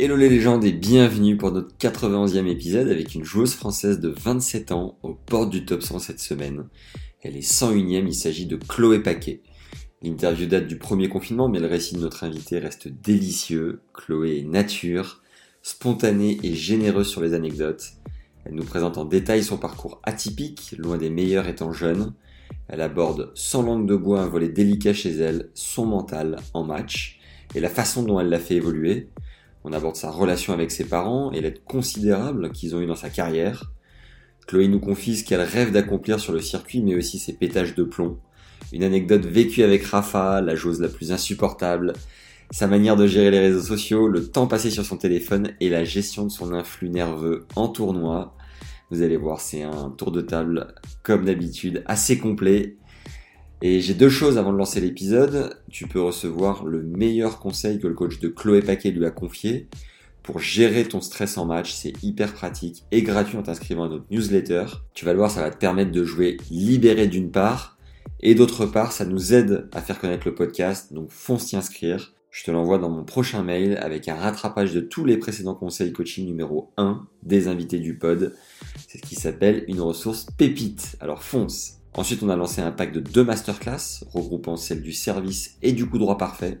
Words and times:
Hello 0.00 0.14
les 0.14 0.28
légendes 0.28 0.64
et 0.64 0.70
bienvenue 0.70 1.36
pour 1.36 1.50
notre 1.50 1.76
91e 1.76 2.46
épisode 2.46 2.88
avec 2.88 3.16
une 3.16 3.24
joueuse 3.24 3.54
française 3.54 3.98
de 3.98 4.08
27 4.08 4.70
ans 4.70 4.96
aux 5.02 5.14
portes 5.14 5.50
du 5.50 5.64
top 5.64 5.82
100 5.82 5.98
cette 5.98 6.20
semaine. 6.20 6.68
Elle 7.20 7.36
est 7.36 7.40
101e, 7.40 8.06
il 8.06 8.14
s'agit 8.14 8.46
de 8.46 8.54
Chloé 8.54 9.02
Paquet. 9.02 9.40
L'interview 10.00 10.46
date 10.46 10.68
du 10.68 10.78
premier 10.78 11.08
confinement, 11.08 11.48
mais 11.48 11.58
le 11.58 11.66
récit 11.66 11.96
de 11.96 12.00
notre 12.00 12.22
invité 12.22 12.60
reste 12.60 12.86
délicieux. 12.86 13.80
Chloé 13.92 14.38
est 14.38 14.48
nature, 14.48 15.20
spontanée 15.62 16.38
et 16.44 16.54
généreuse 16.54 17.08
sur 17.08 17.20
les 17.20 17.34
anecdotes. 17.34 17.94
Elle 18.44 18.54
nous 18.54 18.62
présente 18.62 18.98
en 18.98 19.04
détail 19.04 19.42
son 19.42 19.56
parcours 19.56 20.00
atypique, 20.04 20.76
loin 20.78 20.96
des 20.96 21.10
meilleurs 21.10 21.48
étant 21.48 21.72
jeune. 21.72 22.12
Elle 22.68 22.82
aborde 22.82 23.32
sans 23.34 23.64
langue 23.64 23.88
de 23.88 23.96
bois 23.96 24.20
un 24.20 24.28
volet 24.28 24.48
délicat 24.48 24.94
chez 24.94 25.16
elle, 25.16 25.50
son 25.54 25.86
mental 25.86 26.36
en 26.54 26.62
match 26.62 27.18
et 27.56 27.58
la 27.58 27.68
façon 27.68 28.04
dont 28.04 28.20
elle 28.20 28.28
l'a 28.28 28.38
fait 28.38 28.54
évoluer. 28.54 29.08
On 29.64 29.72
aborde 29.72 29.96
sa 29.96 30.10
relation 30.10 30.52
avec 30.52 30.70
ses 30.70 30.84
parents 30.84 31.32
et 31.32 31.40
l'aide 31.40 31.62
considérable 31.64 32.52
qu'ils 32.52 32.74
ont 32.74 32.80
eu 32.80 32.86
dans 32.86 32.94
sa 32.94 33.10
carrière. 33.10 33.72
Chloé 34.46 34.68
nous 34.68 34.80
confie 34.80 35.16
ce 35.16 35.24
qu'elle 35.24 35.42
rêve 35.42 35.72
d'accomplir 35.72 36.18
sur 36.18 36.32
le 36.32 36.40
circuit, 36.40 36.80
mais 36.80 36.94
aussi 36.94 37.18
ses 37.18 37.34
pétages 37.34 37.74
de 37.74 37.84
plomb. 37.84 38.18
Une 38.72 38.82
anecdote 38.82 39.26
vécue 39.26 39.62
avec 39.62 39.84
Rafa, 39.84 40.40
la 40.40 40.54
joueuse 40.54 40.80
la 40.80 40.88
plus 40.88 41.12
insupportable, 41.12 41.92
sa 42.50 42.66
manière 42.66 42.96
de 42.96 43.06
gérer 43.06 43.30
les 43.30 43.40
réseaux 43.40 43.60
sociaux, 43.60 44.08
le 44.08 44.26
temps 44.26 44.46
passé 44.46 44.70
sur 44.70 44.84
son 44.84 44.96
téléphone 44.96 45.52
et 45.60 45.68
la 45.68 45.84
gestion 45.84 46.24
de 46.24 46.30
son 46.30 46.54
influx 46.54 46.88
nerveux 46.88 47.46
en 47.56 47.68
tournoi. 47.68 48.34
Vous 48.90 49.02
allez 49.02 49.18
voir, 49.18 49.42
c'est 49.42 49.62
un 49.62 49.90
tour 49.90 50.12
de 50.12 50.22
table, 50.22 50.72
comme 51.02 51.26
d'habitude, 51.26 51.82
assez 51.84 52.16
complet. 52.16 52.77
Et 53.60 53.80
j'ai 53.80 53.94
deux 53.94 54.08
choses 54.08 54.38
avant 54.38 54.52
de 54.52 54.58
lancer 54.58 54.80
l'épisode. 54.80 55.58
Tu 55.70 55.88
peux 55.88 56.00
recevoir 56.00 56.64
le 56.64 56.82
meilleur 56.82 57.40
conseil 57.40 57.80
que 57.80 57.88
le 57.88 57.94
coach 57.94 58.20
de 58.20 58.28
Chloé 58.28 58.62
Paquet 58.62 58.92
lui 58.92 59.04
a 59.04 59.10
confié 59.10 59.68
pour 60.22 60.38
gérer 60.38 60.84
ton 60.84 61.00
stress 61.00 61.38
en 61.38 61.46
match. 61.46 61.72
C'est 61.72 61.92
hyper 62.04 62.34
pratique 62.34 62.84
et 62.92 63.02
gratuit 63.02 63.36
en 63.36 63.42
t'inscrivant 63.42 63.84
à 63.84 63.88
notre 63.88 64.04
newsletter. 64.10 64.66
Tu 64.94 65.04
vas 65.04 65.12
le 65.12 65.18
voir, 65.18 65.30
ça 65.30 65.40
va 65.40 65.50
te 65.50 65.58
permettre 65.58 65.90
de 65.90 66.04
jouer 66.04 66.36
libéré 66.50 67.08
d'une 67.08 67.32
part. 67.32 67.78
Et 68.20 68.36
d'autre 68.36 68.64
part, 68.66 68.92
ça 68.92 69.04
nous 69.04 69.34
aide 69.34 69.68
à 69.72 69.80
faire 69.80 69.98
connaître 69.98 70.28
le 70.28 70.34
podcast. 70.34 70.92
Donc 70.92 71.10
fonce 71.10 71.46
t'y 71.46 71.56
inscrire. 71.56 72.14
Je 72.30 72.44
te 72.44 72.52
l'envoie 72.52 72.78
dans 72.78 72.90
mon 72.90 73.02
prochain 73.02 73.42
mail 73.42 73.76
avec 73.82 74.06
un 74.06 74.14
rattrapage 74.14 74.72
de 74.72 74.80
tous 74.80 75.04
les 75.04 75.16
précédents 75.16 75.54
conseils 75.54 75.92
coaching 75.92 76.26
numéro 76.26 76.70
1 76.76 77.06
des 77.24 77.48
invités 77.48 77.80
du 77.80 77.96
pod. 77.96 78.36
C'est 78.86 78.98
ce 78.98 79.02
qui 79.02 79.16
s'appelle 79.16 79.64
une 79.66 79.80
ressource 79.80 80.26
pépite. 80.36 80.96
Alors 81.00 81.24
fonce. 81.24 81.77
Ensuite, 81.98 82.22
on 82.22 82.28
a 82.28 82.36
lancé 82.36 82.60
un 82.60 82.70
pack 82.70 82.92
de 82.92 83.00
deux 83.00 83.24
masterclass, 83.24 84.04
regroupant 84.12 84.54
celle 84.54 84.82
du 84.82 84.92
service 84.92 85.58
et 85.62 85.72
du 85.72 85.84
coup 85.84 85.98
droit 85.98 86.16
parfait, 86.16 86.60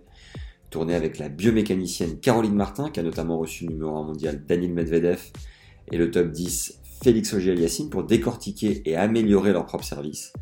tourné 0.68 0.96
avec 0.96 1.16
la 1.16 1.28
biomécanicienne 1.28 2.18
Caroline 2.18 2.56
Martin, 2.56 2.90
qui 2.90 2.98
a 2.98 3.04
notamment 3.04 3.38
reçu 3.38 3.64
le 3.64 3.74
numéro 3.74 3.96
1 3.98 4.02
mondial 4.02 4.44
Daniel 4.44 4.72
Medvedev, 4.72 5.20
et 5.92 5.96
le 5.96 6.10
top 6.10 6.32
10 6.32 6.80
Félix 7.04 7.32
Auger-Aliassime 7.34 7.88
pour 7.88 8.02
décortiquer 8.02 8.82
et 8.84 8.96
améliorer 8.96 9.52
leur 9.52 9.64
propre 9.64 9.84
service. 9.84 10.32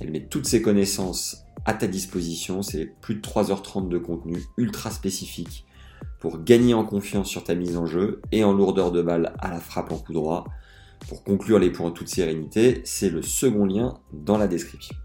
Elle 0.00 0.12
met 0.12 0.28
toutes 0.28 0.46
ses 0.46 0.62
connaissances 0.62 1.42
à 1.64 1.74
ta 1.74 1.88
disposition, 1.88 2.62
c'est 2.62 2.86
plus 3.00 3.16
de 3.16 3.20
3h30 3.20 3.88
de 3.88 3.98
contenu 3.98 4.40
ultra 4.56 4.92
spécifique 4.92 5.66
pour 6.20 6.44
gagner 6.44 6.74
en 6.74 6.84
confiance 6.84 7.28
sur 7.28 7.42
ta 7.42 7.56
mise 7.56 7.76
en 7.76 7.86
jeu 7.86 8.22
et 8.30 8.44
en 8.44 8.52
lourdeur 8.52 8.92
de 8.92 9.02
balle 9.02 9.34
à 9.40 9.50
la 9.50 9.58
frappe 9.58 9.90
en 9.90 9.98
coup 9.98 10.12
droit. 10.12 10.44
Pour 11.06 11.22
conclure 11.24 11.58
les 11.58 11.70
points 11.70 11.88
en 11.88 11.90
toute 11.90 12.08
sérénité, 12.08 12.82
c'est 12.84 13.10
le 13.10 13.22
second 13.22 13.64
lien 13.64 14.00
dans 14.12 14.36
la 14.36 14.48
description. 14.48 14.96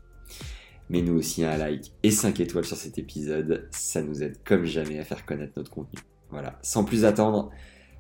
Mets-nous 0.90 1.18
aussi 1.18 1.44
un 1.46 1.56
like 1.56 1.94
et 2.04 2.12
5 2.12 2.40
étoiles 2.40 2.66
sur 2.66 2.78
cet 2.78 2.98
épisode, 2.98 3.68
ça 3.72 4.02
nous 4.02 4.22
aide 4.22 4.38
comme 4.44 4.66
jamais 4.66 5.00
à 5.00 5.06
faire 5.06 5.26
connaître 5.26 5.54
notre 5.58 5.72
contenu. 5.72 6.00
Voilà, 6.30 6.60
sans 6.62 6.84
plus 6.84 7.06
attendre, 7.06 7.52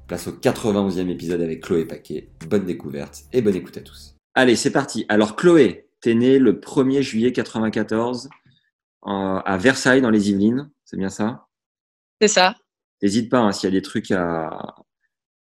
place 0.07 0.27
au 0.27 0.31
91e 0.31 1.09
épisode 1.09 1.41
avec 1.41 1.63
Chloé 1.63 1.85
Paquet. 1.85 2.29
Bonne 2.47 2.65
découverte 2.65 3.23
et 3.31 3.41
bonne 3.41 3.55
écoute 3.55 3.77
à 3.77 3.81
tous. 3.81 4.15
Allez, 4.35 4.55
c'est 4.55 4.71
parti. 4.71 5.05
Alors 5.07 5.35
Chloé, 5.35 5.87
t'es 6.01 6.13
née 6.13 6.39
le 6.39 6.59
1er 6.59 7.01
juillet 7.01 7.31
94 7.31 8.29
à 9.05 9.57
Versailles 9.57 10.01
dans 10.01 10.09
les 10.09 10.29
Yvelines, 10.29 10.71
c'est 10.85 10.97
bien 10.97 11.09
ça? 11.09 11.47
C'est 12.21 12.27
ça. 12.27 12.55
N'hésite 13.01 13.29
pas 13.29 13.39
hein, 13.39 13.51
s'il 13.51 13.67
y 13.69 13.73
a 13.73 13.77
des 13.77 13.81
trucs 13.81 14.11
à, 14.11 14.75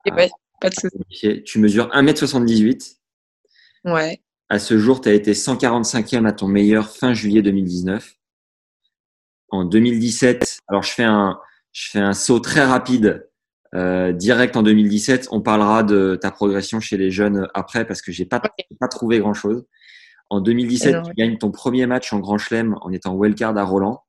Et 0.05 0.11
ouais, 0.11 0.29
pas 0.59 0.69
de 0.69 0.75
souci. 0.75 1.43
Tu 1.43 1.59
mesures 1.59 1.89
1m78. 1.89 2.97
Ouais. 3.85 4.21
À 4.49 4.59
ce 4.59 4.77
jour, 4.77 5.01
tu 5.01 5.09
as 5.09 5.13
été 5.13 5.33
145e 5.33 6.25
à 6.25 6.31
ton 6.31 6.47
meilleur 6.47 6.89
fin 6.89 7.13
juillet 7.13 7.41
2019. 7.41 8.13
En 9.49 9.63
2017, 9.63 10.59
alors 10.67 10.83
je 10.83 10.91
fais 10.91 11.03
un, 11.03 11.39
je 11.71 11.89
fais 11.91 11.99
un 11.99 12.13
saut 12.13 12.39
très 12.39 12.63
rapide 12.63 13.29
euh, 13.73 14.11
direct 14.11 14.55
en 14.55 14.63
2017. 14.63 15.29
On 15.31 15.41
parlera 15.41 15.83
de 15.83 16.17
ta 16.19 16.31
progression 16.31 16.79
chez 16.79 16.97
les 16.97 17.11
jeunes 17.11 17.47
après 17.53 17.85
parce 17.85 18.01
que 18.01 18.11
j'ai 18.11 18.25
pas, 18.25 18.41
pas 18.79 18.87
trouvé 18.87 19.19
grand 19.19 19.33
chose. 19.33 19.65
En 20.29 20.41
2017, 20.41 20.93
Alors, 20.93 21.07
tu 21.07 21.13
gagnes 21.13 21.37
ton 21.37 21.51
premier 21.51 21.85
match 21.85 22.11
en 22.11 22.19
Grand 22.19 22.37
Chelem 22.37 22.75
en 22.81 22.91
étant 22.91 23.13
wildcard 23.13 23.57
à 23.57 23.63
Roland 23.63 24.03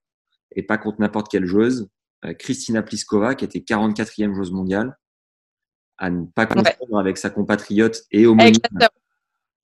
et 0.54 0.62
pas 0.62 0.78
contre 0.78 1.00
n'importe 1.00 1.30
quelle 1.30 1.44
joueuse. 1.44 1.88
Euh, 2.24 2.32
Kristina 2.32 2.82
Pliskova, 2.82 3.34
qui 3.34 3.44
était 3.44 3.58
44e 3.58 4.34
joueuse 4.34 4.50
mondiale, 4.50 4.96
à 5.98 6.10
ne 6.10 6.26
pas 6.26 6.42
Ouais. 6.42 6.62
confondre 6.62 6.98
avec 6.98 7.18
sa 7.18 7.30
compatriote 7.30 8.02
et 8.10 8.26
homonyme. 8.26 8.54
La 8.72 8.88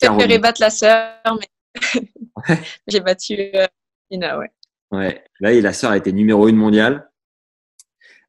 sœur. 0.00 0.18
J'ai 0.28 0.38
battre 0.38 0.60
la 0.60 0.70
sœur, 0.70 1.38
mais 1.38 1.48
Ouais. 2.48 2.60
j'ai 2.88 3.00
battu 3.00 3.34
euh, 3.54 3.66
ouais. 4.10 4.50
Ouais. 4.90 5.24
Là, 5.40 5.52
et 5.52 5.60
la 5.60 5.72
sœur 5.72 5.90
a 5.90 5.96
été 5.96 6.12
numéro 6.12 6.48
une 6.48 6.56
mondiale. 6.56 7.10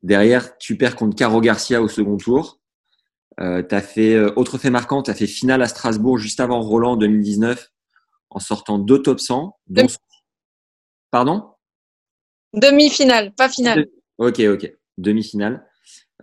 Derrière, 0.01 0.57
tu 0.57 0.77
perds 0.77 0.95
contre 0.95 1.15
Caro 1.15 1.41
Garcia 1.41 1.81
au 1.81 1.87
second 1.87 2.17
tour. 2.17 2.59
Euh, 3.39 3.63
t'as 3.63 3.81
fait 3.81 4.13
euh, 4.13 4.31
autre 4.35 4.57
fait 4.57 4.69
marquant, 4.69 5.01
tu 5.01 5.09
as 5.09 5.15
fait 5.15 5.25
finale 5.27 5.61
à 5.63 5.67
Strasbourg 5.67 6.19
juste 6.19 6.39
avant 6.39 6.61
Roland 6.61 6.91
en 6.91 6.97
2019 6.97 7.71
en 8.29 8.39
sortant 8.39 8.77
deux 8.77 9.01
top 9.01 9.19
100. 9.19 9.57
Dont... 9.67 9.87
Pardon? 11.09 11.51
Demi-finale, 12.53 13.33
pas 13.33 13.49
finale. 13.49 13.87
Ok, 14.17 14.39
ok. 14.39 14.71
Demi-finale. 14.97 15.65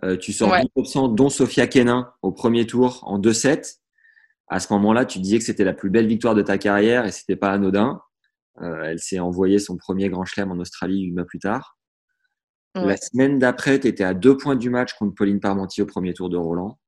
Euh, 0.03 0.17
tu 0.17 0.33
sors 0.33 0.49
Ouais. 0.51 0.63
deux 0.63 0.69
top 0.75 0.87
100, 0.87 1.07
dont 1.09 1.29
Sophia 1.29 1.67
Kenin 1.67 2.11
au 2.21 2.31
premier 2.31 2.65
tour 2.65 2.99
en 3.07 3.19
2-7. 3.19 3.79
À 4.47 4.59
ce 4.59 4.71
moment-là, 4.73 5.05
tu 5.05 5.19
disais 5.19 5.37
que 5.37 5.43
c'était 5.45 5.63
la 5.63 5.73
plus 5.73 5.89
belle 5.89 6.07
victoire 6.07 6.35
de 6.35 6.41
ta 6.41 6.57
carrière 6.57 7.05
et 7.05 7.11
c'était 7.11 7.35
pas 7.35 7.51
anodin. 7.51 8.01
Euh, 8.61 8.83
elle 8.83 8.99
s'est 8.99 9.19
envoyée 9.19 9.59
son 9.59 9.77
premier 9.77 10.09
grand 10.09 10.25
chelem 10.25 10.51
en 10.51 10.57
Australie 10.57 11.01
huit 11.03 11.11
mois 11.13 11.25
plus 11.25 11.39
tard. 11.39 11.77
La 12.73 12.95
semaine 12.97 13.37
d'après, 13.37 13.79
tu 13.81 13.87
étais 13.87 14.03
à 14.05 14.13
deux 14.13 14.37
points 14.37 14.55
du 14.55 14.69
match 14.69 14.93
contre 14.93 15.13
Pauline 15.13 15.39
Parmentier 15.41 15.83
au 15.83 15.85
premier 15.85 16.13
tour 16.13 16.29
de 16.29 16.37
Roland. 16.37 16.79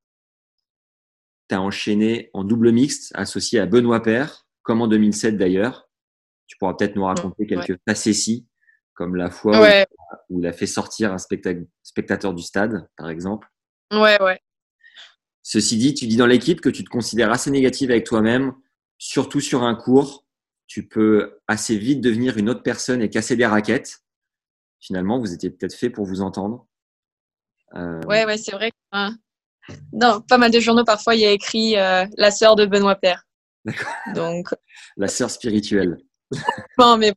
Tu 1.50 1.56
as 1.56 1.62
enchaîné 1.62 2.30
en 2.34 2.44
double 2.46 2.72
mixte 2.72 3.12
associé 3.16 3.60
à 3.60 3.66
Benoît 3.66 4.02
Père, 4.02 4.46
comme 4.62 4.82
en 4.82 4.88
2007 4.88 5.38
d'ailleurs. 5.38 5.90
Tu 6.48 6.58
pourras 6.58 6.74
peut-être 6.74 6.96
nous 6.96 7.04
raconter 7.04 7.44
Ouais. 7.44 7.48
quelques 7.48 7.80
facéties, 7.88 8.48
comme 8.94 9.16
la 9.18 9.30
fois 9.30 9.60
où- 10.30 10.40
il 10.40 10.46
a 10.48 10.54
fait 10.54 10.68
sortir 10.68 11.12
un 11.12 11.18
specta- 11.18 11.54
spectateur 11.94 12.34
du 12.34 12.42
stade, 12.42 12.90
par 12.98 13.10
exemple. 13.12 13.48
ouais, 13.92 14.20
ouais. 14.22 14.40
Ceci 15.44 15.78
dit, 15.78 15.94
tu 15.94 16.08
dis 16.08 16.16
dans 16.18 16.26
l'équipe 16.26 16.60
que 16.60 16.70
tu 16.70 16.84
te 16.84 16.90
considères 16.90 17.32
assez 17.32 17.52
négative 17.52 17.92
avec 17.92 18.06
toi-même, 18.06 18.54
surtout 18.98 19.42
sur 19.42 19.62
un 19.64 19.76
cours. 19.76 20.26
Tu 20.66 20.88
peux 20.88 21.38
assez 21.48 21.78
vite 21.78 22.02
devenir 22.02 22.38
une 22.38 22.50
autre 22.50 22.64
personne 22.64 23.02
et 23.04 23.10
casser 23.12 23.36
des 23.36 23.46
raquettes. 23.46 24.00
Finalement, 24.80 25.20
vous 25.20 25.34
étiez 25.34 25.52
peut-être 25.52 25.76
fait 25.76 25.92
pour 25.92 26.06
vous 26.06 26.22
entendre. 26.22 26.66
Euh, 27.76 28.02
Ouais, 28.08 28.26
ouais, 28.26 28.38
c'est 28.38 28.54
vrai. 28.54 28.72
hein, 28.94 29.16
Dans 29.92 30.20
pas 30.22 30.38
mal 30.40 30.50
de 30.50 30.60
journaux, 30.60 30.86
parfois, 30.86 31.14
il 31.14 31.22
y 31.22 31.26
a 31.26 31.32
écrit 31.32 31.78
euh, 31.78 32.06
la 32.18 32.32
sœur 32.32 32.56
de 32.56 32.66
Benoît 32.66 32.96
Père. 32.96 33.24
D'accord. 33.66 33.94
Donc, 34.16 34.48
La 34.98 35.08
sœur 35.10 35.30
spirituelle. 35.30 35.98
bon, 36.78 36.98
mais 36.98 37.14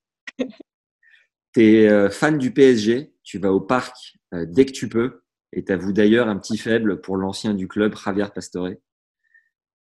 Tu 1.55 1.63
es 1.63 2.11
fan 2.11 2.37
du 2.39 2.53
PSG, 2.53 3.15
tu 3.23 3.39
vas 3.39 3.53
au 3.53 3.61
parc 3.61 3.95
euh, 3.97 4.16
dès 4.33 4.67
que 4.67 4.73
tu 4.73 4.89
peux, 4.89 5.23
et 5.53 5.65
tu 5.65 5.73
avoues 5.73 5.93
d'ailleurs 5.93 6.29
un 6.29 6.37
petit 6.39 6.59
faible 6.59 7.01
pour 7.01 7.17
l'ancien 7.17 7.55
du 7.55 7.69
club, 7.69 7.95
Javier 7.97 8.27
Pastore. 8.35 8.71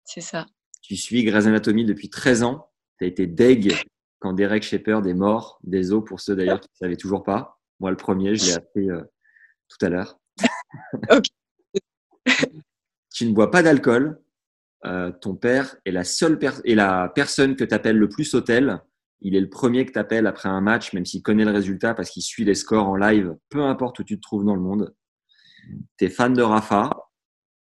c'est 0.04 0.22
ça. 0.22 0.46
Tu 0.82 0.96
suis 0.96 1.24
Grey's 1.24 1.48
Anatomy 1.48 1.84
depuis 1.86 2.10
13 2.10 2.44
ans. 2.44 2.70
Tu 3.00 3.06
as 3.06 3.08
été 3.08 3.26
deg 3.28 3.74
quand 4.20 4.34
Derek 4.34 4.64
Shepard 4.64 5.06
est 5.08 5.14
mort, 5.16 5.60
des 5.64 5.92
os 5.92 6.04
pour 6.06 6.20
ceux 6.20 6.36
d'ailleurs 6.36 6.60
qui 6.60 6.70
ne 6.74 6.78
savaient 6.86 6.96
toujours 6.98 7.24
pas. 7.24 7.60
Moi, 7.80 7.90
le 7.92 7.98
premier, 7.98 8.36
je 8.36 8.46
l'ai 8.46 8.54
appris 8.54 8.90
euh, 8.92 9.02
tout 9.68 9.84
à 9.86 9.90
l'heure. 9.90 10.20
Ok. 11.12 11.26
tu 13.14 13.26
ne 13.28 13.34
bois 13.34 13.52
pas 13.52 13.64
d'alcool. 13.64 14.22
Euh, 14.86 15.12
ton 15.12 15.36
père 15.36 15.76
est 15.86 15.92
la 15.92 16.04
seule 16.04 16.38
per- 16.38 16.62
est 16.64 16.76
la 16.76 17.10
personne 17.16 17.56
que 17.56 17.64
tu 17.64 17.74
appelles 17.74 17.98
le 17.98 18.10
plus 18.10 18.34
hôtel. 18.36 18.82
Il 19.22 19.36
est 19.36 19.42
le 19.42 19.50
premier 19.50 19.86
que 19.86 19.92
tu 19.92 20.00
appelles 20.00 20.28
après 20.28 20.50
un 20.50 20.62
match, 20.62 20.94
même 20.94 21.06
s'il 21.06 21.22
connaît 21.22 21.46
le 21.46 21.52
résultat 21.52 21.94
parce 21.94 22.10
qu'il 22.10 22.24
suit 22.24 22.46
les 22.46 22.56
scores 22.56 22.88
en 22.88 22.96
live, 22.96 23.36
peu 23.50 23.64
importe 23.64 24.00
où 24.00 24.04
tu 24.04 24.18
te 24.18 24.22
trouves 24.22 24.46
dans 24.46 24.56
le 24.56 24.62
monde. 24.62 24.96
Tu 25.98 26.06
es 26.06 26.10
fan 26.10 26.34
de 26.34 26.42
Rafa. 26.42 26.92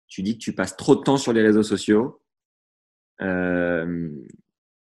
Tu 0.08 0.22
dis 0.22 0.38
que 0.38 0.42
tu 0.42 0.54
passes 0.54 0.76
trop 0.76 0.94
de 0.94 1.00
temps 1.00 1.16
sur 1.16 1.32
les 1.32 1.42
réseaux 1.42 1.62
sociaux. 1.62 2.22
Euh, 3.20 4.10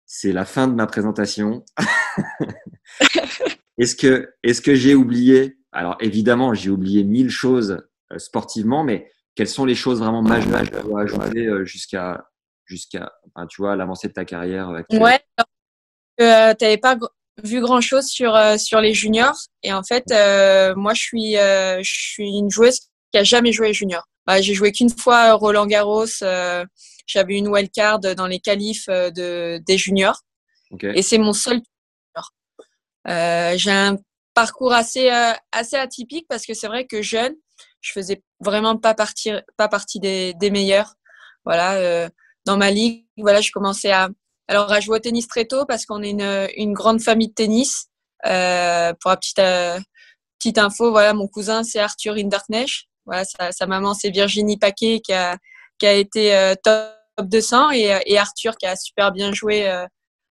c'est 0.05 0.33
la 0.33 0.45
fin 0.45 0.67
de 0.67 0.73
ma 0.73 0.87
présentation. 0.87 1.63
est-ce 3.77 3.95
que, 3.95 4.33
est-ce 4.43 4.61
que 4.61 4.75
j'ai 4.75 4.95
oublié? 4.95 5.57
Alors 5.71 5.97
évidemment, 5.99 6.53
j'ai 6.53 6.69
oublié 6.69 7.03
mille 7.03 7.29
choses 7.29 7.77
euh, 8.11 8.17
sportivement, 8.17 8.83
mais 8.83 9.09
quelles 9.35 9.47
sont 9.47 9.65
les 9.65 9.75
choses 9.75 9.99
vraiment 9.99 10.21
majeures 10.21 10.63
que 10.63 10.77
tu 10.77 10.83
dois 10.83 11.01
ajouter 11.03 11.47
euh, 11.47 11.63
jusqu'à, 11.63 12.27
jusqu'à, 12.65 13.11
enfin, 13.33 13.47
tu 13.47 13.61
vois, 13.61 13.75
l'avancée 13.75 14.07
de 14.07 14.13
ta 14.13 14.25
carrière 14.25 14.69
euh, 14.69 14.79
actuelle? 14.79 15.01
Ouais. 15.01 15.19
Euh, 16.21 16.53
tu 16.53 16.65
n'avais 16.65 16.77
pas 16.77 16.97
vu 17.43 17.61
grand 17.61 17.81
chose 17.81 18.05
sur, 18.05 18.35
euh, 18.35 18.57
sur 18.57 18.81
les 18.81 18.93
juniors. 18.93 19.37
Et 19.63 19.73
en 19.73 19.83
fait, 19.83 20.03
euh, 20.11 20.73
moi, 20.75 20.93
je 20.93 21.01
suis, 21.01 21.33
je 21.33 21.81
suis 21.83 22.29
une 22.29 22.49
joueuse 22.49 22.79
qui 23.11 23.17
a 23.17 23.23
jamais 23.23 23.51
joué 23.51 23.73
junior. 23.73 24.03
Bah, 24.27 24.41
j'ai 24.41 24.53
joué 24.53 24.71
qu'une 24.71 24.89
fois 24.89 25.33
Roland 25.33 25.65
Garros. 25.65 26.05
J'avais 27.07 27.35
une 27.35 27.47
wild 27.47 27.71
card 27.71 27.99
dans 27.99 28.27
les 28.27 28.39
qualifs 28.39 28.87
de, 28.87 29.59
des 29.65 29.77
juniors. 29.77 30.21
Et 30.81 31.01
c'est 31.01 31.17
mon 31.17 31.33
seul. 31.33 31.61
Euh, 33.07 33.57
j'ai 33.57 33.71
un 33.71 33.97
parcours 34.33 34.73
assez, 34.73 35.11
euh, 35.11 35.33
assez 35.51 35.75
atypique 35.75 36.27
parce 36.27 36.45
que 36.45 36.53
c'est 36.53 36.67
vrai 36.67 36.85
que 36.85 37.01
jeune, 37.01 37.33
je 37.81 37.91
faisais 37.91 38.23
vraiment 38.39 38.77
pas 38.77 38.93
partie, 38.93 39.31
pas 39.57 39.67
partie 39.67 39.99
des, 39.99 40.33
des 40.35 40.51
meilleurs. 40.51 40.93
Voilà, 41.45 41.75
euh, 41.75 42.09
dans 42.45 42.57
ma 42.57 42.71
ligue, 42.71 43.05
voilà, 43.17 43.41
je 43.41 43.51
commençais 43.51 43.91
à, 43.91 44.09
alors 44.47 44.71
à 44.71 44.79
jouer 44.79 44.97
au 44.97 44.99
tennis 44.99 45.27
très 45.27 45.45
tôt 45.45 45.65
parce 45.65 45.85
qu'on 45.85 46.03
est 46.03 46.09
une, 46.09 46.47
une 46.57 46.73
grande 46.73 47.01
famille 47.01 47.29
de 47.29 47.33
tennis. 47.33 47.87
Euh, 48.25 48.93
pour 48.99 49.09
la 49.09 49.17
petite, 49.17 49.39
euh, 49.39 49.79
petite 50.37 50.57
info, 50.57 50.91
voilà, 50.91 51.13
mon 51.13 51.27
cousin 51.27 51.63
c'est 51.63 51.79
Arthur 51.79 52.15
Hinderknecht. 52.15 52.85
Voilà, 53.05 53.25
sa, 53.25 53.51
sa 53.51 53.65
maman 53.65 53.93
c'est 53.93 54.09
Virginie 54.09 54.57
Paquet 54.57 54.99
qui 54.99 55.13
a, 55.13 55.37
qui 55.79 55.87
a 55.87 55.93
été 55.93 56.35
euh, 56.35 56.53
top 56.61 56.91
200 57.21 57.71
et, 57.71 57.99
et 58.05 58.17
Arthur 58.17 58.55
qui 58.57 58.65
a 58.67 58.75
super 58.75 59.11
bien 59.11 59.31
joué 59.31 59.69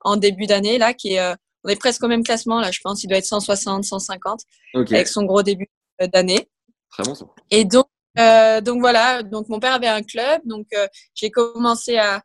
en 0.02 0.16
début 0.16 0.46
d'année 0.46 0.78
là, 0.78 0.94
qui 0.94 1.14
est, 1.14 1.34
on 1.64 1.68
est 1.68 1.76
presque 1.76 2.02
au 2.02 2.08
même 2.08 2.22
classement 2.24 2.60
là, 2.60 2.70
je 2.70 2.80
pense, 2.82 3.04
il 3.04 3.08
doit 3.08 3.18
être 3.18 3.26
160, 3.26 3.84
150 3.84 4.40
Ok. 4.74 4.92
avec 4.92 5.08
son 5.08 5.24
gros 5.24 5.42
début 5.42 5.68
d'année. 6.12 6.48
Très 6.90 7.02
bon 7.04 7.14
ça. 7.14 7.26
Et 7.50 7.64
donc, 7.64 7.86
donc 8.16 8.80
voilà, 8.80 9.22
donc 9.22 9.48
mon 9.48 9.60
père 9.60 9.74
avait 9.74 9.88
un 9.88 10.02
club, 10.02 10.40
donc 10.46 10.66
j'ai 11.14 11.30
commencé 11.30 11.98
à 11.98 12.22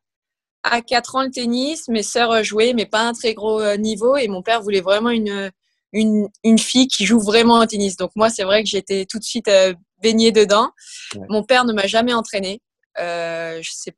à 0.72 0.82
4 0.82 1.16
ans 1.16 1.24
le 1.24 1.32
tennis, 1.32 1.88
mes 1.88 2.04
sœurs 2.04 2.32
euh, 2.32 2.44
jouaient, 2.44 2.74
mais 2.74 2.86
pas 2.86 3.02
un 3.02 3.14
très 3.14 3.34
gros 3.34 3.60
euh, 3.62 3.78
niveau, 3.78 4.18
et 4.18 4.28
mon 4.28 4.42
père 4.42 4.62
voulait 4.62 4.82
vraiment 4.82 5.10
une 5.10 5.52
une, 5.94 6.28
une 6.44 6.60
fille 6.60 6.88
qui 6.88 7.06
joue 7.06 7.20
vraiment 7.20 7.60
au 7.60 7.66
tennis. 7.66 7.96
Donc 7.96 8.12
moi, 8.16 8.30
c'est 8.30 8.44
vrai 8.44 8.64
que 8.64 8.70
j'étais 8.70 9.06
tout 9.06 9.18
de 9.18 9.24
suite 9.24 9.48
euh, 9.48 9.74
baignée 10.02 10.32
dedans. 10.34 10.72
Ouais. 11.16 11.26
Mon 11.30 11.44
père 11.44 11.64
ne 11.64 11.72
m'a 11.74 11.88
jamais 11.88 12.14
entraînée. 12.14 12.62
Euh, 13.00 13.60
je 13.62 13.72
sais 13.72 13.96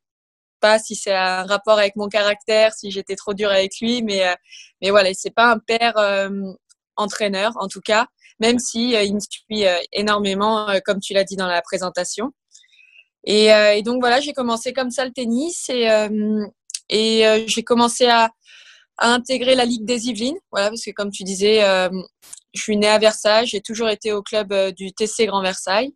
pas 0.60 0.78
si 0.78 0.94
c'est 0.94 1.12
un 1.12 1.44
rapport 1.44 1.78
avec 1.78 1.96
mon 1.96 2.08
caractère, 2.08 2.72
si 2.72 2.90
j'étais 2.90 3.16
trop 3.16 3.34
dure 3.34 3.50
avec 3.50 3.72
lui, 3.80 4.02
mais 4.02 4.26
euh, 4.26 4.34
mais 4.82 4.90
voilà, 4.90 5.12
c'est 5.14 5.34
pas 5.34 5.50
un 5.52 5.58
père 5.58 5.96
euh, 5.98 6.30
entraîneur 6.96 7.52
en 7.56 7.68
tout 7.68 7.80
cas, 7.80 8.06
même 8.40 8.58
si 8.58 8.96
euh, 8.96 9.02
il 9.02 9.14
me 9.14 9.20
suit 9.20 9.66
euh, 9.66 9.76
énormément, 9.92 10.68
euh, 10.70 10.78
comme 10.84 11.00
tu 11.00 11.14
l'as 11.14 11.24
dit 11.24 11.36
dans 11.36 11.46
la 11.46 11.62
présentation. 11.62 12.32
Et, 13.24 13.52
euh, 13.52 13.74
et 13.74 13.82
donc 13.82 14.00
voilà, 14.00 14.20
j'ai 14.20 14.32
commencé 14.32 14.72
comme 14.72 14.90
ça 14.90 15.04
le 15.04 15.12
tennis 15.12 15.68
et 15.68 15.90
euh, 15.90 16.46
et 16.88 17.26
euh, 17.26 17.44
j'ai 17.46 17.62
commencé 17.62 18.06
à, 18.06 18.30
intégrer 19.00 19.54
la 19.54 19.64
Ligue 19.64 19.84
des 19.84 20.08
Yvelines, 20.08 20.38
voilà, 20.50 20.70
parce 20.70 20.82
que 20.84 20.90
comme 20.90 21.12
tu 21.12 21.22
disais, 21.22 21.62
euh, 21.62 21.88
je 22.52 22.60
suis 22.60 22.76
née 22.76 22.88
à 22.88 22.98
Versailles, 22.98 23.46
j'ai 23.46 23.60
toujours 23.60 23.88
été 23.88 24.12
au 24.12 24.22
club 24.22 24.52
euh, 24.52 24.72
du 24.72 24.92
TC 24.92 25.26
Grand 25.26 25.40
Versailles. 25.40 25.94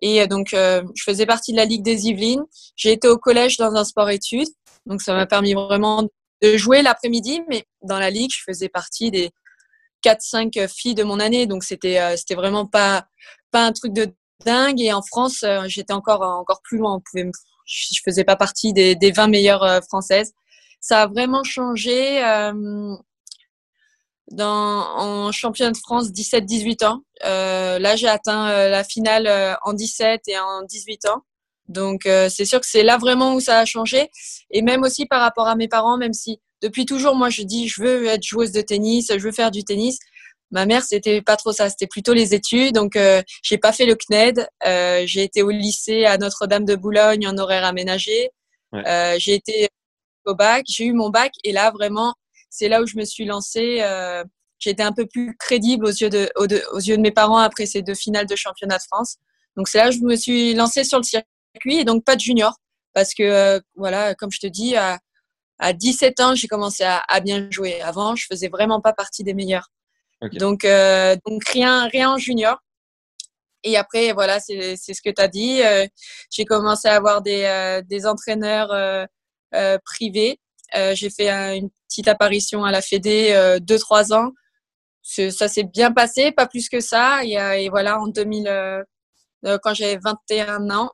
Et 0.00 0.26
donc, 0.28 0.50
je 0.52 1.02
faisais 1.04 1.26
partie 1.26 1.50
de 1.50 1.56
la 1.56 1.64
Ligue 1.64 1.82
des 1.82 2.06
Yvelines. 2.06 2.44
J'ai 2.76 2.92
été 2.92 3.08
au 3.08 3.18
collège 3.18 3.56
dans 3.56 3.74
un 3.74 3.84
sport-études. 3.84 4.48
Donc, 4.86 5.02
ça 5.02 5.12
m'a 5.12 5.26
permis 5.26 5.54
vraiment 5.54 6.04
de 6.40 6.56
jouer 6.56 6.82
l'après-midi. 6.82 7.42
Mais 7.48 7.64
dans 7.82 7.98
la 7.98 8.08
Ligue, 8.08 8.30
je 8.32 8.42
faisais 8.46 8.68
partie 8.68 9.10
des 9.10 9.30
4-5 10.04 10.68
filles 10.68 10.94
de 10.94 11.02
mon 11.02 11.18
année. 11.18 11.46
Donc, 11.46 11.64
c'était 11.64 11.98
euh, 11.98 12.14
vraiment 12.30 12.64
pas, 12.64 13.06
pas 13.50 13.66
un 13.66 13.72
truc 13.72 13.92
de 13.92 14.06
dingue. 14.46 14.80
Et 14.80 14.92
en 14.92 15.02
France, 15.02 15.44
j'étais 15.66 15.92
encore, 15.92 16.22
encore 16.22 16.60
plus 16.62 16.78
loin. 16.78 16.94
On 16.94 17.00
pouvait 17.00 17.24
me- 17.24 17.32
je 17.68 17.94
je 17.94 18.00
faisais 18.04 18.24
pas 18.24 18.36
partie 18.36 18.72
des, 18.72 18.96
des 18.96 19.12
20 19.12 19.28
meilleures 19.28 19.62
euh, 19.62 19.80
françaises. 19.80 20.32
Ça 20.80 21.02
a 21.02 21.06
vraiment 21.06 21.44
changé 21.44 22.24
euh, 22.24 22.94
dans, 24.30 24.46
en 24.46 25.32
championnat 25.32 25.72
de 25.72 25.76
France 25.76 26.08
17-18 26.08 26.86
ans. 26.86 27.02
Euh, 27.24 27.78
là, 27.78 27.96
j'ai 27.96 28.08
atteint 28.08 28.68
la 28.68 28.84
finale 28.84 29.58
en 29.62 29.72
17 29.72 30.22
et 30.28 30.38
en 30.38 30.62
18 30.62 31.06
ans. 31.06 31.22
Donc, 31.68 32.02
c'est 32.04 32.44
sûr 32.44 32.60
que 32.60 32.66
c'est 32.66 32.84
là 32.84 32.96
vraiment 32.96 33.34
où 33.34 33.40
ça 33.40 33.58
a 33.58 33.64
changé. 33.64 34.08
Et 34.52 34.62
même 34.62 34.84
aussi 34.84 35.06
par 35.06 35.20
rapport 35.20 35.48
à 35.48 35.56
mes 35.56 35.66
parents, 35.66 35.96
même 35.96 36.12
si 36.12 36.40
depuis 36.62 36.86
toujours, 36.86 37.16
moi, 37.16 37.28
je 37.28 37.42
dis, 37.42 37.66
je 37.66 37.82
veux 37.82 38.06
être 38.06 38.22
joueuse 38.22 38.52
de 38.52 38.60
tennis, 38.60 39.10
je 39.10 39.22
veux 39.22 39.32
faire 39.32 39.50
du 39.50 39.64
tennis. 39.64 39.98
Ma 40.50 40.64
mère, 40.66 40.82
c'était 40.82 41.20
pas 41.20 41.36
trop 41.36 41.52
ça, 41.52 41.68
c'était 41.68 41.86
plutôt 41.86 42.14
les 42.14 42.34
études. 42.34 42.74
Donc, 42.74 42.96
euh, 42.96 43.22
j'ai 43.42 43.58
pas 43.58 43.72
fait 43.72 43.84
le 43.86 43.94
CNED. 43.96 44.46
Euh, 44.66 45.02
j'ai 45.06 45.22
été 45.22 45.42
au 45.42 45.50
lycée 45.50 46.04
à 46.06 46.16
Notre-Dame 46.18 46.64
de 46.64 46.74
Boulogne 46.74 47.26
en 47.28 47.36
horaire 47.36 47.64
aménagé. 47.64 48.30
Ouais. 48.72 48.86
Euh, 48.88 49.16
j'ai 49.18 49.34
été 49.34 49.68
au 50.24 50.34
bac, 50.34 50.64
j'ai 50.68 50.84
eu 50.84 50.92
mon 50.92 51.10
bac 51.10 51.32
et 51.44 51.52
là, 51.52 51.70
vraiment, 51.70 52.14
c'est 52.50 52.68
là 52.68 52.82
où 52.82 52.86
je 52.86 52.96
me 52.96 53.04
suis 53.04 53.24
lancée. 53.26 53.78
Euh, 53.82 54.24
j'ai 54.58 54.70
été 54.70 54.82
un 54.82 54.92
peu 54.92 55.06
plus 55.06 55.36
crédible 55.38 55.84
aux 55.86 55.90
yeux 55.90 56.10
de, 56.10 56.30
aux, 56.36 56.46
de- 56.46 56.62
aux 56.72 56.80
yeux 56.80 56.96
de 56.96 57.02
mes 57.02 57.12
parents 57.12 57.38
après 57.38 57.66
ces 57.66 57.82
deux 57.82 57.94
finales 57.94 58.26
de 58.26 58.34
championnat 58.36 58.78
de 58.78 58.82
France. 58.82 59.16
Donc, 59.56 59.68
c'est 59.68 59.78
là 59.78 59.88
où 59.88 59.92
je 59.92 60.00
me 60.00 60.16
suis 60.16 60.54
lancée 60.54 60.84
sur 60.84 60.98
le 60.98 61.04
circuit 61.04 61.76
et 61.78 61.84
donc 61.84 62.04
pas 62.04 62.16
de 62.16 62.20
junior. 62.20 62.54
Parce 62.94 63.14
que, 63.14 63.22
euh, 63.22 63.60
voilà, 63.76 64.14
comme 64.14 64.30
je 64.32 64.40
te 64.40 64.46
dis, 64.46 64.76
à, 64.76 64.98
à 65.58 65.72
17 65.72 66.20
ans, 66.20 66.34
j'ai 66.34 66.48
commencé 66.48 66.84
à, 66.84 67.02
à 67.08 67.20
bien 67.20 67.48
jouer. 67.50 67.80
Avant, 67.82 68.16
je 68.16 68.26
faisais 68.26 68.48
vraiment 68.48 68.80
pas 68.80 68.92
partie 68.92 69.24
des 69.24 69.34
meilleurs. 69.34 69.68
Donc, 70.38 70.64
euh, 70.64 71.16
donc 71.26 71.44
rien, 71.48 71.86
rien 71.88 72.10
en 72.12 72.18
junior. 72.18 72.58
Et 73.64 73.76
après, 73.76 74.12
voilà, 74.12 74.38
c'est 74.40 74.76
ce 74.76 75.02
que 75.02 75.10
tu 75.10 75.20
as 75.22 75.28
dit. 75.28 75.62
Euh, 75.62 75.86
j'ai 76.30 76.44
commencé 76.44 76.88
à 76.88 76.94
avoir 76.96 77.22
des, 77.22 77.42
euh, 77.44 77.82
des 77.82 78.06
entraîneurs 78.06 78.70
euh, 78.72 79.04
euh, 79.54 79.78
privés. 79.84 80.38
Euh, 80.76 80.94
j'ai 80.94 81.10
fait 81.10 81.28
un- 81.28 81.54
une 81.54 81.70
petite 81.88 82.08
apparition 82.08 82.64
à 82.64 82.70
la 82.70 82.82
Fédé 82.82 83.30
euh, 83.32 83.58
deux, 83.58 83.78
trois 83.78 84.12
ans. 84.12 84.30
C'est- 85.02 85.30
Ça 85.30 85.48
s'est 85.48 85.64
bien 85.64 85.92
passé, 85.92 86.32
pas 86.32 86.46
plus 86.46 86.68
que 86.68 86.80
ça. 86.80 87.24
Et, 87.24 87.32
et 87.64 87.68
voilà, 87.70 88.00
en 88.00 88.06
2000, 88.08 88.46
euh, 88.48 88.82
euh, 89.46 89.58
quand 89.62 89.74
j'avais 89.74 89.98
21 90.02 90.70
ans, 90.70 90.90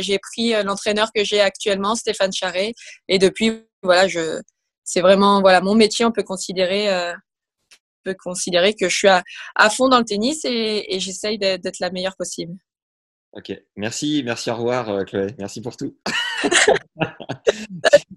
j'ai 0.00 0.18
pris 0.18 0.52
l'entraîneur 0.64 1.10
que 1.14 1.24
j'ai 1.24 1.40
actuellement, 1.40 1.94
Stéphane 1.94 2.32
Charret. 2.32 2.74
Et 3.08 3.18
depuis, 3.18 3.64
voilà, 3.82 4.06
je, 4.08 4.40
c'est 4.84 5.00
vraiment 5.00 5.40
voilà 5.40 5.60
mon 5.62 5.74
métier. 5.74 6.04
On 6.04 6.12
peut 6.12 6.22
considérer, 6.24 6.88
euh, 8.06 8.12
peut 8.12 8.16
considérer 8.22 8.74
que 8.74 8.88
je 8.88 8.96
suis 8.96 9.08
à, 9.08 9.22
à 9.54 9.70
fond 9.70 9.88
dans 9.88 9.98
le 9.98 10.04
tennis 10.04 10.44
et, 10.44 10.94
et 10.94 11.00
j'essaye 11.00 11.38
d'être 11.38 11.78
la 11.80 11.90
meilleure 11.90 12.16
possible. 12.16 12.56
Ok. 13.32 13.52
Merci, 13.76 14.22
merci, 14.24 14.50
au 14.50 14.56
revoir, 14.56 14.88
euh, 14.90 15.04
Chloé. 15.04 15.34
Merci 15.38 15.62
pour 15.62 15.76
tout. 15.76 15.96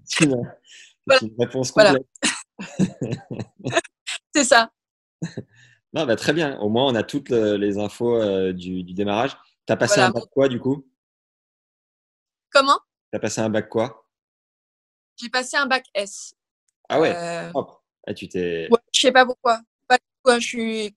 c'est 0.04 0.24
une, 0.24 0.42
réponse 1.38 1.72
Voilà. 1.72 1.94
complète. 1.94 2.06
C'est 4.34 4.44
ça. 4.44 4.70
Non, 5.94 6.04
bah, 6.04 6.16
très 6.16 6.32
bien. 6.34 6.58
Au 6.58 6.68
moins, 6.68 6.84
on 6.86 6.94
a 6.94 7.02
toutes 7.02 7.30
le- 7.30 7.56
les 7.56 7.78
infos 7.78 8.20
euh, 8.20 8.52
du, 8.52 8.82
du 8.82 8.92
démarrage. 8.92 9.34
Tu 9.66 9.72
as 9.72 9.76
passé 9.76 9.94
Voilà. 9.94 10.08
un 10.08 10.10
bac 10.10 10.24
quoi, 10.30 10.48
du 10.48 10.60
coup? 10.60 10.86
Comment? 12.50 12.78
Tu 13.10 13.16
as 13.16 13.20
passé 13.20 13.40
un 13.40 13.48
bac 13.48 13.68
quoi? 13.70 14.06
J'ai 15.16 15.30
passé 15.30 15.56
un 15.56 15.64
bac 15.66 15.86
S. 15.94 16.34
Ah 16.90 17.00
ouais, 17.00 17.14
Euh. 17.16 17.50
Ah, 18.06 18.14
tu 18.14 18.28
t'es. 18.28 18.68
ouais, 18.70 18.78
je 18.92 19.00
sais 19.00 19.10
pas 19.12 19.24
pourquoi. 19.24 19.60
Hein, 20.28 20.38
je 20.40 20.46
suis 20.46 20.96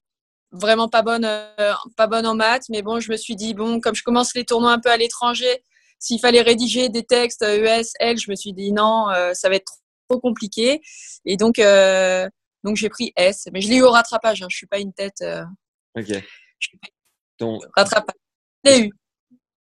vraiment 0.52 0.90
pas 0.90 1.02
bonne, 1.02 1.26
euh, 1.26 1.74
pas 1.96 2.08
bonne 2.08 2.26
en 2.26 2.36
maths, 2.36 2.70
mais 2.70 2.82
bon, 2.82 3.00
je 3.00 3.12
me 3.12 3.18
suis 3.18 3.36
dit 3.36 3.54
bon, 3.54 3.80
comme 3.80 3.96
je 3.96 4.04
commence 4.04 4.34
les 4.36 4.46
tournois 4.46 4.72
un 4.72 4.80
peu 4.80 4.90
à 4.90 4.98
l'étranger, 4.98 5.64
s'il 6.00 6.20
fallait 6.20 6.42
rédiger 6.42 6.90
des 6.90 7.04
textes 7.04 7.44
euh, 7.44 7.64
ES, 7.64 7.92
L, 8.00 8.18
je 8.18 8.32
me 8.32 8.36
suis 8.36 8.54
dit 8.54 8.72
non, 8.72 9.10
euh, 9.10 9.34
ça 9.34 9.50
va 9.50 9.56
être 9.56 9.72
trop, 10.10 10.20
compliqué. 10.20 10.82
Et 11.26 11.38
donc, 11.38 11.60
euh, 11.60 12.28
donc 12.64 12.78
j'ai 12.78 12.90
pris 12.90 13.14
S, 13.16 13.48
mais 13.54 13.62
je 13.62 13.70
l'ai 13.70 13.76
eu 13.76 13.84
au 13.84 13.92
rattrapage. 13.92 14.42
Hein, 14.42 14.48
je 14.50 14.58
suis 14.58 14.68
pas 14.68 14.80
une 14.80 14.94
tête 14.94 15.24
Ok. 15.96 16.08
je 16.08 16.68
suis 16.68 16.78
pas 16.78 16.88
Ton... 17.38 17.60
rattrapage. 17.76 18.16
Je 18.66 18.72
l'ai 18.72 18.80
eu. 18.86 18.92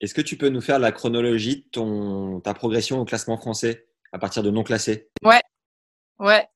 Est-ce 0.00 0.14
que 0.14 0.20
tu 0.20 0.36
peux 0.36 0.50
nous 0.50 0.60
faire 0.60 0.78
la 0.78 0.92
chronologie 0.92 1.62
de 1.62 1.68
ton... 1.72 2.40
ta 2.40 2.54
progression 2.54 3.00
au 3.00 3.04
classement 3.04 3.38
français 3.38 3.88
à 4.12 4.18
partir 4.18 4.42
de 4.42 4.50
non 4.50 4.62
classé? 4.62 5.10
Ouais. 6.18 6.46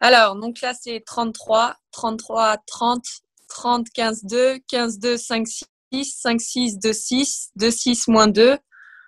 Alors, 0.00 0.34
non 0.34 0.52
classé 0.52 1.02
33, 1.06 1.76
33, 1.92 2.58
30, 2.66 3.04
30, 3.48 3.90
15, 3.90 4.24
2, 4.24 4.58
15, 4.68 4.98
2, 4.98 5.16
5, 5.16 5.46
6, 5.46 5.66
5, 6.16 6.40
6, 6.40 6.78
2, 6.78 6.92
6, 6.92 7.50
2, 7.56 7.70
6, 7.70 8.08
moins 8.08 8.28
2, 8.28 8.58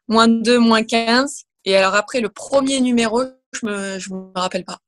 moins 0.09 0.29
2, 0.29 0.59
moins 0.59 0.83
15. 0.85 1.45
Et 1.65 1.77
alors 1.77 1.95
après, 1.95 2.21
le 2.21 2.29
premier 2.29 2.81
numéro, 2.81 3.23
je 3.53 3.67
me, 3.67 3.99
je 3.99 4.13
me 4.15 4.31
rappelle 4.35 4.65
pas. 4.65 4.79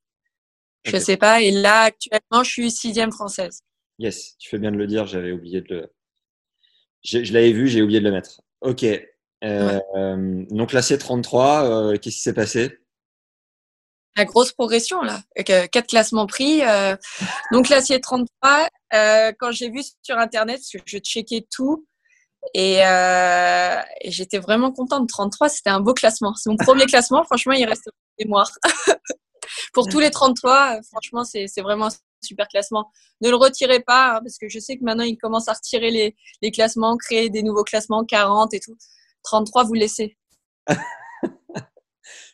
Je 0.85 0.95
Ok. 0.95 1.01
sais 1.01 1.17
pas. 1.17 1.41
Et 1.41 1.51
là, 1.51 1.81
actuellement, 1.83 2.43
je 2.43 2.49
suis 2.51 2.71
sixième 2.71 3.11
française. 3.11 3.61
Yes, 3.97 4.37
tu 4.37 4.49
fais 4.49 4.59
bien 4.59 4.71
de 4.71 4.77
le 4.77 4.87
dire, 4.87 5.05
j'avais 5.07 5.33
oublié 5.33 5.59
de 5.61 5.67
le. 5.75 5.91
j'ai- 7.01 7.25
Je 7.25 7.33
l'avais 7.33 7.51
vu, 7.51 7.67
j'ai 7.67 7.81
oublié 7.81 7.99
de 7.99 8.05
le 8.05 8.11
mettre. 8.11 8.41
Ok. 8.61 8.85
Euh, 9.43 9.79
non 10.51 10.65
classé 10.65 10.97
33, 10.97 11.63
euh, 11.65 11.97
qu'est-ce 11.97 12.15
qui 12.15 12.21
s'est 12.21 12.33
passé? 12.33 12.79
La 14.17 14.25
grosse 14.25 14.51
progression, 14.51 15.01
là. 15.01 15.21
Quatre 15.45 15.87
classements 15.87 16.27
pris. 16.27 16.61
Euh, 16.63 16.95
donc, 17.51 17.67
classé 17.67 17.99
33, 17.99 18.67
euh, 18.93 19.31
quand 19.39 19.51
j'ai 19.51 19.69
vu 19.69 19.81
sur 20.01 20.17
Internet, 20.17 20.61
je 20.85 20.97
checkais 20.97 21.47
tout, 21.49 21.85
et, 22.53 22.85
euh, 22.85 23.81
et 24.01 24.11
j'étais 24.11 24.39
vraiment 24.39 24.71
contente. 24.71 25.07
33, 25.09 25.49
c'était 25.49 25.69
un 25.69 25.79
beau 25.79 25.93
classement. 25.93 26.33
C'est 26.35 26.49
mon 26.49 26.57
premier 26.57 26.85
classement. 26.87 27.23
Franchement, 27.23 27.53
il 27.53 27.65
reste 27.65 27.87
en 27.87 28.23
mémoire. 28.23 28.51
Pour 29.73 29.87
tous 29.87 29.99
les 29.99 30.11
33, 30.11 30.77
euh, 30.77 30.81
franchement, 30.89 31.23
c'est 31.23 31.47
vraiment 31.61 31.87
un 31.87 31.91
super 32.21 32.47
classement. 32.47 32.91
Ne 33.21 33.29
le 33.29 33.35
retirez 33.35 33.79
pas, 33.79 34.15
hein, 34.15 34.19
parce 34.21 34.37
que 34.37 34.49
je 34.49 34.59
sais 34.59 34.77
que 34.77 34.83
maintenant, 34.83 35.03
ils 35.03 35.17
commencent 35.17 35.47
à 35.47 35.53
retirer 35.53 35.91
les, 35.91 36.15
les 36.41 36.51
classements, 36.51 36.97
créer 36.97 37.29
des 37.29 37.43
nouveaux 37.43 37.63
classements, 37.63 38.03
40 38.05 38.53
et 38.53 38.59
tout. 38.59 38.77
33, 39.23 39.63
vous 39.65 39.73
le 39.73 39.81
laissez. 39.81 40.17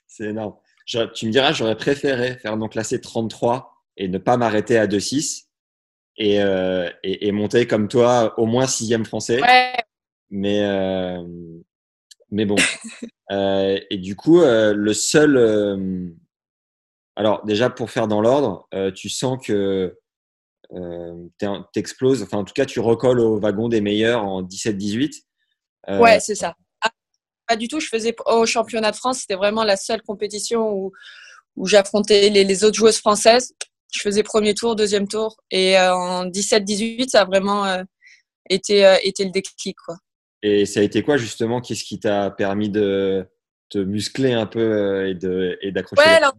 C'est 0.07 0.25
énorme. 0.25 0.55
J'aurais- 0.85 1.11
tu 1.11 1.25
me 1.27 1.31
diras, 1.31 1.51
j'aurais 1.51 1.75
préféré 1.75 2.37
faire 2.37 2.57
non 2.57 2.67
classé 2.67 3.01
33 3.01 3.73
et 3.97 4.07
ne 4.07 4.17
pas 4.17 4.37
m'arrêter 4.37 4.77
à 4.77 4.87
2-6 4.87 5.49
et, 6.17 6.41
euh, 6.41 6.89
et, 7.03 7.27
et 7.27 7.31
monter 7.31 7.67
comme 7.67 7.87
toi 7.87 8.33
au 8.39 8.45
moins 8.45 8.67
sixième 8.67 9.05
français. 9.05 9.41
Ouais, 9.41 9.73
Mais, 10.29 10.63
euh, 10.63 11.23
mais 12.31 12.45
bon. 12.45 12.55
Euh, 13.31 13.79
et 13.89 13.97
du 13.97 14.15
coup, 14.15 14.41
euh, 14.41 14.75
le 14.75 14.93
seul. 14.93 15.35
euh, 15.35 16.07
alors, 17.15 17.43
déjà, 17.43 17.71
pour 17.71 17.89
faire 17.89 18.07
dans 18.07 18.21
l'ordre, 18.21 18.67
euh, 18.75 18.91
tu 18.91 19.09
sens 19.09 19.43
que 19.43 19.97
euh, 20.73 21.27
tu 21.39 21.47
exploses. 21.79 22.21
Enfin, 22.21 22.37
en 22.37 22.43
tout 22.43 22.53
cas, 22.53 22.67
tu 22.67 22.79
recolles 22.79 23.19
au 23.19 23.39
wagon 23.39 23.67
des 23.67 23.81
meilleurs 23.81 24.23
en 24.23 24.43
17-18. 24.43 25.23
Euh, 25.89 25.99
Ouais, 25.99 26.19
c'est 26.19 26.35
ça. 26.35 26.55
Pas 27.47 27.55
du 27.55 27.67
tout. 27.67 27.79
Je 27.79 27.87
faisais 27.87 28.15
au 28.25 28.45
championnat 28.45 28.91
de 28.91 28.95
France, 28.95 29.19
c'était 29.19 29.35
vraiment 29.35 29.63
la 29.63 29.77
seule 29.77 30.01
compétition 30.01 30.71
où, 30.71 30.91
où 31.55 31.65
j'affrontais 31.67 32.29
les, 32.29 32.43
les 32.43 32.63
autres 32.63 32.75
joueuses 32.77 32.97
françaises. 32.97 33.53
Je 33.93 34.01
faisais 34.01 34.23
premier 34.23 34.53
tour, 34.53 34.75
deuxième 34.75 35.07
tour. 35.07 35.37
Et 35.51 35.77
euh, 35.77 35.93
en 35.95 36.25
17-18, 36.25 37.09
ça 37.09 37.21
a 37.21 37.25
vraiment 37.25 37.65
euh, 37.65 37.83
été, 38.49 38.85
euh, 38.85 38.97
été 39.03 39.23
le 39.23 39.31
déclic. 39.31 39.75
Quoi. 39.85 39.95
Et 40.41 40.65
ça 40.65 40.79
a 40.79 40.83
été 40.83 41.01
quoi, 41.03 41.17
justement 41.17 41.61
Qu'est-ce 41.61 41.83
qui 41.83 41.99
t'a 41.99 42.29
permis 42.31 42.69
de 42.69 43.25
te 43.69 43.77
muscler 43.79 44.33
un 44.33 44.45
peu 44.45 45.07
et 45.07 45.15
de- 45.15 45.57
et 45.61 45.71
d'accrocher 45.71 46.01
Ouais, 46.03 46.09
les 46.09 46.15
alors, 46.17 46.33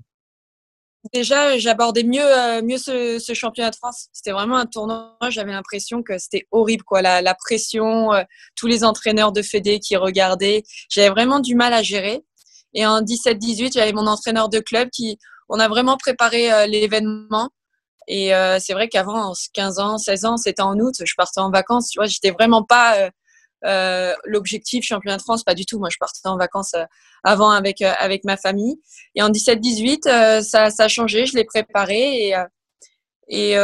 déjà, 1.13 1.59
j'abordais 1.59 2.03
mieux, 2.03 2.25
euh, 2.25 2.63
mieux 2.63 2.79
ce, 2.79 3.33
championnat 3.35 3.71
de 3.71 3.77
France. 3.77 4.09
C'était 4.13 4.33
vraiment 4.33 4.57
un 4.57 4.67
tournoi. 4.67 5.17
J'avais 5.29 5.53
l'impression 5.53 6.03
que 6.03 6.19
c'était 6.19 6.47
horrible, 6.51 6.85
quoi. 6.85 7.03
La, 7.03 7.23
la 7.23 7.35
pression, 7.35 8.13
euh, 8.13 8.23
tous 8.55 8.67
les 8.67 8.85
entraîneurs 8.85 9.33
de 9.33 9.43
Fédé 9.43 9.79
qui 9.81 9.97
regardaient. 9.97 10.63
J'avais 10.89 11.11
vraiment 11.11 11.41
du 11.41 11.55
mal 11.55 11.73
à 11.73 11.83
gérer. 11.83 12.25
Et 12.75 12.87
en 12.87 13.01
17-18, 13.01 13.73
j'avais 13.75 13.93
mon 13.93 14.07
entraîneur 14.07 14.49
de 14.49 14.59
club 14.59 14.91
qui, 14.91 15.19
on 15.49 15.59
a 15.59 15.69
vraiment 15.69 15.97
préparé 15.97 16.53
euh, 16.53 16.67
l'événement. 16.67 17.51
Et 18.09 18.31
c'est 18.61 18.73
vrai 18.73 18.89
qu'avant, 18.89 19.31
en 19.31 19.33
15 19.53 19.81
ans, 19.81 19.99
16 19.99 20.25
ans, 20.27 20.37
c'était 20.37 20.63
en 20.63 20.79
août, 20.79 20.95
je 21.05 21.15
partais 21.17 21.41
en 21.41 21.51
vacances. 21.51 21.89
Tu 21.91 21.99
vois, 21.99 22.07
j'étais 22.07 22.31
vraiment 22.31 22.63
pas 22.63 23.11
euh, 23.65 24.15
l'objectif 24.25 24.85
championnat 24.85 25.17
de 25.17 25.23
France, 25.23 25.43
pas 25.43 25.55
du 25.55 25.65
tout. 25.65 25.79
Moi, 25.79 25.89
je 25.91 25.97
partais 25.99 26.21
en 26.25 26.37
vacances 26.37 26.75
euh, 26.75 26.85
avant 27.25 27.51
avec 27.51 27.83
euh, 27.83 27.93
avec 27.99 28.25
ma 28.25 28.37
famille. 28.37 28.81
Et 29.15 29.23
en 29.23 29.31
17-18, 29.31 30.09
euh, 30.09 30.43
ça, 30.43 30.69
a 30.79 30.89
changé. 30.89 31.27
Je 31.27 31.35
l'ai 31.35 31.45
préparé 31.45 32.35
et 33.29 33.57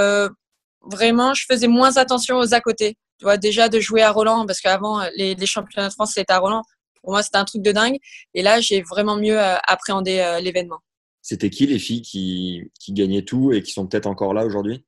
vraiment, 0.85 1.35
je 1.35 1.45
faisais 1.49 1.69
moins 1.69 1.97
attention 1.97 2.39
aux 2.39 2.55
à 2.55 2.61
côté. 2.61 2.97
Tu 3.19 3.25
vois, 3.25 3.37
déjà 3.37 3.69
de 3.69 3.79
jouer 3.79 4.03
à 4.03 4.11
Roland 4.11 4.47
parce 4.47 4.61
qu'avant 4.61 5.01
les, 5.17 5.37
les 5.37 5.47
championnats 5.47 5.89
de 5.89 5.93
France 5.93 6.13
c'était 6.15 6.33
à 6.33 6.39
Roland. 6.39 6.63
Pour 7.03 7.13
moi, 7.13 7.23
c'était 7.23 7.37
un 7.37 7.45
truc 7.45 7.63
de 7.63 7.73
dingue. 7.73 7.99
Et 8.35 8.43
là, 8.43 8.61
j'ai 8.61 8.83
vraiment 8.83 9.17
mieux 9.17 9.39
appréhendé 9.39 10.39
l'événement. 10.43 10.79
C'était 11.21 11.51
qui 11.51 11.67
les 11.67 11.79
filles 11.79 12.03
qui, 12.03 12.71
qui 12.81 12.93
gagnaient 12.93 13.23
tout 13.23 13.53
et 13.53 13.63
qui 13.63 13.73
sont 13.73 13.87
peut-être 13.87 14.07
encore 14.07 14.35
là 14.35 14.45
aujourd'hui? 14.45 14.85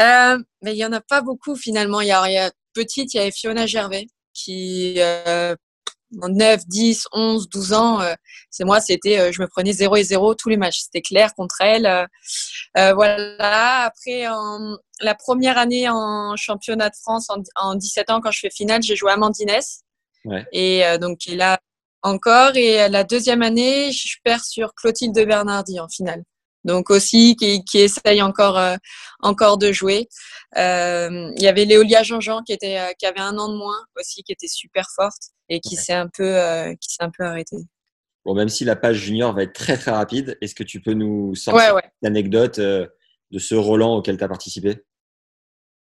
Euh, 0.00 0.38
mais 0.62 0.74
il 0.74 0.78
y 0.78 0.84
en 0.84 0.92
a 0.92 1.00
pas 1.00 1.22
beaucoup 1.22 1.56
finalement. 1.56 2.00
Il 2.00 2.08
y 2.08 2.12
a, 2.12 2.28
il 2.28 2.34
y 2.34 2.38
a 2.38 2.50
petite, 2.74 3.14
il 3.14 3.18
y 3.18 3.20
avait 3.20 3.30
Fiona 3.30 3.66
Gervais 3.66 4.06
qui 4.32 4.94
euh, 4.98 5.54
en 6.22 6.28
9, 6.28 6.66
10, 6.66 7.06
11, 7.12 7.48
12 7.48 7.72
ans, 7.72 8.00
euh, 8.00 8.14
c'est 8.50 8.64
moi, 8.64 8.80
c'était 8.80 9.18
euh, 9.18 9.32
je 9.32 9.40
me 9.40 9.46
prenais 9.46 9.72
0 9.72 9.96
et 9.96 10.02
0 10.02 10.34
tous 10.34 10.48
les 10.48 10.56
matchs. 10.56 10.80
C'était 10.80 11.02
clair 11.02 11.34
contre 11.34 11.60
elle. 11.60 11.86
Euh, 11.86 12.06
euh, 12.78 12.94
voilà. 12.94 13.84
Après 13.84 14.26
en, 14.28 14.76
la 15.00 15.14
première 15.14 15.58
année 15.58 15.88
en 15.88 16.34
championnat 16.36 16.90
de 16.90 16.96
France 16.96 17.28
en, 17.30 17.42
en 17.56 17.74
17 17.74 18.10
ans 18.10 18.20
quand 18.20 18.30
je 18.30 18.40
fais 18.40 18.50
finale, 18.50 18.82
j'ai 18.82 18.96
joué 18.96 19.12
Amandines. 19.12 19.50
Ouais. 20.24 20.44
Et 20.52 20.84
euh, 20.84 20.98
donc 20.98 21.18
qui 21.18 21.32
est 21.32 21.36
là 21.36 21.58
encore 22.02 22.56
et 22.56 22.82
euh, 22.82 22.88
la 22.88 23.04
deuxième 23.04 23.42
année, 23.42 23.92
je 23.92 24.16
perds 24.24 24.44
sur 24.44 24.74
Clotilde 24.74 25.14
de 25.14 25.24
Bernardi 25.24 25.80
en 25.80 25.88
finale. 25.88 26.22
Donc 26.64 26.90
aussi 26.90 27.36
qui, 27.36 27.64
qui 27.64 27.78
essaye 27.78 28.20
encore 28.22 28.58
euh, 28.58 28.76
encore 29.20 29.56
de 29.58 29.72
jouer. 29.72 30.08
Euh, 30.58 31.30
il 31.36 31.42
y 31.42 31.48
avait 31.48 31.64
Léolia 31.64 32.02
Jean-Jean 32.02 32.42
qui 32.42 32.52
était 32.52 32.78
euh, 32.78 32.92
qui 32.98 33.06
avait 33.06 33.20
un 33.20 33.38
an 33.38 33.48
de 33.48 33.56
moins 33.56 33.78
aussi 33.98 34.22
qui 34.22 34.32
était 34.32 34.48
super 34.48 34.84
forte 34.94 35.30
et 35.48 35.60
qui 35.60 35.76
Ouais. 35.76 35.80
s'est 35.82 35.94
un 35.94 36.08
peu 36.08 36.34
qui 36.80 36.92
s'est 36.92 37.02
un 37.02 37.10
peu 37.10 37.24
arrêtée. 37.24 37.56
Bon, 38.26 38.34
même 38.34 38.50
si 38.50 38.64
la 38.66 38.76
page 38.76 38.96
junior 38.98 39.32
va 39.34 39.44
être 39.44 39.54
très 39.54 39.78
très 39.78 39.90
rapide, 39.92 40.36
est-ce 40.42 40.54
que 40.54 40.62
tu 40.62 40.80
peux 40.82 40.92
nous 40.92 41.34
sortir 41.34 41.68
Ouais 41.68 41.72
ouais. 41.76 41.90
l'anecdote 42.02 42.60
de 42.60 43.38
ce 43.38 43.54
Roland 43.54 43.96
auquel 43.96 44.18
tu 44.18 44.24
as 44.24 44.28
participé? 44.28 44.84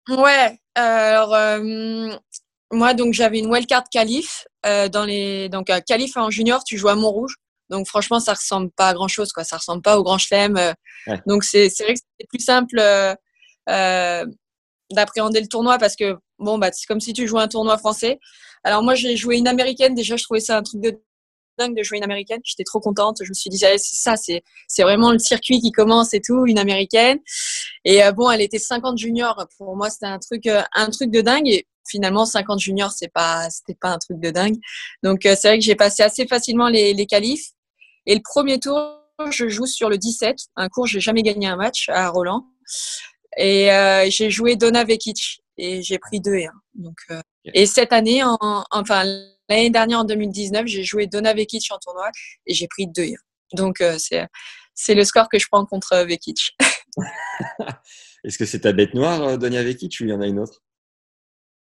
Ouais. 0.08 0.58
alors 0.74 1.36
moi 2.72 2.94
donc 2.94 3.14
j'avais 3.14 3.40
une 3.40 3.50
wildcard 3.50 3.84
qualif 3.90 4.46
dans 4.64 5.04
les 5.04 5.48
donc 5.48 5.70
qualif 5.86 6.16
en 6.16 6.30
junior 6.30 6.62
tu 6.64 6.78
joues 6.78 6.88
à 6.88 6.94
Montrouge. 6.94 7.34
Donc 7.70 7.86
franchement 7.86 8.20
ça 8.20 8.34
ressemble 8.34 8.70
pas 8.70 8.88
à 8.88 8.94
grand 8.94 9.08
chose 9.08 9.32
quoi. 9.32 9.44
Ça 9.44 9.56
ressemble 9.58 9.82
pas 9.82 9.98
au 9.98 10.02
Grand 10.02 10.18
Chelem. 10.18 10.56
euh. 10.56 10.72
Ouais. 11.06 11.20
Donc 11.26 11.44
c'est 11.44 11.68
c'est 11.68 11.84
vrai 11.84 11.94
que 11.94 12.00
c'est 12.18 12.26
plus 12.28 12.40
simple 12.44 12.78
euh, 12.78 13.14
euh, 13.68 14.24
d'appréhender 14.90 15.40
le 15.40 15.48
tournoi 15.48 15.78
parce 15.78 15.96
que 15.96 16.16
bon 16.38 16.58
bah 16.58 16.70
c'est 16.72 16.86
comme 16.86 17.00
si 17.00 17.12
tu 17.12 17.26
jouais 17.26 17.42
un 17.42 17.48
tournoi 17.48 17.78
français. 17.78 18.18
Alors 18.64 18.82
moi 18.82 18.94
j'ai 18.94 19.16
joué 19.16 19.36
une 19.36 19.48
américaine 19.48 19.94
déjà 19.94 20.16
je 20.16 20.24
trouvais 20.24 20.40
ça 20.40 20.56
un 20.58 20.62
truc 20.62 20.80
de 20.80 21.00
dingue 21.58 21.76
de 21.76 21.82
jouer 21.82 21.98
une 21.98 22.04
américaine. 22.04 22.40
J'étais 22.44 22.64
trop 22.64 22.80
contente. 22.80 23.18
Je 23.22 23.28
me 23.28 23.34
suis 23.34 23.50
dit 23.50 23.62
ah, 23.64 23.76
c'est 23.76 23.96
ça 23.96 24.16
c'est 24.16 24.42
c'est 24.68 24.82
vraiment 24.82 25.12
le 25.12 25.18
circuit 25.18 25.60
qui 25.60 25.72
commence 25.72 26.14
et 26.14 26.20
tout 26.20 26.46
une 26.46 26.58
américaine. 26.58 27.18
Et 27.84 28.02
euh, 28.04 28.12
bon 28.12 28.30
elle 28.30 28.40
était 28.40 28.58
50 28.58 28.96
juniors 28.98 29.46
pour 29.58 29.76
moi 29.76 29.90
c'était 29.90 30.06
un 30.06 30.18
truc 30.18 30.46
un 30.46 30.90
truc 30.90 31.10
de 31.10 31.20
dingue 31.20 31.48
et 31.48 31.66
finalement 31.88 32.26
50 32.26 32.60
juniors 32.60 32.92
c'est 32.92 33.08
pas 33.12 33.48
c'était 33.50 33.76
pas 33.78 33.90
un 33.90 33.98
truc 33.98 34.20
de 34.20 34.30
dingue. 34.30 34.56
Donc 35.02 35.26
euh, 35.26 35.34
c'est 35.38 35.48
vrai 35.48 35.58
que 35.58 35.64
j'ai 35.64 35.74
passé 35.76 36.02
assez 36.02 36.26
facilement 36.26 36.68
les 36.68 36.94
les 36.94 37.06
qualifs. 37.06 37.50
Et 38.08 38.14
le 38.14 38.22
premier 38.22 38.58
tour, 38.58 39.02
je 39.30 39.48
joue 39.48 39.66
sur 39.66 39.90
le 39.90 39.98
17. 39.98 40.36
Un 40.56 40.68
cours, 40.68 40.86
j'ai 40.86 40.98
jamais 40.98 41.22
gagné 41.22 41.46
un 41.46 41.56
match 41.56 41.90
à 41.90 42.08
Roland. 42.08 42.46
Et 43.36 43.70
euh, 43.70 44.08
j'ai 44.08 44.30
joué 44.30 44.56
Donna 44.56 44.82
Vekic 44.82 45.42
et 45.58 45.82
j'ai 45.82 45.98
pris 45.98 46.18
2 46.20 46.34
et 46.34 46.46
1. 46.46 46.52
Donc, 46.74 46.96
euh, 47.10 47.20
Et 47.52 47.66
cette 47.66 47.92
année, 47.92 48.24
en, 48.24 48.64
enfin 48.70 49.04
l'année 49.48 49.68
dernière 49.68 50.00
en 50.00 50.04
2019, 50.04 50.66
j'ai 50.66 50.84
joué 50.84 51.06
Donna 51.06 51.34
Vekic 51.34 51.70
en 51.70 51.78
tournoi 51.78 52.10
et 52.46 52.54
j'ai 52.54 52.66
pris 52.66 52.86
2 52.86 53.02
et 53.02 53.14
1. 53.14 53.56
Donc 53.56 53.82
euh, 53.82 53.98
c'est 53.98 54.94
le 54.94 55.04
score 55.04 55.28
que 55.28 55.38
je 55.38 55.46
prends 55.50 55.66
contre 55.66 56.04
Vekic. 56.08 56.56
Est-ce 58.24 58.38
que 58.38 58.46
c'est 58.46 58.60
ta 58.60 58.72
bête 58.72 58.94
noire, 58.94 59.22
euh, 59.22 59.36
Donia 59.36 59.62
Vekic, 59.62 59.98
ou 60.00 60.04
il 60.04 60.10
y 60.10 60.12
en 60.14 60.22
a 60.22 60.26
une 60.26 60.40
autre? 60.40 60.62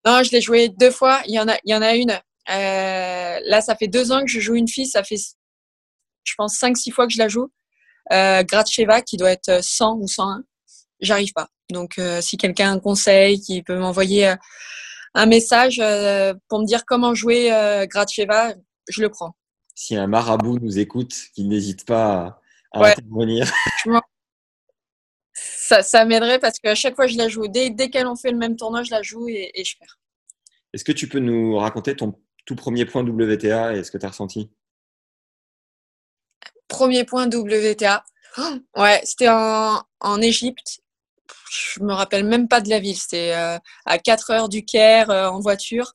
Non, 0.06 0.22
je 0.22 0.30
l'ai 0.32 0.40
joué 0.40 0.70
deux 0.70 0.90
fois. 0.90 1.20
Il 1.26 1.34
y 1.34 1.38
en 1.38 1.48
a, 1.48 1.58
il 1.64 1.70
y 1.70 1.74
en 1.74 1.82
a 1.82 1.94
une. 1.94 2.18
Là, 2.48 3.60
ça 3.60 3.76
fait 3.76 3.88
deux 3.88 4.10
ans 4.10 4.20
que 4.22 4.30
je 4.30 4.40
joue 4.40 4.54
une 4.54 4.68
fille. 4.68 4.86
Ça 4.86 5.04
fait, 5.04 5.16
je 6.28 6.34
pense, 6.36 6.56
cinq, 6.56 6.76
six 6.76 6.90
fois 6.90 7.06
que 7.06 7.12
je 7.12 7.18
la 7.18 7.28
joue. 7.28 7.50
Euh, 8.12 8.42
Gratcheva, 8.42 9.02
qui 9.02 9.16
doit 9.16 9.30
être 9.30 9.62
100 9.62 9.96
ou 9.98 10.08
101. 10.08 10.42
J'arrive 11.00 11.32
pas. 11.32 11.48
Donc, 11.70 11.98
euh, 11.98 12.20
si 12.20 12.36
quelqu'un 12.36 12.70
a 12.70 12.72
un 12.72 12.80
conseil, 12.80 13.40
qui 13.40 13.62
peut 13.62 13.78
m'envoyer 13.78 14.28
euh, 14.28 14.36
un 15.14 15.26
message 15.26 15.78
euh, 15.80 16.34
pour 16.48 16.60
me 16.60 16.64
dire 16.66 16.84
comment 16.86 17.14
jouer 17.14 17.52
euh, 17.52 17.86
Gratcheva, 17.86 18.54
je 18.88 19.02
le 19.02 19.10
prends. 19.10 19.36
Si 19.74 19.94
un 19.96 20.06
marabout 20.06 20.58
nous 20.58 20.78
écoute, 20.78 21.14
qu'il 21.34 21.48
n'hésite 21.48 21.84
pas 21.86 22.40
à, 22.72 22.78
à 22.78 22.80
Ouais. 22.80 22.90
intervenir. 22.92 23.50
Ça, 25.32 25.82
ça 25.82 26.04
m'aiderait 26.04 26.38
parce 26.38 26.58
qu'à 26.58 26.74
chaque 26.74 26.96
fois, 26.96 27.06
je 27.06 27.16
la 27.16 27.28
joue. 27.28 27.46
Dès, 27.46 27.70
dès 27.70 27.90
qu'elle 27.90 28.06
en 28.06 28.16
fait 28.16 28.32
le 28.32 28.38
même 28.38 28.56
tournoi, 28.56 28.82
je 28.82 28.90
la 28.90 29.02
joue 29.02 29.28
et, 29.28 29.50
et 29.54 29.64
je 29.64 29.76
perds. 29.78 29.98
Est-ce 30.72 30.84
que 30.84 30.92
tu 30.92 31.08
peux 31.08 31.20
nous 31.20 31.56
raconter 31.56 31.94
ton 31.94 32.14
tout 32.44 32.56
premier 32.56 32.84
point 32.86 33.04
WTA 33.04 33.76
et 33.76 33.84
ce 33.84 33.90
que 33.90 33.98
tu 33.98 34.06
as 34.06 34.08
ressenti? 34.08 34.50
Premier 36.68 37.04
point 37.04 37.28
WTA. 37.28 38.04
Ouais, 38.76 39.00
c'était 39.04 39.28
en, 39.28 39.82
en 40.00 40.20
Égypte. 40.20 40.80
je 41.50 41.82
me 41.82 41.92
rappelle 41.92 42.24
même 42.24 42.46
pas 42.46 42.60
de 42.60 42.68
la 42.68 42.78
ville. 42.78 42.96
C'était 42.96 43.32
à 43.86 43.98
4 43.98 44.30
heures 44.30 44.48
du 44.48 44.64
Caire 44.64 45.10
en 45.10 45.40
voiture. 45.40 45.94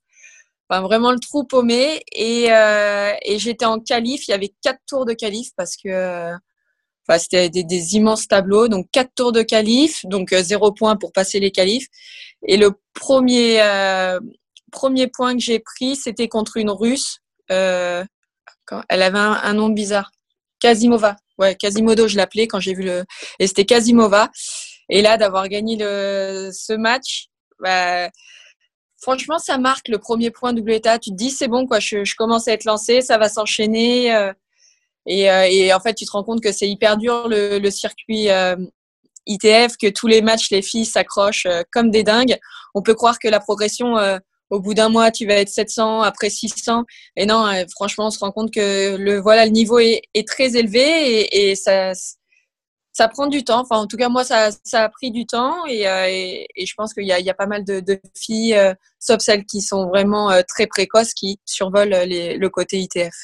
Enfin, 0.68 0.82
vraiment 0.82 1.12
le 1.12 1.20
trou 1.20 1.46
paumé. 1.46 2.04
Et, 2.12 2.48
et 2.48 3.40
j'étais 3.40 3.66
en 3.66 3.80
qualif. 3.80 4.28
Il 4.28 4.32
y 4.32 4.34
avait 4.34 4.54
quatre 4.62 4.82
tours 4.88 5.06
de 5.06 5.14
qualif 5.14 5.52
parce 5.56 5.78
que 5.78 6.34
Enfin, 7.08 7.20
c'était 7.20 7.50
des, 7.50 7.96
immenses 7.96 8.28
tableaux, 8.28 8.68
donc 8.70 8.88
quatre 8.92 9.14
tours 9.14 9.34
de 9.34 9.42
qualif, 9.42 10.06
donc 10.06 10.32
euh, 10.32 10.42
zéro 10.42 10.72
point 10.72 10.96
pour 10.96 11.12
passer 11.12 11.40
les 11.40 11.52
qualifs. 11.52 11.88
Et 12.48 12.56
le 12.58 12.72
premier 12.94 13.62
euh, 13.62 14.20
premier 14.72 15.08
point 15.08 15.34
que 15.34 15.42
j'ai 15.42 15.60
pris, 15.60 15.96
c'était 15.96 16.30
contre 16.30 16.58
une 16.58 16.70
Russe. 16.70 17.20
Euh, 17.52 18.06
elle 18.88 19.02
avait 19.02 19.20
un, 19.20 19.54
nom 19.54 19.70
bizarre, 19.70 20.12
Kazimova. 20.64 21.18
Ouais, 21.38 21.56
Quasimodo, 21.56 22.08
je 22.08 22.16
l'appelais 22.16 22.48
quand 22.48 22.62
j'ai 22.62 22.74
vu 22.74 22.84
le. 22.84 23.04
Et 23.38 23.48
c'était 23.48 23.66
Kazimova. 23.66 24.30
Et 24.90 25.02
là, 25.02 25.18
d'avoir 25.18 25.50
gagné 25.50 25.76
le, 25.78 26.52
ce 26.54 26.72
match, 26.72 27.28
bah, 27.60 28.10
franchement, 29.02 29.40
ça 29.40 29.58
marque 29.58 29.90
le 29.90 29.98
premier 29.98 30.32
point 30.32 30.54
double. 30.54 30.80
Tu 31.02 31.12
te 31.12 31.16
dis, 31.16 31.32
c'est 31.32 31.50
bon, 31.50 31.68
quoi, 31.68 31.82
je, 31.82 32.16
commence 32.16 32.48
à 32.48 32.54
être 32.54 32.64
lancé, 32.64 33.02
ça 33.02 33.18
va 33.18 33.28
s'enchaîner. 33.28 34.16
Euh, 34.16 34.32
et, 35.06 35.30
euh, 35.30 35.48
et, 35.50 35.74
en 35.74 35.82
fait, 35.82 35.96
tu 35.96 36.06
te 36.06 36.12
rends 36.12 36.24
compte 36.24 36.42
que 36.42 36.54
c'est 36.54 36.70
hyper 36.70 36.96
dur 36.96 37.28
le, 37.28 37.70
circuit 37.70 38.30
euh, 38.30 38.56
ITF, 39.26 39.76
que 39.76 39.90
tous 39.90 40.08
les 40.08 40.22
matchs, 40.22 40.50
les 40.50 40.62
filles 40.62 40.86
s'accrochent 40.86 41.48
comme 41.74 41.92
des 41.92 42.04
dingues. 42.04 42.38
On 42.74 42.82
peut 42.82 42.96
croire 42.96 43.20
que 43.20 43.28
la 43.28 43.42
progression, 43.42 43.98
au 44.54 44.60
bout 44.60 44.74
d'un 44.74 44.90
mois, 44.90 45.12
tu 45.12 45.26
vas 45.26 45.36
être 45.36 45.50
700, 45.50 46.02
après 46.02 46.30
600. 46.30 46.84
Et 47.16 47.26
non, 47.26 47.46
franchement, 47.72 48.08
on 48.08 48.12
se 48.12 48.20
rend 48.20 48.32
compte 48.32 48.52
que 48.52 48.96
le 48.96 49.20
voilà, 49.20 49.46
le 49.46 49.52
niveau 49.52 49.80
est, 49.80 50.02
est 50.14 50.28
très 50.28 50.56
élevé 50.56 50.82
et, 50.82 51.52
et, 51.52 51.56
ça, 51.56 51.92
ça 52.92 53.08
prend 53.08 53.28
du 53.28 53.44
temps. 53.44 53.62
Enfin, 53.62 53.78
en 53.78 53.88
tout 53.88 53.98
cas, 53.98 54.10
moi, 54.10 54.24
ça, 54.24 54.50
ça 54.64 54.84
a 54.84 54.90
pris 54.90 55.12
du 55.12 55.26
temps 55.26 55.66
et, 55.68 56.48
et 56.56 56.66
je 56.66 56.74
pense 56.76 56.94
qu'il 56.94 57.04
y, 57.04 57.08
y 57.08 57.30
a, 57.30 57.34
pas 57.34 57.48
mal 57.48 57.66
de, 57.66 57.80
de 57.80 58.00
filles, 58.16 58.58
sauf 59.00 59.20
celles 59.20 59.46
qui 59.46 59.62
sont 59.62 59.88
vraiment 59.88 60.32
très 60.48 60.68
précoces, 60.68 61.14
qui 61.14 61.40
survolent 61.46 62.04
les, 62.06 62.38
le 62.38 62.50
côté 62.50 62.80
ITF. 62.80 63.16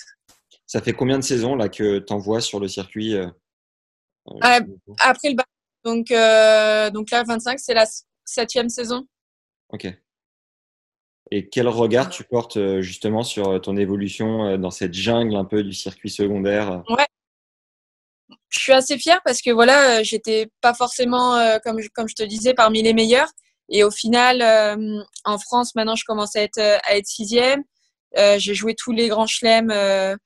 Ça 0.69 0.81
fait 0.81 0.93
combien 0.93 1.17
de 1.17 1.23
saisons 1.23 1.55
là 1.55 1.67
que 1.67 1.97
tu 1.97 2.13
envoies 2.13 2.41
sur 2.41 2.59
le 2.59 2.67
circuit 2.67 3.15
euh, 3.15 3.25
euh, 4.43 4.59
Après 4.99 5.29
le 5.29 5.35
bac. 5.35 5.47
Donc, 5.83 6.11
euh, 6.11 6.91
donc 6.91 7.09
là, 7.09 7.23
25, 7.23 7.59
c'est 7.59 7.73
la 7.73 7.87
septième 8.23 8.69
saison. 8.69 9.07
Ok. 9.69 9.87
Et 11.31 11.47
quel 11.47 11.67
regard 11.67 12.09
tu 12.09 12.23
portes 12.23 12.57
justement 12.81 13.23
sur 13.23 13.61
ton 13.61 13.77
évolution 13.77 14.57
dans 14.57 14.71
cette 14.71 14.93
jungle 14.93 15.35
un 15.35 15.45
peu 15.45 15.63
du 15.63 15.73
circuit 15.73 16.09
secondaire? 16.09 16.83
Ouais. 16.89 17.05
Je 18.49 18.59
suis 18.59 18.73
assez 18.73 18.97
fière 18.97 19.21
parce 19.23 19.41
que 19.41 19.51
voilà, 19.51 20.01
j'étais 20.01 20.49
pas 20.61 20.73
forcément, 20.73 21.39
comme, 21.63 21.79
je, 21.81 21.89
comme 21.93 22.09
je 22.09 22.15
te 22.15 22.23
disais, 22.23 22.55
parmi 22.55 22.81
les 22.81 22.93
meilleurs. 22.93 23.29
Et 23.69 23.83
au 23.83 23.91
final, 23.91 24.41
en 25.23 25.37
France, 25.37 25.75
maintenant, 25.75 25.95
je 25.95 26.03
commence 26.03 26.35
à 26.35 26.41
être, 26.41 26.59
à 26.59 26.97
être 26.97 27.05
sixième. 27.05 27.63
J'ai 28.15 28.55
joué 28.55 28.73
tous 28.75 28.91
les 28.91 29.07
grands 29.07 29.27
chelems 29.27 30.17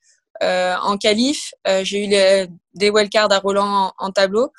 euh, 0.41 0.75
en 0.81 0.97
qualif. 0.97 1.53
Euh, 1.67 1.83
j'ai 1.83 2.05
eu 2.05 2.09
les, 2.09 2.47
des 2.73 2.89
wildcards 2.89 3.31
à 3.31 3.39
Roland 3.39 3.93
en, 3.97 4.11
tableau. 4.11 4.51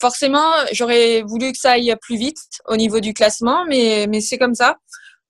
Forcément, 0.00 0.50
j'aurais 0.72 1.22
voulu 1.22 1.52
que 1.52 1.58
ça 1.58 1.72
aille 1.72 1.94
plus 2.02 2.16
vite 2.16 2.60
au 2.66 2.76
niveau 2.76 2.98
du 2.98 3.14
classement, 3.14 3.64
mais, 3.66 4.06
mais 4.08 4.20
c'est 4.20 4.38
comme 4.38 4.54
ça. 4.54 4.78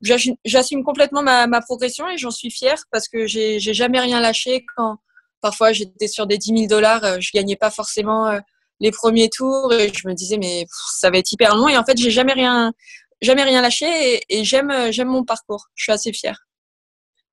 J'assume 0.03 0.85
complètement 0.85 1.23
ma, 1.23 1.47
ma, 1.47 1.61
progression 1.61 2.09
et 2.09 2.19
j'en 2.19 2.31
suis 2.31 2.51
fière 2.51 2.83
parce 2.91 3.09
que 3.09 3.27
j'ai 3.27 3.59
jamais 3.61 4.01
rien 4.01 4.21
lâché 4.21 4.65
quand 4.77 4.99
parfois 5.41 5.73
j'étais 5.73 6.09
sur 6.09 6.27
des 6.27 6.39
10 6.39 6.57
000 6.57 6.67
dollars, 6.67 7.05
euh, 7.05 7.17
je 7.21 7.31
gagnais 7.33 7.57
pas 7.57 7.71
forcément 7.71 8.39
les 8.81 8.91
premiers 8.91 9.29
tours 9.29 9.73
et 9.73 9.93
je 9.93 10.09
me 10.09 10.15
disais 10.15 10.39
mais 10.39 10.67
ça 10.93 11.11
va 11.11 11.19
être 11.19 11.31
hyper 11.33 11.55
long 11.57 11.69
et 11.69 11.77
en 11.77 11.85
fait 11.85 11.97
j'ai 11.97 12.11
jamais 12.11 12.33
rien 12.33 12.73
jamais 13.21 13.45
rien 13.45 13.63
lâché 13.63 13.87
et, 13.87 14.23
et 14.29 14.45
j'aime 14.45 14.91
j'aime 14.91 15.09
mon 15.09 15.25
parcours. 15.25 15.67
Je 15.75 15.85
suis 15.85 15.93
assez 15.93 16.13
fière. 16.13 16.47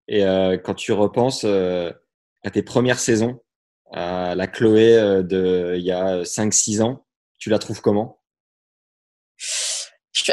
Et 0.10 0.26
euh, 0.26 0.58
quand 0.58 0.74
tu 0.74 0.92
repenses 0.92 1.44
euh, 1.46 1.94
à 2.44 2.50
tes 2.50 2.64
premières 2.64 3.00
saisons, 3.00 3.40
à 3.92 4.34
la 4.34 4.48
Chloé 4.48 4.98
euh, 4.98 5.22
de 5.22 5.76
il 5.78 5.86
y 5.86 5.92
a 5.92 6.24
5-6 6.24 6.82
ans, 6.82 7.06
tu 7.38 7.52
la 7.52 7.60
trouves 7.60 7.80
comment? 7.80 8.19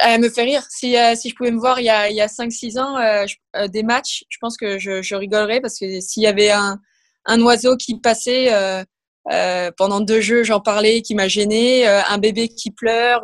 Elle 0.02 0.20
me 0.20 0.28
fait 0.28 0.42
rire. 0.42 0.64
Si, 0.68 0.96
si 1.16 1.30
je 1.30 1.34
pouvais 1.34 1.50
me 1.50 1.58
voir 1.58 1.80
il 1.80 1.84
y 1.84 1.90
a, 1.90 2.08
il 2.10 2.16
y 2.16 2.20
a 2.20 2.26
5-6 2.26 2.78
ans, 2.78 3.66
des 3.68 3.82
matchs, 3.82 4.24
je 4.28 4.38
pense 4.40 4.56
que 4.56 4.78
je, 4.78 5.02
je 5.02 5.14
rigolerais 5.14 5.60
parce 5.60 5.78
que 5.78 6.00
s'il 6.00 6.22
y 6.22 6.26
avait 6.26 6.50
un, 6.50 6.80
un 7.24 7.40
oiseau 7.42 7.76
qui 7.76 7.98
passait 8.00 8.52
euh, 8.52 9.70
pendant 9.76 10.00
deux 10.00 10.20
jeux, 10.20 10.42
j'en 10.42 10.60
parlais, 10.60 11.02
qui 11.02 11.14
m'a 11.14 11.28
gêné, 11.28 11.86
un 11.86 12.18
bébé 12.18 12.48
qui 12.48 12.70
pleure. 12.70 13.22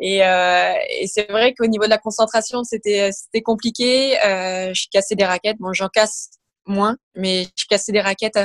Et, 0.00 0.22
euh, 0.24 0.74
et 0.90 1.06
c'est 1.06 1.30
vrai 1.30 1.54
qu'au 1.54 1.66
niveau 1.66 1.84
de 1.84 1.90
la 1.90 1.98
concentration, 1.98 2.62
c'était 2.64 3.10
compliqué. 3.42 4.18
Euh, 4.24 4.72
je 4.74 4.86
cassais 4.92 5.14
des 5.14 5.24
raquettes. 5.24 5.56
Bon, 5.58 5.72
j'en 5.72 5.88
casse 5.88 6.30
moins, 6.66 6.96
mais 7.14 7.46
je 7.56 7.64
cassais 7.66 7.92
des 7.92 8.00
raquettes. 8.00 8.38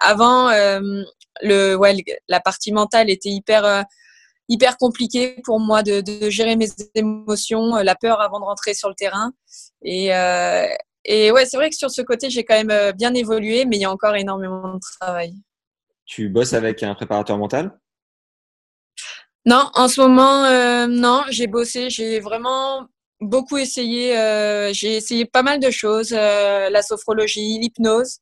Avant, 0.00 0.48
euh, 0.48 0.80
le 1.42 1.74
ouais, 1.74 1.94
la 2.28 2.40
partie 2.40 2.72
mentale 2.72 3.10
était 3.10 3.28
hyper 3.28 3.64
euh, 3.64 3.82
hyper 4.48 4.76
compliquée 4.76 5.40
pour 5.44 5.60
moi 5.60 5.82
de, 5.82 6.00
de, 6.00 6.30
gérer 6.30 6.56
mes 6.56 6.68
émotions, 6.94 7.76
la 7.76 7.94
peur 7.94 8.20
avant 8.20 8.40
de 8.40 8.44
rentrer 8.44 8.74
sur 8.74 8.88
le 8.88 8.94
terrain. 8.94 9.32
Et 9.82 10.14
euh, 10.14 10.66
et 11.08 11.30
ouais, 11.30 11.46
c'est 11.46 11.56
vrai 11.56 11.70
que 11.70 11.76
sur 11.76 11.90
ce 11.90 12.02
côté, 12.02 12.30
j'ai 12.30 12.44
quand 12.44 12.60
même 12.62 12.92
bien 12.92 13.14
évolué, 13.14 13.64
mais 13.64 13.76
il 13.76 13.82
y 13.82 13.84
a 13.84 13.92
encore 13.92 14.16
énormément 14.16 14.74
de 14.74 14.80
travail. 15.00 15.34
Tu 16.04 16.28
bosses 16.28 16.52
avec 16.52 16.82
un 16.82 16.94
préparateur 16.94 17.38
mental? 17.38 17.78
Non, 19.46 19.70
en 19.74 19.86
ce 19.86 20.00
moment, 20.00 20.44
euh, 20.44 20.88
non, 20.88 21.22
j'ai 21.30 21.46
bossé, 21.46 21.88
j'ai 21.88 22.18
vraiment 22.18 22.86
beaucoup 23.20 23.58
essayé. 23.58 24.18
Euh, 24.18 24.72
j'ai 24.72 24.96
essayé 24.96 25.24
pas 25.24 25.42
mal 25.42 25.60
de 25.60 25.70
choses, 25.70 26.12
euh, 26.12 26.68
la 26.68 26.82
sophrologie, 26.82 27.58
l'hypnose. 27.60 28.18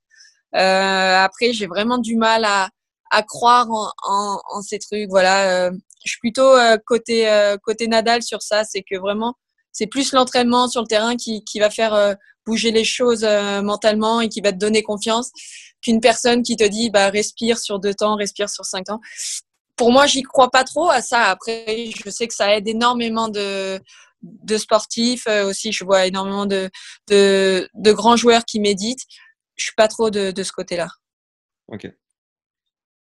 après, 0.52 1.54
j'ai 1.54 1.66
vraiment 1.66 1.96
du 1.98 2.16
mal 2.16 2.44
à, 2.44 2.68
à 3.10 3.22
croire 3.22 3.70
en, 3.70 3.90
en, 4.06 4.40
en, 4.50 4.62
ces 4.62 4.78
trucs. 4.78 5.08
Voilà, 5.08 5.70
je 6.04 6.10
suis 6.10 6.20
plutôt 6.20 6.54
côté 6.86 7.56
côté 7.62 7.88
Nadal 7.88 8.22
sur 8.22 8.42
ça. 8.42 8.64
C'est 8.64 8.82
que 8.82 8.96
vraiment, 8.96 9.34
c'est 9.72 9.86
plus 9.86 10.12
l'entraînement 10.12 10.68
sur 10.68 10.82
le 10.82 10.86
terrain 10.86 11.16
qui, 11.16 11.44
qui 11.44 11.60
va 11.60 11.70
faire 11.70 12.16
bouger 12.46 12.70
les 12.70 12.84
choses 12.84 13.24
mentalement 13.62 14.20
et 14.20 14.28
qui 14.28 14.40
va 14.40 14.52
te 14.52 14.58
donner 14.58 14.82
confiance 14.82 15.30
qu'une 15.82 16.00
personne 16.00 16.42
qui 16.42 16.56
te 16.56 16.64
dit 16.64 16.90
bah 16.90 17.10
respire 17.10 17.58
sur 17.58 17.78
deux 17.78 17.94
temps, 17.94 18.16
respire 18.16 18.48
sur 18.48 18.64
cinq 18.64 18.90
ans 18.90 19.00
pour 19.76 19.92
moi, 19.92 20.06
j'y 20.06 20.22
crois 20.22 20.50
pas 20.50 20.64
trop 20.64 20.88
à 20.90 21.00
ça. 21.00 21.22
Après, 21.24 21.90
je 22.04 22.10
sais 22.10 22.28
que 22.28 22.34
ça 22.34 22.56
aide 22.56 22.68
énormément 22.68 23.28
de, 23.28 23.80
de 24.22 24.56
sportifs. 24.56 25.26
Euh, 25.26 25.48
aussi, 25.48 25.72
je 25.72 25.84
vois 25.84 26.06
énormément 26.06 26.46
de, 26.46 26.70
de, 27.08 27.68
de 27.74 27.92
grands 27.92 28.16
joueurs 28.16 28.44
qui 28.44 28.60
méditent. 28.60 29.04
Je 29.56 29.64
suis 29.64 29.74
pas 29.74 29.88
trop 29.88 30.10
de, 30.10 30.30
de 30.30 30.42
ce 30.42 30.52
côté-là. 30.52 30.88
Ok. 31.68 31.86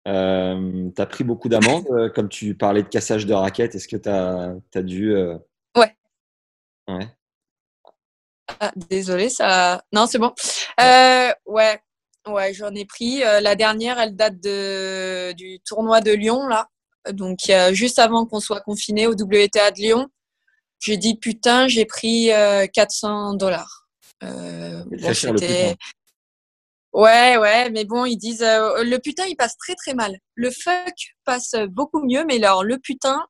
Euh, 0.07 0.89
tu 0.95 1.01
as 1.01 1.05
pris 1.05 1.23
beaucoup 1.23 1.49
d'amendes, 1.49 1.85
euh, 1.91 2.09
comme 2.09 2.29
tu 2.29 2.55
parlais 2.55 2.83
de 2.83 2.87
cassage 2.87 3.25
de 3.25 3.33
raquettes. 3.33 3.75
Est-ce 3.75 3.87
que 3.87 3.97
tu 3.97 4.09
as, 4.09 4.55
as, 4.73 4.81
dû. 4.81 5.15
Euh... 5.15 5.37
Ouais. 5.75 5.95
Ouais. 6.87 7.07
Ah, 8.59 8.71
désolé, 8.75 9.29
ça. 9.29 9.83
Non, 9.93 10.07
c'est 10.07 10.19
bon. 10.19 10.33
Euh, 10.79 11.31
ouais, 11.45 11.79
Ouais, 12.27 12.53
j'en 12.53 12.73
ai 12.75 12.85
pris. 12.85 13.19
La 13.19 13.55
dernière, 13.55 13.99
elle 13.99 14.15
date 14.15 14.39
de, 14.39 15.31
du 15.33 15.59
tournoi 15.61 16.01
de 16.01 16.11
Lyon, 16.11 16.47
là. 16.47 16.67
Donc, 17.11 17.51
juste 17.71 17.97
avant 17.97 18.27
qu'on 18.27 18.39
soit 18.39 18.61
confiné 18.61 19.07
au 19.07 19.13
WTA 19.13 19.71
de 19.71 19.77
Lyon. 19.77 20.07
J'ai 20.79 20.97
dit, 20.97 21.15
putain, 21.15 21.67
j'ai 21.67 21.85
pris 21.85 22.29
400 22.73 23.33
euh, 23.33 23.37
dollars. 23.37 23.87
Bon, 24.21 25.13
c'était... 25.13 25.75
Ouais, 26.93 27.37
ouais, 27.37 27.69
mais 27.71 27.85
bon, 27.85 28.05
ils 28.05 28.17
disent, 28.17 28.43
euh, 28.43 28.83
le 28.83 28.97
putain, 28.97 29.25
il 29.29 29.35
passe 29.35 29.57
très 29.57 29.75
très 29.75 29.93
mal. 29.93 30.17
Le 30.35 30.49
fuck 30.49 31.15
passe 31.25 31.55
beaucoup 31.69 32.05
mieux, 32.05 32.25
mais 32.25 32.43
alors, 32.43 32.63
le 32.63 32.77
putain, 32.77 33.25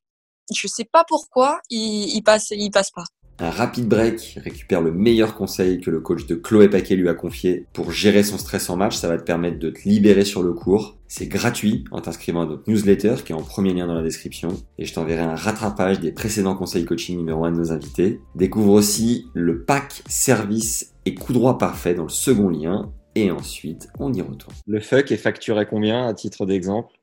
je 0.53 0.67
sais 0.67 0.85
pas 0.85 1.05
pourquoi, 1.07 1.61
il, 1.69 2.15
il 2.15 2.23
passe, 2.23 2.51
il 2.51 2.71
passe 2.71 2.91
pas. 2.91 3.03
Un 3.43 3.49
rapide 3.49 3.87
break 3.87 4.37
récupère 4.43 4.81
le 4.81 4.91
meilleur 4.91 5.33
conseil 5.33 5.81
que 5.81 5.89
le 5.89 5.99
coach 5.99 6.27
de 6.27 6.35
Chloé 6.35 6.69
Paquet 6.69 6.95
lui 6.95 7.09
a 7.09 7.15
confié 7.15 7.65
pour 7.73 7.91
gérer 7.91 8.21
son 8.21 8.37
stress 8.37 8.69
en 8.69 8.77
match. 8.77 8.95
Ça 8.95 9.07
va 9.07 9.17
te 9.17 9.23
permettre 9.23 9.57
de 9.57 9.71
te 9.71 9.79
libérer 9.89 10.25
sur 10.25 10.43
le 10.43 10.53
cours. 10.53 10.99
C'est 11.07 11.25
gratuit 11.25 11.83
en 11.89 12.01
t'inscrivant 12.01 12.43
à 12.43 12.45
notre 12.45 12.69
newsletter 12.69 13.15
qui 13.25 13.31
est 13.31 13.35
en 13.35 13.41
premier 13.41 13.73
lien 13.73 13.87
dans 13.87 13.95
la 13.95 14.03
description. 14.03 14.49
Et 14.77 14.85
je 14.85 14.93
t'enverrai 14.93 15.23
un 15.23 15.35
rattrapage 15.35 15.99
des 15.99 16.11
précédents 16.11 16.53
conseils 16.53 16.85
coaching 16.85 17.17
numéro 17.17 17.43
1 17.43 17.53
de 17.53 17.57
nos 17.57 17.71
invités. 17.71 18.21
Découvre 18.35 18.73
aussi 18.73 19.25
le 19.33 19.63
pack 19.63 20.03
service 20.07 20.93
et 21.07 21.15
coup 21.15 21.33
droit 21.33 21.57
parfait 21.57 21.95
dans 21.95 22.03
le 22.03 22.09
second 22.09 22.49
lien. 22.49 22.93
Et 23.15 23.31
ensuite, 23.31 23.89
on 23.99 24.13
y 24.13 24.21
retourne. 24.21 24.55
Le 24.67 24.79
fuck 24.79 25.11
est 25.11 25.17
facturé 25.17 25.65
combien 25.65 26.07
à 26.07 26.13
titre 26.13 26.45
d'exemple? 26.45 26.93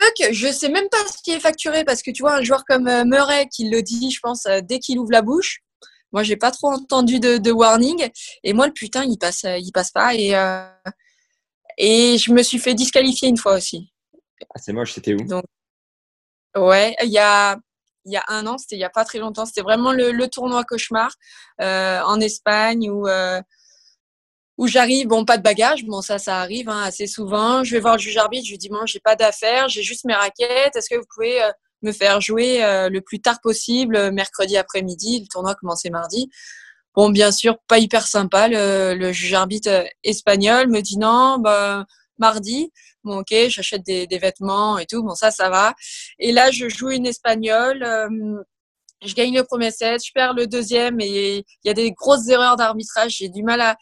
Fuck, 0.00 0.32
je 0.32 0.52
sais 0.52 0.68
même 0.68 0.88
pas 0.90 1.04
ce 1.08 1.22
qui 1.22 1.32
est 1.32 1.40
facturé 1.40 1.84
parce 1.84 2.02
que 2.02 2.10
tu 2.10 2.22
vois 2.22 2.36
un 2.36 2.42
joueur 2.42 2.64
comme 2.64 2.86
euh, 2.86 3.04
Murray 3.04 3.48
qui 3.48 3.68
le 3.68 3.82
dit, 3.82 4.10
je 4.10 4.20
pense, 4.20 4.46
euh, 4.46 4.60
dès 4.62 4.78
qu'il 4.78 4.98
ouvre 4.98 5.10
la 5.10 5.22
bouche, 5.22 5.60
moi, 6.12 6.22
j'ai 6.22 6.36
pas 6.36 6.50
trop 6.50 6.68
entendu 6.68 7.20
de, 7.20 7.36
de, 7.36 7.50
warning. 7.50 8.08
Et 8.42 8.52
moi, 8.52 8.66
le 8.66 8.72
putain, 8.72 9.04
il 9.04 9.18
passe, 9.18 9.44
il 9.44 9.72
passe 9.72 9.90
pas. 9.90 10.14
Et, 10.14 10.34
euh, 10.34 10.66
et 11.76 12.16
je 12.16 12.32
me 12.32 12.42
suis 12.42 12.58
fait 12.58 12.74
disqualifier 12.74 13.28
une 13.28 13.36
fois 13.36 13.56
aussi. 13.56 13.92
Ah, 14.54 14.58
c'est 14.58 14.72
moche, 14.72 14.92
c'était 14.92 15.14
où? 15.14 15.22
Donc, 15.26 15.44
Ouais, 16.56 16.96
il 17.02 17.10
y 17.10 17.18
a, 17.18 17.58
il 18.04 18.12
y 18.12 18.16
a 18.16 18.24
un 18.28 18.46
an, 18.46 18.58
c'était 18.58 18.76
il 18.76 18.80
y 18.80 18.84
a 18.84 18.90
pas 18.90 19.04
très 19.04 19.18
longtemps. 19.18 19.46
C'était 19.46 19.62
vraiment 19.62 19.92
le, 19.92 20.12
le, 20.12 20.28
tournoi 20.28 20.64
cauchemar 20.64 21.14
euh, 21.60 22.00
en 22.00 22.20
Espagne 22.20 22.90
où 22.90 23.06
euh, 23.06 23.40
où 24.58 24.66
j'arrive, 24.66 25.06
bon, 25.06 25.24
pas 25.24 25.38
de 25.38 25.42
bagage, 25.42 25.84
bon, 25.84 26.02
ça, 26.02 26.18
ça 26.18 26.40
arrive 26.40 26.68
hein, 26.68 26.82
assez 26.82 27.06
souvent. 27.06 27.62
Je 27.62 27.72
vais 27.72 27.80
voir 27.80 27.94
le 27.94 28.00
juge 28.00 28.16
arbitre, 28.16 28.44
je 28.44 28.50
lui 28.50 28.58
dis, 28.58 28.68
bon, 28.68 28.84
j'ai 28.86 28.98
pas 28.98 29.14
d'affaires, 29.14 29.68
j'ai 29.68 29.82
juste 29.82 30.04
mes 30.04 30.14
raquettes. 30.14 30.74
Est-ce 30.74 30.90
que 30.90 30.96
vous 30.96 31.06
pouvez 31.14 31.40
euh, 31.40 31.50
me 31.82 31.92
faire 31.92 32.20
jouer 32.20 32.64
euh, 32.64 32.88
le 32.88 33.00
plus 33.00 33.20
tard 33.20 33.38
possible, 33.40 34.10
mercredi 34.10 34.56
après-midi? 34.56 35.20
Le 35.20 35.26
tournoi 35.28 35.54
commençait 35.54 35.90
mardi. 35.90 36.28
Bon, 36.96 37.10
bien 37.10 37.30
sûr, 37.30 37.56
pas 37.68 37.78
hyper 37.78 38.08
sympa. 38.08 38.48
Le, 38.48 38.94
le 38.94 39.12
juge 39.12 39.32
arbitre 39.32 39.84
espagnol 40.02 40.68
me 40.68 40.80
dit 40.80 40.98
non, 40.98 41.38
bah, 41.38 41.86
mardi. 42.18 42.72
Bon, 43.04 43.20
ok, 43.20 43.32
j'achète 43.48 43.84
des, 43.84 44.08
des, 44.08 44.18
vêtements 44.18 44.76
et 44.78 44.86
tout. 44.86 45.04
Bon, 45.04 45.14
ça, 45.14 45.30
ça 45.30 45.50
va. 45.50 45.74
Et 46.18 46.32
là, 46.32 46.50
je 46.50 46.68
joue 46.68 46.90
une 46.90 47.06
espagnole. 47.06 47.84
Euh, 47.84 48.42
je 49.04 49.14
gagne 49.14 49.36
le 49.36 49.44
premier 49.44 49.70
set, 49.70 50.04
je 50.04 50.10
perds 50.12 50.34
le 50.34 50.48
deuxième 50.48 51.00
et 51.00 51.38
il 51.38 51.68
y 51.68 51.70
a 51.70 51.74
des 51.74 51.92
grosses 51.92 52.28
erreurs 52.28 52.56
d'arbitrage. 52.56 53.18
J'ai 53.18 53.28
du 53.28 53.44
mal 53.44 53.60
à, 53.60 53.76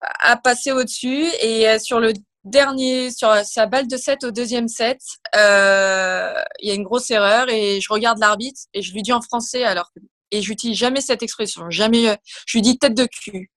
à 0.00 0.36
passer 0.36 0.72
au-dessus. 0.72 1.26
Et 1.40 1.68
euh, 1.68 1.78
sur 1.78 2.00
le 2.00 2.12
dernier, 2.44 3.10
sur 3.10 3.34
sa 3.44 3.66
balle 3.66 3.86
de 3.86 3.96
7 3.96 4.24
au 4.24 4.30
deuxième 4.30 4.68
set, 4.68 4.98
euh, 5.36 6.32
il 6.60 6.68
y 6.68 6.72
a 6.72 6.74
une 6.74 6.84
grosse 6.84 7.10
erreur 7.10 7.48
et 7.50 7.80
je 7.80 7.92
regarde 7.92 8.18
l'arbitre 8.18 8.62
et 8.72 8.82
je 8.82 8.92
lui 8.92 9.02
dis 9.02 9.12
en 9.12 9.20
français 9.20 9.64
alors 9.64 9.90
et 10.30 10.42
j'utilise 10.42 10.78
jamais 10.78 11.00
cette 11.00 11.22
expression, 11.22 11.70
jamais. 11.70 12.08
Euh, 12.08 12.16
je 12.46 12.58
lui 12.58 12.62
dis 12.62 12.78
tête 12.78 12.94
de 12.94 13.06
cul. 13.06 13.50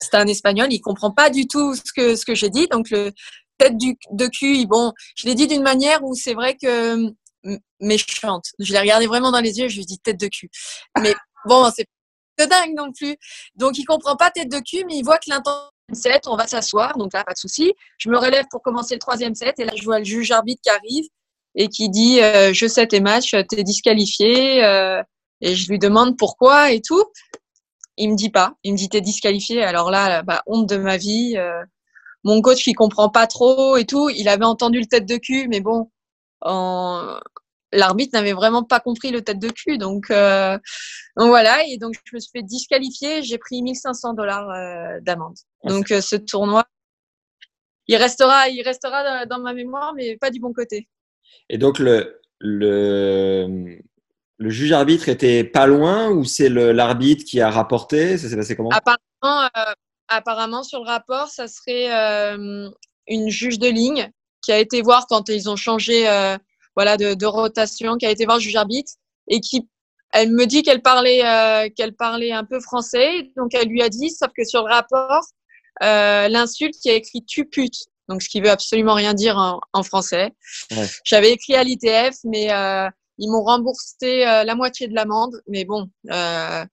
C'est 0.00 0.14
un 0.14 0.26
espagnol, 0.26 0.68
il 0.70 0.80
comprend 0.80 1.10
pas 1.10 1.28
du 1.28 1.46
tout 1.46 1.74
ce 1.74 1.92
que 1.94 2.16
ce 2.16 2.24
que 2.24 2.34
j'ai 2.34 2.48
dit, 2.48 2.66
donc 2.68 2.88
le 2.90 3.12
tête 3.58 3.76
du, 3.76 3.98
de 4.12 4.26
cul. 4.26 4.66
Bon, 4.66 4.92
je 5.16 5.26
l'ai 5.26 5.34
dit 5.34 5.46
d'une 5.46 5.62
manière 5.62 6.02
où 6.04 6.14
c'est 6.14 6.32
vrai 6.34 6.56
que 6.56 7.12
méchante. 7.80 8.46
Je 8.58 8.72
l'ai 8.72 8.78
regardé 8.78 9.06
vraiment 9.06 9.32
dans 9.32 9.40
les 9.40 9.58
yeux, 9.58 9.68
je 9.68 9.76
lui 9.76 9.86
dis 9.86 9.98
tête 9.98 10.18
de 10.18 10.28
cul. 10.28 10.50
Mais 11.02 11.14
bon, 11.46 11.70
c'est 11.74 11.86
de 12.38 12.44
dingue 12.46 12.74
non 12.76 12.92
plus. 12.92 13.16
Donc 13.56 13.76
il 13.78 13.84
comprend 13.84 14.16
pas 14.16 14.30
tête 14.30 14.50
de 14.50 14.60
cul, 14.60 14.84
mais 14.86 14.96
il 14.96 15.04
voit 15.04 15.18
que 15.18 15.28
l'intention 15.28 15.70
on 16.26 16.36
va 16.36 16.46
s'asseoir, 16.46 16.96
donc 16.96 17.12
là, 17.12 17.24
pas 17.24 17.32
de 17.32 17.38
souci. 17.38 17.74
Je 17.98 18.08
me 18.08 18.18
relève 18.18 18.44
pour 18.50 18.62
commencer 18.62 18.94
le 18.94 19.00
troisième 19.00 19.34
set, 19.34 19.58
et 19.58 19.64
là, 19.64 19.72
je 19.74 19.84
vois 19.84 19.98
le 19.98 20.04
juge 20.04 20.30
arbitre 20.30 20.60
qui 20.62 20.70
arrive 20.70 21.04
et 21.54 21.68
qui 21.68 21.88
dit 21.88 22.20
euh, 22.20 22.52
Je 22.52 22.66
sais 22.66 22.86
tes 22.86 23.00
matchs, 23.00 23.34
t'es 23.48 23.62
disqualifié. 23.62 24.64
Euh, 24.64 25.02
et 25.40 25.54
je 25.54 25.68
lui 25.70 25.78
demande 25.78 26.16
pourquoi 26.18 26.72
et 26.72 26.80
tout. 26.80 27.04
Il 27.96 28.10
me 28.10 28.16
dit 28.16 28.30
pas. 28.30 28.54
Il 28.64 28.72
me 28.72 28.76
dit 28.76 28.88
T'es 28.88 29.00
disqualifié. 29.00 29.62
Alors 29.62 29.90
là, 29.90 30.22
bah, 30.22 30.42
honte 30.46 30.68
de 30.68 30.76
ma 30.76 30.96
vie. 30.96 31.34
Euh, 31.36 31.62
mon 32.24 32.42
coach, 32.42 32.66
il 32.66 32.74
comprend 32.74 33.08
pas 33.08 33.26
trop 33.26 33.76
et 33.76 33.86
tout. 33.86 34.10
Il 34.10 34.28
avait 34.28 34.44
entendu 34.44 34.78
le 34.78 34.86
tête 34.86 35.06
de 35.06 35.16
cul, 35.16 35.48
mais 35.48 35.60
bon, 35.60 35.90
l'arbitre 37.72 38.10
n'avait 38.14 38.34
vraiment 38.34 38.62
pas 38.62 38.80
compris 38.80 39.10
le 39.10 39.22
tête 39.22 39.38
de 39.38 39.48
cul. 39.48 39.78
Donc, 39.78 40.10
donc 40.10 41.28
voilà, 41.28 41.64
et 41.66 41.78
donc 41.78 41.94
je 42.04 42.14
me 42.14 42.20
suis 42.20 42.30
fait 42.30 42.42
disqualifier. 42.42 43.22
J'ai 43.22 43.38
pris 43.38 43.62
1500 43.62 44.12
dollars 44.14 44.48
d'amende. 45.00 45.36
Ah, 45.64 45.68
donc 45.68 45.90
euh, 45.90 46.00
ce 46.00 46.16
tournoi, 46.16 46.64
il 47.86 47.96
restera, 47.96 48.48
il 48.48 48.62
restera 48.62 49.26
dans, 49.26 49.40
ma 49.40 49.52
mémoire, 49.52 49.94
mais 49.94 50.16
pas 50.16 50.30
du 50.30 50.40
bon 50.40 50.52
côté. 50.52 50.88
Et 51.48 51.58
donc 51.58 51.78
le 51.78 52.20
le 52.38 53.78
le 54.38 54.50
juge 54.50 54.72
arbitre 54.72 55.08
était 55.08 55.44
pas 55.44 55.66
loin 55.66 56.10
ou 56.10 56.24
c'est 56.24 56.48
l'arbitre 56.48 57.24
qui 57.24 57.40
a 57.40 57.50
rapporté? 57.50 58.16
Ça 58.16 58.28
s'est 58.28 58.36
passé 58.36 58.56
comment? 58.56 58.70
Apparemment, 58.70 59.50
apparemment, 60.08 60.62
sur 60.62 60.82
le 60.82 60.86
rapport, 60.86 61.28
ça 61.28 61.46
serait 61.46 61.90
une 63.06 63.28
juge 63.28 63.58
de 63.58 63.68
ligne 63.68 64.10
qui 64.40 64.52
a 64.52 64.58
été 64.58 64.80
voir 64.80 65.06
quand 65.08 65.28
ils 65.28 65.50
ont 65.50 65.56
changé 65.56 66.04
voilà, 66.74 66.96
de, 66.96 67.12
de, 67.12 67.26
rotation, 67.26 67.96
qui 67.96 68.06
a 68.06 68.10
été 68.10 68.24
voir 68.24 68.38
le 68.38 68.42
juge 68.42 68.56
arbitre 68.56 68.92
et 69.28 69.40
qui, 69.40 69.68
elle 70.12 70.32
me 70.32 70.44
dit 70.44 70.62
qu'elle 70.62 70.82
parlait, 70.82 71.24
euh, 71.24 71.68
qu'elle 71.74 71.94
parlait 71.94 72.32
un 72.32 72.44
peu 72.44 72.60
français, 72.60 73.30
donc 73.36 73.54
elle 73.54 73.68
lui 73.68 73.82
a 73.82 73.88
dit, 73.88 74.10
sauf 74.10 74.30
que 74.36 74.44
sur 74.44 74.66
le 74.66 74.72
rapport, 74.72 75.24
euh, 75.82 76.28
l'insulte 76.28 76.74
qui 76.80 76.90
a 76.90 76.94
écrit 76.94 77.24
tu 77.24 77.44
pute, 77.46 77.86
donc 78.08 78.22
ce 78.22 78.28
qui 78.28 78.40
veut 78.40 78.50
absolument 78.50 78.94
rien 78.94 79.14
dire 79.14 79.36
en, 79.36 79.60
en 79.72 79.82
français. 79.82 80.32
Ouais. 80.72 80.88
J'avais 81.04 81.32
écrit 81.32 81.54
à 81.54 81.64
l'ITF, 81.64 82.16
mais 82.24 82.52
euh, 82.52 82.88
ils 83.18 83.30
m'ont 83.30 83.42
remboursé 83.42 84.26
euh, 84.26 84.44
la 84.44 84.54
moitié 84.54 84.88
de 84.88 84.94
l'amende, 84.94 85.40
mais 85.46 85.64
bon, 85.64 85.88
euh, 86.10 86.64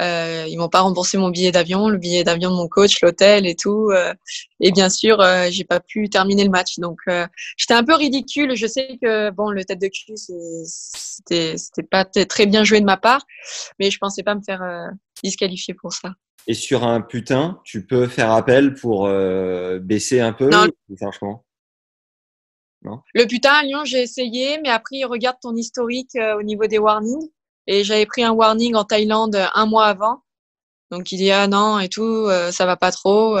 euh, 0.00 0.44
ils 0.48 0.56
m'ont 0.56 0.68
pas 0.68 0.80
remboursé 0.80 1.18
mon 1.18 1.30
billet 1.30 1.50
d'avion, 1.50 1.88
le 1.88 1.98
billet 1.98 2.22
d'avion 2.22 2.50
de 2.50 2.56
mon 2.56 2.68
coach, 2.68 3.00
l'hôtel 3.02 3.46
et 3.46 3.56
tout. 3.56 3.90
Euh, 3.90 4.14
et 4.60 4.70
bien 4.70 4.88
sûr, 4.88 5.20
euh, 5.20 5.48
j'ai 5.50 5.64
pas 5.64 5.80
pu 5.80 6.08
terminer 6.08 6.44
le 6.44 6.50
match. 6.50 6.78
Donc, 6.78 7.00
j'étais 7.56 7.74
un 7.74 7.84
peu 7.84 7.94
ridicule. 7.94 8.54
Je 8.54 8.66
sais 8.66 8.98
que 9.02 9.30
bon, 9.30 9.50
le 9.50 9.64
tête 9.64 9.80
de 9.80 9.88
cul, 9.88 10.14
c'était 10.16 11.56
c'était 11.56 11.82
pas 11.82 12.04
très 12.04 12.46
bien 12.46 12.62
joué 12.62 12.80
de 12.80 12.84
ma 12.86 12.96
part, 12.96 13.24
mais 13.78 13.90
je 13.90 13.98
pensais 13.98 14.22
pas 14.22 14.34
me 14.34 14.42
faire 14.42 14.62
disqualifier 15.24 15.74
pour 15.74 15.92
ça. 15.92 16.10
Et 16.46 16.54
sur 16.54 16.84
un 16.84 17.00
putain, 17.00 17.60
tu 17.64 17.86
peux 17.86 18.06
faire 18.06 18.32
appel 18.32 18.74
pour 18.74 19.08
baisser 19.80 20.20
un 20.20 20.32
peu 20.32 20.48
non. 20.48 20.66
non? 22.82 23.00
Le 23.14 23.26
putain 23.26 23.52
à 23.52 23.62
Lyon, 23.62 23.84
j'ai 23.84 24.02
essayé, 24.02 24.58
mais 24.62 24.70
après, 24.70 24.96
il 24.96 25.04
regarde 25.04 25.36
ton 25.40 25.54
historique 25.54 26.16
au 26.38 26.42
niveau 26.42 26.66
des 26.66 26.78
warnings. 26.78 27.28
Et 27.66 27.84
j'avais 27.84 28.06
pris 28.06 28.24
un 28.24 28.32
warning 28.32 28.74
en 28.74 28.84
Thaïlande 28.84 29.36
un 29.54 29.66
mois 29.66 29.86
avant. 29.86 30.22
Donc 30.90 31.12
il 31.12 31.18
dit 31.18 31.30
ah 31.30 31.46
non 31.46 31.78
et 31.78 31.88
tout, 31.88 32.02
euh, 32.02 32.50
ça 32.50 32.66
va 32.66 32.76
pas 32.76 32.90
trop. 32.90 33.38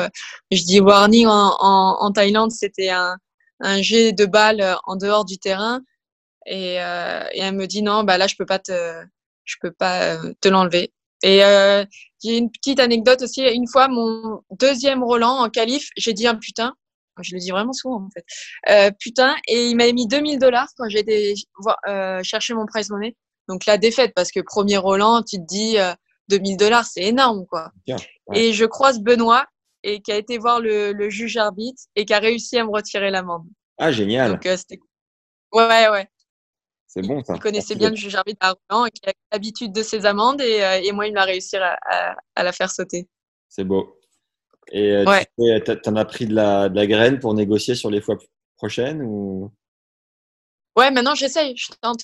Je 0.52 0.62
dis 0.62 0.80
warning 0.80 1.26
en, 1.26 1.56
en, 1.58 1.96
en 2.00 2.12
Thaïlande, 2.12 2.52
c'était 2.52 2.90
un, 2.90 3.16
un 3.60 3.82
jet 3.82 4.12
de 4.12 4.26
balle 4.26 4.76
en 4.84 4.96
dehors 4.96 5.24
du 5.24 5.38
terrain. 5.38 5.80
Et, 6.46 6.80
euh, 6.80 7.24
et, 7.32 7.40
elle 7.40 7.54
me 7.54 7.66
dit 7.66 7.82
non, 7.82 8.04
bah 8.04 8.18
là 8.18 8.26
je 8.26 8.36
peux 8.36 8.46
pas 8.46 8.58
te, 8.58 9.04
je 9.44 9.56
peux 9.60 9.72
pas 9.72 10.14
euh, 10.14 10.32
te 10.40 10.48
l'enlever. 10.48 10.92
Et 11.22 11.44
euh, 11.44 11.84
j'ai 12.22 12.38
une 12.38 12.50
petite 12.50 12.80
anecdote 12.80 13.22
aussi. 13.22 13.42
Une 13.42 13.68
fois, 13.68 13.88
mon 13.88 14.42
deuxième 14.58 15.02
Roland 15.02 15.38
en 15.38 15.48
qualif, 15.48 15.88
j'ai 15.96 16.12
dit 16.12 16.26
un 16.26 16.36
putain. 16.36 16.74
Je 17.22 17.34
le 17.34 17.40
dis 17.40 17.50
vraiment 17.50 17.74
souvent 17.74 17.96
en 17.96 18.08
fait. 18.10 18.24
Euh, 18.70 18.90
putain. 18.98 19.36
Et 19.46 19.68
il 19.68 19.76
m'avait 19.76 19.92
mis 19.92 20.06
2000 20.06 20.38
dollars 20.38 20.68
quand 20.76 20.88
j'ai 20.88 21.00
été 21.00 21.34
euh, 21.86 22.22
chercher 22.22 22.54
mon 22.54 22.66
prize 22.66 22.90
money. 22.90 23.14
Donc 23.48 23.66
la 23.66 23.78
défaite, 23.78 24.12
parce 24.14 24.30
que 24.30 24.40
premier 24.40 24.76
Roland, 24.76 25.22
tu 25.22 25.36
te 25.36 25.44
dis 25.46 25.78
euh, 25.78 25.92
2000 26.28 26.56
dollars, 26.56 26.86
c'est 26.86 27.02
énorme, 27.02 27.46
quoi. 27.46 27.72
Bien, 27.86 27.96
ouais. 28.28 28.38
Et 28.38 28.52
je 28.52 28.64
croise 28.64 29.00
Benoît 29.00 29.44
et 29.82 30.00
qui 30.00 30.12
a 30.12 30.16
été 30.16 30.38
voir 30.38 30.60
le, 30.60 30.92
le, 30.92 31.10
juge 31.10 31.36
arbitre 31.36 31.82
et 31.96 32.04
qui 32.04 32.14
a 32.14 32.18
réussi 32.18 32.58
à 32.58 32.64
me 32.64 32.70
retirer 32.70 33.10
l'amende. 33.10 33.46
Ah 33.78 33.92
génial. 33.92 34.32
Donc 34.32 34.46
euh, 34.46 34.56
c'était 34.56 34.78
ouais 35.52 35.88
ouais. 35.88 36.06
C'est 36.92 37.02
bon 37.02 37.22
ça. 37.22 37.34
Il 37.36 37.40
connaissait 37.40 37.76
bien 37.76 37.90
le 37.90 37.94
juge 37.94 38.16
arbitre 38.16 38.44
à 38.44 38.56
Roland 38.68 38.86
et 38.86 38.90
qui 38.90 39.08
a 39.08 39.12
l'habitude 39.30 39.72
de 39.72 39.80
ses 39.80 40.06
amendes 40.06 40.40
et, 40.40 40.64
euh, 40.64 40.80
et 40.82 40.90
moi 40.90 41.06
il 41.06 41.12
m'a 41.12 41.22
réussi 41.22 41.56
à, 41.56 41.78
à, 41.82 42.16
à, 42.34 42.42
la 42.42 42.50
faire 42.50 42.68
sauter. 42.68 43.08
C'est 43.48 43.62
beau. 43.62 43.96
Et 44.72 44.90
euh, 44.90 45.04
ouais. 45.04 45.24
tu 45.62 45.88
en 45.88 45.94
as 45.96 46.04
pris 46.04 46.26
de 46.26 46.34
la, 46.34 46.68
de 46.68 46.74
la 46.74 46.88
graine 46.88 47.20
pour 47.20 47.32
négocier 47.34 47.76
sur 47.76 47.90
les 47.90 48.00
fois 48.00 48.18
prochaines 48.56 49.02
ou? 49.02 49.52
Ouais, 50.76 50.90
maintenant 50.90 51.14
j'essaye, 51.14 51.56
je 51.56 51.68
tente. 51.80 52.00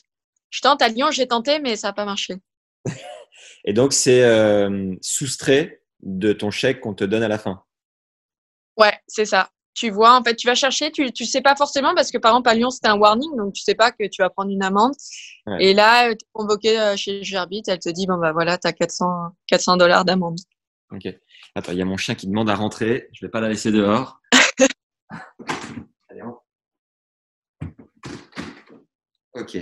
Je 0.51 0.61
tente 0.61 0.81
à 0.83 0.88
Lyon, 0.88 1.11
j'ai 1.11 1.27
tenté, 1.27 1.59
mais 1.59 1.75
ça 1.75 1.88
n'a 1.88 1.92
pas 1.92 2.05
marché. 2.05 2.37
Et 3.64 3.72
donc, 3.72 3.92
c'est 3.92 4.22
euh, 4.22 4.94
soustrait 5.03 5.83
de 6.01 6.33
ton 6.33 6.53
chèque 6.53 6.81
qu'on 6.81 6.94
te 6.94 7.03
donne 7.03 7.25
à 7.25 7.29
la 7.29 7.38
fin? 7.38 7.64
Ouais, 8.77 8.96
c'est 9.09 9.25
ça. 9.25 9.51
Tu 9.76 9.90
vois, 9.90 10.18
en 10.18 10.24
fait, 10.24 10.34
tu 10.36 10.46
vas 10.46 10.54
chercher, 10.54 10.90
tu 10.90 11.04
ne 11.04 11.26
sais 11.26 11.42
pas 11.42 11.54
forcément 11.54 11.94
parce 11.94 12.10
que 12.10 12.16
par 12.16 12.32
exemple 12.32 12.48
à 12.48 12.54
Lyon, 12.54 12.70
c'était 12.70 12.88
un 12.88 12.96
warning, 12.96 13.36
donc 13.36 13.52
tu 13.52 13.62
sais 13.62 13.74
pas 13.74 13.92
que 13.92 14.08
tu 14.08 14.22
vas 14.22 14.30
prendre 14.30 14.50
une 14.50 14.62
amende. 14.62 14.94
Ouais. 15.46 15.62
Et 15.62 15.74
là, 15.74 16.08
tu 16.08 16.14
es 16.14 16.28
convoqué 16.32 16.80
euh, 16.80 16.96
chez 16.96 17.22
Gerbit, 17.22 17.62
elle 17.66 17.78
te 17.78 17.90
dit, 17.90 18.06
bon, 18.06 18.16
bah 18.16 18.32
voilà, 18.32 18.56
tu 18.56 18.66
as 18.66 18.72
400, 18.72 19.06
400 19.46 19.76
dollars 19.76 20.06
d'amende. 20.06 20.38
Ok. 20.90 21.06
Attends, 21.54 21.72
il 21.72 21.78
y 21.78 21.82
a 21.82 21.84
mon 21.84 21.98
chien 21.98 22.14
qui 22.14 22.26
demande 22.26 22.48
à 22.48 22.54
rentrer. 22.54 23.10
Je 23.12 23.26
vais 23.26 23.30
pas 23.30 23.40
la 23.40 23.50
laisser 23.50 23.70
dehors. 23.70 24.18
Allez, 26.08 26.22
on... 26.22 26.38
Ok. 29.34 29.58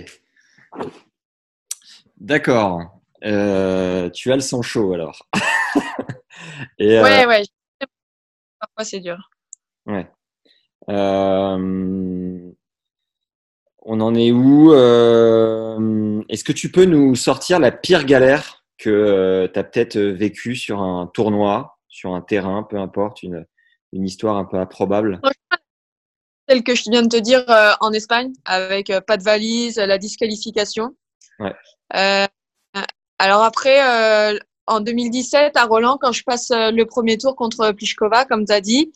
D'accord. 2.18 3.00
Euh, 3.24 4.10
tu 4.10 4.30
as 4.30 4.36
le 4.36 4.42
sang 4.42 4.62
chaud 4.62 4.92
alors. 4.92 5.26
Et, 6.78 7.00
ouais, 7.00 7.24
euh... 7.24 7.28
ouais. 7.28 7.42
Parfois 8.60 8.84
c'est 8.84 9.00
dur. 9.00 9.30
Ouais. 9.86 10.06
Euh... 10.88 12.52
On 13.84 14.00
en 14.00 14.14
est 14.14 14.32
où 14.32 14.72
euh, 14.72 16.22
Est-ce 16.28 16.42
que 16.42 16.52
tu 16.52 16.70
peux 16.70 16.86
nous 16.86 17.14
sortir 17.14 17.58
la 17.58 17.70
pire 17.70 18.04
galère 18.04 18.64
que 18.78 18.90
euh, 18.90 19.48
tu 19.52 19.58
as 19.58 19.64
peut-être 19.64 19.98
vécue 19.98 20.56
sur 20.56 20.80
un 20.80 21.06
tournoi, 21.06 21.78
sur 21.88 22.14
un 22.14 22.22
terrain, 22.22 22.62
peu 22.62 22.78
importe, 22.78 23.22
une, 23.22 23.46
une 23.92 24.04
histoire 24.04 24.36
un 24.36 24.46
peu 24.46 24.56
improbable? 24.56 25.20
Celle 26.48 26.62
que 26.62 26.74
je 26.74 26.90
viens 26.90 27.02
de 27.02 27.08
te 27.08 27.20
dire 27.20 27.44
euh, 27.50 27.72
en 27.80 27.92
Espagne, 27.92 28.32
avec 28.46 28.90
pas 29.06 29.18
de 29.18 29.22
valise, 29.22 29.76
la 29.76 29.98
disqualification. 29.98 30.94
Ouais. 31.38 31.54
Alors 33.18 33.42
après, 33.42 34.38
en 34.66 34.80
2017, 34.80 35.56
à 35.56 35.64
Roland, 35.64 35.98
quand 36.00 36.12
je 36.12 36.24
passe 36.24 36.50
le 36.50 36.84
premier 36.84 37.18
tour 37.18 37.36
contre 37.36 37.72
Pliskova, 37.72 38.24
comme 38.24 38.44
tu 38.44 38.52
as 38.52 38.60
dit, 38.60 38.92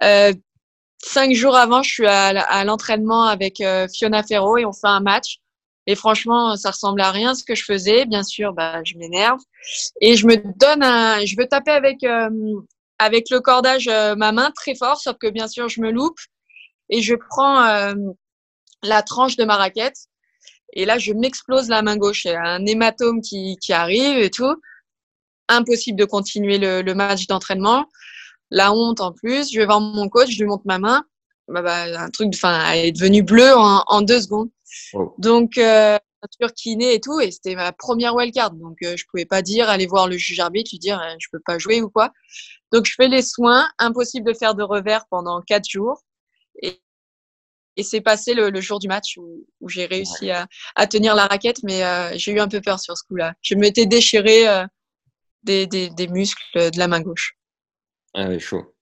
cinq 0.00 1.34
jours 1.34 1.56
avant, 1.56 1.82
je 1.82 1.90
suis 1.90 2.06
à, 2.06 2.28
à 2.28 2.64
l'entraînement 2.64 3.24
avec 3.24 3.62
Fiona 3.92 4.22
Ferro 4.22 4.58
et 4.58 4.64
on 4.64 4.72
fait 4.72 4.88
un 4.88 5.00
match. 5.00 5.38
Et 5.86 5.96
franchement, 5.96 6.56
ça 6.56 6.70
ressemble 6.70 7.00
à 7.02 7.10
rien 7.10 7.34
ce 7.34 7.44
que 7.44 7.54
je 7.54 7.64
faisais. 7.64 8.06
Bien 8.06 8.22
sûr, 8.22 8.54
bah, 8.54 8.82
je 8.84 8.96
m'énerve 8.96 9.38
et 10.00 10.16
je 10.16 10.26
me 10.26 10.36
donne 10.36 10.82
un, 10.82 11.24
je 11.24 11.36
veux 11.36 11.46
taper 11.46 11.72
avec 11.72 12.02
euh, 12.04 12.30
avec 12.98 13.28
le 13.30 13.40
cordage 13.40 13.88
euh, 13.88 14.14
ma 14.14 14.32
main 14.32 14.50
très 14.52 14.74
fort, 14.74 14.98
sauf 14.98 15.16
que 15.18 15.28
bien 15.28 15.46
sûr 15.48 15.68
je 15.68 15.80
me 15.80 15.90
loupe 15.90 16.18
et 16.88 17.02
je 17.02 17.14
prends 17.14 17.62
euh, 17.64 17.94
la 18.82 19.02
tranche 19.02 19.36
de 19.36 19.44
ma 19.44 19.56
raquette 19.56 19.96
et 20.72 20.86
là 20.86 20.98
je 20.98 21.12
m'explose 21.12 21.68
la 21.68 21.82
main 21.82 21.96
gauche. 21.98 22.24
Il 22.24 22.32
y 22.32 22.34
a 22.34 22.42
un 22.42 22.64
hématome 22.64 23.20
qui 23.20 23.56
qui 23.60 23.74
arrive 23.74 24.18
et 24.18 24.30
tout. 24.30 24.56
Impossible 25.48 25.98
de 25.98 26.06
continuer 26.06 26.56
le, 26.56 26.80
le 26.80 26.94
match 26.94 27.26
d'entraînement. 27.26 27.84
La 28.50 28.72
honte 28.72 29.00
en 29.00 29.12
plus. 29.12 29.52
Je 29.52 29.58
vais 29.58 29.66
voir 29.66 29.80
mon 29.80 30.08
coach, 30.08 30.30
je 30.30 30.38
lui 30.38 30.48
montre 30.48 30.64
ma 30.66 30.78
main. 30.78 31.04
Bah, 31.48 31.62
bah, 31.62 32.00
un 32.00 32.10
truc, 32.10 32.30
enfin, 32.34 32.72
elle 32.72 32.86
est 32.86 32.92
devenue 32.92 33.22
bleue 33.22 33.54
en, 33.54 33.84
en 33.86 34.02
deux 34.02 34.20
secondes. 34.20 34.50
Oh. 34.94 35.14
Donc, 35.18 35.58
euh, 35.58 35.98
kiné 36.56 36.94
et 36.94 37.00
tout, 37.00 37.20
et 37.20 37.30
c'était 37.30 37.54
ma 37.54 37.72
première 37.72 38.14
wildcard. 38.14 38.52
Donc, 38.52 38.78
euh, 38.82 38.96
je 38.96 39.04
pouvais 39.06 39.26
pas 39.26 39.42
dire, 39.42 39.68
aller 39.68 39.86
voir 39.86 40.08
le 40.08 40.16
juge 40.16 40.40
arbitre, 40.40 40.70
lui 40.72 40.78
dire, 40.78 41.00
euh, 41.00 41.14
je 41.18 41.28
peux 41.30 41.40
pas 41.44 41.58
jouer 41.58 41.82
ou 41.82 41.90
quoi. 41.90 42.12
Donc, 42.72 42.86
je 42.86 42.94
fais 42.94 43.08
les 43.08 43.22
soins, 43.22 43.68
impossible 43.78 44.26
de 44.26 44.36
faire 44.36 44.54
de 44.54 44.62
revers 44.62 45.06
pendant 45.10 45.40
quatre 45.42 45.68
jours. 45.68 46.02
Et, 46.62 46.80
et 47.76 47.82
c'est 47.82 48.00
passé 48.00 48.34
le, 48.34 48.50
le, 48.50 48.60
jour 48.60 48.78
du 48.78 48.88
match 48.88 49.16
où, 49.16 49.46
où 49.60 49.68
j'ai 49.68 49.86
réussi 49.86 50.30
à, 50.30 50.46
à, 50.76 50.86
tenir 50.86 51.14
la 51.14 51.26
raquette, 51.26 51.62
mais 51.62 51.84
euh, 51.84 52.12
j'ai 52.16 52.32
eu 52.32 52.40
un 52.40 52.48
peu 52.48 52.60
peur 52.60 52.80
sur 52.80 52.96
ce 52.96 53.04
coup-là. 53.04 53.34
Je 53.42 53.54
m'étais 53.54 53.86
déchiré 53.86 54.48
euh, 54.48 54.64
des, 55.42 55.66
des, 55.66 55.90
des, 55.90 56.08
muscles 56.08 56.42
de 56.54 56.78
la 56.78 56.88
main 56.88 57.00
gauche. 57.00 57.36
Ah 58.14 58.28
oui, 58.28 58.40
chaud. 58.40 58.74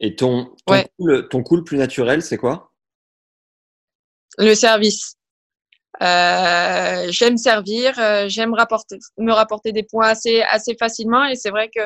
Et 0.00 0.16
ton, 0.16 0.54
ton, 0.66 0.74
ouais. 0.74 0.88
ton 1.30 1.44
le 1.50 1.64
plus 1.64 1.78
naturel, 1.78 2.22
c'est 2.22 2.36
quoi? 2.36 2.72
Le 4.38 4.54
service. 4.54 5.14
Euh, 6.02 7.06
j'aime 7.10 7.36
servir, 7.36 7.98
euh, 7.98 8.28
j'aime 8.28 8.54
rapporter, 8.54 8.98
me 9.18 9.32
rapporter 9.32 9.72
des 9.72 9.84
points 9.84 10.08
assez, 10.08 10.42
assez 10.42 10.74
facilement 10.74 11.24
et 11.26 11.36
c'est 11.36 11.50
vrai 11.50 11.68
que 11.68 11.82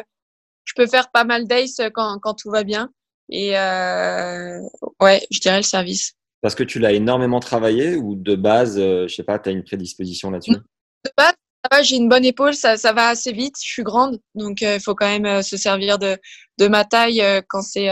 je 0.65 0.73
peux 0.75 0.87
faire 0.87 1.11
pas 1.11 1.25
mal 1.25 1.47
d'ace 1.47 1.81
quand, 1.93 2.19
quand 2.21 2.35
tout 2.35 2.51
va 2.51 2.65
bien. 2.65 2.91
Et 3.29 3.59
euh, 3.59 4.61
ouais, 5.01 5.27
je 5.31 5.41
dirais 5.41 5.59
le 5.59 5.63
service. 5.63 6.15
Parce 6.41 6.55
que 6.55 6.63
tu 6.63 6.79
l'as 6.79 6.93
énormément 6.93 7.41
travaillé 7.41 7.97
ou 7.97 8.15
de 8.15 8.37
base, 8.37 8.79
euh, 8.79 9.09
je 9.09 9.15
sais 9.15 9.25
pas, 9.25 9.39
tu 9.39 9.49
as 9.49 9.53
une 9.53 9.65
prédisposition 9.65 10.31
là-dessus? 10.31 10.53
De 10.53 11.11
base, 11.17 11.35
j'ai 11.83 11.97
une 11.97 12.09
bonne 12.09 12.25
épaule, 12.25 12.55
ça, 12.55 12.77
ça 12.77 12.93
va 12.93 13.09
assez 13.09 13.33
vite, 13.33 13.57
je 13.63 13.69
suis 13.69 13.83
grande, 13.83 14.21
donc 14.35 14.61
il 14.61 14.81
faut 14.81 14.95
quand 14.95 15.09
même 15.09 15.43
se 15.43 15.57
servir 15.57 15.99
de, 15.99 16.19
de 16.59 16.69
ma 16.69 16.85
taille 16.85 17.23
quand 17.49 17.63
c'est 17.63 17.89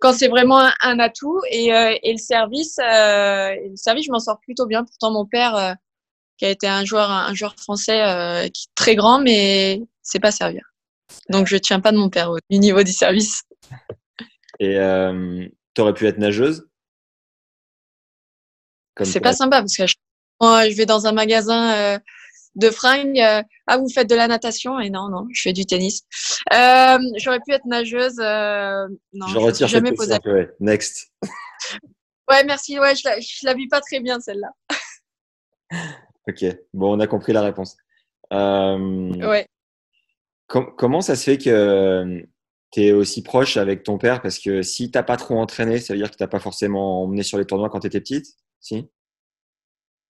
quand 0.00 0.14
c'est 0.14 0.28
vraiment 0.28 0.58
un, 0.58 0.72
un, 0.82 0.98
atout. 0.98 1.40
Et, 1.50 1.72
euh, 1.72 1.94
et 2.02 2.12
le 2.12 2.18
service 2.18 2.78
euh, 2.78 3.54
le 3.54 3.76
service 3.76 4.06
je 4.06 4.10
m'en 4.10 4.18
sors 4.18 4.40
plutôt 4.40 4.66
bien. 4.66 4.84
Pourtant 4.84 5.12
mon 5.12 5.26
père 5.26 5.54
euh, 5.54 5.72
qui 6.38 6.46
a 6.46 6.50
été 6.50 6.66
un 6.66 6.84
joueur 6.84 7.10
un 7.10 7.34
joueur 7.34 7.54
français 7.56 8.02
euh, 8.02 8.48
qui 8.48 8.66
est 8.66 8.74
très 8.74 8.96
grand 8.96 9.20
mais 9.20 9.80
c'est 10.02 10.18
pas 10.18 10.32
servir. 10.32 10.62
Donc 11.28 11.46
je 11.46 11.56
tiens 11.56 11.80
pas 11.80 11.92
de 11.92 11.98
mon 11.98 12.08
père 12.08 12.30
au 12.30 12.38
niveau 12.50 12.82
du 12.82 12.92
service. 12.92 13.42
Et 14.58 14.76
tu 15.74 15.80
aurais 15.80 15.94
pu 15.94 16.06
être 16.06 16.18
nageuse? 16.18 16.66
C'est 19.02 19.20
pas 19.20 19.32
sympa 19.32 19.60
parce 19.60 19.76
que 19.76 19.84
je, 20.40 20.70
je 20.70 20.76
vais 20.76 20.86
dans 20.86 21.06
un 21.06 21.12
magasin 21.12 22.00
de 22.54 22.70
fringues. 22.70 23.20
Euh, 23.20 23.42
ah, 23.66 23.78
vous 23.78 23.88
faites 23.88 24.08
de 24.08 24.14
la 24.14 24.28
natation? 24.28 24.78
Et 24.80 24.90
non, 24.90 25.08
non, 25.08 25.26
je 25.32 25.42
fais 25.42 25.52
du 25.52 25.66
tennis. 25.66 26.02
Euh, 26.52 26.98
J'aurais 27.16 27.40
pu 27.40 27.52
être 27.52 27.66
nageuse. 27.66 28.18
Euh, 28.20 28.88
non, 29.12 29.26
je 29.26 29.38
retire 29.38 29.68
je 29.68 29.72
jamais 29.72 29.92
posé. 29.92 30.16
Ouais. 30.24 30.50
Next. 30.60 31.12
ouais, 32.30 32.44
merci. 32.44 32.78
Ouais, 32.78 32.94
je 32.96 33.08
la, 33.08 33.20
je 33.20 33.44
la 33.44 33.54
vis 33.54 33.68
pas 33.68 33.80
très 33.80 34.00
bien 34.00 34.20
celle-là. 34.20 34.50
ok, 36.28 36.44
bon, 36.74 36.96
on 36.96 37.00
a 37.00 37.06
compris 37.06 37.32
la 37.32 37.42
réponse. 37.42 37.76
Euh, 38.32 39.28
ouais. 39.28 39.46
Com 40.46 40.74
comment 40.76 41.00
ça 41.00 41.14
se 41.14 41.24
fait 41.24 41.38
que 41.38 42.24
tu 42.72 42.82
es 42.82 42.92
aussi 42.92 43.22
proche 43.22 43.56
avec 43.56 43.84
ton 43.84 43.98
père? 43.98 44.20
Parce 44.20 44.38
que 44.38 44.62
si 44.62 44.90
t'as 44.90 45.04
pas 45.04 45.16
trop 45.16 45.38
entraîné, 45.38 45.78
ça 45.78 45.92
veut 45.92 45.98
dire 46.00 46.10
que 46.10 46.16
t'as 46.16 46.26
pas 46.26 46.40
forcément 46.40 47.04
emmené 47.04 47.22
sur 47.22 47.38
les 47.38 47.44
tournois 47.44 47.70
quand 47.70 47.80
tu 47.80 47.86
étais 47.86 48.00
petite? 48.00 48.26
Si? 48.60 48.88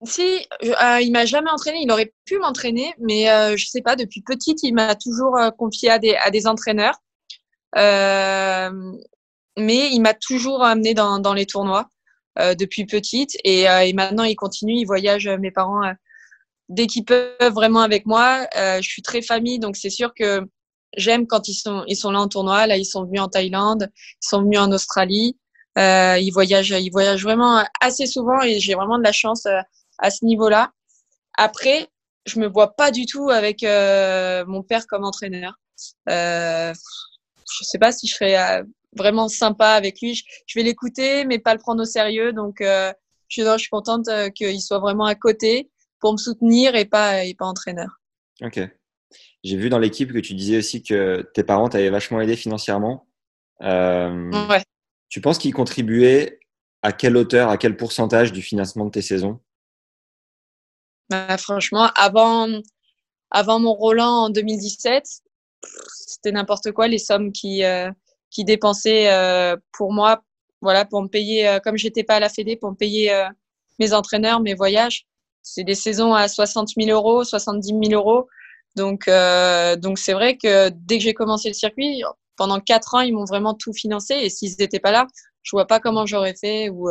Si, 0.03 0.47
euh, 0.63 0.99
il 1.01 1.11
m'a 1.11 1.25
jamais 1.25 1.49
entraîné. 1.51 1.81
Il 1.83 1.91
aurait 1.91 2.13
pu 2.25 2.37
m'entraîner, 2.39 2.93
mais 2.99 3.29
euh, 3.29 3.55
je 3.55 3.65
sais 3.67 3.81
pas. 3.81 3.95
Depuis 3.95 4.21
petite, 4.21 4.63
il 4.63 4.73
m'a 4.73 4.95
toujours 4.95 5.37
euh, 5.37 5.51
confié 5.51 5.89
à 5.89 5.99
des, 5.99 6.15
à 6.15 6.31
des 6.31 6.47
entraîneurs. 6.47 6.95
Euh, 7.77 8.71
mais 9.57 9.89
il 9.91 9.99
m'a 10.01 10.13
toujours 10.13 10.63
amené 10.63 10.93
dans, 10.93 11.19
dans 11.19 11.33
les 11.33 11.45
tournois 11.45 11.87
euh, 12.39 12.55
depuis 12.55 12.85
petite. 12.85 13.37
Et, 13.43 13.63
et, 13.63 13.93
maintenant, 13.93 14.23
il 14.23 14.35
continue. 14.35 14.75
Il 14.75 14.85
voyage. 14.85 15.27
Mes 15.27 15.51
parents, 15.51 15.81
dès 16.69 16.87
qu'ils 16.87 17.05
peuvent 17.05 17.53
vraiment 17.53 17.81
avec 17.81 18.05
moi, 18.05 18.47
je 18.55 18.87
suis 18.87 19.01
très 19.03 19.21
famille, 19.21 19.59
donc 19.59 19.75
c'est 19.75 19.89
sûr 19.89 20.13
que 20.15 20.41
j'aime 20.97 21.27
quand 21.27 21.47
ils 21.47 21.53
sont, 21.53 21.83
ils 21.87 21.95
sont 21.95 22.11
là 22.11 22.21
en 22.21 22.27
tournoi. 22.27 22.65
Là, 22.67 22.77
ils 22.77 22.85
sont 22.85 23.05
venus 23.05 23.21
en 23.21 23.27
Thaïlande, 23.27 23.89
ils 23.93 24.27
sont 24.27 24.41
venus 24.41 24.59
en 24.59 24.71
Australie. 24.71 25.37
ils 25.77 26.31
voyagent, 26.33 26.71
ils 26.71 26.91
voyagent 26.91 27.23
vraiment 27.23 27.63
assez 27.81 28.07
souvent 28.07 28.41
et 28.41 28.59
j'ai 28.59 28.73
vraiment 28.73 28.97
de 28.97 29.03
la 29.03 29.11
chance 29.11 29.45
à 30.01 30.09
ce 30.11 30.25
niveau-là. 30.25 30.71
Après, 31.37 31.87
je 32.25 32.39
me 32.39 32.47
vois 32.47 32.75
pas 32.75 32.91
du 32.91 33.05
tout 33.05 33.29
avec 33.29 33.63
euh, 33.63 34.45
mon 34.45 34.63
père 34.63 34.85
comme 34.87 35.05
entraîneur. 35.05 35.59
Euh, 36.09 36.73
je 36.73 37.63
sais 37.63 37.79
pas 37.79 37.91
si 37.91 38.07
je 38.07 38.15
serais 38.15 38.37
euh, 38.37 38.63
vraiment 38.95 39.27
sympa 39.27 39.69
avec 39.69 40.01
lui. 40.01 40.15
Je, 40.15 40.23
je 40.45 40.59
vais 40.59 40.63
l'écouter, 40.63 41.25
mais 41.25 41.39
pas 41.39 41.53
le 41.53 41.59
prendre 41.59 41.81
au 41.81 41.85
sérieux. 41.85 42.33
Donc, 42.33 42.61
euh, 42.61 42.91
je, 43.27 43.43
je, 43.43 43.57
suis 43.57 43.69
contente 43.69 44.07
qu'il 44.35 44.61
soit 44.61 44.79
vraiment 44.79 45.05
à 45.05 45.15
côté 45.15 45.69
pour 45.99 46.13
me 46.13 46.17
soutenir 46.17 46.75
et 46.75 46.85
pas, 46.85 47.23
et 47.23 47.33
pas 47.33 47.45
entraîneur. 47.45 48.01
Ok. 48.41 48.59
J'ai 49.43 49.57
vu 49.57 49.69
dans 49.69 49.79
l'équipe 49.79 50.13
que 50.13 50.19
tu 50.19 50.33
disais 50.33 50.57
aussi 50.57 50.83
que 50.83 51.29
tes 51.33 51.43
parents 51.43 51.69
t'avaient 51.69 51.89
vachement 51.89 52.21
aidé 52.21 52.35
financièrement. 52.35 53.07
ouais. 53.61 54.63
Tu 55.09 55.19
penses 55.19 55.39
qu'ils 55.39 55.53
contribuaient 55.53 56.39
à 56.83 56.93
quelle 56.93 57.17
hauteur, 57.17 57.49
à 57.49 57.57
quel 57.57 57.75
pourcentage 57.75 58.31
du 58.31 58.41
financement 58.41 58.85
de 58.85 58.91
tes 58.91 59.01
saisons? 59.01 59.39
Bah, 61.11 61.37
franchement, 61.37 61.89
avant, 61.95 62.47
avant 63.31 63.59
mon 63.59 63.73
Roland 63.73 64.25
en 64.25 64.29
2017, 64.29 65.03
c'était 65.97 66.31
n'importe 66.31 66.71
quoi 66.71 66.87
les 66.87 66.99
sommes 66.99 67.33
qui, 67.33 67.65
euh, 67.65 67.91
qui 68.29 68.45
dépensaient 68.45 69.11
euh, 69.11 69.57
pour 69.73 69.91
moi, 69.91 70.23
voilà, 70.61 70.85
pour 70.85 71.01
me 71.01 71.09
payer, 71.09 71.49
euh, 71.49 71.59
comme 71.59 71.77
j'étais 71.77 72.05
pas 72.05 72.15
à 72.15 72.19
la 72.21 72.29
Fédé, 72.29 72.55
pour 72.55 72.71
me 72.71 72.77
payer 72.77 73.13
euh, 73.13 73.27
mes 73.77 73.93
entraîneurs, 73.93 74.39
mes 74.39 74.53
voyages. 74.53 75.05
C'est 75.43 75.65
des 75.65 75.75
saisons 75.75 76.13
à 76.13 76.29
60 76.29 76.69
000 76.79 76.89
euros, 76.91 77.25
70 77.25 77.67
000 77.67 77.81
euros. 77.91 78.27
Donc, 78.77 79.09
euh, 79.09 79.75
donc 79.75 79.99
c'est 79.99 80.13
vrai 80.13 80.37
que 80.37 80.69
dès 80.69 80.97
que 80.97 81.03
j'ai 81.03 81.13
commencé 81.13 81.49
le 81.49 81.53
circuit, 81.53 82.03
pendant 82.37 82.61
quatre 82.61 82.95
ans, 82.95 83.01
ils 83.01 83.13
m'ont 83.13 83.25
vraiment 83.25 83.53
tout 83.53 83.73
financé. 83.73 84.13
Et 84.13 84.29
s'ils 84.29 84.55
n'étaient 84.59 84.79
pas 84.79 84.91
là, 84.91 85.07
je 85.43 85.51
vois 85.51 85.67
pas 85.67 85.81
comment 85.81 86.05
j'aurais 86.05 86.35
fait 86.35 86.69
ou 86.69 86.87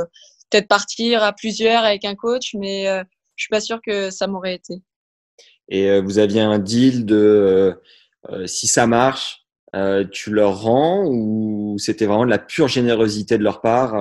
peut-être 0.50 0.68
partir 0.68 1.22
à 1.22 1.33
plusieurs 1.33 1.85
avec 1.85 2.04
un 2.04 2.14
coach, 2.14 2.54
mais 2.54 2.87
je 3.40 3.44
suis 3.44 3.50
pas 3.50 3.62
sûre 3.62 3.81
que 3.83 4.11
ça 4.11 4.26
m'aurait 4.26 4.55
été. 4.55 4.83
Et 5.70 5.88
euh, 5.88 6.03
vous 6.03 6.18
aviez 6.18 6.42
un 6.42 6.59
deal 6.59 7.07
de 7.07 7.16
euh, 7.16 7.72
euh, 8.29 8.46
si 8.46 8.66
ça 8.66 8.87
marche, 8.87 9.46
euh, 9.74 10.05
tu 10.05 10.31
leur 10.31 10.61
rends 10.61 11.07
ou 11.07 11.76
c'était 11.79 12.05
vraiment 12.05 12.26
de 12.26 12.31
la 12.31 12.38
pure 12.38 12.68
générosité 12.68 13.38
de 13.38 13.42
leur 13.42 13.62
part 13.62 13.94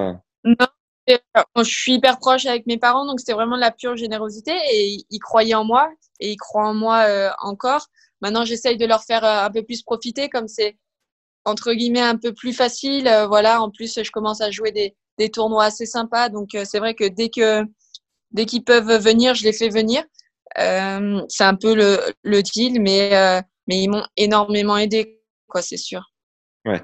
Non, 0.44 0.68
je 1.08 1.64
suis 1.64 1.94
hyper 1.94 2.20
proche 2.20 2.48
avec 2.48 2.68
mes 2.68 2.78
parents, 2.78 3.06
donc 3.06 3.22
c'était 3.22 3.34
vraiment 3.34 3.56
de 3.56 3.62
la 3.62 3.72
pure 3.72 3.96
générosité 3.96 4.52
et 4.74 4.98
ils 5.10 5.20
croyaient 5.20 5.54
en 5.54 5.64
moi 5.64 5.90
et 6.20 6.32
ils 6.32 6.38
croient 6.38 6.68
en 6.68 6.74
moi 6.74 7.06
euh, 7.08 7.30
encore. 7.40 7.88
Maintenant, 8.22 8.44
j'essaye 8.44 8.76
de 8.76 8.86
leur 8.86 9.04
faire 9.04 9.24
un 9.24 9.50
peu 9.50 9.64
plus 9.64 9.82
profiter, 9.84 10.28
comme 10.28 10.50
c'est 10.50 10.78
entre 11.46 11.72
guillemets 11.72 12.02
un 12.02 12.18
peu 12.18 12.34
plus 12.34 12.52
facile. 12.52 13.10
Voilà, 13.30 13.62
en 13.62 13.72
plus, 13.72 14.04
je 14.04 14.12
commence 14.12 14.42
à 14.42 14.52
jouer 14.52 14.74
des, 14.74 14.98
des 15.18 15.30
tournois 15.32 15.64
assez 15.64 15.86
sympas, 15.86 16.28
donc 16.28 16.50
c'est 16.66 16.80
vrai 16.80 16.96
que 16.96 17.08
dès 17.08 17.30
que 17.30 17.64
dès 18.32 18.46
qu'ils 18.46 18.64
peuvent 18.64 19.02
venir, 19.02 19.36
je 19.36 19.44
les 19.44 19.54
fais 19.54 19.70
venir. 19.70 20.04
Euh, 20.58 21.22
c'est 21.30 21.44
un 21.44 21.56
peu 21.56 21.76
le, 21.76 22.00
le 22.24 22.42
deal, 22.42 22.82
mais, 22.82 23.16
euh, 23.16 23.42
mais 23.68 23.84
ils 23.84 23.90
m'ont 23.90 24.06
énormément 24.18 24.78
aidé, 24.78 25.22
quoi, 25.48 25.62
c'est 25.62 25.78
sûr. 25.78 26.12
Ouais. 26.66 26.82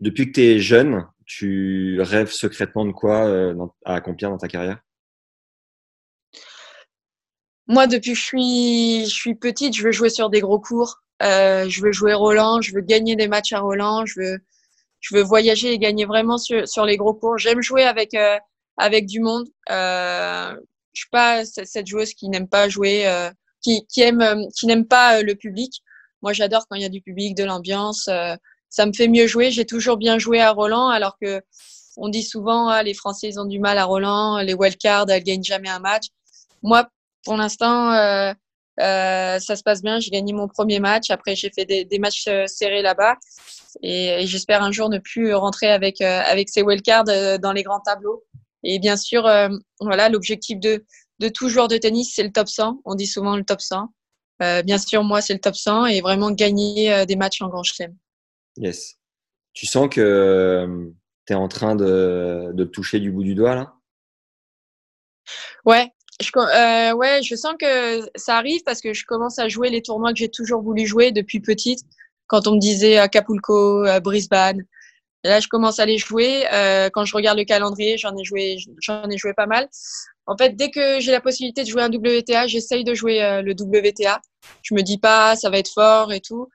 Depuis 0.00 0.26
que 0.26 0.32
tu 0.32 0.42
es 0.42 0.58
jeune, 0.58 1.06
tu 1.24 2.00
rêves 2.00 2.30
secrètement 2.30 2.84
de 2.84 2.92
quoi 2.92 3.26
euh, 3.26 3.54
dans, 3.54 3.74
à 3.84 3.94
accomplir 3.94 4.30
dans 4.30 4.38
ta 4.38 4.48
carrière? 4.48 4.80
Moi, 7.68 7.86
depuis 7.86 8.12
que 8.12 8.18
je 8.18 8.24
suis, 8.24 9.04
je 9.06 9.14
suis 9.14 9.34
petite, 9.34 9.74
je 9.74 9.82
veux 9.82 9.92
jouer 9.92 10.10
sur 10.10 10.30
des 10.30 10.40
gros 10.40 10.60
cours. 10.60 11.02
Je 11.18 11.80
veux 11.82 11.92
jouer 11.92 12.12
Roland, 12.12 12.60
je 12.60 12.74
veux 12.74 12.82
gagner 12.82 13.16
des 13.16 13.26
matchs 13.26 13.54
à 13.54 13.60
Roland, 13.60 14.04
je 14.04 14.20
veux, 14.20 14.38
je 15.00 15.16
veux 15.16 15.22
voyager 15.22 15.72
et 15.72 15.78
gagner 15.78 16.04
vraiment 16.04 16.36
sur, 16.36 16.68
sur 16.68 16.84
les 16.84 16.98
gros 16.98 17.14
cours. 17.14 17.38
J'aime 17.38 17.62
jouer 17.62 17.84
avec, 17.84 18.14
avec 18.76 19.06
du 19.06 19.20
monde. 19.20 19.48
Euh, 19.70 20.54
je 20.96 21.02
suis 21.02 21.10
pas 21.10 21.44
cette 21.44 21.86
joueuse 21.86 22.14
qui 22.14 22.28
n'aime 22.30 22.48
pas 22.48 22.70
jouer, 22.70 23.06
euh, 23.06 23.30
qui, 23.60 23.84
aime, 23.98 24.22
euh, 24.22 24.46
qui 24.58 24.66
n'aime 24.66 24.86
pas 24.86 25.18
euh, 25.18 25.22
le 25.22 25.34
public. 25.34 25.82
Moi, 26.22 26.32
j'adore 26.32 26.66
quand 26.68 26.76
il 26.76 26.82
y 26.82 26.86
a 26.86 26.88
du 26.88 27.02
public, 27.02 27.36
de 27.36 27.44
l'ambiance. 27.44 28.08
Ça 28.70 28.86
me 28.86 28.92
fait 28.94 29.06
mieux 29.06 29.26
jouer. 29.26 29.50
J'ai 29.50 29.66
toujours 29.66 29.98
bien 29.98 30.18
joué 30.18 30.40
à 30.40 30.50
Roland, 30.50 30.88
alors 30.88 31.18
que 31.20 31.42
on 31.98 32.08
dit 32.08 32.22
souvent 32.22 32.68
ah, 32.68 32.82
les 32.82 32.94
Français 32.94 33.28
ils 33.28 33.38
ont 33.38 33.44
du 33.44 33.58
mal 33.58 33.78
à 33.78 33.84
Roland, 33.84 34.38
les 34.38 34.54
wildcards 34.54 35.08
elles 35.08 35.22
gagnent 35.22 35.44
jamais 35.44 35.68
un 35.68 35.78
match. 35.78 36.06
moi, 36.62 36.88
pour 37.24 37.36
l'instant, 37.36 37.92
ça 38.78 39.38
se 39.40 39.62
passe 39.62 39.82
bien. 39.82 40.00
J'ai 40.00 40.10
gagné 40.10 40.32
mon 40.32 40.48
premier 40.48 40.80
match. 40.80 41.10
Après, 41.10 41.36
j'ai 41.36 41.50
fait 41.50 41.66
des, 41.66 41.98
matchs 41.98 42.28
serrés 42.46 42.82
là-bas. 42.82 43.16
Et, 43.82 44.26
j'espère 44.26 44.62
un 44.62 44.72
jour 44.72 44.88
ne 44.88 44.98
plus 44.98 45.34
rentrer 45.34 45.70
avec, 45.70 46.00
avec 46.00 46.48
ces 46.48 46.62
wildcards 46.62 47.38
dans 47.38 47.52
les 47.52 47.62
grands 47.62 47.80
tableaux. 47.80 48.24
Et 48.62 48.78
bien 48.78 48.96
sûr, 48.96 49.28
voilà, 49.80 50.08
l'objectif 50.08 50.58
de, 50.58 50.84
de 51.18 51.28
tout 51.28 51.48
joueur 51.48 51.68
de 51.68 51.76
tennis, 51.76 52.12
c'est 52.14 52.22
le 52.22 52.32
top 52.32 52.48
100. 52.48 52.80
On 52.84 52.94
dit 52.94 53.06
souvent 53.06 53.36
le 53.36 53.44
top 53.44 53.60
100. 53.60 53.88
bien 54.64 54.78
sûr, 54.78 55.04
moi, 55.04 55.20
c'est 55.20 55.34
le 55.34 55.40
top 55.40 55.54
100 55.54 55.86
et 55.86 56.00
vraiment 56.00 56.30
gagner 56.30 57.06
des 57.06 57.16
matchs 57.16 57.42
en 57.42 57.48
grand 57.48 57.62
chelem. 57.62 57.96
Yes. 58.56 58.96
Tu 59.52 59.66
sens 59.66 59.88
que 59.90 60.92
tu 61.26 61.32
es 61.32 61.36
en 61.36 61.48
train 61.48 61.76
de, 61.76 62.50
de 62.52 62.64
toucher 62.64 63.00
du 63.00 63.10
bout 63.10 63.24
du 63.24 63.34
doigt 63.34 63.54
là? 63.54 63.74
Ouais, 65.64 65.90
je, 66.20 66.30
euh, 66.36 66.94
ouais, 66.94 67.22
je 67.22 67.34
sens 67.34 67.54
que 67.58 68.08
ça 68.14 68.36
arrive 68.36 68.62
parce 68.64 68.80
que 68.80 68.94
je 68.94 69.04
commence 69.04 69.38
à 69.38 69.48
jouer 69.48 69.68
les 69.68 69.82
tournois 69.82 70.12
que 70.12 70.18
j'ai 70.18 70.30
toujours 70.30 70.62
voulu 70.62 70.86
jouer 70.86 71.12
depuis 71.12 71.40
petite. 71.40 71.80
Quand 72.28 72.46
on 72.46 72.54
me 72.54 72.60
disait 72.60 72.96
Acapulco, 72.96 73.84
Brisbane, 74.02 74.64
et 75.26 75.28
là 75.28 75.40
je 75.40 75.48
commence 75.48 75.80
à 75.80 75.86
les 75.86 75.98
jouer. 75.98 76.46
Euh, 76.52 76.88
quand 76.92 77.04
je 77.04 77.14
regarde 77.16 77.36
le 77.36 77.44
calendrier, 77.44 77.98
j'en 77.98 78.16
ai 78.16 78.22
joué, 78.22 78.58
j'en 78.80 79.10
ai 79.10 79.18
joué 79.18 79.34
pas 79.34 79.46
mal. 79.46 79.68
En 80.26 80.36
fait, 80.36 80.50
dès 80.54 80.70
que 80.70 81.00
j'ai 81.00 81.10
la 81.10 81.20
possibilité 81.20 81.64
de 81.64 81.68
jouer 81.68 81.82
un 81.82 81.90
WTA, 81.90 82.46
j'essaye 82.46 82.84
de 82.84 82.94
jouer 82.94 83.22
euh, 83.24 83.42
le 83.42 83.52
WTA. 83.52 84.20
Je 84.62 84.74
me 84.74 84.82
dis 84.82 84.98
pas 84.98 85.34
ça 85.34 85.50
va 85.50 85.58
être 85.58 85.72
fort 85.72 86.12
et 86.12 86.20
tout. 86.20 86.48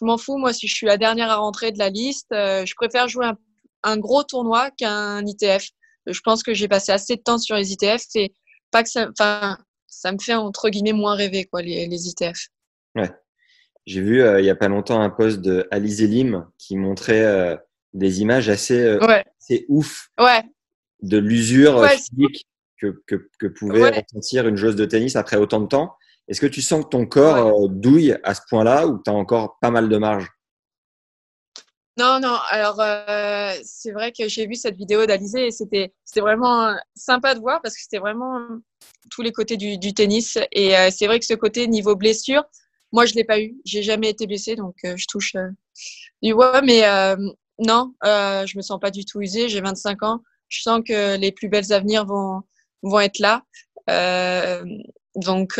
Je 0.00 0.06
m'en 0.06 0.16
fous 0.16 0.38
moi 0.38 0.54
si 0.54 0.68
je 0.68 0.74
suis 0.74 0.86
la 0.86 0.96
dernière 0.96 1.30
à 1.30 1.36
rentrer 1.36 1.70
de 1.70 1.78
la 1.78 1.90
liste. 1.90 2.32
Euh, 2.32 2.64
je 2.64 2.74
préfère 2.76 3.08
jouer 3.08 3.30
un, 3.82 3.96
gros 3.98 4.22
tournoi 4.22 4.70
qu'un 4.70 5.26
ITF. 5.26 5.68
Je 6.06 6.20
pense 6.20 6.42
que 6.42 6.54
j'ai 6.54 6.68
passé 6.68 6.92
assez 6.92 7.16
de 7.16 7.20
temps 7.20 7.36
sur 7.36 7.56
les 7.56 7.72
ITF 7.72 8.02
et 8.14 8.32
pas 8.70 8.82
que 8.82 8.88
ça, 8.88 9.08
enfin, 9.10 9.58
ça 9.86 10.12
me 10.12 10.18
fait 10.18 10.34
entre 10.34 10.70
guillemets 10.70 10.94
moins 10.94 11.14
rêver 11.14 11.44
quoi 11.44 11.60
les, 11.60 12.08
ITF. 12.08 12.48
Ouais. 12.94 13.10
J'ai 13.84 14.00
vu 14.00 14.22
il 14.38 14.44
y 14.46 14.50
a 14.50 14.56
pas 14.56 14.68
longtemps 14.68 15.02
un 15.02 15.10
post 15.10 15.40
de 15.40 15.68
Alizé 15.70 16.06
Lim 16.06 16.46
qui 16.58 16.76
montrait 16.76 17.58
des 17.94 18.20
images 18.20 18.48
assez, 18.48 18.80
euh, 18.80 18.98
ouais. 19.06 19.24
assez 19.40 19.66
ouf 19.68 20.10
ouais. 20.18 20.42
de 21.02 21.18
l'usure 21.18 21.78
ouais, 21.78 21.96
physique 21.96 22.46
que, 22.80 23.02
que, 23.06 23.28
que 23.38 23.46
pouvait 23.46 23.90
ressentir 23.90 24.46
une 24.46 24.56
joueuse 24.56 24.76
de 24.76 24.84
tennis 24.84 25.16
après 25.16 25.36
autant 25.36 25.60
de 25.60 25.66
temps. 25.66 25.96
Est-ce 26.28 26.40
que 26.40 26.46
tu 26.46 26.60
sens 26.60 26.84
que 26.84 26.90
ton 26.90 27.06
corps 27.06 27.68
douille 27.68 28.16
à 28.22 28.34
ce 28.34 28.42
point-là 28.48 28.86
ou 28.86 29.02
tu 29.02 29.10
as 29.10 29.14
encore 29.14 29.58
pas 29.60 29.70
mal 29.70 29.88
de 29.88 29.96
marge? 29.96 30.28
Non, 31.98 32.20
non. 32.20 32.36
Alors, 32.50 32.80
euh, 32.80 33.54
c'est 33.64 33.90
vrai 33.90 34.12
que 34.12 34.28
j'ai 34.28 34.46
vu 34.46 34.54
cette 34.54 34.76
vidéo 34.76 35.04
d'Alizé 35.04 35.48
et 35.48 35.50
c'était, 35.50 35.92
c'était 36.04 36.20
vraiment 36.20 36.76
sympa 36.94 37.34
de 37.34 37.40
voir 37.40 37.60
parce 37.60 37.74
que 37.74 37.82
c'était 37.82 37.98
vraiment 37.98 38.38
tous 39.10 39.22
les 39.22 39.32
côtés 39.32 39.56
du, 39.56 39.78
du 39.78 39.94
tennis. 39.94 40.38
Et 40.52 40.76
euh, 40.76 40.90
c'est 40.92 41.06
vrai 41.06 41.18
que 41.18 41.26
ce 41.26 41.34
côté 41.34 41.66
niveau 41.66 41.96
blessure, 41.96 42.44
moi, 42.92 43.04
je 43.04 43.14
l'ai 43.14 43.24
pas 43.24 43.40
eu. 43.40 43.56
J'ai 43.64 43.82
jamais 43.82 44.10
été 44.10 44.28
blessée, 44.28 44.54
donc 44.54 44.76
euh, 44.84 44.94
je 44.96 45.06
touche 45.08 45.34
euh, 45.34 45.48
du 46.22 46.34
bois. 46.34 46.62
Mais 46.62 46.82
euh, 47.60 47.64
non, 47.66 47.92
je 48.02 48.56
me 48.56 48.62
sens 48.62 48.80
pas 48.80 48.90
du 48.90 49.04
tout 49.04 49.20
usée. 49.20 49.48
J'ai 49.48 49.60
25 49.60 50.02
ans. 50.02 50.22
Je 50.48 50.62
sens 50.62 50.80
que 50.86 51.16
les 51.16 51.32
plus 51.32 51.48
belles 51.48 51.72
avenirs 51.72 52.06
vont, 52.06 52.42
vont 52.82 53.00
être 53.00 53.18
là. 53.18 53.42
donc, 55.16 55.54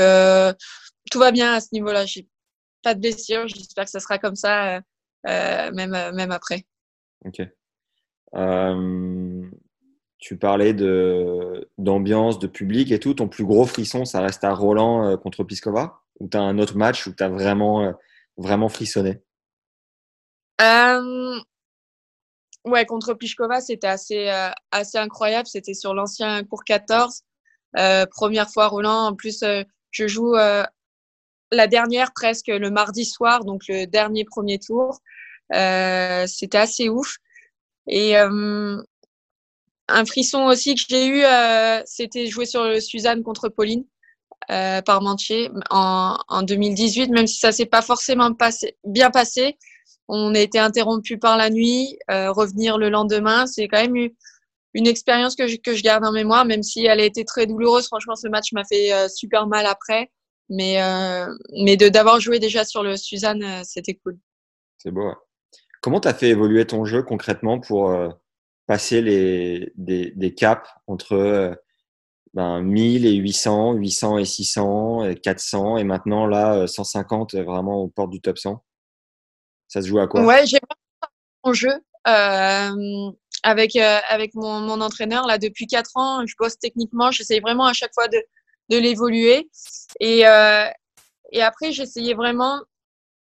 tout 1.10 1.18
va 1.18 1.30
bien 1.30 1.54
à 1.54 1.60
ce 1.60 1.68
niveau-là. 1.72 2.06
J'ai 2.06 2.28
pas 2.82 2.94
de 2.94 3.00
blessure. 3.00 3.48
J'espère 3.48 3.84
que 3.84 3.90
ça 3.90 4.00
sera 4.00 4.18
comme 4.18 4.36
ça 4.36 4.80
euh, 5.26 5.70
même, 5.72 5.94
euh, 5.94 6.12
même 6.12 6.30
après. 6.30 6.64
Ok. 7.24 7.42
Euh, 8.34 9.50
tu 10.18 10.36
parlais 10.36 10.74
de 10.74 11.68
d'ambiance, 11.78 12.38
de 12.38 12.46
public 12.46 12.92
et 12.92 13.00
tout. 13.00 13.14
Ton 13.14 13.28
plus 13.28 13.44
gros 13.44 13.66
frisson, 13.66 14.04
ça 14.04 14.20
reste 14.20 14.44
à 14.44 14.52
Roland 14.52 15.16
contre 15.18 15.44
Piskova 15.44 16.00
Ou 16.20 16.28
tu 16.28 16.36
as 16.36 16.42
un 16.42 16.58
autre 16.58 16.76
match 16.76 17.06
où 17.06 17.14
tu 17.14 17.22
as 17.22 17.28
vraiment, 17.28 17.94
vraiment 18.36 18.68
frissonné? 18.68 19.22
Euh, 20.60 21.40
Ouais, 22.64 22.84
contre 22.84 23.14
Piskova, 23.14 23.60
c'était 23.60 23.86
assez, 23.86 24.30
assez 24.70 24.98
incroyable. 24.98 25.46
C'était 25.46 25.74
sur 25.74 25.94
l'ancien 25.94 26.44
cours 26.44 26.64
14. 26.64 27.22
Euh, 27.78 28.06
première 28.06 28.50
fois 28.50 28.68
Roland. 28.68 29.06
En 29.06 29.14
plus, 29.14 29.42
je 29.90 30.06
joue 30.06 30.34
la 30.34 31.66
dernière 31.66 32.12
presque 32.12 32.48
le 32.48 32.70
mardi 32.70 33.04
soir, 33.04 33.44
donc 33.44 33.62
le 33.68 33.86
dernier 33.86 34.24
premier 34.24 34.58
tour. 34.58 35.00
Euh, 35.54 36.26
C'était 36.26 36.58
assez 36.58 36.88
ouf. 36.88 37.16
Et 37.86 38.18
euh, 38.18 38.82
un 39.88 40.04
frisson 40.04 40.44
aussi 40.44 40.74
que 40.74 40.82
j'ai 40.88 41.06
eu, 41.06 41.24
euh, 41.24 41.80
c'était 41.86 42.26
jouer 42.26 42.46
sur 42.46 42.80
Suzanne 42.82 43.22
contre 43.22 43.48
Pauline 43.48 43.84
euh, 44.50 44.82
Parmentier 44.82 45.50
en, 45.70 46.18
en 46.28 46.42
2018, 46.42 47.10
même 47.10 47.26
si 47.26 47.38
ça 47.38 47.52
s'est 47.52 47.66
pas 47.66 47.82
forcément 47.82 48.34
passé, 48.34 48.76
bien 48.84 49.10
passé. 49.10 49.58
On 50.08 50.34
a 50.34 50.40
été 50.40 50.58
interrompu 50.58 51.18
par 51.18 51.36
la 51.36 51.50
nuit, 51.50 51.98
euh, 52.10 52.32
revenir 52.32 52.78
le 52.78 52.88
lendemain, 52.88 53.46
c'est 53.46 53.68
quand 53.68 53.80
même 53.80 54.10
une 54.74 54.86
expérience 54.86 55.36
que 55.36 55.46
je, 55.46 55.82
garde 55.82 56.04
en 56.04 56.12
mémoire, 56.12 56.44
même 56.44 56.62
si 56.62 56.86
elle 56.86 57.00
a 57.00 57.04
été 57.04 57.24
très 57.24 57.46
douloureuse. 57.46 57.86
Franchement, 57.86 58.16
ce 58.16 58.28
match 58.28 58.52
m'a 58.52 58.64
fait 58.64 58.92
euh, 58.92 59.08
super 59.08 59.46
mal 59.46 59.66
après. 59.66 60.10
Mais, 60.50 60.82
euh, 60.82 61.26
mais 61.62 61.76
d'avoir 61.76 62.20
joué 62.20 62.38
déjà 62.38 62.64
sur 62.64 62.82
le 62.82 62.96
Suzanne, 62.96 63.44
c'était 63.64 63.94
cool. 63.94 64.18
C'est 64.78 64.90
beau. 64.90 65.12
Comment 65.82 66.00
tu 66.00 66.08
as 66.08 66.14
fait 66.14 66.30
évoluer 66.30 66.66
ton 66.66 66.86
jeu 66.86 67.02
concrètement 67.02 67.60
pour 67.60 67.92
passer 68.68 69.00
les, 69.00 69.72
des, 69.76 70.34
caps 70.34 70.68
entre 70.86 71.14
euh, 71.14 71.54
ben, 72.34 72.60
1000 72.60 73.06
et 73.06 73.14
800, 73.14 73.72
800 73.72 74.18
et 74.18 74.24
600, 74.26 75.04
et 75.06 75.16
400 75.16 75.78
et 75.78 75.84
maintenant 75.84 76.26
là 76.26 76.66
150 76.66 77.34
vraiment 77.34 77.82
aux 77.82 77.88
portes 77.88 78.10
du 78.10 78.20
top 78.20 78.38
100 78.38 78.62
Ça 79.68 79.82
se 79.82 79.86
joue 79.86 79.98
à 79.98 80.08
quoi? 80.08 80.24
Ouais, 80.24 80.46
j'ai 80.46 80.58
mon 81.44 81.52
jeu. 81.52 81.72
Euh, 82.06 83.10
avec 83.42 83.76
avec 83.76 84.34
mon, 84.34 84.60
mon 84.60 84.80
entraîneur 84.80 85.26
là 85.26 85.38
depuis 85.38 85.66
quatre 85.66 85.90
ans, 85.96 86.24
je 86.26 86.34
bosse 86.38 86.58
techniquement, 86.58 87.10
j'essaye 87.10 87.40
vraiment 87.40 87.66
à 87.66 87.72
chaque 87.72 87.92
fois 87.94 88.08
de 88.08 88.18
de 88.68 88.76
l'évoluer. 88.76 89.48
Et, 90.00 90.26
euh, 90.26 90.66
et 91.32 91.42
après, 91.42 91.72
j'essayais 91.72 92.14
vraiment 92.14 92.60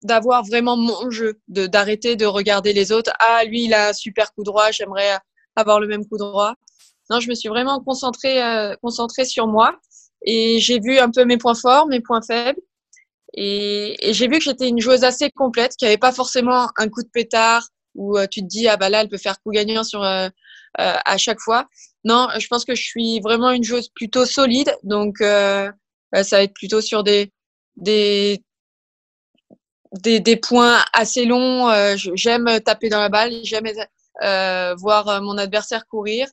d'avoir 0.03 0.45
vraiment 0.45 0.77
mon 0.77 1.11
jeu, 1.11 1.41
de 1.49 1.67
d'arrêter 1.67 2.17
de 2.17 2.27
regarder 2.27 2.73
les 2.73 2.93
autres. 2.93 3.13
Ah, 3.21 3.45
lui, 3.45 3.65
il 3.65 3.75
a 3.75 3.89
un 3.89 3.93
super 3.93 4.33
coup 4.35 4.43
droit, 4.43 4.71
j'aimerais 4.71 5.19
avoir 5.57 5.81
le 5.81 5.87
même 5.87 6.07
coup 6.07 6.19
droit. 6.19 6.55
Non, 7.11 7.21
je 7.21 7.29
me 7.29 7.35
suis 7.35 7.49
vraiment 7.49 7.81
concentrée, 7.81 8.43
euh, 8.43 8.77
concentrée 8.83 9.25
sur 9.25 9.47
moi 9.47 9.79
et 10.27 10.59
j'ai 10.61 10.81
vu 10.81 10.99
un 10.99 11.11
peu 11.11 11.25
mes 11.25 11.37
points 11.37 11.55
forts, 11.55 11.87
mes 11.87 12.01
points 12.01 12.23
faibles. 12.23 12.61
Et, 13.37 14.09
et 14.09 14.15
j'ai 14.15 14.29
vu 14.29 14.39
que 14.39 14.45
j'étais 14.45 14.69
une 14.69 14.81
joueuse 14.81 15.05
assez 15.05 15.31
complète, 15.31 15.75
qui 15.77 15.87
avait 15.87 15.99
pas 15.99 16.13
forcément 16.13 16.69
un 16.77 16.89
coup 16.89 17.03
de 17.03 17.09
pétard 17.09 17.69
où 17.95 18.17
euh, 18.19 18.27
tu 18.31 18.41
te 18.43 18.47
dis 18.47 18.69
ah 18.69 18.77
bah 18.77 18.89
là 18.89 19.01
elle 19.03 19.09
peut 19.09 19.19
faire 19.19 19.41
coup 19.41 19.51
gagnant 19.51 19.85
sur 19.85 20.03
euh, 20.03 20.29
euh, 20.81 20.97
à 21.05 21.17
chaque 21.17 21.41
fois. 21.41 21.69
Non, 22.05 22.29
je 22.39 22.47
pense 22.49 22.65
que 22.65 22.75
je 22.75 22.83
suis 22.83 23.21
vraiment 23.21 23.51
une 23.51 23.65
joueuse 23.65 23.89
plutôt 23.89 24.25
solide, 24.27 24.73
donc 24.83 25.21
euh, 25.21 25.71
bah, 26.13 26.25
ça 26.25 26.37
va 26.37 26.43
être 26.43 26.55
plutôt 26.55 26.81
sur 26.81 27.03
des 27.03 27.33
des 27.77 28.43
des, 29.93 30.21
des 30.21 30.37
points 30.37 30.85
assez 30.93 31.25
longs. 31.25 31.71
Euh, 31.71 31.95
j'aime 32.15 32.61
taper 32.65 32.89
dans 32.89 33.01
la 33.01 33.09
balle, 33.09 33.33
j'aime 33.45 33.67
euh, 34.23 34.75
voir 34.77 35.23
mon 35.23 35.39
adversaire 35.39 35.87
courir. 35.87 36.29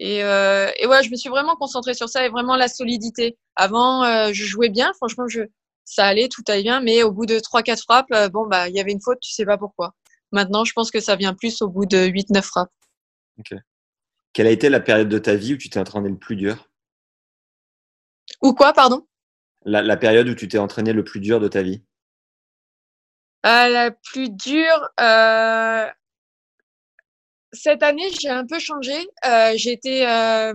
Et, 0.00 0.18
et 0.18 0.86
ouais, 0.88 1.02
je 1.04 1.10
me 1.10 1.16
suis 1.16 1.28
vraiment 1.30 1.54
concentrée 1.54 1.94
sur 1.94 2.08
ça 2.08 2.26
et 2.26 2.28
vraiment 2.28 2.56
la 2.56 2.66
solidité. 2.66 3.36
Avant, 3.54 4.32
je 4.32 4.44
jouais 4.44 4.68
bien, 4.68 4.92
franchement, 4.94 5.28
je, 5.28 5.42
ça 5.84 6.06
allait, 6.06 6.28
tout 6.28 6.42
allait 6.48 6.62
bien, 6.62 6.80
mais 6.80 7.02
au 7.02 7.12
bout 7.12 7.26
de 7.26 7.38
trois 7.38 7.62
quatre 7.62 7.82
frappes, 7.82 8.12
bon 8.32 8.46
bah, 8.46 8.68
il 8.68 8.74
y 8.74 8.80
avait 8.80 8.92
une 8.92 9.02
faute, 9.02 9.18
tu 9.20 9.32
sais 9.32 9.44
pas 9.44 9.58
pourquoi. 9.58 9.94
Maintenant, 10.32 10.64
je 10.64 10.72
pense 10.72 10.90
que 10.90 11.00
ça 11.00 11.16
vient 11.16 11.34
plus 11.34 11.62
au 11.62 11.68
bout 11.68 11.86
de 11.86 12.08
8-9 12.08 12.42
frappes. 12.42 12.72
Ok. 13.38 13.54
Quelle 14.32 14.48
a 14.48 14.50
été 14.50 14.68
la 14.68 14.80
période 14.80 15.08
de 15.08 15.18
ta 15.18 15.36
vie 15.36 15.54
où 15.54 15.56
tu 15.56 15.70
t'es 15.70 15.78
entraîné 15.78 16.08
le 16.08 16.18
plus 16.18 16.34
dur? 16.34 16.68
Ou 18.42 18.52
quoi, 18.52 18.72
pardon? 18.72 19.06
La, 19.64 19.80
la, 19.80 19.96
période 19.96 20.28
où 20.28 20.34
tu 20.34 20.48
t'es 20.48 20.58
entraîné 20.58 20.92
le 20.92 21.04
plus 21.04 21.20
dur 21.20 21.40
de 21.40 21.48
ta 21.48 21.62
vie? 21.62 21.84
Euh, 23.46 23.68
La 23.68 23.90
plus 23.90 24.28
dure. 24.30 24.88
Euh... 25.00 25.86
Cette 27.52 27.84
année, 27.84 28.10
j'ai 28.20 28.28
un 28.28 28.44
peu 28.44 28.58
changé. 28.58 29.06
Euh, 29.24 29.52
J'étais, 29.54 30.04
euh, 30.06 30.52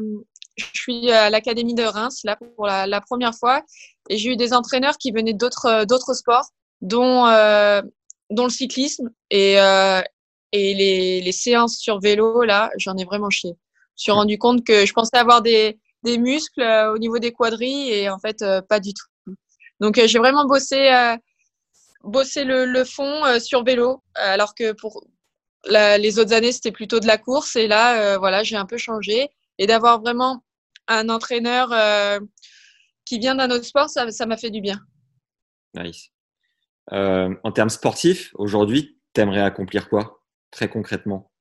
je 0.60 0.82
suis 0.82 1.12
à 1.12 1.30
l'académie 1.30 1.74
de 1.74 1.84
Reims 1.84 2.22
là 2.24 2.38
pour 2.56 2.66
la, 2.68 2.88
la 2.88 3.02
première 3.02 3.36
fois, 3.36 3.64
et 4.10 4.18
j'ai 4.18 4.32
eu 4.32 4.36
des 4.36 4.54
entraîneurs 4.54 4.98
qui 4.98 5.12
venaient 5.12 5.34
d'autres 5.34 5.86
d'autres 5.86 6.14
sports, 6.14 6.50
dont 6.82 7.26
euh, 7.28 7.82
dont 8.30 8.44
le 8.46 8.50
cyclisme 8.50 9.10
et 9.30 9.60
euh, 9.60 10.02
et 10.52 10.74
les, 10.74 11.22
les 11.22 11.32
séances 11.32 11.78
sur 11.78 12.00
vélo 12.00 12.44
là, 12.44 12.72
j'en 12.78 12.98
ai 12.98 13.06
vraiment 13.06 13.30
chié. 13.30 13.52
Je 13.52 14.02
me 14.02 14.04
suis 14.04 14.12
rendu 14.12 14.38
compte 14.38 14.66
que 14.66 14.86
je 14.86 14.94
pensais 14.94 15.18
avoir 15.18 15.42
des 15.42 15.80
des 16.04 16.18
muscles 16.18 16.62
euh, 16.62 16.94
au 16.94 16.98
niveau 16.98 17.20
des 17.20 17.32
quadrilles 17.32 17.92
et 17.92 18.10
en 18.10 18.20
fait 18.20 18.42
euh, 18.42 18.62
pas 18.62 18.80
du 18.80 18.94
tout. 18.94 19.34
Donc 19.80 19.98
euh, 19.98 20.08
j'ai 20.08 20.20
vraiment 20.20 20.46
bossé 20.46 20.90
bossé 22.04 22.46
le, 22.46 22.66
le 22.66 22.86
fond 22.86 23.40
sur 23.40 23.64
vélo 23.64 24.02
alors 24.16 24.56
que 24.56 24.72
pour 24.72 25.04
la, 25.66 25.98
les 25.98 26.18
autres 26.18 26.34
années 26.34 26.54
c'était 26.54 26.72
plutôt 26.72 27.02
de 27.02 27.08
la 27.08 27.18
course 27.18 27.58
et 27.58 27.68
là 27.68 28.18
voilà 28.18 28.42
j'ai 28.44 28.56
un 28.56 28.66
peu 28.66 28.78
changé 28.78 29.30
et 29.58 29.68
d'avoir 29.68 30.00
vraiment 30.00 30.42
un 30.90 31.10
entraîneur 31.10 31.70
qui 33.06 33.20
vient 33.20 33.36
d'un 33.36 33.50
autre 33.50 33.66
sport, 33.66 33.90
ça 33.90 34.26
m'a 34.26 34.38
fait 34.38 34.52
du 34.52 34.62
bien. 34.62 34.80
Nice. 35.76 36.12
Euh, 36.92 37.34
en 37.44 37.52
termes 37.52 37.70
sportifs, 37.70 38.32
aujourd'hui, 38.36 39.00
tu 39.14 39.22
aimerais 39.22 39.42
accomplir 39.42 39.90
quoi, 39.90 40.22
très 40.52 40.70
concrètement? 40.70 41.32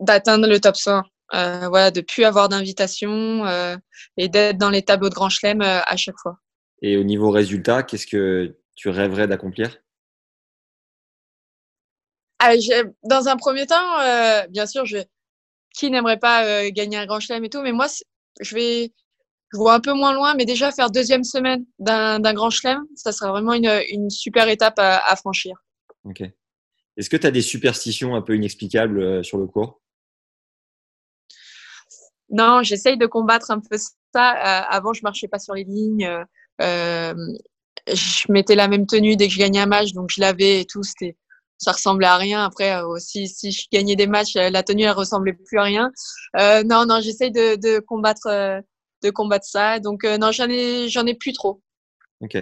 D'atteindre 0.00 0.48
le 0.48 0.60
top 0.60 0.76
100. 0.76 1.02
Euh, 1.34 1.68
voilà, 1.68 1.90
de 1.90 2.00
plus 2.02 2.24
avoir 2.24 2.48
d'invitation 2.48 3.44
euh, 3.46 3.76
et 4.16 4.28
d'être 4.28 4.58
dans 4.58 4.70
les 4.70 4.82
tableaux 4.82 5.08
de 5.08 5.14
Grand 5.14 5.28
Chelem 5.28 5.60
euh, 5.60 5.80
à 5.84 5.96
chaque 5.96 6.14
fois. 6.22 6.38
Et 6.82 6.96
au 6.96 7.02
niveau 7.02 7.30
résultat, 7.30 7.82
qu'est-ce 7.82 8.06
que 8.06 8.56
tu 8.76 8.90
rêverais 8.90 9.26
d'accomplir? 9.26 9.76
Ah, 12.38 12.52
Dans 13.02 13.26
un 13.28 13.36
premier 13.36 13.66
temps, 13.66 14.00
euh, 14.00 14.46
bien 14.48 14.66
sûr, 14.66 14.84
je, 14.86 14.98
qui 15.76 15.90
n'aimerait 15.90 16.18
pas 16.18 16.70
gagner 16.70 16.96
un 16.96 17.06
Grand 17.06 17.20
Chelem 17.20 17.44
et 17.44 17.50
tout, 17.50 17.62
mais 17.62 17.72
moi, 17.72 17.86
je 18.40 18.54
vais, 18.54 18.92
je 19.52 19.56
vois 19.58 19.74
un 19.74 19.80
peu 19.80 19.92
moins 19.92 20.14
loin, 20.14 20.34
mais 20.34 20.44
déjà 20.44 20.72
faire 20.72 20.90
deuxième 20.90 21.24
semaine 21.24 21.64
d'un 21.78 22.32
Grand 22.32 22.50
Chelem, 22.50 22.82
ça 22.94 23.12
sera 23.12 23.30
vraiment 23.30 23.52
une, 23.52 23.82
une 23.90 24.10
super 24.10 24.48
étape 24.48 24.78
à, 24.78 24.98
à 25.06 25.16
franchir. 25.16 25.56
Ok. 26.04 26.22
Est-ce 26.96 27.10
que 27.10 27.16
tu 27.16 27.26
as 27.26 27.30
des 27.30 27.42
superstitions 27.42 28.14
un 28.14 28.22
peu 28.22 28.34
inexplicables 28.34 29.22
sur 29.22 29.36
le 29.36 29.46
cours? 29.46 29.82
Non, 32.30 32.62
j'essaye 32.62 32.96
de 32.96 33.06
combattre 33.06 33.50
un 33.50 33.60
peu 33.60 33.76
ça. 33.76 34.32
Euh, 34.32 34.66
avant, 34.68 34.92
je 34.92 35.02
marchais 35.02 35.28
pas 35.28 35.38
sur 35.38 35.54
les 35.54 35.64
lignes. 35.64 36.10
Euh, 36.62 37.14
je 37.86 38.32
mettais 38.32 38.54
la 38.54 38.66
même 38.66 38.86
tenue 38.86 39.14
dès 39.14 39.28
que 39.28 39.34
je 39.34 39.38
gagnais 39.38 39.60
un 39.60 39.66
match, 39.66 39.92
donc 39.92 40.10
je 40.10 40.20
l'avais 40.20 40.62
et 40.62 40.64
tout. 40.64 40.82
C'était, 40.82 41.16
ça 41.58 41.72
ressemblait 41.72 42.06
à 42.06 42.16
rien. 42.16 42.44
Après, 42.44 42.82
aussi, 42.82 43.24
euh, 43.24 43.26
si 43.26 43.52
je 43.52 43.66
gagnais 43.72 43.96
des 43.96 44.06
matchs, 44.06 44.34
la 44.34 44.62
tenue 44.62 44.84
elle 44.84 44.90
ressemblait 44.90 45.32
plus 45.32 45.58
à 45.58 45.62
rien. 45.62 45.90
Euh, 46.38 46.62
non, 46.64 46.86
non, 46.86 47.00
j'essaye 47.00 47.30
de, 47.30 47.56
de 47.56 47.80
combattre, 47.80 48.62
de 49.02 49.10
combattre 49.10 49.46
ça. 49.46 49.80
Donc 49.80 50.04
non, 50.04 50.32
j'en 50.32 50.48
ai, 50.48 50.88
j'en 50.88 51.06
ai 51.06 51.14
plus 51.14 51.32
trop. 51.32 51.62
Ok. 52.20 52.36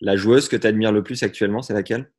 La 0.00 0.16
joueuse 0.16 0.48
que 0.48 0.56
tu 0.56 0.66
admires 0.66 0.92
le 0.92 1.02
plus 1.02 1.22
actuellement, 1.22 1.62
c'est 1.62 1.74
laquelle? 1.74 2.12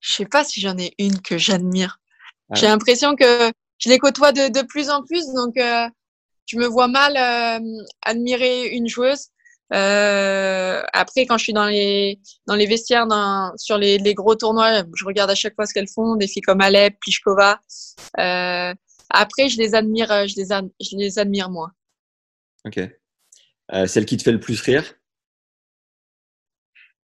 Je 0.00 0.12
sais 0.12 0.26
pas 0.26 0.44
si 0.44 0.60
j'en 0.60 0.78
ai 0.78 0.94
une 0.98 1.20
que 1.20 1.38
j'admire. 1.38 1.98
J'ai 2.54 2.66
l'impression 2.66 3.14
que 3.14 3.52
je 3.78 3.88
les 3.88 3.98
côtoie 3.98 4.32
de, 4.32 4.48
de 4.48 4.66
plus 4.66 4.90
en 4.90 5.04
plus, 5.04 5.24
donc 5.34 5.56
euh, 5.56 5.88
je 6.46 6.58
me 6.58 6.66
vois 6.66 6.88
mal 6.88 7.16
euh, 7.16 7.82
admirer 8.02 8.68
une 8.68 8.88
joueuse. 8.88 9.28
Euh, 9.72 10.82
après, 10.92 11.26
quand 11.26 11.38
je 11.38 11.44
suis 11.44 11.52
dans 11.52 11.66
les 11.66 12.20
dans 12.46 12.56
les 12.56 12.66
vestiaires, 12.66 13.06
dans, 13.06 13.52
sur 13.56 13.78
les, 13.78 13.98
les 13.98 14.14
gros 14.14 14.34
tournois, 14.34 14.82
je 14.94 15.04
regarde 15.04 15.30
à 15.30 15.34
chaque 15.34 15.54
fois 15.54 15.66
ce 15.66 15.74
qu'elles 15.74 15.88
font. 15.88 16.16
Des 16.16 16.26
filles 16.26 16.42
comme 16.42 16.60
Alep, 16.60 16.98
Pliskova. 17.00 17.60
Euh, 18.18 18.74
après, 19.10 19.48
je 19.48 19.58
les 19.58 19.74
admire, 19.74 20.08
je 20.28 20.36
les, 20.36 20.46
je 20.80 20.96
les 20.96 21.18
admire 21.18 21.50
moins. 21.50 21.72
Ok. 22.64 22.80
Euh, 23.72 23.86
celle 23.86 24.06
qui 24.06 24.16
te 24.16 24.22
fait 24.22 24.32
le 24.32 24.40
plus 24.40 24.60
rire? 24.60 24.94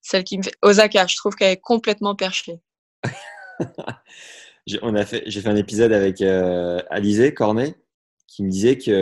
Celle 0.02 0.24
qui 0.24 0.38
me 0.38 0.42
fait 0.42 0.54
Osaka. 0.62 1.06
Je 1.06 1.16
trouve 1.16 1.34
qu'elle 1.34 1.52
est 1.52 1.60
complètement 1.60 2.16
perchée. 2.16 2.60
on 4.82 4.94
a 4.96 5.06
fait, 5.06 5.22
j'ai 5.26 5.40
fait 5.40 5.48
un 5.48 5.56
épisode 5.56 5.92
avec 5.92 6.20
Alizé 6.90 7.32
Cornet 7.32 7.76
qui 8.26 8.42
me 8.42 8.50
disait 8.50 8.76
que 8.76 9.00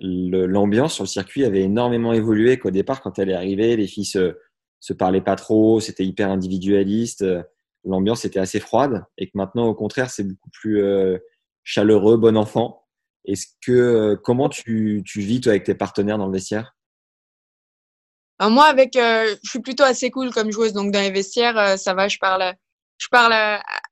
l'ambiance 0.00 0.94
sur 0.94 1.04
le 1.04 1.08
circuit 1.08 1.44
avait 1.44 1.62
énormément 1.62 2.12
évolué. 2.12 2.58
Qu'au 2.58 2.70
départ, 2.70 3.00
quand 3.00 3.18
elle 3.18 3.30
est 3.30 3.34
arrivée, 3.34 3.76
les 3.76 3.86
filles 3.86 4.04
se, 4.04 4.36
se 4.84 4.92
parlaient 4.92 5.22
pas 5.22 5.36
trop, 5.36 5.80
c'était 5.80 6.04
hyper 6.04 6.30
individualiste, 6.30 7.22
euh, 7.22 7.42
l'ambiance 7.84 8.26
était 8.26 8.38
assez 8.38 8.60
froide, 8.60 9.02
et 9.16 9.26
que 9.26 9.32
maintenant, 9.34 9.66
au 9.66 9.74
contraire, 9.74 10.10
c'est 10.10 10.24
beaucoup 10.24 10.50
plus 10.50 10.82
euh, 10.82 11.16
chaleureux, 11.62 12.18
bon 12.18 12.36
enfant. 12.36 12.86
Est-ce 13.24 13.46
que 13.62 13.72
euh, 13.72 14.16
comment 14.22 14.50
tu, 14.50 15.02
vis 15.16 15.40
toi 15.40 15.52
avec 15.52 15.64
tes 15.64 15.74
partenaires 15.74 16.18
dans 16.18 16.26
le 16.26 16.34
vestiaire? 16.34 16.76
Alors 18.38 18.52
Moi, 18.52 18.66
avec, 18.66 18.90
je 18.94 19.48
suis 19.48 19.60
plutôt 19.60 19.84
assez 19.84 20.10
cool 20.10 20.30
comme 20.32 20.52
joueuse, 20.52 20.74
donc 20.74 20.92
dans 20.92 21.00
les 21.00 21.12
vestiaires, 21.12 21.78
ça 21.78 21.94
va, 21.94 22.08
je 22.08 22.18
parle 22.18 22.54
je 22.98 23.08
parle 23.08 23.34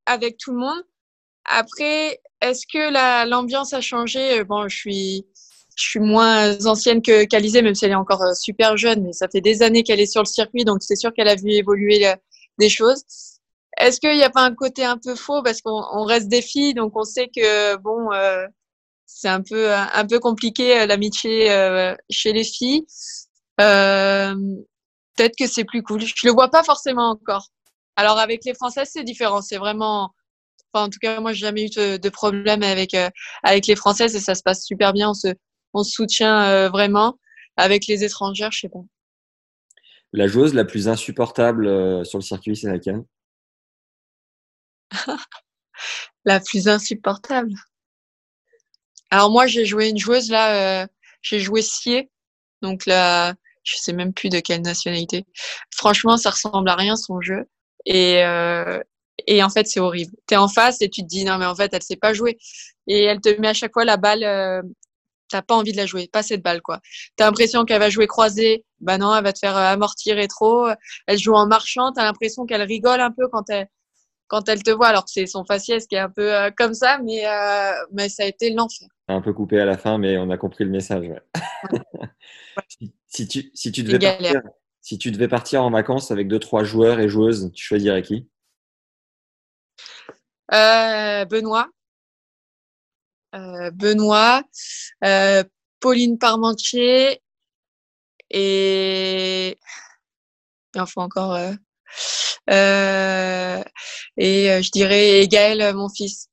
avec 0.05 0.37
tout 0.37 0.53
le 0.53 0.59
monde. 0.59 0.83
Après, 1.47 2.21
est-ce 2.43 2.67
que 2.67 3.29
l'ambiance 3.29 3.73
a 3.73 3.81
changé? 3.81 4.45
Bon, 4.45 4.69
je 4.69 4.77
suis, 4.77 5.27
je 5.77 5.85
suis 5.85 6.01
moins 6.01 6.57
ancienne 6.67 7.03
que 7.03 7.25
qu'Alizé, 7.25 7.63
même 7.63 7.75
si 7.75 7.85
elle 7.85 7.93
est 7.93 7.97
encore 7.97 8.23
euh, 8.23 8.35
super 8.35 8.77
jeune, 8.77 9.03
mais 9.03 9.13
ça 9.13 9.29
fait 9.29 9.41
des 9.41 9.63
années 9.63 9.83
qu'elle 9.83 10.01
est 10.01 10.11
sur 10.11 10.23
le 10.23 10.27
circuit, 10.27 10.65
donc 10.65 10.83
c'est 10.83 10.97
sûr 10.97 11.13
qu'elle 11.15 11.29
a 11.29 11.37
vu 11.37 11.51
évoluer 11.51 12.07
euh, 12.07 12.15
des 12.59 12.69
choses. 12.69 13.03
Est-ce 13.79 14.01
qu'il 14.01 14.15
n'y 14.15 14.23
a 14.23 14.31
pas 14.31 14.43
un 14.43 14.55
côté 14.55 14.85
un 14.85 14.99
peu 14.99 15.15
faux? 15.15 15.43
Parce 15.43 15.63
qu'on 15.63 16.05
reste 16.05 16.29
des 16.29 16.43
filles, 16.43 16.75
donc 16.75 16.93
on 16.97 17.05
sait 17.05 17.29
que 17.35 17.77
bon, 17.77 18.13
euh, 18.13 18.47
c'est 19.07 19.29
un 19.29 19.43
peu 19.43 19.73
un 19.73 20.07
peu 20.07 20.19
compliqué 20.19 20.87
l'amitié 20.87 21.49
chez 22.11 22.33
les 22.33 22.45
filles. 22.45 22.85
Peut-être 23.57 25.37
que 25.39 25.47
c'est 25.47 25.65
plus 25.65 25.83
cool. 25.83 26.01
Je 26.03 26.13
le 26.25 26.33
vois 26.33 26.51
pas 26.51 26.63
forcément 26.63 27.11
encore. 27.11 27.49
Alors 27.97 28.19
avec 28.19 28.45
les 28.45 28.55
Françaises, 28.55 28.91
c'est 28.93 29.05
différent. 29.05 29.43
C'est 29.43 29.59
vraiment, 29.59 30.11
enfin, 30.73 30.87
en 30.87 30.89
tout 30.89 30.99
cas, 31.01 31.21
moi, 31.21 31.33
j'ai 31.33 31.41
jamais 31.41 31.67
eu 31.67 31.71
de, 31.99 32.09
problème 32.09 32.63
avec 32.63 32.95
euh, 32.95 33.11
avec 33.43 33.67
les 33.67 33.77
Françaises 33.77 34.15
et 34.17 34.21
ça 34.21 34.35
se 34.35 34.43
passe 34.43 34.65
super 34.65 34.93
bien. 34.93 35.13
On 35.75 35.85
se 35.85 35.93
soutient 35.93 36.45
euh, 36.45 36.69
vraiment. 36.69 37.19
Avec 37.57 37.87
les 37.87 38.03
étrangères, 38.03 38.51
je 38.51 38.61
sais 38.61 38.69
pas. 38.69 38.81
La 40.13 40.27
joueuse 40.27 40.55
la 40.55 40.65
plus 40.65 40.89
insupportable 40.89 41.67
euh, 41.67 42.03
sur 42.05 42.19
le 42.19 42.23
circuit, 42.23 42.57
c'est 42.57 42.71
laquelle? 42.71 43.03
La 46.25 46.41
plus 46.41 46.69
insupportable. 46.69 47.53
Alors 49.11 49.31
moi, 49.31 49.47
j'ai 49.47 49.67
joué 49.67 49.89
une 49.89 49.99
joueuse 49.99 50.31
là, 50.31 50.87
j'ai 51.21 51.41
joué 51.41 51.61
Sier, 51.61 52.11
donc 52.63 52.87
là, 52.87 53.35
je 53.65 53.77
sais 53.77 53.93
même 53.93 54.13
plus 54.13 54.29
de 54.29 54.41
quelle 54.41 54.63
nationalité. 54.63 55.25
Franchement, 55.75 56.17
ça 56.17 56.31
ressemble 56.31 56.69
à 56.69 56.77
rien 56.77 56.97
son 56.97 57.21
jeu. 57.21 57.49
Et, 57.85 58.25
euh, 58.25 58.81
et 59.27 59.43
en 59.43 59.51
fait, 59.51 59.67
c'est 59.67 59.81
horrible. 59.81 60.13
Tu 60.27 60.35
es 60.35 60.37
en 60.37 60.49
face 60.49 60.81
et 60.81 60.89
tu 60.89 61.03
te 61.03 61.07
dis, 61.07 61.25
non, 61.25 61.39
mais 61.39 61.47
en 61.47 61.55
fait, 61.55 61.73
elle 61.73 61.83
sait 61.83 61.97
pas 61.97 62.13
jouer. 62.13 62.39
Et 62.87 63.05
elle 63.05 63.21
te 63.21 63.29
met 63.41 63.49
à 63.49 63.55
chaque 63.55 63.73
fois 63.73 63.85
la 63.85 63.97
balle, 63.97 64.25
euh, 64.25 64.63
t'as 65.33 65.43
pas 65.43 65.57
envie 65.57 65.73
de 65.73 65.77
la 65.77 65.87
jouer, 65.87 66.09
pas 66.13 66.23
cette 66.23 66.43
balle, 66.43 66.63
quoi. 66.63 66.81
T'as 67.17 67.27
l'impression 67.27 67.65
qu'elle 67.65 67.81
va 67.81 67.91
jouer 67.91 68.07
croisée. 68.07 68.65
Bah 68.81 68.99
non, 68.99 69.15
elle 69.15 69.25
va 69.25 69.33
te 69.33 69.39
faire 69.39 69.57
euh, 69.57 69.73
amortir 69.73 70.17
rétro. 70.17 70.69
Elle 71.07 71.19
joue 71.19 71.35
en 71.35 71.47
marchant. 71.47 71.93
T'as 71.93 72.05
l'impression 72.05 72.47
qu'elle 72.47 72.63
rigole 72.63 73.01
un 73.01 73.11
peu 73.11 73.29
quand 73.29 73.49
elle, 73.51 73.69
quand 74.33 74.49
elle 74.49 74.63
te 74.63 74.71
voit, 74.71 74.89
alors 74.89 75.05
que 75.05 75.11
c'est 75.11 75.27
son 75.27 75.45
faciès 75.45 75.87
qui 75.87 75.95
est 75.95 75.99
un 75.99 76.09
peu 76.09 76.35
euh, 76.35 76.51
comme 76.57 76.73
ça, 76.73 76.99
mais, 77.05 77.27
euh, 77.27 77.73
mais 77.93 78.09
ça 78.09 78.23
a 78.23 78.27
été 78.27 78.49
l'enfer. 78.49 78.89
Un 79.09 79.21
peu 79.21 79.35
coupé 79.35 79.61
à 79.61 79.67
la 79.67 79.77
fin, 79.77 79.99
mais 79.99 80.17
on 80.17 80.31
a 80.31 80.39
compris 80.39 80.65
le 80.65 80.71
message. 80.71 81.07
Ouais. 81.07 81.81
si, 82.69 82.95
si, 83.07 83.29
tu, 83.29 83.51
si 83.53 83.73
tu 83.73 83.83
devais 83.83 83.99
partir, 83.99 84.41
si 84.81 84.97
tu 84.97 85.11
devais 85.11 85.29
partir 85.29 85.63
en 85.63 85.71
vacances 85.71 86.11
avec 86.11 86.29
deux, 86.29 86.39
trois 86.39 86.65
joueurs 86.65 86.99
et 86.99 87.11
joueuses, 87.11 87.51
tu 87.55 87.63
choisirais 87.63 88.03
qui? 88.03 88.27
Euh, 90.53 91.25
Benoît. 91.27 91.69
Euh, 93.35 93.71
Benoît, 93.71 94.43
euh, 95.05 95.43
Pauline 95.81 96.19
Parmentier 96.19 97.23
et, 98.31 99.49
et 99.49 99.59
enfin 100.77 101.05
encore 101.05 101.35
euh, 101.35 101.53
euh, 102.51 103.63
et 104.19 104.63
je 104.63 104.71
dirais 104.71 105.27
Gaël, 105.29 105.75
mon 105.75 105.89
fils. 105.89 106.29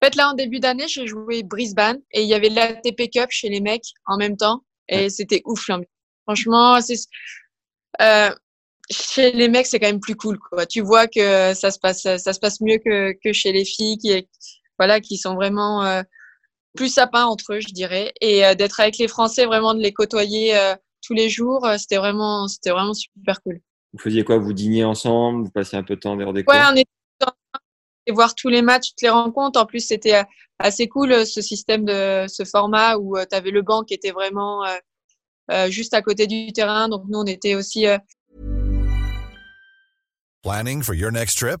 En 0.00 0.06
fait, 0.06 0.14
là, 0.14 0.30
en 0.30 0.34
début 0.34 0.60
d'année, 0.60 0.86
j'ai 0.86 1.06
joué 1.08 1.42
Brisbane 1.42 2.00
et 2.12 2.22
il 2.22 2.28
y 2.28 2.34
avait 2.34 2.50
l'ATP 2.50 3.10
Cup 3.12 3.30
chez 3.30 3.48
les 3.48 3.60
mecs 3.60 3.92
en 4.06 4.16
même 4.16 4.36
temps 4.36 4.64
et 4.88 5.10
c'était 5.10 5.42
ouf 5.44 5.68
Franchement, 6.24 6.80
c'est 6.80 6.96
euh, 8.00 8.34
chez 8.90 9.32
les 9.32 9.48
mecs, 9.48 9.66
c'est 9.66 9.80
quand 9.80 9.88
même 9.88 10.00
plus 10.00 10.16
cool. 10.16 10.38
Quoi. 10.38 10.66
Tu 10.66 10.80
vois 10.80 11.06
que 11.06 11.54
ça 11.54 11.70
se 11.70 11.78
passe, 11.78 12.02
ça 12.02 12.32
se 12.32 12.38
passe 12.38 12.60
mieux 12.60 12.78
que, 12.78 13.12
que 13.24 13.32
chez 13.32 13.52
les 13.52 13.64
filles 13.64 13.98
qui, 13.98 14.28
voilà, 14.78 15.00
qui 15.00 15.16
sont 15.16 15.34
vraiment 15.34 15.84
euh, 15.84 16.02
plus 16.74 16.92
sapins 16.92 17.24
entre 17.24 17.54
eux, 17.54 17.60
je 17.60 17.72
dirais. 17.72 18.12
Et 18.20 18.44
euh, 18.44 18.54
d'être 18.54 18.80
avec 18.80 18.98
les 18.98 19.08
Français, 19.08 19.46
vraiment 19.46 19.74
de 19.74 19.80
les 19.80 19.92
côtoyer 19.92 20.56
euh, 20.56 20.74
tous 21.02 21.14
les 21.14 21.28
jours, 21.28 21.64
euh, 21.66 21.76
c'était 21.78 21.96
vraiment, 21.96 22.48
c'était 22.48 22.70
vraiment 22.70 22.94
super 22.94 23.40
cool. 23.42 23.60
Vous 23.92 23.98
faisiez 24.00 24.24
quoi? 24.24 24.38
Vous 24.38 24.52
dîniez 24.52 24.84
ensemble? 24.84 25.44
Vous 25.44 25.50
passiez 25.50 25.78
un 25.78 25.84
peu 25.84 25.94
de 25.94 26.00
temps 26.00 26.16
dehors 26.16 26.32
des 26.32 26.44
cours? 26.44 26.54
Ouais, 26.54 26.60
on 26.70 26.76
était 26.76 26.88
et 28.06 28.12
voir 28.12 28.34
tous 28.34 28.50
les 28.50 28.60
matchs, 28.60 28.90
toutes 28.90 29.00
les 29.00 29.08
rencontres. 29.08 29.58
En 29.58 29.64
plus, 29.64 29.80
c'était 29.80 30.24
assez 30.58 30.88
cool 30.88 31.24
ce 31.24 31.40
système 31.40 31.86
de 31.86 32.26
ce 32.28 32.44
format 32.44 32.98
où 32.98 33.16
tu 33.18 33.34
avais 33.34 33.50
le 33.50 33.62
banc 33.62 33.82
qui 33.82 33.94
était 33.94 34.10
vraiment 34.10 34.62
euh, 35.50 35.70
juste 35.70 35.94
à 35.94 36.02
côté 36.02 36.26
du 36.26 36.52
terrain. 36.52 36.88
Donc 36.88 37.04
nous, 37.08 37.18
on 37.18 37.26
était 37.26 37.54
aussi. 37.54 37.86
Euh... 37.86 37.98
Planning 40.42 40.82
for 40.82 40.94
your 40.94 41.10
next 41.10 41.38
trip? 41.38 41.60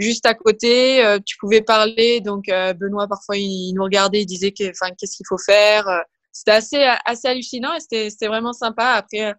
Juste 0.00 0.24
à 0.24 0.32
côté, 0.32 1.04
euh, 1.04 1.18
tu 1.24 1.36
pouvais 1.36 1.60
parler. 1.60 2.22
Donc, 2.22 2.48
euh, 2.48 2.72
Benoît, 2.72 3.06
parfois, 3.06 3.36
il, 3.36 3.74
nous 3.74 3.84
regardait, 3.84 4.22
il 4.22 4.26
disait 4.26 4.50
que, 4.50 4.70
enfin, 4.70 4.90
qu'est-ce 4.96 5.14
qu'il 5.14 5.26
faut 5.28 5.36
faire. 5.36 5.86
Euh, 5.88 6.00
c'était 6.32 6.52
assez, 6.52 6.82
assez 7.04 7.28
hallucinant 7.28 7.74
et 7.74 7.80
c'était, 7.80 8.08
c'était 8.08 8.28
vraiment 8.28 8.54
sympa. 8.54 8.92
Après, 8.92 9.34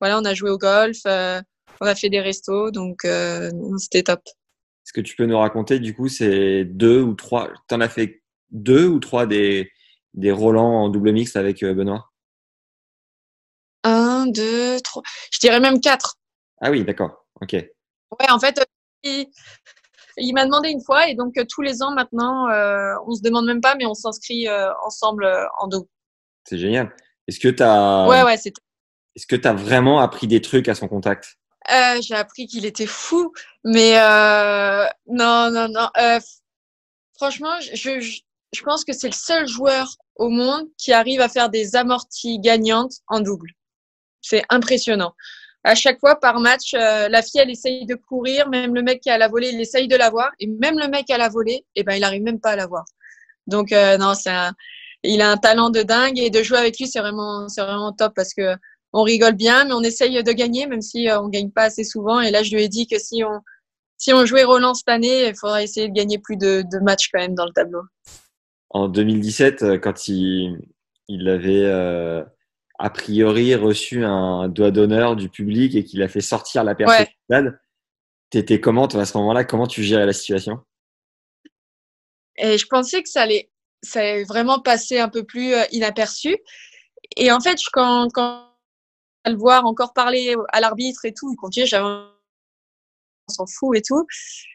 voilà, 0.00 0.18
on 0.18 0.24
a 0.24 0.34
joué 0.34 0.50
au 0.50 0.58
golf, 0.58 0.98
on 1.04 1.86
a 1.86 1.94
fait 1.94 2.08
des 2.08 2.20
restos, 2.20 2.70
donc 2.70 3.06
c'était 3.76 4.02
top. 4.02 4.22
Ce 4.82 4.94
que 4.94 5.02
tu 5.02 5.14
peux 5.14 5.26
nous 5.26 5.38
raconter, 5.38 5.78
du 5.78 5.94
coup, 5.94 6.08
c'est 6.08 6.64
deux 6.64 7.02
ou 7.02 7.14
trois. 7.14 7.52
Tu 7.68 7.74
en 7.74 7.82
as 7.82 7.90
fait 7.90 8.22
deux 8.50 8.86
ou 8.86 8.98
trois 8.98 9.26
des, 9.26 9.70
des 10.14 10.32
Roland 10.32 10.84
en 10.84 10.88
double 10.88 11.12
mixte 11.12 11.36
avec 11.36 11.62
Benoît? 11.62 12.10
Un, 13.84 14.26
deux, 14.26 14.80
trois. 14.80 15.02
Je 15.30 15.38
dirais 15.38 15.60
même 15.60 15.80
quatre. 15.80 16.16
Ah 16.62 16.70
oui, 16.70 16.82
d'accord. 16.82 17.26
Ok. 17.42 17.52
Ouais, 17.52 18.30
en 18.30 18.40
fait, 18.40 18.58
il, 20.16 20.32
m'a 20.34 20.44
demandé 20.44 20.70
une 20.70 20.82
fois 20.82 21.08
et 21.08 21.14
donc 21.14 21.34
tous 21.48 21.62
les 21.62 21.82
ans 21.82 21.92
maintenant, 21.92 22.48
euh, 22.48 22.94
on 23.06 23.14
se 23.14 23.22
demande 23.22 23.46
même 23.46 23.60
pas, 23.60 23.74
mais 23.76 23.86
on 23.86 23.94
s'inscrit 23.94 24.48
euh, 24.48 24.70
ensemble 24.84 25.24
euh, 25.24 25.44
en 25.58 25.68
double. 25.68 25.88
C'est 26.44 26.58
génial. 26.58 26.94
Est-ce 27.28 27.40
que 27.40 27.48
tu 27.48 27.62
as. 27.62 28.06
Ouais, 28.08 28.22
ouais, 28.22 28.36
c'est. 28.36 28.52
Est-ce 29.14 29.26
que 29.26 29.36
tu 29.36 29.46
as 29.46 29.52
vraiment 29.52 30.00
appris 30.00 30.26
des 30.26 30.40
trucs 30.40 30.68
à 30.68 30.74
son 30.74 30.88
contact? 30.88 31.36
Euh, 31.70 32.00
J'ai 32.00 32.14
appris 32.14 32.46
qu'il 32.46 32.64
était 32.64 32.86
fou, 32.86 33.32
mais 33.64 33.98
euh, 33.98 34.86
non, 35.06 35.50
non, 35.50 35.68
non. 35.68 35.88
Euh, 35.98 36.18
franchement, 37.14 37.60
je, 37.60 38.00
je, 38.00 38.20
je 38.52 38.62
pense 38.62 38.84
que 38.84 38.92
c'est 38.92 39.08
le 39.08 39.14
seul 39.14 39.46
joueur 39.46 39.96
au 40.16 40.28
monde 40.28 40.66
qui 40.78 40.92
arrive 40.92 41.20
à 41.20 41.28
faire 41.28 41.50
des 41.50 41.76
amorties 41.76 42.40
gagnantes 42.40 42.94
en 43.06 43.20
double. 43.20 43.50
C'est 44.22 44.42
impressionnant. 44.50 45.14
À 45.64 45.76
chaque 45.76 46.00
fois 46.00 46.16
par 46.16 46.40
match, 46.40 46.74
euh, 46.74 47.08
la 47.08 47.22
fille 47.22 47.40
elle 47.40 47.50
essaye 47.50 47.86
de 47.86 47.94
courir, 47.94 48.48
même 48.48 48.74
le 48.74 48.82
mec 48.82 49.00
qui 49.00 49.10
a 49.10 49.18
la 49.18 49.28
volée, 49.28 49.50
il 49.52 49.60
essaye 49.60 49.86
de 49.86 49.96
la 49.96 50.10
voir, 50.10 50.30
et 50.40 50.48
même 50.48 50.78
le 50.78 50.88
mec 50.88 51.08
a 51.10 51.18
la 51.18 51.28
volée, 51.28 51.64
eh 51.76 51.84
ben 51.84 51.94
il 51.94 52.02
arrive 52.02 52.22
même 52.22 52.40
pas 52.40 52.50
à 52.50 52.56
la 52.56 52.66
voir. 52.66 52.84
Donc 53.46 53.72
euh, 53.72 53.96
non, 53.96 54.14
c'est 54.14 54.32
il 55.04 55.20
a 55.20 55.30
un 55.30 55.36
talent 55.36 55.70
de 55.70 55.82
dingue 55.82 56.18
et 56.18 56.30
de 56.30 56.42
jouer 56.42 56.58
avec 56.58 56.78
lui 56.78 56.86
c'est 56.86 57.00
vraiment 57.00 57.48
c'est 57.48 57.62
vraiment 57.62 57.92
top 57.92 58.12
parce 58.14 58.34
que 58.34 58.56
on 58.92 59.02
rigole 59.02 59.34
bien, 59.34 59.64
mais 59.64 59.72
on 59.72 59.82
essaye 59.82 60.22
de 60.22 60.32
gagner 60.32 60.66
même 60.66 60.82
si 60.82 61.08
euh, 61.08 61.20
on 61.20 61.28
gagne 61.28 61.50
pas 61.50 61.64
assez 61.64 61.84
souvent. 61.84 62.20
Et 62.20 62.30
là 62.32 62.42
je 62.42 62.54
lui 62.54 62.64
ai 62.64 62.68
dit 62.68 62.88
que 62.88 62.98
si 62.98 63.22
on 63.24 63.40
si 63.98 64.12
on 64.12 64.26
jouait 64.26 64.42
Roland 64.42 64.74
cette 64.74 64.88
année, 64.88 65.28
il 65.28 65.36
faudrait 65.36 65.62
essayer 65.62 65.88
de 65.88 65.94
gagner 65.94 66.18
plus 66.18 66.36
de, 66.36 66.64
matchs 66.82 67.08
quand 67.12 67.20
même 67.20 67.36
dans 67.36 67.46
le 67.46 67.52
tableau. 67.52 67.82
En 68.70 68.88
2017, 68.88 69.80
quand 69.80 70.08
il 70.08 70.58
il 71.06 71.28
avait 71.28 71.70
a 72.78 72.90
priori 72.90 73.54
reçu 73.54 74.04
un 74.04 74.48
doigt 74.48 74.70
d'honneur 74.70 75.16
du 75.16 75.28
public 75.28 75.74
et 75.74 75.84
qu'il 75.84 76.02
a 76.02 76.08
fait 76.08 76.20
sortir 76.20 76.64
la 76.64 76.74
personne 76.74 77.06
stade. 77.24 77.60
T'étais 78.30 78.60
comment 78.60 78.88
toi, 78.88 79.02
à 79.02 79.04
ce 79.04 79.16
moment-là? 79.18 79.44
Comment 79.44 79.66
tu 79.66 79.82
gérais 79.82 80.06
la 80.06 80.12
situation? 80.12 80.58
Et 82.36 82.56
je 82.56 82.66
pensais 82.66 83.02
que 83.02 83.08
ça 83.08 83.22
allait, 83.22 83.50
ça 83.82 84.00
allait 84.00 84.24
vraiment 84.24 84.60
passer 84.60 84.98
un 84.98 85.08
peu 85.08 85.24
plus 85.24 85.52
euh, 85.52 85.64
inaperçu. 85.70 86.36
Et 87.16 87.30
en 87.30 87.40
fait, 87.40 87.58
quand, 87.72 88.08
quand 88.12 88.48
le 89.26 89.36
voir 89.36 89.66
encore 89.66 89.92
parler 89.92 90.34
à 90.48 90.60
l'arbitre 90.60 91.04
et 91.04 91.12
tout, 91.12 91.30
il 91.32 91.36
continuait, 91.36 91.66
j'avais 91.66 91.84
on 91.84 93.32
s'en 93.32 93.46
fout 93.46 93.76
et 93.76 93.82
tout. 93.82 94.04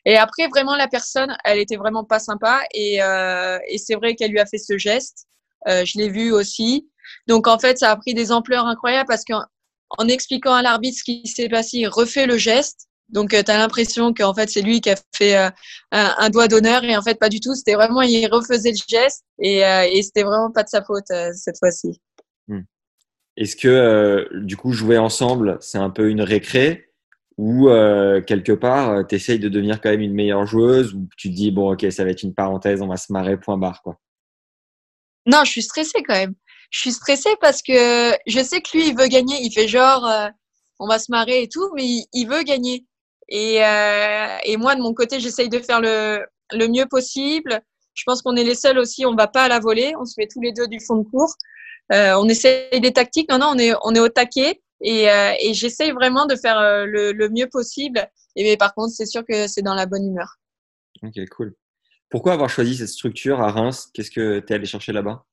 Et 0.05 0.17
après, 0.17 0.47
vraiment, 0.47 0.75
la 0.75 0.87
personne, 0.87 1.37
elle 1.45 1.59
était 1.59 1.77
vraiment 1.77 2.03
pas 2.03 2.19
sympa. 2.19 2.61
Et, 2.73 3.01
euh, 3.01 3.59
et 3.67 3.77
c'est 3.77 3.95
vrai 3.95 4.15
qu'elle 4.15 4.31
lui 4.31 4.39
a 4.39 4.45
fait 4.45 4.57
ce 4.57 4.77
geste. 4.77 5.27
Euh, 5.67 5.85
je 5.85 5.97
l'ai 5.97 6.09
vu 6.09 6.31
aussi. 6.31 6.89
Donc 7.27 7.47
en 7.47 7.59
fait, 7.59 7.77
ça 7.77 7.91
a 7.91 7.95
pris 7.95 8.13
des 8.13 8.31
ampleurs 8.31 8.65
incroyables 8.65 9.07
parce 9.07 9.23
qu'en 9.23 9.43
en 9.89 10.07
expliquant 10.07 10.53
à 10.53 10.61
l'arbitre 10.61 10.97
ce 10.99 11.03
qui 11.03 11.25
s'est 11.27 11.49
passé, 11.49 11.77
il 11.79 11.87
refait 11.87 12.25
le 12.25 12.37
geste. 12.37 12.87
Donc 13.09 13.33
euh, 13.33 13.41
tu 13.41 13.51
as 13.51 13.57
l'impression 13.57 14.13
qu'en 14.13 14.33
fait 14.33 14.49
c'est 14.49 14.61
lui 14.61 14.81
qui 14.81 14.89
a 14.89 14.95
fait 15.15 15.37
euh, 15.37 15.49
un, 15.91 16.15
un, 16.17 16.29
doigt 16.29 16.49
d'honneur 16.49 16.83
et 16.83 16.97
en 16.97 17.01
fait 17.01 17.17
pas 17.17 17.29
du 17.29 17.39
tout. 17.39 17.55
C'était 17.55 17.75
vraiment 17.75 18.01
il 18.01 18.27
refaisait 18.27 18.71
le 18.71 18.77
geste 18.87 19.23
et, 19.39 19.65
euh, 19.65 19.87
et 19.89 20.01
c'était 20.03 20.23
vraiment 20.23 20.51
pas 20.51 20.63
de 20.63 20.69
sa 20.69 20.83
faute 20.83 21.09
euh, 21.11 21.31
cette 21.33 21.57
fois-ci. 21.57 22.01
Hmm. 22.47 22.63
Est-ce 23.37 23.55
que 23.55 24.27
du 24.41 24.57
coup 24.57 24.73
jouer 24.73 24.97
ensemble 24.97 25.57
c'est 25.61 25.77
un 25.77 25.89
peu 25.89 26.09
une 26.09 26.21
récré 26.21 26.91
ou 27.37 27.67
quelque 28.25 28.51
part 28.51 29.05
tu 29.07 29.13
essayes 29.15 29.37
de 29.37 29.47
devenir 29.47 29.79
quand 29.79 29.89
même 29.89 30.01
une 30.01 30.15
meilleure 30.15 30.47
joueuse 30.47 30.95
ou 30.95 31.07
tu 31.17 31.29
te 31.29 31.35
dis 31.35 31.51
bon 31.51 31.71
ok 31.73 31.85
ça 31.91 32.03
va 32.03 32.09
être 32.09 32.23
une 32.23 32.33
parenthèse 32.33 32.81
on 32.81 32.87
va 32.87 32.97
se 32.97 33.13
marrer 33.13 33.37
point 33.37 33.57
barre 33.57 33.83
quoi? 33.83 33.99
Non 35.27 35.43
je 35.45 35.51
suis 35.51 35.61
stressée 35.61 36.01
quand 36.01 36.15
même 36.15 36.33
je 36.69 36.79
suis 36.79 36.91
stressée 36.91 37.35
parce 37.41 37.61
que 37.61 38.11
je 38.25 38.43
sais 38.43 38.61
que 38.61 38.77
lui, 38.77 38.89
il 38.89 38.97
veut 38.97 39.07
gagner. 39.07 39.37
Il 39.41 39.51
fait 39.51 39.67
genre, 39.67 40.05
euh, 40.05 40.27
on 40.79 40.87
va 40.87 40.99
se 40.99 41.11
marrer 41.11 41.43
et 41.43 41.47
tout, 41.47 41.69
mais 41.75 41.85
il, 42.11 42.25
veut 42.25 42.43
gagner. 42.43 42.85
Et, 43.29 43.63
euh, 43.63 44.37
et 44.43 44.57
moi, 44.57 44.75
de 44.75 44.81
mon 44.81 44.93
côté, 44.93 45.19
j'essaye 45.19 45.49
de 45.49 45.59
faire 45.59 45.81
le, 45.81 46.25
le 46.53 46.67
mieux 46.67 46.85
possible. 46.85 47.61
Je 47.93 48.03
pense 48.05 48.21
qu'on 48.21 48.35
est 48.35 48.43
les 48.43 48.55
seuls 48.55 48.77
aussi. 48.77 49.05
On 49.05 49.15
va 49.15 49.27
pas 49.27 49.43
à 49.43 49.47
la 49.47 49.59
volée. 49.59 49.93
On 49.99 50.05
se 50.05 50.15
met 50.17 50.27
tous 50.27 50.41
les 50.41 50.51
deux 50.51 50.67
du 50.67 50.79
fond 50.79 50.97
de 50.97 51.03
cours. 51.03 51.33
Euh, 51.93 52.15
on 52.19 52.27
essaye 52.27 52.81
des 52.81 52.93
tactiques. 52.93 53.29
Non, 53.29 53.39
non, 53.39 53.53
on 53.55 53.57
est, 53.57 53.73
on 53.83 53.95
est 53.95 53.99
au 53.99 54.09
taquet. 54.09 54.61
Et, 54.81 55.07
j'essaye 55.53 55.91
vraiment 55.91 56.25
de 56.27 56.35
faire 56.35 56.59
le, 56.61 57.11
le, 57.11 57.29
mieux 57.29 57.47
possible. 57.47 58.07
Et 58.35 58.43
mais 58.43 58.57
par 58.57 58.75
contre, 58.75 58.93
c'est 58.93 59.07
sûr 59.07 59.23
que 59.25 59.47
c'est 59.47 59.63
dans 59.63 59.73
la 59.73 59.87
bonne 59.87 60.05
humeur. 60.05 60.35
Ok, 61.01 61.17
cool. 61.31 61.55
Pourquoi 62.09 62.33
avoir 62.33 62.49
choisi 62.49 62.75
cette 62.75 62.89
structure 62.89 63.41
à 63.41 63.51
Reims? 63.51 63.89
Qu'est-ce 63.93 64.11
que 64.11 64.39
tu 64.39 64.53
es 64.53 64.55
allé 64.55 64.65
chercher 64.65 64.93
là-bas? 64.93 65.25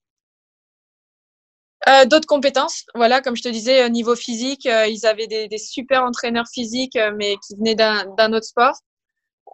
Euh, 1.87 2.05
D'autres 2.05 2.27
compétences, 2.27 2.85
voilà, 2.95 3.21
comme 3.21 3.35
je 3.35 3.43
te 3.43 3.49
disais, 3.49 3.89
niveau 3.89 4.15
physique, 4.15 4.65
euh, 4.65 4.87
ils 4.87 5.05
avaient 5.05 5.27
des, 5.27 5.47
des, 5.47 5.57
super 5.57 6.03
entraîneurs 6.03 6.47
physiques, 6.51 6.95
euh, 6.95 7.11
mais 7.15 7.35
qui 7.45 7.55
venaient 7.55 7.75
d'un 7.75 8.33
autre 8.33 8.45
sport. 8.45 8.73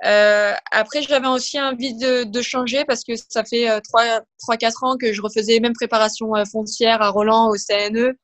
Euh, 0.06 0.54
après, 0.72 1.02
j'avais 1.04 1.28
aussi 1.28 1.62
envie 1.62 1.94
de, 1.94 2.24
de, 2.24 2.42
changer 2.42 2.86
parce 2.86 3.04
que 3.04 3.14
ça 3.16 3.44
fait 3.44 3.68
trois, 3.82 4.22
trois, 4.40 4.58
quatre 4.58 4.84
ans 4.84 4.98
que 4.98 5.14
je 5.14 5.22
refaisais 5.22 5.54
les 5.54 5.60
mêmes 5.60 5.74
préparations 5.74 6.34
foncières 6.52 7.02
à 7.02 7.10
Roland 7.10 7.50
au 7.50 7.56
CNE. 7.56 8.18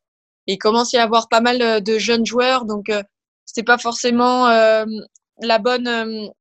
Et 0.48 0.54
il 0.54 0.58
commence 0.58 0.94
à 0.94 0.98
y 0.98 1.02
avoir 1.02 1.30
pas 1.30 1.42
mal 1.42 1.84
de 1.84 2.00
jeunes 2.00 2.26
joueurs, 2.26 2.66
donc 2.66 2.88
c'était 3.46 3.64
pas 3.64 3.78
forcément 3.78 4.48
la 4.48 5.60
bonne 5.60 6.32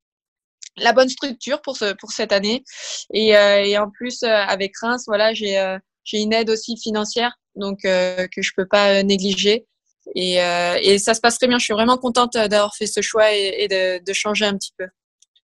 la 0.79 0.93
bonne 0.93 1.09
structure 1.09 1.61
pour 1.63 1.77
ce 1.77 1.93
pour 1.95 2.13
cette 2.13 2.33
année. 2.33 2.65
Et, 3.13 3.31
et 3.31 3.79
en 3.79 3.91
plus, 3.91 4.23
avec 4.23 4.73
Reims, 4.79 5.05
voilà, 5.07 5.35
j'ai 5.35 5.77
j'ai 6.05 6.19
une 6.19 6.33
aide 6.33 6.51
aussi 6.51 6.77
financière 6.79 7.37
donc 7.57 7.85
euh, 7.85 8.27
que 8.35 8.43
je 8.43 8.53
peux 8.57 8.67
pas 8.67 9.01
euh, 9.01 9.03
négliger. 9.03 9.67
Et, 10.15 10.43
euh, 10.43 10.79
et, 10.81 10.99
ça 10.99 11.15
se 11.15 11.21
passe 11.21 11.39
très 11.39 11.49
bien. 11.49 11.59
Je 11.59 11.65
suis 11.65 11.75
vraiment 11.75 11.99
contente 11.99 12.35
d'avoir 12.35 12.75
fait 12.77 12.87
ce 12.87 13.01
choix 13.01 13.33
et, 13.33 13.55
et 13.59 13.69
de, 13.69 14.05
de, 14.05 14.13
changer 14.13 14.45
un 14.45 14.57
petit 14.57 14.73
peu. 14.79 14.87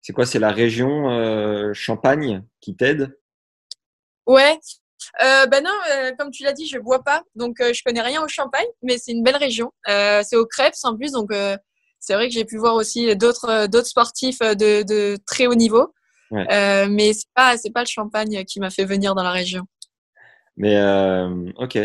C'est 0.03 0.13
quoi 0.13 0.27
C'est 0.27 0.39
la 0.39 0.51
région 0.51 1.11
euh, 1.11 1.73
Champagne 1.75 2.43
qui 2.61 2.75
t'aide? 2.75 3.17
Ouais. 4.27 4.59
Euh, 5.23 5.47
ben 5.47 5.63
non, 5.63 5.71
comme 6.19 6.31
tu 6.31 6.43
l'as 6.43 6.53
dit, 6.53 6.67
je 6.67 6.79
bois 6.79 7.03
pas, 7.03 7.23
donc 7.37 7.59
je 7.61 7.83
connais 7.85 8.03
rien 8.03 8.23
au 8.23 8.29
Champagne, 8.29 8.67
mais 8.83 8.99
c'est 8.99 9.13
une 9.13 9.23
belle 9.23 9.37
région. 9.37 9.73
c'est 9.87 10.37
au 10.37 10.45
Crêpes 10.45 10.75
en 10.83 10.97
plus, 10.97 11.13
donc 11.13 11.31
c'est 12.01 12.15
vrai 12.15 12.29
que 12.29 12.35
j'ai 12.35 12.45
pu 12.45 12.59
voir 12.59 12.75
aussi 12.75 13.17
d'autres 13.17 13.69
d'autres 13.69 13.87
sportifs 13.87 14.41
de, 14.41 14.83
de, 14.83 15.17
très 15.25 15.47
haut 15.47 15.55
niveau. 15.55 15.95
Ouais. 16.31 16.89
mais 16.89 17.13
c'est 17.13 17.31
pas 17.33 17.57
c'est 17.57 17.71
pas 17.71 17.83
le 17.83 17.87
Champagne 17.89 18.45
qui 18.45 18.59
m'a 18.61 18.71
fait 18.71 18.85
venir 18.85 19.15
dans 19.15 19.23
la 19.23 19.31
région. 19.31 19.63
Mais 20.57 20.77
ok. 21.57 21.79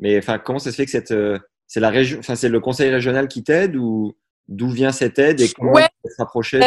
Mais 0.00 0.18
enfin, 0.18 0.38
comment 0.38 0.58
ça 0.58 0.70
se 0.70 0.76
fait 0.76 0.86
que 0.86 0.90
cette 0.90 1.12
euh, 1.12 1.38
c'est 1.70 1.80
la 1.80 1.90
région, 1.90 2.18
enfin 2.18 2.34
c'est 2.34 2.48
le 2.48 2.58
conseil 2.58 2.90
régional 2.90 3.28
qui 3.28 3.44
t'aide 3.44 3.76
ou 3.76 4.16
d'où 4.48 4.70
vient 4.70 4.90
cette 4.90 5.20
aide 5.20 5.40
et 5.40 5.48
comment 5.52 5.70
ouais, 5.70 5.86
se 6.04 6.16
rapprocher 6.18 6.58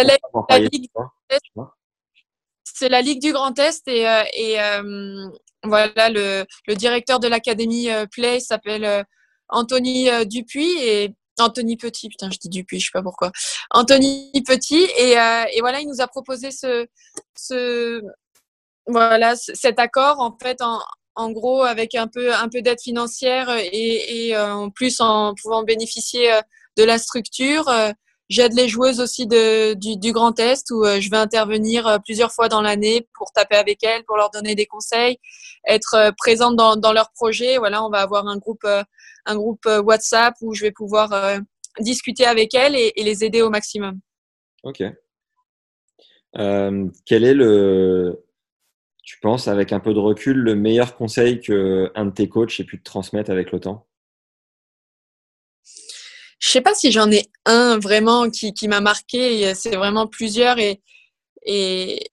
C'est 2.64 2.88
la 2.88 3.02
Ligue 3.02 3.22
du 3.22 3.34
Grand 3.34 3.58
Est 3.60 3.86
et, 3.90 4.08
euh, 4.08 4.24
et 4.34 4.62
euh, 4.62 5.28
voilà 5.64 6.10
le, 6.10 6.46
le, 6.68 6.76
directeur 6.76 7.20
de 7.20 7.28
l'académie 7.28 7.90
euh, 7.90 8.06
Play 8.06 8.40
s'appelle 8.40 9.06
Anthony 9.50 10.08
Dupuis 10.26 10.80
et 10.82 11.14
Anthony 11.38 11.76
Petit, 11.76 12.08
putain, 12.08 12.32
je 12.32 12.38
dis 12.38 12.48
Dupuis, 12.48 12.80
je 12.80 12.86
sais 12.86 12.92
pas 12.94 13.04
pourquoi. 13.04 13.34
Anthony 13.72 14.32
Petit 14.48 14.88
et, 14.98 15.12
et 15.12 15.60
voilà, 15.60 15.82
il 15.82 15.88
nous 15.90 16.00
a 16.00 16.08
proposé 16.08 16.52
ce, 16.52 16.88
ce 17.36 18.02
voilà 18.88 19.36
cet 19.36 19.80
accord 19.80 20.22
en 20.22 20.38
fait 20.42 20.62
en, 20.62 20.80
en 21.16 21.32
gros 21.32 21.64
avec 21.64 21.96
un 21.96 22.08
peu 22.08 22.34
un 22.34 22.50
peu 22.50 22.62
d'aide 22.62 22.82
financière 22.82 23.50
et, 23.50 24.36
euh, 24.36 24.54
en 24.54 24.70
plus 24.70 25.00
en 25.00 25.34
pouvant 25.36 25.64
bénéficier 25.64 26.34
euh, 26.34 26.42
de 26.78 26.84
la 26.84 26.98
structure. 26.98 27.68
Euh, 27.70 27.92
j'aide 28.30 28.54
les 28.54 28.68
joueuses 28.68 29.00
aussi 29.00 29.28
du, 29.28 30.12
Grand 30.12 30.40
Est 30.40 30.72
où 30.72 30.86
je 30.86 31.10
vais 31.10 31.18
intervenir 31.18 32.00
plusieurs 32.04 32.32
fois 32.32 32.50
dans 32.50 32.62
l'année 32.62 33.08
pour 33.16 33.32
taper 33.32 33.58
avec 33.58 33.84
elles, 33.84 34.04
pour 34.06 34.18
leur 34.18 34.32
donner 34.32 34.56
des 34.56 34.66
conseils, 34.66 35.18
être 35.68 36.12
présente 36.18 36.56
dans, 36.56 36.76
dans 36.76 36.94
leurs 36.94 37.12
projets. 37.12 37.58
Voilà, 37.58 37.86
on 37.86 37.90
va 37.90 38.00
avoir 38.00 38.28
un 38.28 38.38
groupe 38.38 38.66
un 39.26 39.36
groupe 39.36 39.66
WhatsApp 39.66 40.34
où 40.42 40.56
je 40.56 40.64
vais 40.64 40.72
pouvoir 40.72 41.12
discuter 41.80 42.26
avec 42.26 42.56
elles 42.56 42.76
et, 42.76 42.94
les 42.98 43.24
aider 43.24 43.44
au 43.44 43.52
maximum. 43.52 44.00
Ok. 44.64 44.82
Quel 46.34 47.24
est 47.24 47.36
le 47.36 48.24
tu 49.04 49.20
penses, 49.20 49.48
avec 49.48 49.74
un 49.74 49.80
peu 49.80 49.94
de 49.94 50.00
recul, 50.00 50.38
le 50.38 50.56
meilleur 50.56 50.96
conseil 50.96 51.42
que 51.42 51.92
un 51.96 52.06
de 52.06 52.12
tes 52.12 52.30
coachs 52.30 52.60
ait 52.60 52.64
pu 52.64 52.80
te 52.80 52.84
transmettre 52.84 53.30
avec 53.30 53.52
le 53.52 53.60
temps? 53.60 53.88
Je 56.40 56.50
sais 56.50 56.62
pas 56.62 56.74
si 56.74 56.92
j'en 56.92 57.12
ai 57.12 57.30
un 57.46 57.78
vraiment 57.80 58.30
qui, 58.30 58.68
m'a 58.68 58.82
marqué. 58.82 59.54
C'est 59.56 59.76
vraiment 59.76 60.08
plusieurs 60.08 60.58
et, 60.60 62.10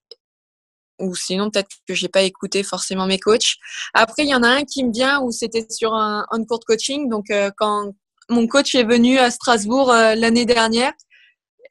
ou 1.01 1.15
sinon 1.15 1.51
peut-être 1.51 1.71
que 1.87 1.95
j'ai 1.95 2.09
pas 2.09 2.23
écouté 2.23 2.63
forcément 2.63 3.07
mes 3.07 3.19
coachs. 3.19 3.57
Après, 3.95 4.25
il 4.25 4.29
y 4.29 4.35
en 4.35 4.43
a 4.43 4.49
un 4.49 4.65
qui 4.65 4.85
me 4.85 4.93
vient 4.93 5.21
où 5.21 5.33
c'était 5.33 5.67
sur 5.71 5.95
un, 5.95 6.27
de 6.33 6.65
coaching. 6.65 7.09
Donc 7.09 7.31
euh, 7.31 7.51
quand 7.57 7.93
mon 8.29 8.47
coach 8.47 8.75
est 8.75 8.85
venu 8.85 9.19
à 9.19 9.31
Strasbourg 9.31 9.91
euh, 9.91 10.15
l'année 10.15 10.45
dernière 10.45 10.93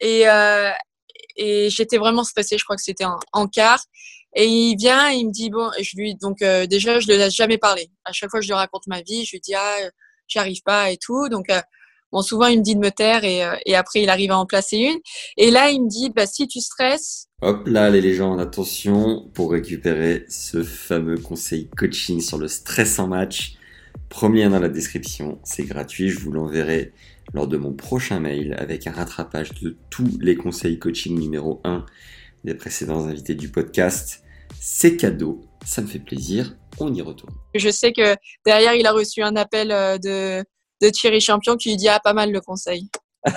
et, 0.01 0.27
euh, 0.27 0.71
et 1.37 1.69
j'étais 1.69 1.97
vraiment 1.97 2.23
stressée. 2.23 2.57
Je 2.57 2.63
crois 2.63 2.75
que 2.75 2.81
c'était 2.81 3.05
en, 3.05 3.19
en, 3.31 3.47
quart. 3.47 3.83
Et 4.35 4.45
il 4.45 4.75
vient, 4.77 5.09
il 5.09 5.27
me 5.27 5.31
dit 5.31 5.49
bon, 5.49 5.69
je 5.81 5.97
lui 5.97 6.15
donc 6.15 6.41
euh, 6.41 6.67
déjà 6.67 6.99
je 6.99 7.07
le 7.07 7.17
laisse 7.17 7.35
jamais 7.35 7.57
parler. 7.57 7.89
À 8.05 8.11
chaque 8.11 8.29
fois 8.29 8.41
je 8.41 8.47
lui 8.47 8.53
raconte 8.53 8.87
ma 8.87 9.01
vie, 9.01 9.25
je 9.25 9.31
lui 9.31 9.39
dis 9.39 9.55
ah 9.55 9.77
j'y 10.27 10.39
arrive 10.39 10.61
pas 10.63 10.91
et 10.91 10.97
tout. 10.97 11.29
Donc 11.29 11.47
bon 12.11 12.21
souvent 12.21 12.47
il 12.47 12.59
me 12.59 12.63
dit 12.63 12.75
de 12.75 12.79
me 12.79 12.91
taire 12.91 13.23
et, 13.23 13.43
et 13.65 13.75
après 13.75 14.01
il 14.01 14.09
arrive 14.09 14.31
à 14.31 14.37
en 14.37 14.45
placer 14.45 14.77
une. 14.77 14.99
Et 15.37 15.51
là 15.51 15.71
il 15.71 15.83
me 15.83 15.89
dit 15.89 16.09
bah 16.09 16.27
si 16.27 16.47
tu 16.47 16.61
stresses 16.61 17.29
Hop 17.41 17.67
là 17.67 17.89
les 17.89 18.01
légendes, 18.01 18.41
attention 18.41 19.29
pour 19.33 19.51
récupérer 19.51 20.25
ce 20.27 20.61
fameux 20.61 21.17
conseil 21.17 21.69
coaching 21.69 22.19
sur 22.19 22.37
le 22.37 22.49
stress 22.49 22.99
en 22.99 23.07
match. 23.07 23.53
Premier 24.09 24.49
dans 24.49 24.59
la 24.59 24.67
description, 24.69 25.39
c'est 25.43 25.63
gratuit, 25.63 26.09
je 26.09 26.19
vous 26.19 26.31
l'enverrai 26.31 26.91
lors 27.33 27.47
de 27.47 27.57
mon 27.57 27.71
prochain 27.71 28.19
mail 28.19 28.55
avec 28.57 28.87
un 28.87 28.91
rattrapage 28.91 29.53
de 29.61 29.77
tous 29.89 30.17
les 30.19 30.35
conseils 30.35 30.79
coaching 30.79 31.17
numéro 31.17 31.61
1 31.63 31.85
des 32.43 32.55
précédents 32.55 33.07
invités 33.07 33.35
du 33.35 33.49
podcast. 33.49 34.23
C'est 34.59 34.97
cadeau, 34.97 35.41
ça 35.65 35.81
me 35.81 35.87
fait 35.87 35.99
plaisir, 35.99 36.55
on 36.79 36.93
y 36.93 37.01
retourne. 37.01 37.33
Je 37.55 37.69
sais 37.69 37.93
que 37.93 38.15
derrière, 38.45 38.73
il 38.75 38.85
a 38.85 38.91
reçu 38.91 39.21
un 39.21 39.35
appel 39.35 39.71
euh, 39.71 39.97
de, 39.97 40.43
de 40.81 40.89
Thierry 40.89 41.21
Champion 41.21 41.55
qui 41.55 41.69
lui 41.69 41.77
dit 41.77 41.87
Ah, 41.87 41.99
pas 42.03 42.13
mal 42.13 42.31
le 42.31 42.41
conseil. 42.41 42.89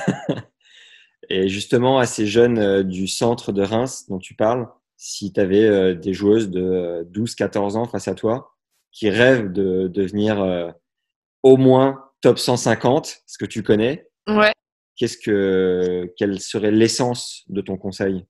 Et 1.30 1.48
justement, 1.48 1.98
à 1.98 2.07
ces 2.07 2.26
jeunes 2.26 2.59
euh, 2.59 2.82
du 2.82 3.07
centre 3.07 3.53
de 3.53 3.62
Reims 3.62 4.07
dont 4.09 4.18
tu 4.18 4.34
parles, 4.34 4.68
si 4.96 5.32
tu 5.32 5.40
avais 5.40 5.64
euh, 5.64 5.94
des 5.94 6.12
joueuses 6.12 6.50
de 6.50 7.07
12-14 7.12 7.76
ans 7.76 7.86
face 7.86 8.09
à 8.09 8.14
toi, 8.14 8.55
qui 8.92 9.09
rêvent 9.09 9.50
de 9.50 9.88
devenir 9.88 10.74
au 11.42 11.57
moins 11.57 12.05
top 12.20 12.38
150, 12.38 13.22
ce 13.26 13.38
que 13.38 13.46
tu 13.46 13.62
connais. 13.62 14.07
Ouais. 14.26 14.53
Qu'est-ce 14.96 15.16
que, 15.16 16.12
quelle 16.18 16.38
serait 16.40 16.70
l'essence 16.70 17.44
de 17.48 17.62
ton 17.62 17.78
conseil? 17.78 18.26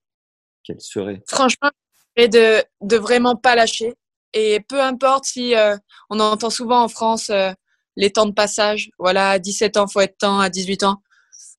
Franchement, 1.28 1.70
de, 2.16 2.62
de 2.80 2.96
vraiment 2.96 3.36
pas 3.36 3.54
lâcher. 3.54 3.94
Et 4.34 4.60
peu 4.60 4.80
importe 4.80 5.24
si 5.26 5.54
euh, 5.54 5.76
on 6.08 6.18
entend 6.20 6.50
souvent 6.50 6.82
en 6.82 6.88
France 6.88 7.30
euh, 7.30 7.52
les 7.96 8.10
temps 8.10 8.26
de 8.26 8.32
passage. 8.32 8.90
Voilà, 8.98 9.30
à 9.30 9.38
17 9.38 9.76
ans, 9.76 9.86
faut 9.86 10.00
être 10.00 10.16
temps, 10.18 10.40
à 10.40 10.48
18 10.48 10.84
ans. 10.84 11.02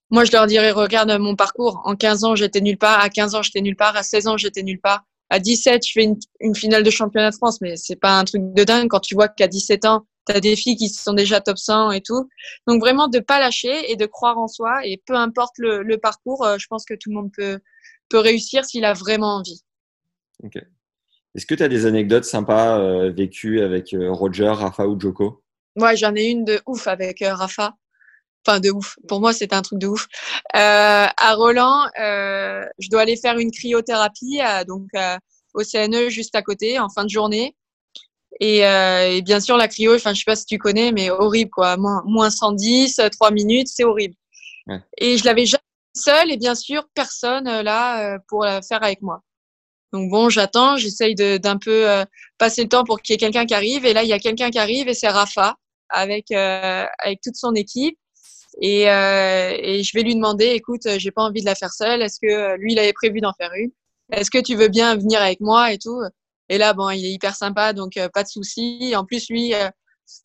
Moi, 0.09 0.25
je 0.25 0.31
leur 0.31 0.47
dirais, 0.47 0.71
regarde 0.71 1.11
mon 1.19 1.35
parcours. 1.35 1.81
En 1.85 1.95
15 1.95 2.23
ans, 2.23 2.35
j'étais 2.35 2.61
nulle 2.61 2.77
part. 2.77 2.99
À 2.99 3.09
15 3.09 3.35
ans, 3.35 3.41
j'étais 3.41 3.61
nulle 3.61 3.75
part. 3.75 3.95
À 3.95 4.03
16 4.03 4.27
ans, 4.27 4.37
j'étais 4.37 4.63
nulle 4.63 4.79
part 4.79 5.03
à 5.33 5.39
17, 5.39 5.85
je 5.87 5.91
fais 5.91 6.07
une, 6.41 6.55
finale 6.55 6.83
de 6.83 6.91
championnat 6.91 7.31
de 7.31 7.35
France, 7.35 7.59
mais 7.59 7.75
c'est 7.75 7.95
pas 7.95 8.19
un 8.19 8.23
truc 8.23 8.53
de 8.53 8.63
dingue 8.63 8.87
quand 8.87 8.99
tu 8.99 9.15
vois 9.15 9.27
qu'à 9.27 9.47
17 9.47 9.85
ans, 9.85 10.05
tu 10.27 10.35
as 10.35 10.39
des 10.39 10.55
filles 10.55 10.75
qui 10.75 10.89
sont 10.89 11.13
déjà 11.13 11.41
top 11.41 11.57
100 11.57 11.89
et 11.89 12.01
tout. 12.01 12.29
Donc 12.67 12.79
vraiment 12.79 13.07
de 13.07 13.17
pas 13.17 13.39
lâcher 13.39 13.91
et 13.91 13.95
de 13.95 14.05
croire 14.05 14.37
en 14.37 14.47
soi 14.47 14.85
et 14.85 15.01
peu 15.07 15.15
importe 15.15 15.53
le, 15.57 15.81
le 15.81 15.97
parcours, 15.97 16.45
euh, 16.45 16.57
je 16.59 16.67
pense 16.67 16.85
que 16.85 16.93
tout 16.93 17.09
le 17.09 17.15
monde 17.15 17.31
peut, 17.35 17.59
peut 18.09 18.19
réussir 18.19 18.65
s'il 18.65 18.85
a 18.85 18.93
vraiment 18.93 19.37
envie. 19.37 19.61
Ok. 20.43 20.57
Est-ce 21.35 21.45
que 21.47 21.55
tu 21.55 21.63
as 21.63 21.67
des 21.67 21.85
anecdotes 21.85 22.25
sympas 22.25 22.77
euh, 22.79 23.11
vécues 23.11 23.61
avec 23.61 23.93
euh, 23.93 24.11
Roger, 24.11 24.49
Rafa 24.49 24.87
ou 24.87 24.99
Joko? 24.99 25.43
Ouais, 25.75 25.95
j'en 25.97 26.13
ai 26.15 26.25
une 26.25 26.45
de 26.45 26.61
ouf 26.67 26.87
avec 26.87 27.23
euh, 27.23 27.33
Rafa. 27.33 27.73
Enfin, 28.45 28.59
de 28.59 28.69
ouf. 28.69 28.97
Pour 29.07 29.19
moi, 29.19 29.33
c'était 29.33 29.55
un 29.55 29.61
truc 29.61 29.79
de 29.79 29.87
ouf. 29.87 30.07
À 30.53 31.33
Roland, 31.35 31.87
je 31.95 32.89
dois 32.89 33.01
aller 33.01 33.15
faire 33.15 33.37
une 33.37 33.51
cryothérapie 33.51 34.39
donc 34.67 34.89
au 35.53 35.63
CNE 35.63 36.09
juste 36.09 36.35
à 36.35 36.41
côté 36.41 36.77
en 36.77 36.89
fin 36.89 37.05
de 37.05 37.09
journée. 37.09 37.55
Et, 38.41 38.57
et 38.57 39.21
bien 39.21 39.39
sûr, 39.39 39.55
la 39.55 39.69
cryo, 39.69 39.95
enfin, 39.95 40.13
je 40.13 40.19
sais 40.19 40.25
pas 40.25 40.35
si 40.35 40.45
tu 40.45 40.57
connais, 40.57 40.91
mais 40.91 41.09
horrible 41.09 41.51
quoi. 41.51 41.77
Moins, 41.77 42.03
moins 42.05 42.29
110, 42.29 42.99
3 43.13 43.31
minutes, 43.31 43.69
c'est 43.69 43.85
horrible. 43.85 44.15
Ouais. 44.67 44.81
Et 44.97 45.17
je 45.17 45.23
l'avais 45.23 45.45
jamais 45.45 45.63
seule 45.95 46.31
et 46.31 46.37
bien 46.37 46.55
sûr 46.55 46.87
personne 46.93 47.45
là 47.61 48.17
pour 48.27 48.43
la 48.43 48.61
faire 48.61 48.83
avec 48.83 49.01
moi. 49.01 49.21
Donc 49.91 50.09
bon, 50.09 50.29
j'attends, 50.29 50.77
j'essaye 50.77 51.13
d'un 51.15 51.57
peu 51.57 51.89
euh, 51.89 52.03
passer 52.39 52.63
le 52.63 52.69
temps 52.69 52.83
pour 52.83 53.01
qu'il 53.01 53.13
y 53.13 53.15
ait 53.15 53.19
quelqu'un 53.19 53.45
qui 53.45 53.53
arrive. 53.53 53.85
Et 53.85 53.93
là, 53.93 54.03
il 54.03 54.09
y 54.09 54.13
a 54.13 54.19
quelqu'un 54.19 54.49
qui 54.49 54.57
arrive 54.57 54.87
et 54.87 54.95
c'est 54.95 55.07
Rafa 55.07 55.55
avec 55.89 56.31
euh, 56.31 56.85
avec 56.99 57.21
toute 57.21 57.35
son 57.35 57.53
équipe. 57.53 57.97
Et, 58.61 58.89
euh, 58.89 59.55
et, 59.59 59.83
je 59.83 59.91
vais 59.95 60.03
lui 60.03 60.15
demander, 60.15 60.47
écoute, 60.47 60.81
j'ai 60.97 61.11
pas 61.11 61.23
envie 61.23 61.41
de 61.41 61.45
la 61.45 61.55
faire 61.55 61.71
seule. 61.73 62.01
Est-ce 62.01 62.19
que 62.21 62.55
lui, 62.57 62.73
il 62.73 62.79
avait 62.79 62.93
prévu 62.93 63.19
d'en 63.21 63.33
faire 63.33 63.51
une? 63.55 63.71
Est-ce 64.11 64.29
que 64.29 64.39
tu 64.39 64.55
veux 64.55 64.67
bien 64.67 64.95
venir 64.95 65.21
avec 65.21 65.39
moi 65.41 65.73
et 65.73 65.77
tout? 65.77 66.01
Et 66.49 66.57
là, 66.57 66.73
bon, 66.73 66.89
il 66.89 67.05
est 67.05 67.11
hyper 67.11 67.35
sympa, 67.35 67.73
donc 67.73 67.97
euh, 67.97 68.09
pas 68.09 68.23
de 68.23 68.27
souci. 68.27 68.93
En 68.95 69.05
plus, 69.05 69.29
lui, 69.29 69.53
euh, 69.53 69.69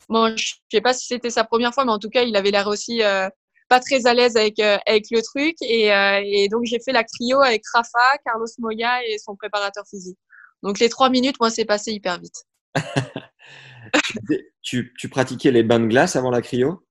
bon, 0.09 0.35
je 0.37 0.55
sais 0.71 0.81
pas 0.81 0.93
si 0.93 1.07
c'était 1.07 1.29
sa 1.29 1.43
première 1.43 1.73
fois, 1.73 1.85
mais 1.85 1.91
en 1.91 1.99
tout 1.99 2.09
cas, 2.09 2.23
il 2.23 2.35
avait 2.35 2.51
l'air 2.51 2.67
aussi 2.67 3.01
euh, 3.03 3.29
pas 3.69 3.79
très 3.79 4.07
à 4.07 4.13
l'aise 4.13 4.35
avec 4.35 4.59
avec 4.59 5.05
le 5.11 5.21
truc. 5.21 5.55
Et, 5.61 5.87
et 5.87 6.49
donc, 6.49 6.65
j'ai 6.65 6.79
fait 6.79 6.91
la 6.91 7.03
cryo 7.03 7.41
avec 7.41 7.63
Rafa, 7.73 8.17
Carlos 8.25 8.47
Moya 8.57 9.05
et 9.05 9.17
son 9.17 9.35
préparateur 9.35 9.85
physique. 9.89 10.17
Donc, 10.63 10.79
les 10.79 10.89
trois 10.89 11.09
minutes, 11.09 11.37
moi, 11.39 11.49
c'est 11.49 11.65
passé 11.65 11.91
hyper 11.91 12.19
vite. 12.19 12.45
tu, 14.61 14.93
tu, 14.97 15.09
pratiquais 15.09 15.51
les 15.51 15.63
bains 15.63 15.79
de 15.79 15.87
glace 15.87 16.15
avant 16.15 16.31
la 16.31 16.41
cryo? 16.41 16.85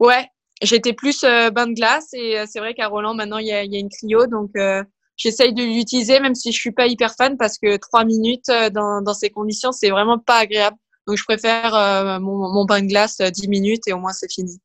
Ouais, 0.00 0.28
j'étais 0.62 0.92
plus 0.92 1.24
euh, 1.24 1.50
bain 1.50 1.66
de 1.66 1.74
glace 1.74 2.08
et 2.12 2.38
euh, 2.38 2.46
c'est 2.48 2.60
vrai 2.60 2.74
qu'à 2.74 2.88
Roland 2.88 3.14
maintenant 3.14 3.38
il 3.38 3.46
y 3.46 3.52
a, 3.52 3.64
y 3.64 3.76
a, 3.76 3.78
une 3.78 3.88
cryo 3.88 4.26
donc 4.26 4.50
euh, 4.56 4.82
j'essaye 5.16 5.52
de 5.52 5.62
l'utiliser 5.62 6.20
même 6.20 6.34
si 6.34 6.52
je 6.52 6.58
suis 6.58 6.72
pas 6.72 6.86
hyper 6.86 7.14
fan 7.14 7.36
parce 7.36 7.58
que 7.58 7.76
trois 7.76 8.04
minutes 8.04 8.50
dans, 8.72 9.02
dans 9.02 9.14
ces 9.14 9.30
conditions 9.30 9.72
c'est 9.72 9.90
vraiment 9.90 10.18
pas 10.18 10.38
agréable 10.38 10.76
donc 11.06 11.16
je 11.16 11.24
préfère 11.24 11.72
mon, 12.20 12.48
mon, 12.52 12.64
bain 12.64 12.80
de 12.80 12.86
glace 12.86 13.18
dix 13.20 13.48
minutes 13.48 13.88
et 13.88 13.92
au 13.92 13.98
moins 13.98 14.12
c'est 14.12 14.30
fini. 14.30 14.60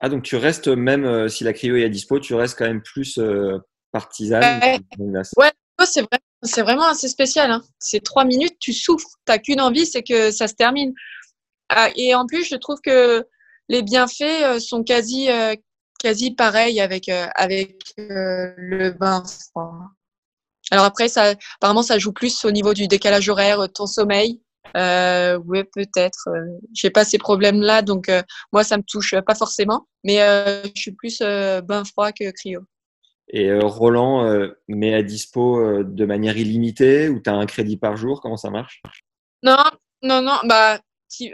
Ah 0.00 0.08
donc 0.08 0.22
tu 0.22 0.36
restes 0.36 0.68
même 0.68 1.28
si 1.28 1.44
la 1.44 1.52
cryo 1.52 1.76
est 1.76 1.84
à 1.84 1.88
dispo 1.88 2.20
tu 2.20 2.34
restes 2.34 2.58
quand 2.58 2.66
même 2.66 2.82
plus 2.82 3.18
partisane 3.92 4.60
ouais, 4.60 4.78
ouais 5.38 5.52
c'est 5.86 6.02
vrai 6.02 6.18
c'est 6.42 6.62
vraiment 6.62 6.88
assez 6.88 7.08
spécial 7.08 7.50
hein. 7.50 7.62
c'est 7.78 8.02
trois 8.02 8.24
minutes 8.24 8.56
tu 8.58 8.72
souffres 8.72 9.08
t'as 9.24 9.38
qu'une 9.38 9.60
envie 9.60 9.86
c'est 9.86 10.02
que 10.02 10.30
ça 10.30 10.46
se 10.46 10.54
termine 10.54 10.92
ah, 11.70 11.88
et 11.96 12.14
en 12.14 12.26
plus 12.26 12.44
je 12.44 12.56
trouve 12.56 12.80
que 12.84 13.24
les 13.68 13.82
bienfaits 13.82 14.58
sont 14.58 14.82
quasi 14.82 15.28
quasi 16.04 16.32
pareils 16.32 16.80
avec 16.80 17.08
avec 17.08 17.94
le 17.96 18.90
bain 18.90 19.22
froid. 19.24 19.72
Alors 20.70 20.84
après, 20.84 21.08
ça, 21.08 21.34
apparemment, 21.56 21.82
ça 21.82 21.98
joue 21.98 22.12
plus 22.12 22.44
au 22.44 22.50
niveau 22.50 22.74
du 22.74 22.88
décalage 22.88 23.28
horaire, 23.28 23.66
ton 23.72 23.86
sommeil. 23.86 24.40
Euh, 24.76 25.38
oui, 25.46 25.64
peut-être. 25.64 26.28
J'ai 26.72 26.90
pas 26.90 27.04
ces 27.04 27.18
problèmes-là, 27.18 27.82
donc 27.82 28.08
euh, 28.08 28.22
moi, 28.52 28.64
ça 28.64 28.76
me 28.76 28.82
touche 28.82 29.14
pas 29.26 29.34
forcément. 29.34 29.86
Mais 30.02 30.22
euh, 30.22 30.62
je 30.74 30.80
suis 30.80 30.92
plus 30.92 31.20
bain 31.20 31.84
froid 31.84 32.12
que 32.12 32.30
cryo. 32.30 32.60
Et 33.28 33.52
Roland 33.58 34.28
met 34.68 34.94
à 34.94 35.02
dispo 35.02 35.82
de 35.82 36.04
manière 36.04 36.36
illimitée 36.36 37.08
ou 37.08 37.20
tu 37.20 37.30
as 37.30 37.34
un 37.34 37.46
crédit 37.46 37.78
par 37.78 37.96
jour? 37.96 38.20
Comment 38.20 38.36
ça 38.36 38.50
marche? 38.50 38.82
Non, 39.42 39.64
non, 40.02 40.20
non. 40.20 40.38
Bah, 40.44 40.78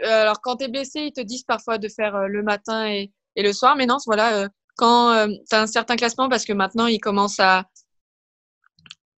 alors 0.03 0.39
quand 0.41 0.57
tu 0.57 0.65
es 0.65 0.67
blessé, 0.69 1.01
ils 1.01 1.11
te 1.11 1.21
disent 1.21 1.43
parfois 1.43 1.77
de 1.77 1.89
faire 1.89 2.27
le 2.29 2.43
matin 2.43 2.87
et, 2.87 3.11
et 3.35 3.43
le 3.43 3.51
soir, 3.51 3.75
mais 3.75 3.85
non, 3.85 3.97
voilà, 4.05 4.47
quand 4.77 5.27
tu 5.49 5.55
as 5.55 5.61
un 5.61 5.67
certain 5.67 5.97
classement, 5.97 6.29
parce 6.29 6.45
que 6.45 6.53
maintenant 6.53 6.87
ils 6.87 6.99
commencent 6.99 7.41
à, 7.41 7.65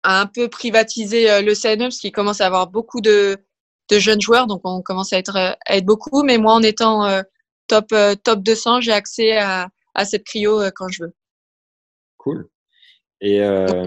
à 0.02 0.22
un 0.22 0.26
peu 0.26 0.48
privatiser 0.48 1.44
le 1.44 1.54
CNE, 1.54 1.84
parce 1.84 2.00
qu'ils 2.00 2.12
commencent 2.12 2.42
à 2.42 2.48
avoir 2.48 2.68
beaucoup 2.68 3.02
de, 3.02 3.38
de, 3.90 4.00
jeunes 4.00 4.22
joueurs, 4.22 4.48
donc 4.48 4.62
on 4.64 4.82
commence 4.82 5.14
à 5.14 5.18
être, 5.18 5.36
à 5.36 5.58
être 5.68 5.86
beaucoup, 5.86 6.24
mais 6.24 6.38
moi 6.38 6.54
en 6.54 6.64
étant 6.64 7.22
top, 7.68 7.94
top 8.24 8.40
200, 8.42 8.82
j'ai 8.82 8.92
accès 8.92 9.38
à, 9.38 9.70
à 9.94 10.06
cette 10.06 10.24
cryo 10.24 10.62
quand 10.76 10.88
je 10.90 11.04
veux. 11.04 11.14
Cool. 12.18 12.50
Et 13.22 13.42
euh, 13.42 13.86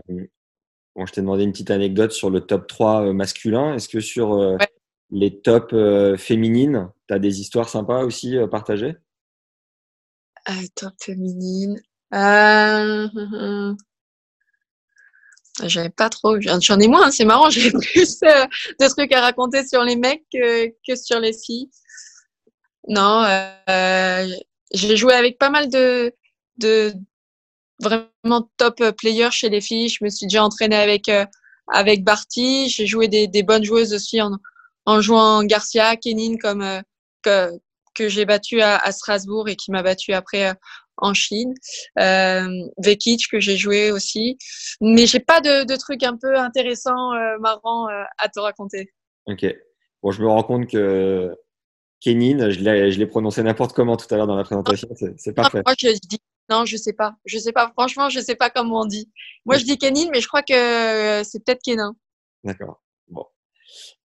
bon, 0.94 1.06
je 1.06 1.12
t'ai 1.12 1.20
demandé 1.20 1.44
une 1.44 1.52
petite 1.52 1.70
anecdote 1.70 2.12
sur 2.12 2.30
le 2.30 2.40
top 2.40 2.66
3 2.66 3.12
masculin. 3.12 3.74
Est-ce 3.74 3.88
que 3.88 4.00
sur 4.00 4.30
ouais 4.30 4.68
les 5.10 5.40
tops 5.40 5.72
euh, 5.72 6.16
féminines, 6.16 6.90
tu 7.08 7.14
as 7.14 7.18
des 7.18 7.40
histoires 7.40 7.68
sympas 7.68 8.04
aussi 8.04 8.36
euh, 8.36 8.46
partagées? 8.46 8.96
Euh, 10.48 10.52
Top 10.74 10.94
féminine. 11.00 11.80
Euh... 15.62 15.68
J'avais 15.68 15.90
pas 15.90 16.08
trop, 16.08 16.36
j'en 16.40 16.78
ai 16.78 16.88
moins, 16.88 17.10
c'est 17.10 17.24
marrant, 17.24 17.50
j'ai 17.50 17.70
plus 17.70 18.20
de 18.20 18.88
trucs 18.88 19.12
à 19.12 19.20
raconter 19.20 19.66
sur 19.66 19.82
les 19.84 19.96
mecs 19.96 20.24
que, 20.32 20.96
sur 20.96 21.20
les 21.20 21.32
filles. 21.32 21.70
Non, 22.88 23.24
j'ai 24.72 24.96
joué 24.96 25.14
avec 25.14 25.38
pas 25.38 25.50
mal 25.50 25.68
de, 25.68 26.12
vraiment 27.80 28.50
top 28.56 28.82
players 28.96 29.32
chez 29.32 29.48
les 29.48 29.60
filles. 29.60 29.88
Je 29.88 30.04
me 30.04 30.08
suis 30.08 30.26
déjà 30.26 30.44
entraînée 30.44 30.76
avec 30.76 31.10
avec 31.68 32.04
Barty. 32.04 32.68
J'ai 32.68 32.86
joué 32.86 33.08
des, 33.08 33.42
bonnes 33.42 33.64
joueuses 33.64 33.92
aussi 33.92 34.20
en, 34.22 35.00
jouant 35.00 35.42
Garcia, 35.42 35.96
Kenin 35.96 36.36
comme 36.40 36.64
que, 37.22 37.50
que 37.94 38.08
j'ai 38.08 38.24
battu 38.24 38.60
à, 38.60 38.76
à, 38.76 38.92
Strasbourg 38.92 39.48
et 39.48 39.56
qui 39.56 39.72
m'a 39.72 39.82
battu 39.82 40.12
après 40.12 40.54
en 40.98 41.14
Chine. 41.14 41.54
Euh, 41.98 42.48
Vekic 42.78 43.28
que 43.30 43.40
j'ai 43.40 43.56
joué 43.56 43.90
aussi. 43.90 44.38
Mais 44.80 45.06
j'ai 45.06 45.20
pas 45.20 45.40
de, 45.40 45.64
de, 45.64 45.76
trucs 45.76 46.02
un 46.02 46.16
peu 46.16 46.36
intéressants, 46.36 47.12
euh, 47.14 47.38
marrants 47.40 47.88
euh, 47.88 48.02
à 48.18 48.28
te 48.28 48.40
raconter. 48.40 48.92
Ok. 49.26 49.44
Bon, 50.02 50.10
je 50.10 50.22
me 50.22 50.28
rends 50.28 50.42
compte 50.42 50.68
que 50.68 51.34
Kenin, 52.00 52.50
je 52.50 52.60
l'ai 52.60 53.06
prononcé 53.06 53.42
n'importe 53.42 53.72
comment 53.72 53.96
tout 53.96 54.12
à 54.12 54.16
l'heure 54.16 54.26
dans 54.26 54.36
la 54.36 54.44
présentation. 54.44 54.88
C'est 55.16 55.34
parfait. 55.34 55.62
Moi, 55.64 55.74
je 55.78 55.88
dis 56.08 56.20
non, 56.48 56.64
je 56.64 56.76
sais 56.76 56.92
pas. 56.92 57.16
Je 57.24 57.38
sais 57.38 57.52
pas. 57.52 57.72
Franchement, 57.72 58.08
je 58.08 58.20
sais 58.20 58.36
pas 58.36 58.50
comment 58.50 58.82
on 58.82 58.84
dit. 58.84 59.10
Moi, 59.44 59.58
je 59.58 59.64
dis 59.64 59.78
Kenin, 59.78 60.08
mais 60.12 60.20
je 60.20 60.28
crois 60.28 60.42
que 60.42 61.22
c'est 61.24 61.44
peut-être 61.44 61.62
Kenin. 61.62 61.96
D'accord. 62.44 62.82
Bon. 63.08 63.24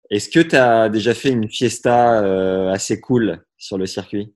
Est-ce 0.09 0.29
que 0.29 0.39
tu 0.39 0.55
as 0.55 0.89
déjà 0.89 1.13
fait 1.13 1.29
une 1.29 1.49
fiesta 1.49 2.23
euh, 2.23 2.69
assez 2.69 2.99
cool 2.99 3.43
sur 3.57 3.77
le 3.77 3.85
circuit? 3.85 4.33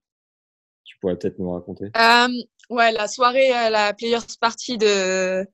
Peut-être 1.04 1.40
nous 1.40 1.52
raconter. 1.52 1.86
Euh, 1.98 2.28
ouais, 2.70 2.92
la 2.92 3.08
soirée, 3.08 3.50
la 3.50 3.94
Players 3.94 4.20
Party 4.40 4.78
de 4.78 5.46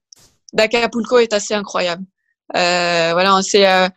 d'Acapulco 0.53 1.19
est 1.19 1.33
assez 1.33 1.53
incroyable. 1.53 2.03
Euh, 2.55 3.11
voilà, 3.13 3.35
on 3.35 3.41
euh, 3.55 3.89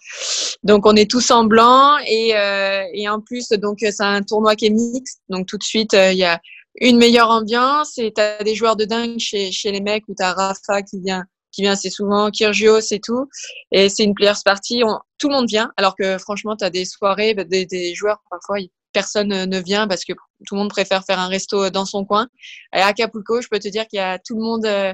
donc 0.63 0.85
on 0.85 0.95
est 0.95 1.11
tous 1.11 1.31
en 1.31 1.45
blanc 1.45 1.97
et, 2.07 2.37
euh, 2.37 2.85
en 3.09 3.21
plus 3.21 3.49
donc 3.49 3.79
c'est 3.81 4.03
un 4.03 4.23
tournoi 4.23 4.57
qui 4.57 4.67
est 4.67 4.71
mixte, 4.71 5.23
donc 5.31 5.47
tout 5.47 5.57
de 5.57 5.63
suite 5.63 5.95
il 5.95 6.19
y 6.19 6.25
a 6.25 6.39
une 6.81 6.99
meilleure 6.99 7.31
ambiance 7.31 7.97
et 7.97 8.13
t'as 8.13 8.43
des 8.43 8.55
joueurs 8.55 8.77
de 8.77 8.85
dingue 8.85 9.19
chez, 9.19 9.51
les 9.65 9.81
mecs 9.81 10.05
où 10.09 10.15
t'as 10.15 10.35
Rafa 10.35 10.83
qui 10.83 11.01
vient 11.01 11.25
qui 11.51 11.63
vient 11.63 11.73
assez 11.73 11.91
souvent, 11.91 12.31
Kyrgios 12.31 12.93
et 12.93 13.01
tout. 13.01 13.29
Et 13.73 13.91
c'est 13.91 14.05
une 14.05 14.15
players 14.15 14.41
party, 14.43 14.83
tout 15.19 15.29
le 15.29 15.35
monde 15.35 15.49
vient. 15.49 15.71
Alors 15.77 15.95
que 15.97 16.17
franchement, 16.17 16.57
tu 16.57 16.65
as 16.65 16.71
des 16.71 16.87
soirées, 16.87 17.35
des 17.35 17.95
joueurs, 17.95 18.23
parfois, 18.31 18.57
personne 18.93 19.29
ne 19.29 19.59
vient 19.59 19.89
parce 19.89 20.05
que 20.05 20.13
tout 20.47 20.55
le 20.55 20.61
monde 20.61 20.71
préfère 20.71 21.05
faire 21.05 21.19
un 21.19 21.29
resto 21.29 21.71
dans 21.71 21.85
son 21.85 22.05
coin. 22.05 22.29
Et 22.75 22.79
à 22.79 22.87
Acapulco, 22.87 23.41
je 23.41 23.49
peux 23.49 23.59
te 23.59 23.69
dire 23.69 23.87
qu'il 23.87 23.99
y 23.99 24.01
a 24.01 24.19
tout 24.19 24.37
le 24.37 24.43
monde, 24.43 24.67
euh, 24.67 24.93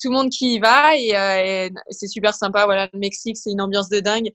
tout 0.00 0.10
le 0.10 0.14
monde 0.14 0.30
qui 0.30 0.54
y 0.54 0.58
va 0.58 0.96
et, 0.96 1.16
euh, 1.16 1.68
et 1.68 1.72
c'est 1.90 2.08
super 2.08 2.34
sympa. 2.34 2.64
Voilà, 2.64 2.88
le 2.92 2.98
Mexique, 2.98 3.36
c'est 3.36 3.50
une 3.50 3.60
ambiance 3.60 3.88
de 3.88 4.00
dingue. 4.00 4.30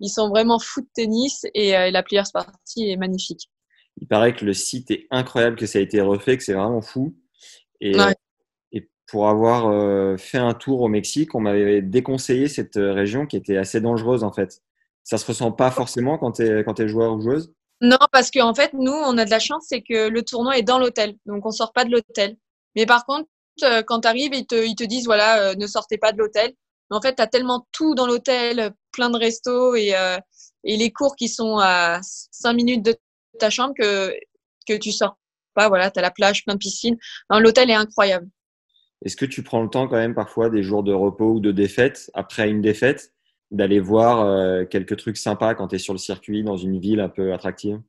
Ils 0.00 0.08
sont 0.08 0.28
vraiment 0.30 0.58
fous 0.58 0.80
de 0.80 0.88
tennis 0.94 1.44
et, 1.54 1.76
euh, 1.76 1.90
la 1.90 2.02
players 2.02 2.30
party 2.32 2.90
est 2.90 2.96
magnifique. 2.96 3.50
Il 4.00 4.08
paraît 4.08 4.34
que 4.34 4.44
le 4.44 4.54
site 4.54 4.90
est 4.90 5.06
incroyable, 5.10 5.56
que 5.56 5.66
ça 5.66 5.78
a 5.78 5.82
été 5.82 6.00
refait, 6.00 6.36
que 6.36 6.42
c'est 6.42 6.54
vraiment 6.54 6.80
fou. 6.80 7.14
Et, 7.82 7.92
et 8.72 8.88
pour 9.06 9.28
avoir 9.28 9.68
euh, 9.68 10.16
fait 10.16 10.38
un 10.38 10.54
tour 10.54 10.80
au 10.80 10.88
Mexique, 10.88 11.34
on 11.34 11.40
m'avait 11.40 11.82
déconseillé 11.82 12.48
cette 12.48 12.76
euh, 12.76 12.92
région 12.92 13.26
qui 13.26 13.36
était 13.36 13.56
assez 13.56 13.80
dangereuse 13.80 14.24
en 14.24 14.32
fait. 14.32 14.62
Ça 15.02 15.18
se 15.18 15.26
ressent 15.26 15.52
pas 15.52 15.70
forcément 15.70 16.18
quand 16.18 16.32
tu 16.32 16.42
es, 16.42 16.64
quand 16.64 16.78
es 16.80 16.88
joueur 16.88 17.14
ou 17.14 17.20
joueuse 17.20 17.52
Non, 17.80 17.98
parce 18.12 18.30
qu'en 18.30 18.50
en 18.50 18.54
fait, 18.54 18.72
nous, 18.74 18.92
on 18.92 19.16
a 19.18 19.24
de 19.24 19.30
la 19.30 19.38
chance, 19.38 19.64
c'est 19.68 19.82
que 19.82 20.08
le 20.08 20.22
tournoi 20.22 20.58
est 20.58 20.62
dans 20.62 20.78
l'hôtel. 20.78 21.16
Donc, 21.26 21.46
on 21.46 21.50
sort 21.50 21.72
pas 21.72 21.84
de 21.84 21.90
l'hôtel. 21.90 22.36
Mais 22.76 22.86
par 22.86 23.06
contre, 23.06 23.28
euh, 23.62 23.82
quand 23.82 24.00
tu 24.00 24.08
arrives, 24.08 24.34
ils 24.34 24.46
te, 24.46 24.54
ils 24.54 24.74
te 24.74 24.84
disent, 24.84 25.06
voilà, 25.06 25.54
ne 25.54 25.66
sortez 25.66 25.98
pas 25.98 26.12
de 26.12 26.18
l'hôtel. 26.18 26.52
En 26.90 27.00
fait, 27.00 27.14
tu 27.14 27.22
as 27.22 27.26
tellement 27.26 27.66
tout 27.72 27.94
dans 27.94 28.06
l'hôtel, 28.06 28.72
plein 28.92 29.10
de 29.10 29.16
restos 29.16 29.76
et, 29.76 29.94
et 30.64 30.76
les 30.76 30.90
cours 30.90 31.14
qui 31.14 31.28
sont 31.28 31.58
à 31.58 32.00
5 32.02 32.52
minutes 32.52 32.84
de 32.84 32.96
ta 33.38 33.48
chambre 33.48 33.74
que, 33.78 34.12
que 34.66 34.76
tu 34.76 34.92
sors 34.92 35.16
pas. 35.54 35.68
Voilà, 35.68 35.90
tu 35.90 35.98
as 35.98 36.02
la 36.02 36.10
plage, 36.10 36.44
plein 36.44 36.54
de 36.54 36.58
piscines. 36.58 36.96
L'hôtel 37.30 37.70
est 37.70 37.74
incroyable. 37.74 38.28
Est-ce 39.04 39.16
que 39.16 39.24
tu 39.24 39.42
prends 39.42 39.62
le 39.62 39.70
temps 39.70 39.88
quand 39.88 39.96
même 39.96 40.14
parfois 40.14 40.50
des 40.50 40.62
jours 40.62 40.82
de 40.82 40.92
repos 40.92 41.34
ou 41.34 41.40
de 41.40 41.52
défaite, 41.52 42.10
après 42.14 42.50
une 42.50 42.60
défaite, 42.60 43.12
d'aller 43.50 43.80
voir 43.80 44.20
euh, 44.20 44.64
quelques 44.64 44.96
trucs 44.96 45.16
sympas 45.16 45.54
quand 45.54 45.68
tu 45.68 45.76
es 45.76 45.78
sur 45.78 45.92
le 45.94 45.98
circuit 45.98 46.42
dans 46.42 46.56
une 46.56 46.78
ville 46.78 47.00
un 47.00 47.08
peu 47.08 47.32
attractive? 47.32 47.80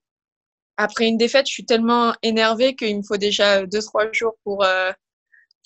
Après 0.78 1.07
une 1.07 1.18
défaite, 1.18 1.47
je 1.47 1.53
suis 1.53 1.66
tellement 1.66 2.14
énervée 2.24 2.76
qu'il 2.76 2.97
me 2.97 3.03
faut 3.03 3.18
déjà 3.18 3.66
deux, 3.66 3.82
trois 3.82 4.12
jours 4.12 4.36
pour, 4.43 4.64
euh, 4.64 4.91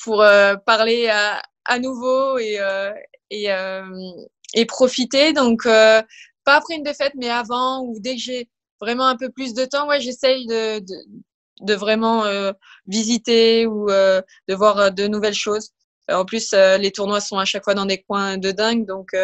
pour 0.04 0.22
euh, 0.22 0.56
parler 0.66 1.08
à, 1.08 1.42
à, 1.64 1.80
nouveau 1.80 2.38
et, 2.38 2.60
et, 3.30 3.48
et, 4.54 4.66
profiter. 4.66 5.32
Donc, 5.32 5.64
pas 5.64 6.06
après 6.46 6.76
une 6.76 6.84
défaite, 6.84 7.14
mais 7.16 7.30
avant 7.30 7.82
ou 7.82 7.98
dès 8.00 8.16
que 8.16 8.22
j'ai 8.22 8.50
vraiment 8.82 9.08
un 9.08 9.16
peu 9.16 9.30
plus 9.30 9.54
de 9.54 9.66
temps, 9.66 9.88
ouais, 9.88 10.02
j'essaye 10.02 10.46
de, 10.48 10.80
de, 10.80 10.96
de 11.62 11.74
vraiment 11.74 12.26
euh, 12.26 12.52
visiter 12.88 13.66
ou 13.66 13.90
euh, 13.90 14.22
de 14.48 14.56
voir 14.56 14.78
euh, 14.78 14.90
de 14.90 15.08
nouvelles 15.08 15.34
choses. 15.34 15.72
En 16.10 16.26
plus, 16.26 16.54
les 16.54 16.92
tournois 16.92 17.20
sont 17.20 17.40
à 17.40 17.46
chaque 17.46 17.64
fois 17.64 17.74
dans 17.74 17.88
des 17.88 18.04
coins 18.04 18.38
de 18.38 18.52
dingue, 18.52 18.86
donc 18.86 19.16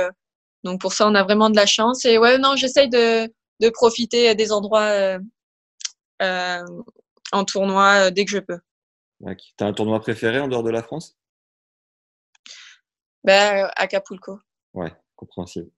donc 0.63 0.79
pour 0.81 0.93
ça, 0.93 1.07
on 1.07 1.15
a 1.15 1.23
vraiment 1.23 1.49
de 1.49 1.55
la 1.55 1.65
chance. 1.65 2.05
Et 2.05 2.17
ouais, 2.17 2.37
non, 2.37 2.55
j'essaye 2.55 2.89
de 2.89 3.31
de 3.59 3.69
profiter 3.69 4.33
des 4.33 4.51
endroits 4.51 5.19
en 6.19 7.45
tournoi 7.45 8.09
dès 8.11 8.25
que 8.25 8.31
je 8.31 8.39
peux. 8.39 8.59
Tu 9.19 9.63
as 9.63 9.65
un 9.65 9.73
tournoi 9.73 9.99
préféré 9.99 10.39
en 10.39 10.47
dehors 10.47 10.63
de 10.63 10.71
la 10.71 10.81
France? 10.81 11.15
Ben, 13.23 13.69
Acapulco. 13.75 14.39
Ouais, 14.73 14.91
compréhensible. 15.15 15.69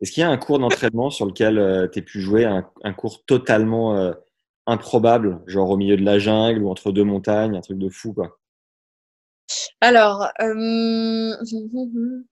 Est-ce 0.00 0.10
qu'il 0.10 0.22
y 0.22 0.24
a 0.24 0.30
un 0.30 0.38
cours 0.38 0.58
d'entraînement 0.58 1.10
sur 1.10 1.26
lequel 1.26 1.88
tu 1.92 2.00
as 2.00 2.02
pu 2.02 2.20
jouer, 2.20 2.44
un, 2.44 2.68
un 2.82 2.92
cours 2.92 3.24
totalement 3.24 4.12
improbable, 4.66 5.40
genre 5.46 5.70
au 5.70 5.76
milieu 5.76 5.96
de 5.96 6.04
la 6.04 6.18
jungle 6.18 6.62
ou 6.62 6.70
entre 6.70 6.92
deux 6.92 7.04
montagnes, 7.04 7.56
un 7.56 7.60
truc 7.60 7.78
de 7.78 7.88
fou, 7.88 8.12
quoi? 8.12 8.38
Alors, 9.80 10.28
euh... 10.40 11.36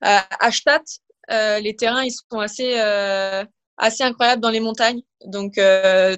à 0.00 0.50
Stadt, 0.50 0.84
euh, 1.30 1.58
les 1.60 1.76
terrains, 1.76 2.04
ils 2.04 2.12
sont 2.12 2.38
assez, 2.38 2.78
euh, 2.78 3.44
assez 3.76 4.02
incroyables 4.02 4.42
dans 4.42 4.50
les 4.50 4.60
montagnes. 4.60 5.02
Donc, 5.24 5.58
euh, 5.58 6.16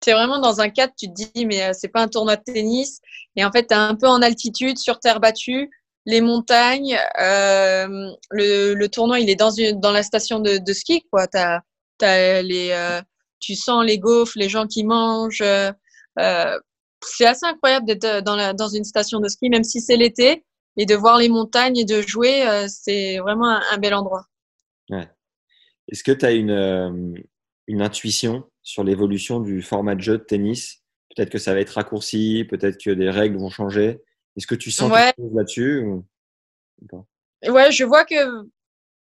tu 0.00 0.10
es 0.10 0.12
vraiment 0.12 0.38
dans 0.38 0.60
un 0.60 0.68
cadre, 0.68 0.92
tu 0.98 1.08
te 1.08 1.12
dis, 1.14 1.46
mais 1.46 1.72
c'est 1.74 1.88
pas 1.88 2.02
un 2.02 2.08
tournoi 2.08 2.36
de 2.36 2.42
tennis. 2.42 3.00
Et 3.36 3.44
en 3.44 3.52
fait, 3.52 3.66
tu 3.68 3.74
es 3.74 3.76
un 3.76 3.94
peu 3.94 4.08
en 4.08 4.22
altitude, 4.22 4.78
sur 4.78 4.98
terre 5.00 5.20
battue, 5.20 5.70
les 6.06 6.20
montagnes. 6.20 6.98
le, 7.18 8.74
le 8.74 8.88
tournoi, 8.88 9.20
il 9.20 9.30
est 9.30 9.36
dans, 9.36 9.50
une, 9.50 9.80
dans 9.80 9.92
la 9.92 10.02
station 10.02 10.40
de, 10.40 10.58
de 10.58 10.72
ski, 10.72 11.06
quoi. 11.10 11.26
Tu 11.28 11.38
as, 11.38 12.42
les 12.42 12.72
tu 13.40 13.54
sens 13.54 13.84
les 13.84 13.98
gaufres, 13.98 14.36
les 14.36 14.48
gens 14.48 14.66
qui 14.66 14.84
mangent. 14.84 15.42
Euh, 15.42 15.72
euh, 16.18 16.58
c'est 17.02 17.26
assez 17.26 17.46
incroyable 17.46 17.86
d'être 17.86 18.04
euh, 18.04 18.20
dans, 18.20 18.36
la, 18.36 18.52
dans 18.52 18.68
une 18.68 18.84
station 18.84 19.20
de 19.20 19.28
ski, 19.28 19.50
même 19.50 19.64
si 19.64 19.80
c'est 19.80 19.96
l'été, 19.96 20.44
et 20.76 20.86
de 20.86 20.94
voir 20.94 21.18
les 21.18 21.28
montagnes 21.28 21.78
et 21.78 21.84
de 21.84 22.00
jouer, 22.02 22.66
c'est 22.68 23.18
vraiment 23.18 23.48
un, 23.48 23.78
bel 23.78 23.94
endroit. 23.94 24.26
Ouais. 24.90 25.08
Est-ce 25.88 26.04
que 26.04 26.12
tu 26.12 26.24
as 26.24 26.32
une, 26.32 27.24
une 27.66 27.82
intuition 27.82 28.44
sur 28.62 28.84
l'évolution 28.84 29.40
du 29.40 29.62
format 29.62 29.94
de 29.94 30.00
jeu 30.00 30.18
de 30.18 30.24
tennis? 30.24 30.82
Peut-être 31.14 31.30
que 31.30 31.38
ça 31.38 31.54
va 31.54 31.60
être 31.60 31.70
raccourci, 31.70 32.46
peut-être 32.48 32.82
que 32.82 32.90
des 32.90 33.08
règles 33.08 33.38
vont 33.38 33.50
changer. 33.50 34.02
Est-ce 34.36 34.46
que 34.46 34.54
tu 34.54 34.70
sens 34.70 34.92
quelque 34.92 35.14
chose 35.16 35.34
là-dessus 35.34 35.80
ou... 35.80 36.04
Ouais, 37.48 37.72
je 37.72 37.84
vois 37.84 38.04
que 38.04 38.46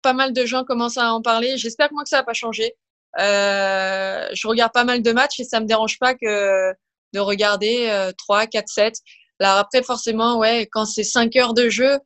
pas 0.01 0.13
mal 0.13 0.33
de 0.33 0.45
gens 0.45 0.63
commencent 0.63 0.97
à 0.97 1.13
en 1.13 1.21
parler. 1.21 1.57
J'espère 1.57 1.89
que 1.89 1.95
moi 1.95 2.03
que 2.03 2.09
ça 2.09 2.17
va 2.17 2.23
pas 2.23 2.33
changer. 2.33 2.75
Euh, 3.19 4.27
je 4.33 4.47
regarde 4.47 4.71
pas 4.71 4.83
mal 4.83 5.01
de 5.01 5.11
matchs 5.11 5.39
et 5.39 5.43
ça 5.43 5.59
me 5.59 5.65
dérange 5.65 5.97
pas 5.97 6.13
que 6.13 6.73
de 7.13 7.19
regarder 7.19 7.87
euh, 7.89 8.11
3, 8.17 8.45
4, 8.45 8.67
7. 8.67 8.95
Alors 9.39 9.57
après, 9.57 9.83
forcément, 9.83 10.37
ouais, 10.37 10.67
quand 10.71 10.85
c'est 10.85 11.03
5 11.03 11.35
heures 11.35 11.53
de 11.53 11.69
jeu, 11.69 11.99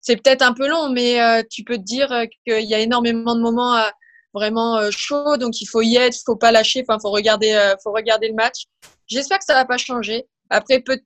c'est 0.00 0.16
peut-être 0.16 0.42
un 0.42 0.52
peu 0.52 0.68
long, 0.68 0.90
mais 0.90 1.20
euh, 1.20 1.42
tu 1.48 1.64
peux 1.64 1.76
te 1.76 1.82
dire 1.82 2.10
euh, 2.12 2.24
qu'il 2.46 2.64
y 2.64 2.74
a 2.74 2.78
énormément 2.78 3.34
de 3.34 3.40
moments 3.40 3.76
euh, 3.76 3.88
vraiment 4.32 4.80
chauds, 4.90 5.36
donc 5.36 5.60
il 5.60 5.66
faut 5.66 5.82
y 5.82 5.96
être, 5.96 6.16
faut 6.24 6.36
pas 6.36 6.52
lâcher, 6.52 6.84
enfin, 6.88 6.98
faut 7.00 7.10
regarder, 7.10 7.74
faut 7.82 7.92
regarder 7.92 8.28
le 8.28 8.34
match. 8.34 8.66
J'espère 9.08 9.38
que 9.38 9.44
ça 9.44 9.54
va 9.54 9.64
pas 9.64 9.76
changer. 9.76 10.24
Après, 10.50 10.80
peut 10.80 11.00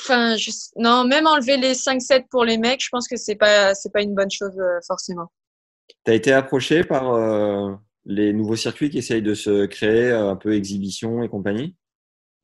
enfin, 0.00 0.36
je... 0.36 0.50
non, 0.76 1.04
même 1.04 1.28
enlever 1.28 1.56
les 1.56 1.74
5-7 1.74 2.24
pour 2.28 2.44
les 2.44 2.58
mecs, 2.58 2.82
je 2.82 2.88
pense 2.90 3.06
que 3.06 3.16
c'est 3.16 3.36
pas, 3.36 3.72
c'est 3.76 3.92
pas 3.92 4.02
une 4.02 4.16
bonne 4.16 4.32
chose 4.32 4.60
forcément. 4.84 5.30
Tu 6.04 6.10
as 6.10 6.14
été 6.14 6.32
approché 6.32 6.82
par 6.82 7.16
les 8.04 8.32
nouveaux 8.32 8.56
circuits 8.56 8.90
qui 8.90 8.98
essayent 8.98 9.22
de 9.22 9.34
se 9.34 9.66
créer, 9.66 10.10
un 10.10 10.34
peu 10.34 10.54
exhibition 10.54 11.22
et 11.22 11.28
compagnie? 11.28 11.76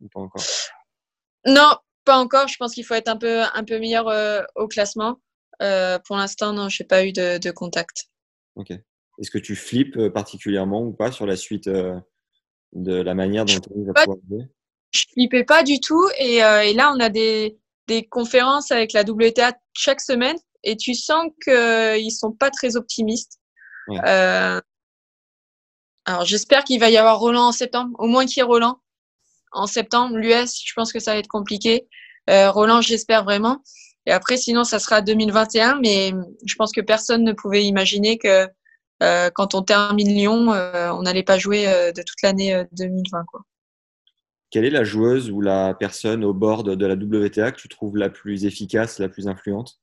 Ou 0.01 0.09
pas 0.09 0.21
encore? 0.21 0.45
Non, 1.47 1.75
pas 2.11 2.19
encore. 2.19 2.49
Je 2.49 2.57
pense 2.59 2.75
qu'il 2.75 2.85
faut 2.85 2.95
être 2.95 3.09
un 3.09 3.17
peu, 3.17 3.43
un 3.43 3.65
peu 3.65 3.79
meilleur 3.79 4.09
euh, 4.09 4.43
au 4.57 4.67
classement. 4.67 5.21
Euh, 5.63 5.99
pour 6.05 6.17
l'instant, 6.17 6.53
non, 6.53 6.69
je 6.69 6.83
n'ai 6.83 6.87
pas 6.87 7.05
eu 7.07 7.13
de, 7.13 7.39
de, 7.39 7.51
contact. 7.53 8.09
Ok. 8.57 8.71
Est-ce 8.71 9.31
que 9.31 9.39
tu 9.39 9.55
flippes 9.55 9.97
euh, 9.97 10.11
particulièrement 10.11 10.83
ou 10.83 10.93
pas 10.93 11.13
sur 11.13 11.25
la 11.25 11.37
suite 11.37 11.69
de 11.69 12.03
la 12.95 13.15
manière 13.15 13.45
dont 13.45 13.61
pouvoir 13.61 14.17
jouer? 14.29 14.45
Je 14.91 15.05
flippais 15.13 15.45
pas 15.45 15.63
du 15.63 15.79
tout. 15.79 16.05
Et, 16.19 16.39
et, 16.39 16.75
là, 16.75 16.93
on 16.97 16.99
a 16.99 17.11
des, 17.11 17.57
des 17.87 18.05
conférences 18.09 18.73
avec 18.73 18.93
la 18.93 19.03
WTA 19.03 19.53
chaque 19.73 20.01
semaine 20.01 20.37
et 20.65 20.77
tu 20.77 20.95
sens 20.95 21.27
qu'ils 21.45 22.13
sont 22.13 22.33
pas 22.33 22.51
très 22.51 22.75
optimistes. 22.75 23.39
Ouais. 23.87 24.01
Alors 26.07 26.25
j'espère 26.25 26.65
qu'il 26.65 26.81
va 26.81 26.91
y 26.91 26.97
avoir 26.97 27.21
Roland 27.21 27.49
en 27.49 27.53
septembre, 27.53 27.95
au 28.01 28.09
moins 28.09 28.27
qu'il 28.27 28.39
y 28.39 28.41
ait 28.41 28.43
Roland 28.43 28.81
en 29.53 29.67
septembre. 29.69 30.17
L'US, 30.17 30.61
je 30.65 30.73
pense 30.75 30.93
que 30.93 30.99
ça 30.99 31.13
va 31.13 31.19
être 31.19 31.29
compliqué. 31.29 31.87
Euh, 32.31 32.51
Roland, 32.51 32.81
j'espère 32.81 33.25
vraiment. 33.25 33.63
Et 34.07 34.13
après, 34.13 34.37
sinon, 34.37 34.65
ça 34.65 34.79
sera 34.79 35.03
2021, 35.03 35.81
mais 35.81 36.13
je 36.45 36.55
pense 36.55 36.73
que 36.73 36.81
personne 36.81 37.25
ne 37.25 37.33
pouvait 37.33 37.65
imaginer 37.65 38.19
que 38.19 38.49
euh, 39.03 39.31
quand 39.31 39.55
on 39.55 39.63
termine 39.63 40.09
Lyon, 40.09 40.53
euh, 40.53 40.91
on 40.93 41.03
n'allait 41.03 41.23
pas 41.23 41.39
jouer 41.39 41.69
euh, 41.69 41.93
de 41.93 42.03
toute 42.03 42.21
l'année 42.23 42.65
2020. 42.73 43.25
Quoi. 43.25 43.43
Quelle 44.51 44.65
est 44.65 44.71
la 44.71 44.85
joueuse 44.85 45.31
ou 45.31 45.41
la 45.41 45.75
personne 45.75 46.25
au 46.25 46.35
bord 46.35 46.65
de, 46.65 46.87
la 46.87 46.95
WTA 46.95 47.53
que 47.53 47.61
tu 47.61 47.69
trouves 47.69 47.97
la 47.97 48.11
plus 48.11 48.45
efficace, 48.45 48.99
la 48.99 49.09
plus 49.09 49.29
influente? 49.29 49.81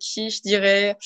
Qui, 0.00 0.30
je 0.30 0.42
dirais? 0.42 0.96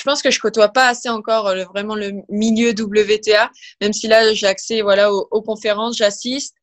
Je 0.00 0.04
pense 0.04 0.22
que 0.22 0.30
je 0.30 0.40
côtoie 0.40 0.68
pas 0.68 0.88
assez 0.88 1.10
encore 1.10 1.54
le, 1.54 1.64
vraiment 1.64 1.94
le 1.94 2.12
milieu 2.30 2.70
WTA, 2.70 3.50
même 3.82 3.92
si 3.92 4.08
là 4.08 4.32
j'ai 4.32 4.46
accès 4.46 4.80
voilà 4.80 5.12
aux, 5.12 5.42
conférences, 5.42 5.96
j'assiste 5.98 6.56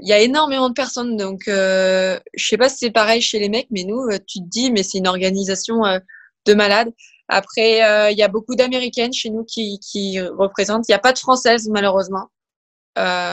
il 0.00 0.08
y 0.08 0.12
a 0.12 0.20
énormément 0.20 0.68
de 0.68 0.74
personnes, 0.74 1.16
donc 1.16 1.48
euh, 1.48 2.18
je 2.34 2.46
sais 2.46 2.56
pas 2.56 2.68
si 2.68 2.76
c'est 2.78 2.90
pareil 2.90 3.20
chez 3.20 3.38
les 3.38 3.48
mecs, 3.48 3.66
mais 3.70 3.84
nous, 3.84 4.02
euh, 4.02 4.18
tu 4.26 4.38
te 4.38 4.48
dis, 4.48 4.70
mais 4.70 4.82
c'est 4.82 4.98
une 4.98 5.08
organisation 5.08 5.84
euh, 5.84 5.98
de 6.46 6.54
malades. 6.54 6.90
Après, 7.28 7.82
euh, 7.84 8.10
il 8.10 8.18
y 8.18 8.22
a 8.22 8.28
beaucoup 8.28 8.54
d'américaines 8.54 9.12
chez 9.12 9.30
nous 9.30 9.44
qui, 9.44 10.20
représentent. 10.20 10.88
Il 10.88 10.92
n'y 10.92 10.96
a 10.96 11.00
pas 11.00 11.12
de 11.12 11.18
françaises 11.18 11.68
malheureusement. 11.68 12.28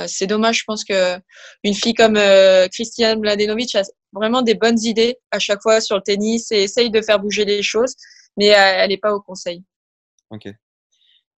c'est 0.07 0.27
dommage. 0.27 0.59
Je 0.59 0.63
pense 0.65 0.83
que 0.83 1.17
une 1.63 1.73
fille 1.73 1.93
comme 1.93 2.19
Christiane 2.71 3.19
Mladenovic 3.19 3.75
a 3.75 3.83
vraiment 4.13 4.41
des 4.41 4.55
bonnes 4.55 4.79
idées 4.83 5.17
à 5.31 5.39
chaque 5.39 5.61
fois 5.61 5.81
sur 5.81 5.95
le 5.95 6.03
tennis 6.03 6.51
et 6.51 6.63
essaye 6.63 6.91
de 6.91 7.01
faire 7.01 7.19
bouger 7.19 7.45
les 7.45 7.63
choses, 7.63 7.95
mais 8.37 8.47
elle 8.47 8.89
n'est 8.89 8.97
pas 8.97 9.13
au 9.13 9.21
conseil. 9.21 9.63
Ok. 10.29 10.47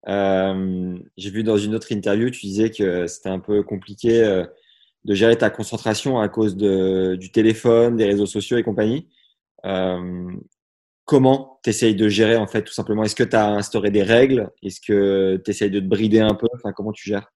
J'ai 0.06 1.30
vu 1.30 1.42
dans 1.42 1.58
une 1.58 1.74
autre 1.74 1.92
interview, 1.92 2.30
tu 2.30 2.46
disais 2.46 2.70
que 2.70 3.06
c'était 3.06 3.28
un 3.28 3.40
peu 3.40 3.62
compliqué 3.62 4.44
de 5.04 5.14
gérer 5.14 5.38
ta 5.38 5.50
concentration 5.50 6.18
à 6.18 6.28
cause 6.28 6.56
de, 6.56 7.16
du 7.16 7.30
téléphone, 7.30 7.96
des 7.96 8.04
réseaux 8.04 8.26
sociaux 8.26 8.58
et 8.58 8.62
compagnie. 8.62 9.08
Euh, 9.64 10.30
comment 11.04 11.60
tu 11.64 11.70
essayes 11.70 11.94
de 11.94 12.08
gérer 12.08 12.36
en 12.36 12.46
fait 12.46 12.62
tout 12.62 12.72
simplement? 12.72 13.04
Est-ce 13.04 13.16
que 13.16 13.24
tu 13.24 13.36
as 13.36 13.48
instauré 13.48 13.90
des 13.90 14.02
règles? 14.02 14.50
Est-ce 14.62 14.80
que 14.80 15.40
tu 15.44 15.50
essayes 15.50 15.70
de 15.70 15.80
te 15.80 15.86
brider 15.86 16.20
un 16.20 16.34
peu? 16.34 16.46
Enfin, 16.54 16.72
comment 16.72 16.92
tu 16.92 17.08
gères? 17.08 17.32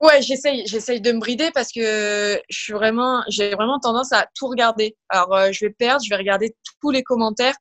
Ouais, 0.00 0.20
j'essaye, 0.22 0.66
j'essaye 0.66 1.00
de 1.00 1.12
me 1.12 1.20
brider 1.20 1.50
parce 1.52 1.70
que 1.70 2.40
je 2.48 2.58
suis 2.58 2.72
vraiment, 2.72 3.22
j'ai 3.28 3.50
vraiment 3.50 3.78
tendance 3.78 4.12
à 4.12 4.26
tout 4.34 4.48
regarder. 4.48 4.96
Alors, 5.08 5.34
euh, 5.34 5.52
je 5.52 5.66
vais 5.66 5.70
perdre, 5.70 6.02
je 6.04 6.10
vais 6.10 6.16
regarder 6.16 6.56
tous 6.80 6.90
les 6.90 7.02
commentaires 7.02 7.54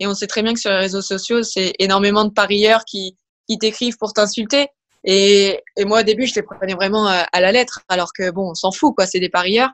et 0.00 0.06
on 0.06 0.14
sait 0.14 0.26
très 0.26 0.42
bien 0.42 0.54
que 0.54 0.60
sur 0.60 0.70
les 0.70 0.76
réseaux 0.76 1.02
sociaux, 1.02 1.42
c'est 1.42 1.72
énormément 1.78 2.24
de 2.24 2.30
parieurs 2.30 2.84
qui, 2.84 3.16
qui 3.48 3.58
t'écrivent 3.58 3.96
pour 3.96 4.12
t'insulter. 4.12 4.68
Et, 5.04 5.62
et, 5.76 5.84
moi, 5.84 6.00
au 6.00 6.02
début, 6.02 6.26
je 6.26 6.34
les 6.34 6.42
prenais 6.42 6.74
vraiment 6.74 7.08
euh, 7.08 7.22
à, 7.32 7.40
la 7.40 7.52
lettre, 7.52 7.80
alors 7.88 8.12
que 8.12 8.30
bon, 8.30 8.50
on 8.50 8.54
s'en 8.54 8.70
fout, 8.72 8.94
quoi, 8.94 9.06
c'est 9.06 9.20
des 9.20 9.28
parieurs. 9.28 9.70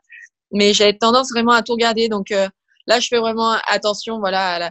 Mais 0.52 0.72
j'avais 0.72 0.96
tendance 0.96 1.30
vraiment 1.30 1.52
à 1.52 1.62
tout 1.62 1.72
regarder. 1.72 2.08
Donc 2.08 2.30
euh, 2.30 2.48
là, 2.86 3.00
je 3.00 3.08
fais 3.08 3.18
vraiment 3.18 3.56
attention, 3.66 4.18
voilà. 4.18 4.58
La... 4.58 4.70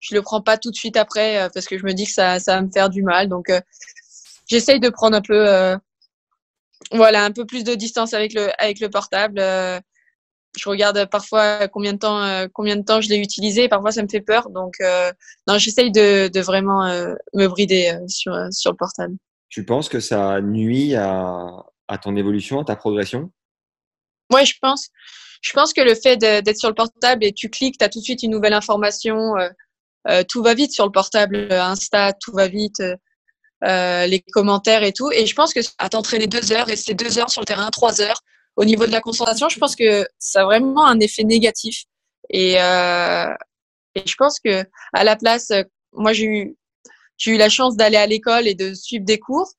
Je 0.00 0.14
le 0.14 0.22
prends 0.22 0.42
pas 0.42 0.58
tout 0.58 0.70
de 0.70 0.76
suite 0.76 0.96
après 0.96 1.40
euh, 1.40 1.48
parce 1.52 1.66
que 1.66 1.78
je 1.78 1.84
me 1.84 1.92
dis 1.92 2.04
que 2.04 2.12
ça, 2.12 2.38
ça 2.38 2.56
va 2.56 2.62
me 2.62 2.70
faire 2.70 2.90
du 2.90 3.02
mal. 3.02 3.28
Donc 3.28 3.50
j'essaye 4.46 4.80
de 4.80 4.90
prendre 4.90 5.16
un 5.16 5.22
peu, 5.22 5.78
voilà, 6.92 7.24
un 7.24 7.30
peu 7.30 7.46
plus 7.46 7.64
de 7.64 7.74
distance 7.74 8.12
avec 8.14 8.34
le 8.34 8.50
avec 8.62 8.80
le 8.80 8.90
portable. 8.90 9.40
Je 10.56 10.68
regarde 10.68 11.04
parfois 11.10 11.68
combien 11.68 11.92
de 11.92 11.98
temps 11.98 12.46
combien 12.52 12.76
de 12.76 12.84
temps 12.84 13.00
je 13.00 13.08
l'ai 13.08 13.18
utilisé. 13.18 13.68
Parfois, 13.68 13.92
ça 13.92 14.02
me 14.02 14.08
fait 14.08 14.20
peur. 14.20 14.50
Donc 14.50 14.74
non, 15.46 15.58
j'essaye 15.58 15.90
de, 15.90 16.28
de 16.28 16.40
vraiment 16.40 16.84
me 17.34 17.46
brider 17.48 17.98
sur 18.08 18.34
sur 18.50 18.72
le 18.72 18.76
portable. 18.76 19.16
Tu 19.48 19.64
penses 19.64 19.88
que 19.88 20.00
ça 20.00 20.40
nuit 20.40 20.96
à, 20.96 21.46
à 21.86 21.98
ton 21.98 22.16
évolution, 22.16 22.60
à 22.60 22.64
ta 22.64 22.74
progression? 22.76 23.30
Oui, 24.32 24.44
je 24.46 24.54
pense. 24.60 24.88
Je 25.42 25.52
pense 25.52 25.72
que 25.74 25.82
le 25.82 25.94
fait 25.94 26.16
d'être 26.16 26.56
sur 26.56 26.70
le 26.70 26.74
portable 26.74 27.22
et 27.22 27.32
tu 27.32 27.50
cliques, 27.50 27.78
tu 27.78 27.84
as 27.84 27.88
tout 27.88 27.98
de 27.98 28.04
suite 28.04 28.22
une 28.22 28.30
nouvelle 28.30 28.54
information. 28.54 29.36
Euh, 29.36 29.48
euh, 30.08 30.22
tout 30.26 30.42
va 30.42 30.54
vite 30.54 30.72
sur 30.72 30.86
le 30.86 30.90
portable, 30.90 31.36
euh, 31.36 31.62
Insta, 31.62 32.12
tout 32.14 32.32
va 32.32 32.48
vite, 32.48 32.82
euh, 33.64 34.06
les 34.06 34.20
commentaires 34.32 34.82
et 34.82 34.92
tout. 34.92 35.12
Et 35.12 35.26
je 35.26 35.34
pense 35.34 35.52
que 35.54 35.60
à 35.78 35.88
t'entraîner 35.88 36.26
deux 36.26 36.52
heures 36.52 36.68
et 36.70 36.76
c'est 36.76 36.94
deux 36.94 37.18
heures 37.18 37.30
sur 37.30 37.42
le 37.42 37.46
terrain, 37.46 37.70
trois 37.70 38.00
heures. 38.00 38.20
Au 38.56 38.64
niveau 38.64 38.86
de 38.86 38.92
la 38.92 39.00
concentration, 39.00 39.48
je 39.48 39.58
pense 39.58 39.74
que 39.74 40.06
ça 40.18 40.42
a 40.42 40.44
vraiment 40.44 40.86
un 40.86 41.00
effet 41.00 41.24
négatif. 41.24 41.84
Et, 42.30 42.60
euh, 42.60 43.34
et 43.94 44.02
je 44.06 44.14
pense 44.16 44.38
que 44.40 44.64
à 44.92 45.04
la 45.04 45.16
place, 45.16 45.52
moi 45.92 46.12
j'ai 46.12 46.24
eu 46.24 46.56
j'ai 47.16 47.32
eu 47.32 47.36
la 47.36 47.48
chance 47.48 47.76
d'aller 47.76 47.96
à 47.96 48.06
l'école 48.06 48.46
et 48.46 48.54
de 48.54 48.74
suivre 48.74 49.04
des 49.04 49.18
cours. 49.18 49.52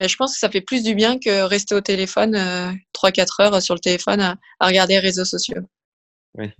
je 0.00 0.14
pense 0.16 0.34
que 0.34 0.38
ça 0.38 0.50
fait 0.50 0.60
plus 0.60 0.82
du 0.82 0.94
bien 0.94 1.18
que 1.18 1.42
rester 1.42 1.74
au 1.74 1.80
téléphone 1.80 2.34
euh, 2.34 2.70
3-4 2.94 3.42
heures 3.42 3.62
sur 3.62 3.74
le 3.74 3.80
téléphone 3.80 4.20
à, 4.20 4.36
regarder 4.60 4.94
les 4.94 5.00
réseaux 5.00 5.24
sociaux. 5.24 5.62
Oui. 6.34 6.50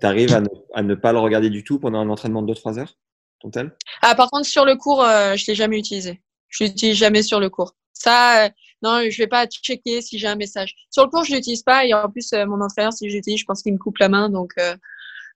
Tu 0.00 0.06
arrives 0.06 0.34
à 0.74 0.82
ne, 0.82 0.94
pas 0.94 1.12
le 1.12 1.20
regarder 1.20 1.50
du 1.50 1.62
tout 1.62 1.78
pendant 1.78 2.00
un 2.00 2.08
entraînement 2.08 2.42
de 2.42 2.52
2-3 2.52 2.80
heures 2.80 2.96
ton 3.40 3.50
tel? 3.50 3.76
Ah, 4.02 4.14
par 4.14 4.30
contre, 4.30 4.46
sur 4.46 4.64
le 4.64 4.76
cours, 4.76 5.02
euh, 5.02 5.36
je 5.36 5.44
l'ai 5.46 5.54
jamais 5.54 5.78
utilisé. 5.78 6.20
Je 6.48 6.64
l'utilise 6.64 6.96
jamais 6.96 7.22
sur 7.22 7.40
le 7.40 7.50
cours. 7.50 7.74
Ça, 7.92 8.50
non, 8.84 9.00
je 9.10 9.18
vais 9.18 9.26
pas 9.26 9.46
checker 9.46 10.02
si 10.02 10.18
j'ai 10.18 10.28
un 10.28 10.36
message. 10.36 10.74
Sur 10.90 11.04
le 11.04 11.10
cours, 11.10 11.24
je 11.24 11.34
l'utilise 11.34 11.62
pas 11.62 11.84
et 11.84 11.94
en 11.94 12.08
plus, 12.10 12.32
euh, 12.32 12.46
mon 12.46 12.60
entraîneur, 12.60 12.92
si 12.92 13.10
j'utilise, 13.10 13.40
je 13.40 13.44
pense 13.44 13.62
qu'il 13.62 13.72
me 13.72 13.78
coupe 13.78 13.98
la 13.98 14.08
main. 14.08 14.28
Donc, 14.28 14.52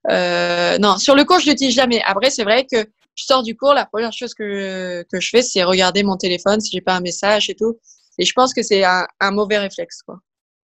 non, 0.08 0.98
sur 0.98 1.16
le 1.16 1.24
cours, 1.24 1.40
je 1.40 1.50
l'utilise 1.50 1.74
jamais. 1.74 2.02
Après, 2.04 2.30
c'est 2.30 2.44
vrai 2.44 2.66
que 2.70 2.86
je 3.18 3.24
sors 3.24 3.42
du 3.42 3.56
cours, 3.56 3.74
la 3.74 3.84
première 3.84 4.12
chose 4.12 4.32
que, 4.32 5.04
que 5.10 5.20
je 5.20 5.28
fais, 5.28 5.42
c'est 5.42 5.64
regarder 5.64 6.04
mon 6.04 6.16
téléphone 6.16 6.60
si 6.60 6.70
j'ai 6.70 6.80
pas 6.80 6.94
un 6.94 7.00
message 7.00 7.50
et 7.50 7.54
tout. 7.54 7.78
Et 8.18 8.24
je 8.24 8.32
pense 8.32 8.54
que 8.54 8.62
c'est 8.62 8.84
un, 8.84 9.06
un, 9.20 9.30
mauvais 9.32 9.58
réflexe. 9.58 10.02
Quoi. 10.02 10.20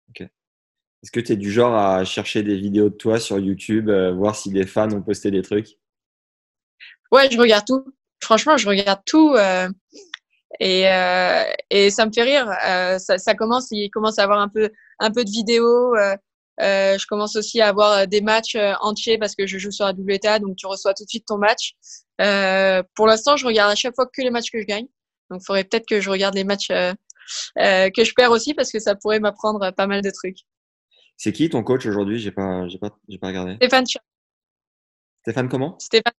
Ok. 0.09 0.21
Est-ce 0.21 1.11
que 1.11 1.21
tu 1.21 1.33
es 1.33 1.35
du 1.37 1.51
genre 1.51 1.75
à 1.75 2.03
chercher 2.03 2.43
des 2.43 2.57
vidéos 2.57 2.89
de 2.89 2.95
toi 2.95 3.19
sur 3.19 3.39
YouTube, 3.39 3.89
euh, 3.89 4.13
voir 4.13 4.35
si 4.35 4.49
des 4.49 4.65
fans 4.65 4.91
ont 4.91 5.01
posté 5.01 5.31
des 5.31 5.41
trucs? 5.41 5.77
Ouais, 7.11 7.29
je 7.31 7.37
regarde 7.37 7.65
tout. 7.65 7.85
Franchement, 8.21 8.57
je 8.57 8.67
regarde 8.67 9.01
tout. 9.05 9.33
Euh, 9.35 9.69
et, 10.59 10.87
euh, 10.89 11.43
et 11.69 11.89
ça 11.89 12.05
me 12.05 12.11
fait 12.11 12.23
rire. 12.23 12.49
Euh, 12.67 12.99
ça, 12.99 13.17
ça, 13.17 13.35
commence, 13.35 13.67
il 13.71 13.89
commence 13.89 14.19
à 14.19 14.23
avoir 14.23 14.39
un 14.39 14.49
peu, 14.49 14.69
un 14.99 15.11
peu 15.11 15.23
de 15.23 15.29
vidéos. 15.29 15.95
Euh, 15.95 16.15
euh, 16.61 16.97
je 16.97 17.07
commence 17.07 17.35
aussi 17.35 17.61
à 17.61 17.67
avoir 17.69 17.91
euh, 17.91 18.05
des 18.05 18.21
matchs 18.21 18.55
euh, 18.55 18.73
entiers 18.81 19.17
parce 19.17 19.35
que 19.35 19.47
je 19.47 19.57
joue 19.57 19.71
sur 19.71 19.85
la 19.85 19.91
WTA, 19.91 20.39
donc 20.39 20.55
tu 20.55 20.67
reçois 20.67 20.93
tout 20.93 21.03
de 21.03 21.09
suite 21.09 21.25
ton 21.25 21.37
match. 21.37 21.73
Euh, 22.21 22.83
pour 22.95 23.07
l'instant, 23.07 23.37
je 23.37 23.45
regarde 23.45 23.71
à 23.71 23.75
chaque 23.75 23.95
fois 23.95 24.05
que 24.05 24.21
les 24.21 24.29
matchs 24.29 24.51
que 24.51 24.59
je 24.59 24.65
gagne. 24.65 24.85
Donc, 25.29 25.41
il 25.41 25.45
faudrait 25.45 25.63
peut-être 25.63 25.87
que 25.87 25.99
je 25.99 26.09
regarde 26.09 26.35
les 26.35 26.43
matchs 26.43 26.69
euh, 26.69 26.93
que 27.55 28.03
je 28.03 28.13
perds 28.13 28.31
aussi 28.31 28.53
parce 28.53 28.71
que 28.71 28.79
ça 28.79 28.93
pourrait 28.95 29.19
m'apprendre 29.19 29.71
pas 29.71 29.87
mal 29.87 30.01
de 30.01 30.11
trucs. 30.11 30.39
C'est 31.17 31.31
qui 31.31 31.49
ton 31.49 31.63
coach 31.63 31.85
aujourd'hui? 31.85 32.19
J'ai 32.19 32.31
pas, 32.31 32.67
j'ai 32.67 32.77
pas, 32.77 32.95
j'ai 33.07 33.17
pas 33.17 33.27
regardé. 33.27 33.55
Stéphane. 33.55 33.85
Stéphane 35.21 35.49
comment? 35.49 35.79
Stéphane. 35.79 36.13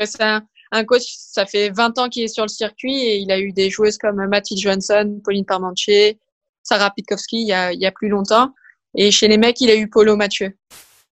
C'est 0.00 0.22
un, 0.22 0.42
un, 0.72 0.84
coach. 0.84 1.04
Ça 1.16 1.46
fait 1.46 1.70
20 1.70 1.98
ans 1.98 2.08
qu'il 2.08 2.24
est 2.24 2.28
sur 2.28 2.44
le 2.44 2.48
circuit 2.48 2.96
et 2.96 3.16
il 3.16 3.30
a 3.30 3.38
eu 3.38 3.52
des 3.52 3.70
joueuses 3.70 3.98
comme 3.98 4.26
Mathilde 4.26 4.60
Johansson, 4.60 5.20
Pauline 5.24 5.44
Parmentier, 5.44 6.18
Sarah 6.62 6.90
Pitkowski 6.90 7.42
il 7.42 7.48
y 7.48 7.52
a, 7.52 7.72
il 7.72 7.80
y 7.80 7.86
a 7.86 7.92
plus 7.92 8.08
longtemps. 8.08 8.52
Et 8.94 9.10
chez 9.10 9.28
les 9.28 9.38
mecs, 9.38 9.60
il 9.60 9.70
a 9.70 9.76
eu 9.76 9.88
Polo 9.88 10.16
Mathieu. 10.16 10.56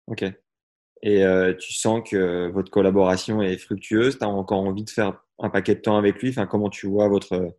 Ok. 0.06 0.24
Et 1.02 1.24
euh, 1.24 1.54
tu 1.54 1.72
sens 1.72 2.00
que 2.08 2.48
votre 2.50 2.70
collaboration 2.70 3.42
est 3.42 3.58
fructueuse? 3.58 4.18
Tu 4.18 4.24
as 4.24 4.28
encore 4.28 4.60
envie 4.60 4.84
de 4.84 4.90
faire 4.90 5.20
un 5.38 5.50
paquet 5.50 5.74
de 5.74 5.80
temps 5.80 5.96
avec 5.96 6.22
lui? 6.22 6.30
Enfin, 6.30 6.46
comment 6.46 6.70
tu 6.70 6.86
vois 6.86 7.08
votre, 7.08 7.56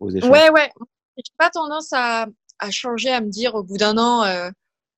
vos 0.00 0.10
échanges? 0.10 0.30
Ouais, 0.30 0.50
ouais. 0.50 0.68
J'ai 1.16 1.32
pas 1.38 1.50
tendance 1.50 1.92
à, 1.92 2.26
à, 2.58 2.70
changer, 2.70 3.10
à 3.10 3.20
me 3.20 3.28
dire 3.28 3.54
au 3.54 3.62
bout 3.62 3.76
d'un 3.76 3.98
an, 3.98 4.24
euh, 4.24 4.50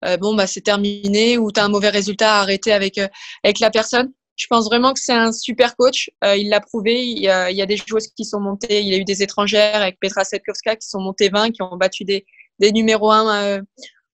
euh, 0.06 0.16
bon, 0.16 0.34
bah, 0.34 0.46
c'est 0.46 0.62
terminé 0.62 1.36
ou 1.36 1.52
tu 1.52 1.60
as 1.60 1.64
un 1.64 1.68
mauvais 1.68 1.90
résultat 1.90 2.36
à 2.36 2.40
arrêter 2.40 2.72
avec, 2.72 2.98
avec 3.42 3.60
la 3.60 3.70
personne. 3.70 4.12
Je 4.36 4.46
pense 4.48 4.66
vraiment 4.66 4.92
que 4.92 5.00
c'est 5.00 5.12
un 5.12 5.32
super 5.32 5.76
coach. 5.76 6.10
Euh, 6.24 6.36
il 6.36 6.48
l'a 6.48 6.60
prouvé. 6.60 7.04
Il 7.06 7.18
y, 7.18 7.28
a, 7.28 7.50
il 7.50 7.56
y, 7.56 7.62
a, 7.62 7.66
des 7.66 7.76
joueuses 7.76 8.08
qui 8.08 8.24
sont 8.24 8.40
montées. 8.40 8.80
Il 8.80 8.88
y 8.88 8.94
a 8.94 8.98
eu 8.98 9.04
des 9.04 9.22
étrangères 9.22 9.76
avec 9.76 10.00
Petra 10.00 10.24
Setkowska 10.24 10.76
qui 10.76 10.88
sont 10.88 11.00
montées 11.00 11.28
20, 11.28 11.52
qui 11.52 11.62
ont 11.62 11.76
battu 11.76 12.04
des, 12.04 12.26
des 12.58 12.72
numéros 12.72 13.12
1 13.12 13.60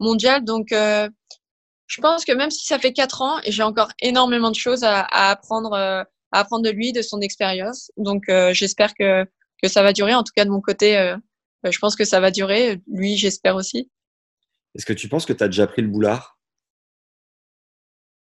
mondial. 0.00 0.44
Donc, 0.44 0.72
euh, 0.72 1.08
je 1.86 2.00
pense 2.00 2.24
que 2.24 2.32
même 2.32 2.50
si 2.50 2.66
ça 2.66 2.78
fait 2.78 2.92
quatre 2.92 3.22
ans, 3.22 3.40
j'ai 3.46 3.62
encore 3.62 3.90
énormément 4.00 4.50
de 4.50 4.56
choses 4.56 4.82
à, 4.82 5.02
à 5.02 5.30
apprendre, 5.30 5.72
euh, 5.74 6.02
à 6.32 6.40
apprendre 6.40 6.64
de 6.64 6.70
lui, 6.70 6.92
de 6.92 7.02
son 7.02 7.20
expérience. 7.20 7.92
Donc, 7.96 8.28
euh, 8.28 8.52
j'espère 8.52 8.94
que, 8.94 9.24
que 9.62 9.68
ça 9.68 9.82
va 9.82 9.92
durer. 9.92 10.14
En 10.14 10.24
tout 10.24 10.32
cas, 10.34 10.44
de 10.44 10.50
mon 10.50 10.60
côté, 10.60 11.14
je 11.64 11.78
pense 11.78 11.94
que 11.94 12.04
ça 12.04 12.20
va 12.20 12.30
durer. 12.30 12.80
Lui, 12.90 13.16
j'espère 13.16 13.56
aussi. 13.56 13.90
Est-ce 14.74 14.86
que 14.86 14.92
tu 14.92 15.08
penses 15.08 15.26
que 15.26 15.32
tu 15.32 15.44
as 15.44 15.48
déjà 15.48 15.66
pris 15.66 15.82
le 15.82 15.88
boulard? 15.88 16.38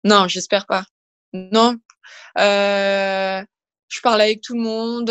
Non, 0.04 0.28
j'espère 0.28 0.66
pas. 0.66 0.84
Non. 1.32 1.76
Euh, 2.38 3.42
je 3.88 4.00
parle 4.00 4.20
avec 4.20 4.40
tout 4.40 4.54
le 4.54 4.60
monde. 4.60 5.10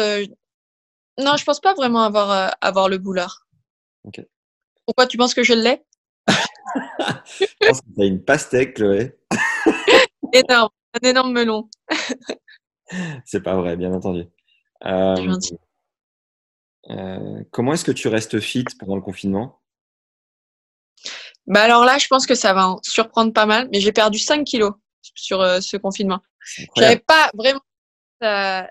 Non, 1.18 1.38
je 1.38 1.44
pense 1.46 1.60
pas 1.60 1.74
vraiment 1.74 2.04
avoir, 2.04 2.56
avoir 2.62 2.90
le 2.90 2.98
boulard. 2.98 3.46
Ok. 4.04 4.22
Pourquoi 4.86 5.08
tu 5.08 5.18
penses 5.18 5.34
que 5.34 5.44
je 5.44 5.54
l'ai? 5.54 5.84
Je 7.40 7.68
pense 7.68 7.82
que 7.82 7.94
tu 7.96 8.02
as 8.02 8.06
une 8.06 8.24
pastèque, 8.24 8.76
Chloé. 8.76 9.18
énorme, 10.34 10.70
un 10.94 11.08
énorme 11.08 11.32
melon. 11.32 11.70
C'est 13.26 13.42
pas 13.42 13.56
vrai, 13.56 13.78
bien 13.78 13.94
entendu. 13.94 14.26
Euh, 14.86 15.38
euh, 16.90 17.44
comment 17.52 17.74
est-ce 17.74 17.86
que 17.86 17.92
tu 17.92 18.08
restes 18.08 18.40
fit 18.40 18.66
pendant 18.80 18.96
le 18.96 19.02
confinement? 19.02 19.62
Bah 21.48 21.62
alors 21.62 21.86
là, 21.86 21.98
je 21.98 22.08
pense 22.08 22.26
que 22.26 22.36
ça 22.36 22.54
va 22.54 22.70
en 22.70 22.80
surprendre 22.84 23.34
pas 23.34 23.46
mal, 23.46 23.70
mais 23.72 23.80
j'ai 23.80 23.92
perdu 23.92 24.20
5 24.20 24.44
kilos 24.44 24.74
sur 25.16 25.40
ce 25.62 25.78
confinement. 25.78 26.20
J'avais 26.76 27.00
pas 27.00 27.30
vraiment 27.34 27.62
ça, 28.22 28.68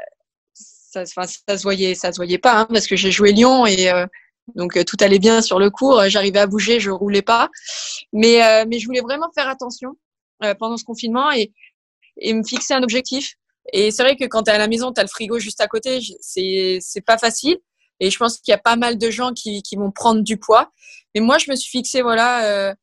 ça, 1.05 1.05
ça, 1.05 1.59
se 1.59 1.63
voyait, 1.63 1.95
ça 1.95 2.13
se 2.13 2.17
voyait 2.17 2.39
pas, 2.39 2.61
hein, 2.61 2.67
parce 2.71 2.87
que 2.87 2.97
j'ai 2.97 3.11
joué 3.11 3.33
Lyon 3.33 3.67
et 3.67 3.91
donc 4.55 4.83
tout 4.85 4.97
allait 5.01 5.19
bien 5.19 5.43
sur 5.43 5.59
le 5.59 5.71
cours. 5.71 6.03
J'arrivais 6.09 6.41
à 6.41 6.47
bouger, 6.47 6.81
je 6.81 6.91
roulais 6.91 7.23
pas, 7.23 7.49
mais 8.13 8.65
mais 8.67 8.79
je 8.79 8.87
voulais 8.87 9.01
vraiment 9.01 9.31
faire 9.35 9.49
attention 9.49 9.97
pendant 10.59 10.77
ce 10.77 10.85
confinement 10.85 11.31
et 11.33 11.53
et 12.21 12.33
me 12.33 12.45
fixer 12.45 12.75
un 12.75 12.83
objectif. 12.83 13.35
Et 13.73 13.91
c'est 13.91 14.03
vrai 14.03 14.17
que 14.17 14.25
quand 14.25 14.45
tu 14.45 14.51
es 14.51 14.55
à 14.55 14.59
la 14.59 14.69
maison, 14.69 14.93
tu 14.93 15.01
as 15.01 15.05
le 15.05 15.09
frigo 15.09 15.39
juste 15.39 15.61
à 15.61 15.67
côté, 15.67 16.01
c'est 16.21 16.79
c'est 16.81 17.01
pas 17.01 17.19
facile. 17.19 17.59
Et 18.01 18.11
je 18.11 18.19
pense 18.19 18.39
qu'il 18.39 18.53
y 18.53 18.55
a 18.55 18.59
pas 18.59 18.77
mal 18.77 18.99
de 18.99 19.11
gens 19.11 19.33
qui, 19.33 19.63
qui 19.63 19.77
vont 19.77 19.91
prendre 19.91 20.23
du 20.23 20.37
poids. 20.37 20.73
Mais 21.15 21.21
moi, 21.21 21.39
je 21.39 21.51
me 21.51 21.57
suis 21.57 21.71
fixé 21.71 22.03
voilà 22.03 22.45
euh, 22.47 22.75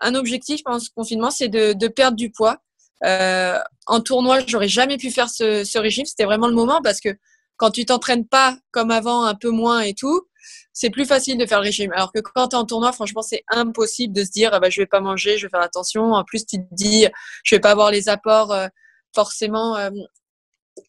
un 0.00 0.14
objectif 0.14 0.62
pendant 0.64 0.80
ce 0.80 0.90
confinement, 0.90 1.30
c'est 1.30 1.48
de, 1.48 1.74
de, 1.74 1.88
perdre 1.88 2.16
du 2.16 2.30
poids. 2.30 2.58
Euh, 3.04 3.58
en 3.86 4.00
tournoi, 4.00 4.40
j'aurais 4.46 4.68
jamais 4.68 4.96
pu 4.96 5.10
faire 5.10 5.28
ce, 5.28 5.64
ce 5.64 5.78
régime. 5.78 6.06
C'était 6.06 6.24
vraiment 6.24 6.48
le 6.48 6.54
moment 6.54 6.80
parce 6.82 7.00
que 7.00 7.10
quand 7.56 7.70
tu 7.70 7.84
t'entraînes 7.84 8.26
pas 8.26 8.56
comme 8.70 8.90
avant, 8.90 9.24
un 9.24 9.34
peu 9.34 9.50
moins 9.50 9.80
et 9.80 9.94
tout, 9.94 10.26
c'est 10.72 10.90
plus 10.90 11.06
facile 11.06 11.38
de 11.38 11.46
faire 11.46 11.60
le 11.60 11.64
régime. 11.64 11.92
Alors 11.92 12.12
que 12.12 12.20
quand 12.20 12.48
tu 12.48 12.56
es 12.56 12.58
en 12.58 12.64
tournoi, 12.64 12.92
franchement, 12.92 13.22
c'est 13.22 13.44
impossible 13.48 14.12
de 14.12 14.24
se 14.24 14.30
dire 14.30 14.50
ah 14.52 14.60
bah, 14.60 14.70
je 14.70 14.80
vais 14.80 14.86
pas 14.86 15.00
manger, 15.00 15.38
je 15.38 15.46
vais 15.46 15.50
faire 15.50 15.60
attention. 15.60 16.12
En 16.12 16.24
plus, 16.24 16.44
tu 16.44 16.58
te 16.58 16.74
dis 16.74 17.06
je 17.44 17.54
vais 17.54 17.60
pas 17.60 17.70
avoir 17.70 17.90
les 17.90 18.08
apports 18.08 18.52
euh, 18.52 18.66
forcément 19.14 19.76
euh, 19.76 19.90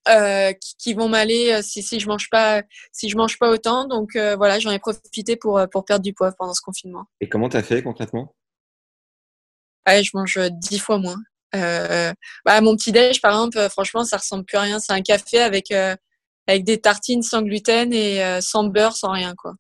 euh, 0.09 0.51
qui, 0.79 0.95
vont 0.95 1.07
m'aller 1.07 1.61
si, 1.61 1.83
si 1.83 1.99
je 1.99 2.07
mange 2.07 2.29
pas 2.31 2.63
si 2.91 3.09
je 3.09 3.15
mange 3.15 3.37
pas 3.37 3.49
autant. 3.49 3.87
Donc 3.87 4.17
voilà, 4.17 4.59
j'en 4.59 4.71
ai 4.71 4.79
profité 4.79 5.35
pour, 5.35 5.61
pour 5.71 5.85
perdre 5.85 6.03
du 6.03 6.13
poids 6.13 6.31
pendant 6.37 6.53
ce 6.53 6.61
confinement. 6.61 7.05
Et 7.21 7.29
comment 7.29 7.49
tu 7.49 7.57
as 7.57 7.63
fait 7.63 7.83
concrètement? 7.83 8.35
Ouais, 9.87 10.03
Je 10.03 10.11
mange 10.15 10.39
dix 10.51 10.79
fois 10.79 10.97
moins. 10.97 11.17
Bah, 11.53 12.61
mon 12.61 12.75
petit 12.75 12.91
déj, 12.91 13.21
par 13.21 13.31
exemple, 13.31 13.69
franchement, 13.69 14.03
ça 14.03 14.17
ressemble 14.17 14.45
plus 14.45 14.57
à 14.57 14.61
rien. 14.61 14.79
C'est 14.79 14.93
un 14.93 15.01
café 15.01 15.39
avec 15.39 15.71
avec 16.47 16.63
des 16.63 16.79
tartines 16.79 17.23
sans 17.23 17.41
gluten 17.41 17.93
et 17.93 18.39
sans 18.41 18.65
beurre, 18.65 18.95
sans 18.95 19.11
rien 19.11 19.33
quoi. 19.35 19.55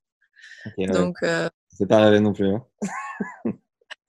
Donc, 0.77 1.17
euh... 1.23 1.49
c'est 1.69 1.87
pas 1.87 1.99
rêvé 1.99 2.19
non 2.19 2.33
plus. 2.33 2.53
Hein. 2.53 2.65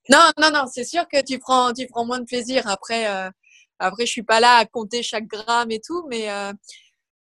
non, 0.08 0.30
non, 0.40 0.50
non, 0.52 0.64
c'est 0.72 0.84
sûr 0.84 1.06
que 1.08 1.22
tu 1.22 1.38
prends, 1.38 1.72
tu 1.72 1.86
prends 1.86 2.04
moins 2.04 2.20
de 2.20 2.24
plaisir. 2.24 2.66
Après, 2.66 3.08
euh... 3.08 3.30
après, 3.78 4.06
je 4.06 4.12
suis 4.12 4.22
pas 4.22 4.40
là 4.40 4.56
à 4.56 4.64
compter 4.64 5.02
chaque 5.02 5.26
gramme 5.26 5.70
et 5.70 5.80
tout, 5.80 6.06
mais 6.08 6.30
euh... 6.30 6.52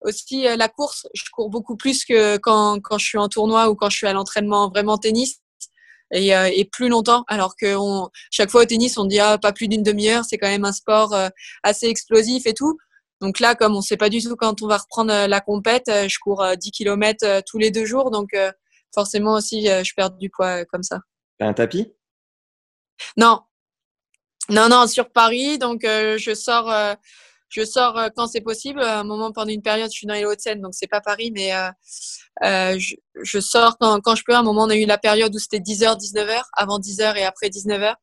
aussi 0.01 0.47
euh, 0.47 0.55
la 0.55 0.69
course, 0.69 1.07
je 1.13 1.23
cours 1.31 1.49
beaucoup 1.49 1.77
plus 1.77 2.05
que 2.05 2.37
quand, 2.37 2.79
quand 2.81 2.97
je 2.97 3.05
suis 3.05 3.17
en 3.17 3.29
tournoi 3.29 3.69
ou 3.69 3.75
quand 3.75 3.89
je 3.89 3.97
suis 3.97 4.07
à 4.07 4.13
l'entraînement 4.13 4.69
vraiment 4.69 4.97
tennis. 4.97 5.39
Et, 6.13 6.35
euh, 6.35 6.49
et, 6.53 6.65
plus 6.65 6.89
longtemps. 6.89 7.23
Alors 7.27 7.55
que 7.55 7.75
on, 7.75 8.09
chaque 8.31 8.51
fois 8.51 8.61
au 8.61 8.65
tennis, 8.65 8.97
on 8.97 9.05
dit 9.05 9.19
ah, 9.19 9.37
pas 9.37 9.51
plus 9.51 9.67
d'une 9.67 9.83
demi-heure, 9.83 10.23
c'est 10.25 10.37
quand 10.37 10.47
même 10.47 10.65
un 10.65 10.71
sport 10.71 11.13
euh, 11.13 11.29
assez 11.63 11.87
explosif 11.87 12.45
et 12.45 12.53
tout. 12.53 12.77
Donc 13.19 13.39
là, 13.39 13.55
comme 13.55 13.75
on 13.75 13.81
sait 13.81 13.97
pas 13.97 14.09
du 14.09 14.21
tout 14.21 14.35
quand 14.35 14.61
on 14.61 14.67
va 14.67 14.77
reprendre 14.77 15.27
la 15.27 15.41
compète, 15.41 15.85
je 15.87 16.19
cours 16.19 16.45
10 16.59 16.71
km 16.71 17.41
tous 17.45 17.57
les 17.57 17.71
deux 17.71 17.85
jours. 17.85 18.11
Donc 18.11 18.35
forcément 18.93 19.33
aussi, 19.33 19.69
euh, 19.69 19.83
je 19.83 19.93
perds 19.95 20.11
du 20.11 20.29
poids 20.29 20.61
euh, 20.61 20.65
comme 20.69 20.83
ça. 20.83 20.99
Un 21.39 21.53
tapis? 21.53 21.91
Non. 23.17 23.41
Non, 24.49 24.69
non, 24.69 24.87
sur 24.87 25.09
Paris. 25.09 25.57
Donc, 25.57 25.83
euh, 25.83 26.17
je 26.17 26.33
sors, 26.33 26.71
je 27.53 27.65
sors 27.65 28.09
quand 28.15 28.27
c'est 28.27 28.41
possible. 28.41 28.81
À 28.81 28.99
un 28.99 29.03
moment, 29.03 29.31
pendant 29.31 29.51
une 29.51 29.61
période, 29.61 29.89
je 29.91 29.97
suis 29.97 30.07
dans 30.07 30.13
les 30.13 30.25
Hauts-de-Seine, 30.25 30.61
donc 30.61 30.73
c'est 30.73 30.87
pas 30.87 31.01
Paris, 31.01 31.31
mais 31.33 31.51
je, 32.41 32.95
je, 33.21 33.39
sors 33.39 33.77
quand, 33.77 33.99
quand, 34.01 34.15
je 34.15 34.23
peux. 34.25 34.33
À 34.33 34.39
un 34.39 34.43
moment, 34.43 34.63
on 34.63 34.69
a 34.69 34.75
eu 34.75 34.85
la 34.85 34.97
période 34.97 35.33
où 35.33 35.39
c'était 35.39 35.59
10h, 35.59 35.97
19h, 35.99 36.41
avant 36.53 36.79
10h 36.79 37.17
et 37.17 37.23
après 37.23 37.47
19h. 37.49 37.95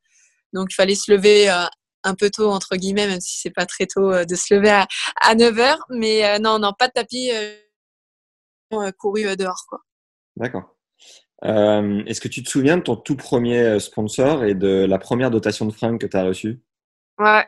Donc, 0.52 0.68
il 0.70 0.74
fallait 0.74 0.94
se 0.94 1.10
lever 1.12 1.48
un 1.48 2.14
peu 2.14 2.30
tôt, 2.30 2.50
entre 2.50 2.76
guillemets, 2.76 3.06
même 3.06 3.20
si 3.20 3.40
c'est 3.40 3.50
pas 3.50 3.66
très 3.66 3.86
tôt 3.86 4.24
de 4.24 4.34
se 4.34 4.54
lever 4.54 4.70
à, 4.70 4.86
à 5.20 5.34
9h. 5.34 5.76
Mais 5.90 6.38
non, 6.38 6.58
non, 6.58 6.72
pas 6.78 6.88
de 6.88 6.92
tapis, 6.92 7.30
couru 8.98 9.36
dehors, 9.36 9.64
quoi. 9.68 9.80
D'accord. 10.36 10.76
Euh, 11.44 12.02
est-ce 12.06 12.20
que 12.20 12.28
tu 12.28 12.42
te 12.42 12.50
souviens 12.50 12.76
de 12.76 12.82
ton 12.82 12.96
tout 12.96 13.16
premier 13.16 13.60
euh, 13.60 13.78
sponsor 13.78 14.44
et 14.44 14.54
de 14.54 14.84
la 14.84 14.98
première 14.98 15.30
dotation 15.30 15.66
de 15.66 15.72
fringues 15.72 15.98
que 15.98 16.06
tu 16.06 16.16
as 16.16 16.24
reçue? 16.24 16.60
Ouais. 17.18 17.46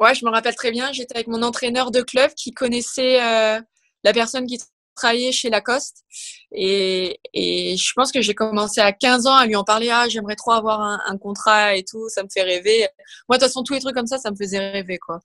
Ouais, 0.00 0.14
je 0.14 0.24
me 0.24 0.30
rappelle 0.30 0.56
très 0.56 0.70
bien. 0.70 0.92
J'étais 0.92 1.14
avec 1.14 1.28
mon 1.28 1.42
entraîneur 1.42 1.90
de 1.90 2.00
club 2.00 2.30
qui 2.34 2.52
connaissait 2.52 3.22
euh, 3.22 3.60
la 4.02 4.12
personne 4.12 4.46
qui 4.46 4.58
travaillé 5.00 5.32
chez 5.32 5.50
Lacoste 5.50 6.04
et, 6.52 7.18
et 7.32 7.76
je 7.76 7.92
pense 7.94 8.12
que 8.12 8.20
j'ai 8.20 8.34
commencé 8.34 8.80
à 8.80 8.92
15 8.92 9.26
ans 9.26 9.34
à 9.34 9.46
lui 9.46 9.56
en 9.56 9.64
parler. 9.64 9.88
Ah, 9.90 10.08
j'aimerais 10.08 10.36
trop 10.36 10.52
avoir 10.52 10.80
un, 10.80 11.00
un, 11.06 11.16
contrat 11.16 11.74
et 11.74 11.84
tout, 11.84 12.08
ça 12.08 12.22
me 12.22 12.28
fait 12.32 12.42
rêver. 12.42 12.86
Moi, 13.28 13.38
de 13.38 13.42
toute 13.42 13.48
façon, 13.48 13.62
tous 13.62 13.74
les 13.74 13.80
trucs 13.80 13.94
comme 13.94 14.06
ça, 14.06 14.18
ça 14.18 14.30
me 14.30 14.36
faisait 14.36 14.58
rêver, 14.58 14.98
quoi. 14.98 15.20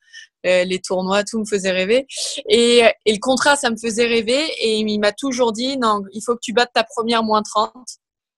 Euh, 0.45 0.63
les 0.63 0.79
tournois, 0.79 1.23
tout 1.23 1.39
me 1.39 1.45
faisait 1.45 1.71
rêver. 1.71 2.07
Et, 2.49 2.83
et 3.05 3.13
le 3.13 3.19
contrat, 3.19 3.55
ça 3.55 3.69
me 3.69 3.77
faisait 3.77 4.05
rêver. 4.05 4.45
Et 4.59 4.77
il 4.77 4.99
m'a 4.99 5.11
toujours 5.11 5.51
dit, 5.51 5.77
non, 5.77 6.03
il 6.13 6.21
faut 6.21 6.35
que 6.35 6.41
tu 6.41 6.53
battes 6.53 6.71
ta 6.73 6.83
première 6.83 7.23
moins 7.23 7.41
30. 7.41 7.73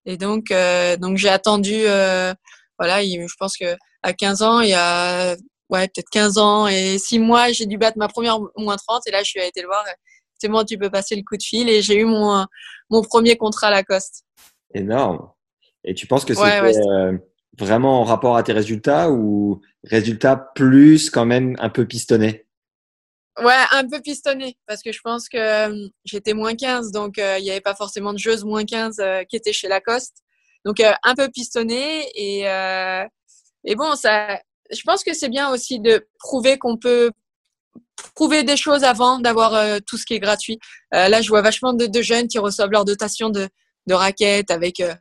Et 0.06 0.18
donc, 0.18 0.52
euh, 0.52 0.98
donc 0.98 1.18
j'ai 1.18 1.30
attendu, 1.30 1.76
euh, 1.76 2.34
voilà, 2.80 3.04
je 3.04 3.36
pense 3.38 3.58
que 3.58 3.76
à 4.04 4.14
15 4.14 4.42
ans, 4.42 4.62
il 4.62 4.70
y 4.70 4.74
a 4.74 5.36
ouais, 5.70 5.88
peut-être 5.88 6.09
15 6.09 6.38
ans 6.38 6.68
et 6.68 6.97
6 6.97 7.20
mois, 7.20 7.51
j'ai 7.51 7.65
dû 7.65 7.78
battre 7.78 7.97
ma 7.97 8.07
première 8.07 8.39
moins 8.57 8.78
30 8.78 9.07
et 9.07 9.11
là, 9.11 9.20
je 9.20 9.30
suis 9.30 9.39
allée 9.39 9.51
le 9.55 9.68
voir 9.68 9.84
c'est 10.39 10.47
bon, 10.49 10.63
tu 10.63 10.78
peux 10.78 10.89
passer 10.89 11.15
le 11.15 11.24
coup 11.24 11.38
de 11.38 11.43
fil. 11.43 11.70
Et 11.70 11.82
j'ai 11.82 11.99
eu 11.99 12.05
mon, 12.05 12.45
mon 12.89 13.01
premier 13.01 13.38
contrat 13.38 13.68
à 13.68 13.72
Lacoste. 13.72 14.24
Énorme. 14.74 15.30
Et 15.84 15.93
tu 15.93 16.07
penses 16.07 16.26
que 16.26 16.34
c'était 16.34 16.61
euh, 16.61 17.18
vraiment 17.57 18.01
en 18.01 18.03
rapport 18.03 18.38
à 18.38 18.43
tes 18.43 18.53
résultats 18.53 19.09
ou 19.11 19.61
résultats 19.84 20.36
plus 20.55 21.09
quand 21.09 21.26
même 21.26 21.55
un 21.59 21.70
peu 21.70 21.86
pistonné? 21.86 22.45
Ouais, 23.39 23.53
un 23.72 23.88
peu 23.88 24.01
pistonné 24.01 24.57
parce 24.65 24.82
que 24.82 24.91
je 24.91 24.99
pense 25.03 25.30
que 25.30 25.38
euh, 25.38 25.88
j'étais 26.05 26.34
moins 26.34 26.55
15, 26.55 26.91
donc 26.91 27.20
euh, 27.20 27.38
il 27.38 27.43
n'y 27.43 27.51
avait 27.51 27.61
pas 27.61 27.76
forcément 27.76 28.11
de 28.11 28.18
joueuses 28.18 28.43
moins 28.43 28.65
15 28.65 28.99
qui 29.30 29.36
étaient 29.36 29.53
chez 29.53 29.68
Lacoste. 29.68 30.24
Donc 30.65 30.82
un 30.82 31.15
peu 31.15 31.30
pistonné 31.30 32.09
et, 32.15 32.41
et 33.63 33.76
bon, 33.76 33.95
ça, 33.95 34.41
je 34.72 34.82
pense 34.84 35.03
que 35.03 35.13
c'est 35.13 35.30
bien 35.30 35.49
aussi 35.51 35.80
de 35.80 36.07
prouver 36.20 36.57
qu'on 36.57 36.78
peut 36.78 37.11
prouver 38.15 38.43
des 38.43 38.57
choses 38.57 38.84
avant 38.84 39.20
d'avoir 39.20 39.53
euh, 39.53 39.80
tout 39.86 39.97
ce 39.97 40.05
qui 40.05 40.13
est 40.13 40.20
gratuit. 40.20 40.59
Euh, 40.93 41.09
là, 41.09 41.22
je 41.22 41.30
vois 41.30 41.41
vachement 41.41 41.74
de, 41.74 42.01
jeunes 42.01 42.28
qui 42.28 42.39
reçoivent 42.39 42.72
leur 42.72 42.86
dotation 42.86 43.30
de, 43.30 43.49
raquettes 43.89 44.51
avec. 44.51 44.80
Euh, 44.80 44.93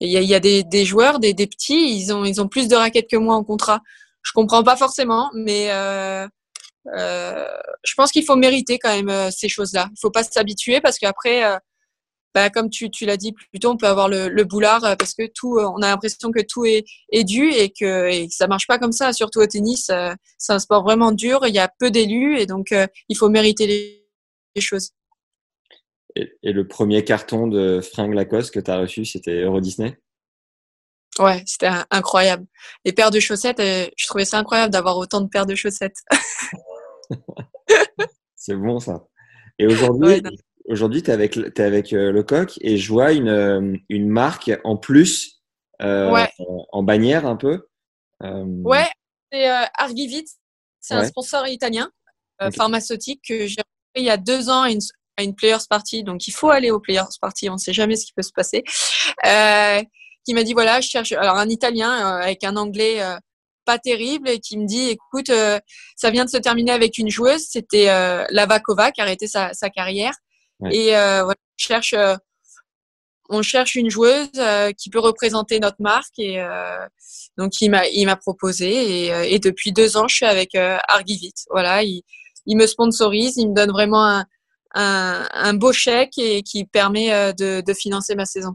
il 0.00 0.10
y 0.10 0.34
a, 0.34 0.40
des, 0.40 0.84
joueurs, 0.84 1.18
des, 1.18 1.32
des, 1.32 1.46
petits, 1.46 1.96
ils 1.96 2.12
ont, 2.12 2.24
ils 2.24 2.40
ont 2.40 2.48
plus 2.48 2.68
de 2.68 2.74
raquettes 2.74 3.08
que 3.08 3.16
moi 3.16 3.36
en 3.36 3.44
contrat. 3.44 3.80
Je 4.22 4.32
comprends 4.32 4.62
pas 4.62 4.76
forcément, 4.76 5.30
mais 5.34 5.68
je 6.86 7.94
pense 7.96 8.10
qu'il 8.10 8.24
faut 8.24 8.36
mériter 8.36 8.78
quand 8.78 8.94
même 8.94 9.30
ces 9.30 9.48
choses-là. 9.48 9.88
Il 9.92 10.00
faut 10.00 10.10
pas 10.10 10.24
s'habituer 10.24 10.80
parce 10.80 10.98
qu'après 10.98 11.58
bah, 12.34 12.50
comme 12.50 12.68
tu, 12.68 12.90
tu 12.90 13.06
l'as 13.06 13.16
dit 13.16 13.32
plus 13.32 13.60
tôt, 13.60 13.70
on 13.70 13.76
peut 13.76 13.86
avoir 13.86 14.08
le, 14.08 14.28
le 14.28 14.44
boulard 14.44 14.84
euh, 14.84 14.96
parce 14.96 15.14
que 15.14 15.26
tout, 15.32 15.56
euh, 15.56 15.70
on 15.72 15.82
a 15.82 15.88
l'impression 15.88 16.32
que 16.32 16.42
tout 16.42 16.64
est, 16.64 16.84
est 17.10 17.22
dû 17.22 17.48
et 17.48 17.70
que, 17.70 18.10
et 18.10 18.26
que 18.26 18.34
ça 18.34 18.48
marche 18.48 18.66
pas 18.66 18.78
comme 18.78 18.92
ça. 18.92 19.12
Surtout 19.12 19.38
au 19.38 19.46
tennis, 19.46 19.88
euh, 19.90 20.12
c'est 20.36 20.52
un 20.52 20.58
sport 20.58 20.82
vraiment 20.82 21.12
dur. 21.12 21.46
Il 21.46 21.54
y 21.54 21.60
a 21.60 21.68
peu 21.78 21.92
d'élus 21.92 22.36
et 22.38 22.46
donc 22.46 22.74
il 23.08 23.16
faut 23.16 23.28
mériter 23.28 23.66
les, 23.66 24.04
les 24.56 24.60
choses. 24.60 24.90
Et, 26.16 26.32
et, 26.42 26.52
le 26.52 26.66
premier 26.66 27.02
carton 27.04 27.46
de 27.46 27.80
fringues 27.80 28.14
Lacoste 28.14 28.52
que 28.52 28.60
tu 28.60 28.70
as 28.70 28.78
reçu, 28.78 29.04
c'était 29.04 29.42
Euro 29.42 29.60
Disney? 29.60 29.98
Ouais, 31.18 31.42
c'était 31.46 31.70
incroyable. 31.90 32.46
Les 32.84 32.92
paires 32.92 33.10
de 33.10 33.20
chaussettes, 33.20 33.60
je 33.60 34.06
trouvais 34.06 34.24
ça 34.24 34.38
incroyable 34.38 34.72
d'avoir 34.72 34.96
autant 34.96 35.20
de 35.20 35.28
paires 35.28 35.46
de 35.46 35.54
chaussettes. 35.54 35.98
c'est 38.36 38.56
bon 38.56 38.78
ça. 38.78 39.04
Et 39.58 39.66
aujourd'hui, 39.66 40.22
aujourd'hui, 40.68 41.02
tu 41.02 41.10
es 41.10 41.12
avec, 41.12 41.36
es 41.36 41.60
avec 41.60 41.92
euh, 41.92 42.12
le 42.12 42.22
coq 42.22 42.58
et 42.60 42.76
je 42.76 42.92
vois 42.92 43.12
une, 43.12 43.28
euh, 43.28 43.76
une 43.88 44.08
marque 44.08 44.50
en 44.64 44.76
plus 44.76 45.42
euh, 45.82 46.26
en 46.72 46.82
bannière 46.82 47.26
un 47.26 47.36
peu. 47.36 47.66
Euh... 48.22 48.44
Ouais, 48.62 48.88
c'est 49.30 49.50
euh, 49.50 49.64
Argivit. 49.76 50.26
C'est 50.80 50.94
un 50.94 51.04
sponsor 51.04 51.48
italien 51.48 51.90
pharmaceutique 52.54 53.22
que 53.26 53.46
j'ai 53.46 53.62
il 53.96 54.04
y 54.04 54.10
a 54.10 54.16
deux 54.16 54.50
ans 54.50 54.62
à 54.62 54.70
une, 54.70 54.80
à 55.16 55.22
une 55.22 55.34
Players 55.34 55.64
Party. 55.70 56.02
Donc, 56.02 56.26
il 56.26 56.32
faut 56.32 56.50
aller 56.50 56.70
aux 56.70 56.80
Players 56.80 57.04
Party. 57.20 57.48
On 57.48 57.54
ne 57.54 57.58
sait 57.58 57.72
jamais 57.72 57.96
ce 57.96 58.04
qui 58.04 58.12
peut 58.12 58.22
se 58.22 58.32
passer. 58.34 58.64
qui 60.24 60.34
m'a 60.34 60.42
dit 60.42 60.52
voilà, 60.52 60.80
je 60.80 60.88
cherche 60.88 61.12
alors 61.12 61.36
un 61.36 61.48
Italien 61.48 61.90
avec 61.90 62.44
un 62.44 62.56
anglais 62.56 63.00
pas 63.64 63.78
terrible 63.78 64.28
et 64.28 64.40
qui 64.40 64.58
me 64.58 64.66
dit 64.66 64.90
écoute, 64.90 65.30
ça 65.96 66.10
vient 66.10 66.26
de 66.26 66.30
se 66.30 66.36
terminer 66.36 66.72
avec 66.72 66.98
une 66.98 67.08
joueuse. 67.08 67.46
C'était 67.48 67.86
Lavakova 68.30 68.92
qui 68.92 69.00
a 69.00 69.04
arrêté 69.04 69.26
sa, 69.26 69.54
sa 69.54 69.70
carrière 69.70 70.12
et 70.70 70.96
euh, 70.96 71.24
voilà, 71.24 71.38
on 71.38 71.56
cherche, 71.56 71.94
euh, 71.94 72.16
on 73.28 73.42
cherche 73.42 73.74
une 73.74 73.90
joueuse 73.90 74.28
euh, 74.38 74.72
qui 74.72 74.90
peut 74.90 74.98
représenter 74.98 75.60
notre 75.60 75.80
marque. 75.80 76.18
Et 76.18 76.42
donc, 77.38 77.60
il 77.60 77.70
m'a, 77.70 77.86
il 77.88 78.06
m'a 78.06 78.16
proposé. 78.16 78.68
Et, 79.06 79.34
et, 79.34 79.38
depuis 79.38 79.72
deux 79.72 79.96
ans, 79.96 80.08
je 80.08 80.16
suis 80.16 80.26
avec 80.26 80.54
Argivit. 80.54 81.34
Voilà, 81.50 81.82
il, 81.82 82.02
il 82.46 82.56
me 82.56 82.66
sponsorise, 82.66 83.36
il 83.36 83.50
me 83.50 83.54
donne 83.54 83.70
vraiment 83.70 84.04
un, 84.04 84.26
un, 84.74 85.26
un 85.32 85.54
beau 85.54 85.72
chèque 85.72 86.18
et 86.18 86.42
qui 86.42 86.64
permet 86.64 87.32
de, 87.34 87.60
de, 87.60 87.74
financer 87.74 88.14
ma 88.14 88.26
saison. 88.26 88.54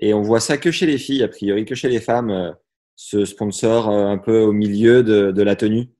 Et 0.00 0.14
on 0.14 0.22
voit 0.22 0.40
ça 0.40 0.58
que 0.58 0.70
chez 0.70 0.86
les 0.86 0.98
filles, 0.98 1.22
a 1.24 1.28
priori, 1.28 1.64
que 1.64 1.74
chez 1.74 1.88
les 1.88 2.00
femmes. 2.00 2.54
ce 2.94 3.24
sponsor 3.24 3.88
un 3.88 4.18
peu 4.18 4.40
au 4.40 4.52
milieu 4.52 5.02
de, 5.02 5.32
de 5.32 5.42
la 5.42 5.56
tenue 5.56 5.90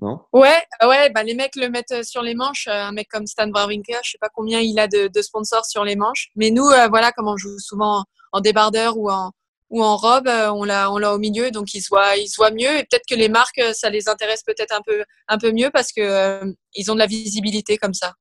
non? 0.00 0.20
Ouais, 0.32 0.62
ouais, 0.82 1.10
bah 1.10 1.22
les 1.22 1.34
mecs 1.34 1.56
le 1.56 1.68
mettent 1.68 2.04
sur 2.04 2.22
les 2.22 2.34
manches. 2.34 2.68
Un 2.68 2.92
mec 2.92 3.08
comme 3.08 3.26
Stan 3.26 3.50
Wawrinka, 3.50 4.00
je 4.02 4.12
sais 4.12 4.18
pas 4.18 4.30
combien 4.34 4.60
il 4.60 4.78
a 4.78 4.88
de, 4.88 5.08
de 5.08 5.22
sponsors 5.22 5.66
sur 5.66 5.84
les 5.84 5.96
manches. 5.96 6.28
Mais 6.36 6.50
nous, 6.50 6.68
voilà, 6.88 7.12
comme 7.12 7.28
on 7.28 7.36
joue 7.36 7.58
souvent 7.58 8.04
en 8.32 8.40
débardeur 8.40 8.96
ou 8.96 9.10
en, 9.10 9.32
ou 9.70 9.82
en 9.82 9.96
robe, 9.96 10.28
on 10.28 10.64
l'a, 10.64 10.90
on 10.92 10.98
l'a 10.98 11.14
au 11.14 11.18
milieu, 11.18 11.50
donc 11.50 11.74
ils 11.74 11.80
se 11.80 11.88
voient, 11.88 12.16
ils 12.16 12.28
se 12.28 12.36
voient 12.36 12.50
mieux. 12.50 12.78
Et 12.78 12.82
peut-être 12.82 13.06
que 13.08 13.14
les 13.14 13.28
marques, 13.28 13.62
ça 13.72 13.88
les 13.88 14.08
intéresse 14.08 14.42
peut-être 14.42 14.74
un 14.74 14.82
peu, 14.84 15.04
un 15.28 15.38
peu 15.38 15.52
mieux 15.52 15.70
parce 15.72 15.92
que 15.92 16.42
ils 16.74 16.90
ont 16.90 16.94
de 16.94 16.98
la 16.98 17.06
visibilité 17.06 17.76
comme 17.76 17.94
ça. 17.94 18.14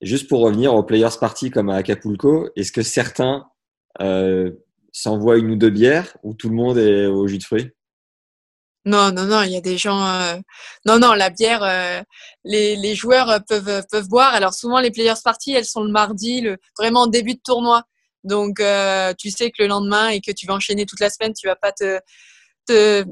Juste 0.00 0.28
pour 0.28 0.40
revenir 0.40 0.74
aux 0.74 0.82
Players 0.82 1.16
Party 1.20 1.50
comme 1.50 1.70
à 1.70 1.76
Acapulco, 1.76 2.48
est-ce 2.56 2.72
que 2.72 2.82
certains 2.82 3.46
euh, 4.00 4.50
s'envoient 4.90 5.38
une 5.38 5.50
ou 5.52 5.56
deux 5.56 5.70
bières 5.70 6.16
ou 6.22 6.34
tout 6.34 6.48
le 6.48 6.56
monde 6.56 6.78
est 6.78 7.06
au 7.06 7.28
jus 7.28 7.38
de 7.38 7.44
fruits? 7.44 7.70
Non, 8.84 9.12
non, 9.12 9.26
non, 9.26 9.42
il 9.42 9.52
y 9.52 9.56
a 9.56 9.60
des 9.60 9.78
gens. 9.78 10.04
Euh... 10.04 10.36
Non, 10.86 10.98
non, 10.98 11.12
la 11.14 11.30
bière, 11.30 11.62
euh, 11.62 12.02
les, 12.44 12.94
joueurs 12.94 13.40
peuvent, 13.48 13.84
peuvent 13.90 14.08
boire. 14.08 14.34
Alors 14.34 14.54
souvent, 14.54 14.80
les 14.80 14.90
Players 14.90 15.20
Party, 15.22 15.52
elles 15.52 15.64
sont 15.64 15.84
le 15.84 15.92
mardi, 15.92 16.40
le, 16.40 16.58
vraiment 16.76 17.06
début 17.06 17.34
de 17.34 17.40
tournoi. 17.44 17.84
Donc, 18.24 18.60
euh, 18.60 19.14
tu 19.18 19.30
sais 19.30 19.50
que 19.50 19.62
le 19.62 19.68
lendemain 19.68 20.08
et 20.08 20.20
que 20.20 20.32
tu 20.32 20.46
vas 20.46 20.54
enchaîner 20.54 20.86
toute 20.86 21.00
la 21.00 21.10
semaine, 21.10 21.32
tu 21.32 21.46
vas 21.46 21.56
pas 21.56 21.72
te, 21.72 23.04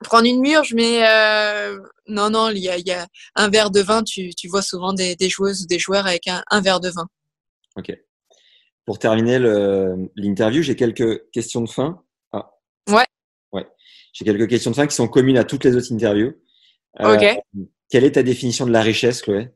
prendre 0.00 0.26
une 0.26 0.40
murge, 0.40 0.74
mais 0.74 1.06
euh, 1.08 1.78
non, 2.06 2.28
non, 2.28 2.50
il 2.50 2.58
y 2.58 2.68
a, 2.68 3.06
un 3.36 3.48
verre 3.48 3.70
de 3.70 3.80
vin. 3.80 4.02
Tu, 4.02 4.34
tu 4.34 4.48
vois 4.48 4.62
souvent 4.62 4.92
des, 4.92 5.16
des, 5.16 5.30
joueuses 5.30 5.62
ou 5.62 5.66
des 5.66 5.78
joueurs 5.78 6.06
avec 6.06 6.28
un, 6.28 6.42
un, 6.50 6.60
verre 6.60 6.80
de 6.80 6.90
vin. 6.90 7.06
Ok. 7.76 7.96
Pour 8.84 8.98
terminer 8.98 9.38
l'interview, 10.14 10.62
j'ai 10.62 10.76
quelques 10.76 11.30
questions 11.30 11.62
de 11.62 11.70
fin. 11.70 12.03
J'ai 14.14 14.24
quelques 14.24 14.48
questions 14.48 14.70
de 14.70 14.76
fin 14.76 14.86
qui 14.86 14.94
sont 14.94 15.08
communes 15.08 15.36
à 15.36 15.44
toutes 15.44 15.64
les 15.64 15.74
autres 15.76 15.92
interviews. 15.92 16.34
Euh, 17.00 17.16
ok. 17.16 17.42
Quelle 17.90 18.04
est 18.04 18.12
ta 18.12 18.22
définition 18.22 18.64
de 18.64 18.70
la 18.70 18.80
richesse, 18.80 19.20
Chloé? 19.20 19.50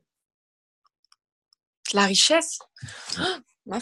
La 1.93 2.05
richesse? 2.05 2.59
Oh, 3.71 3.77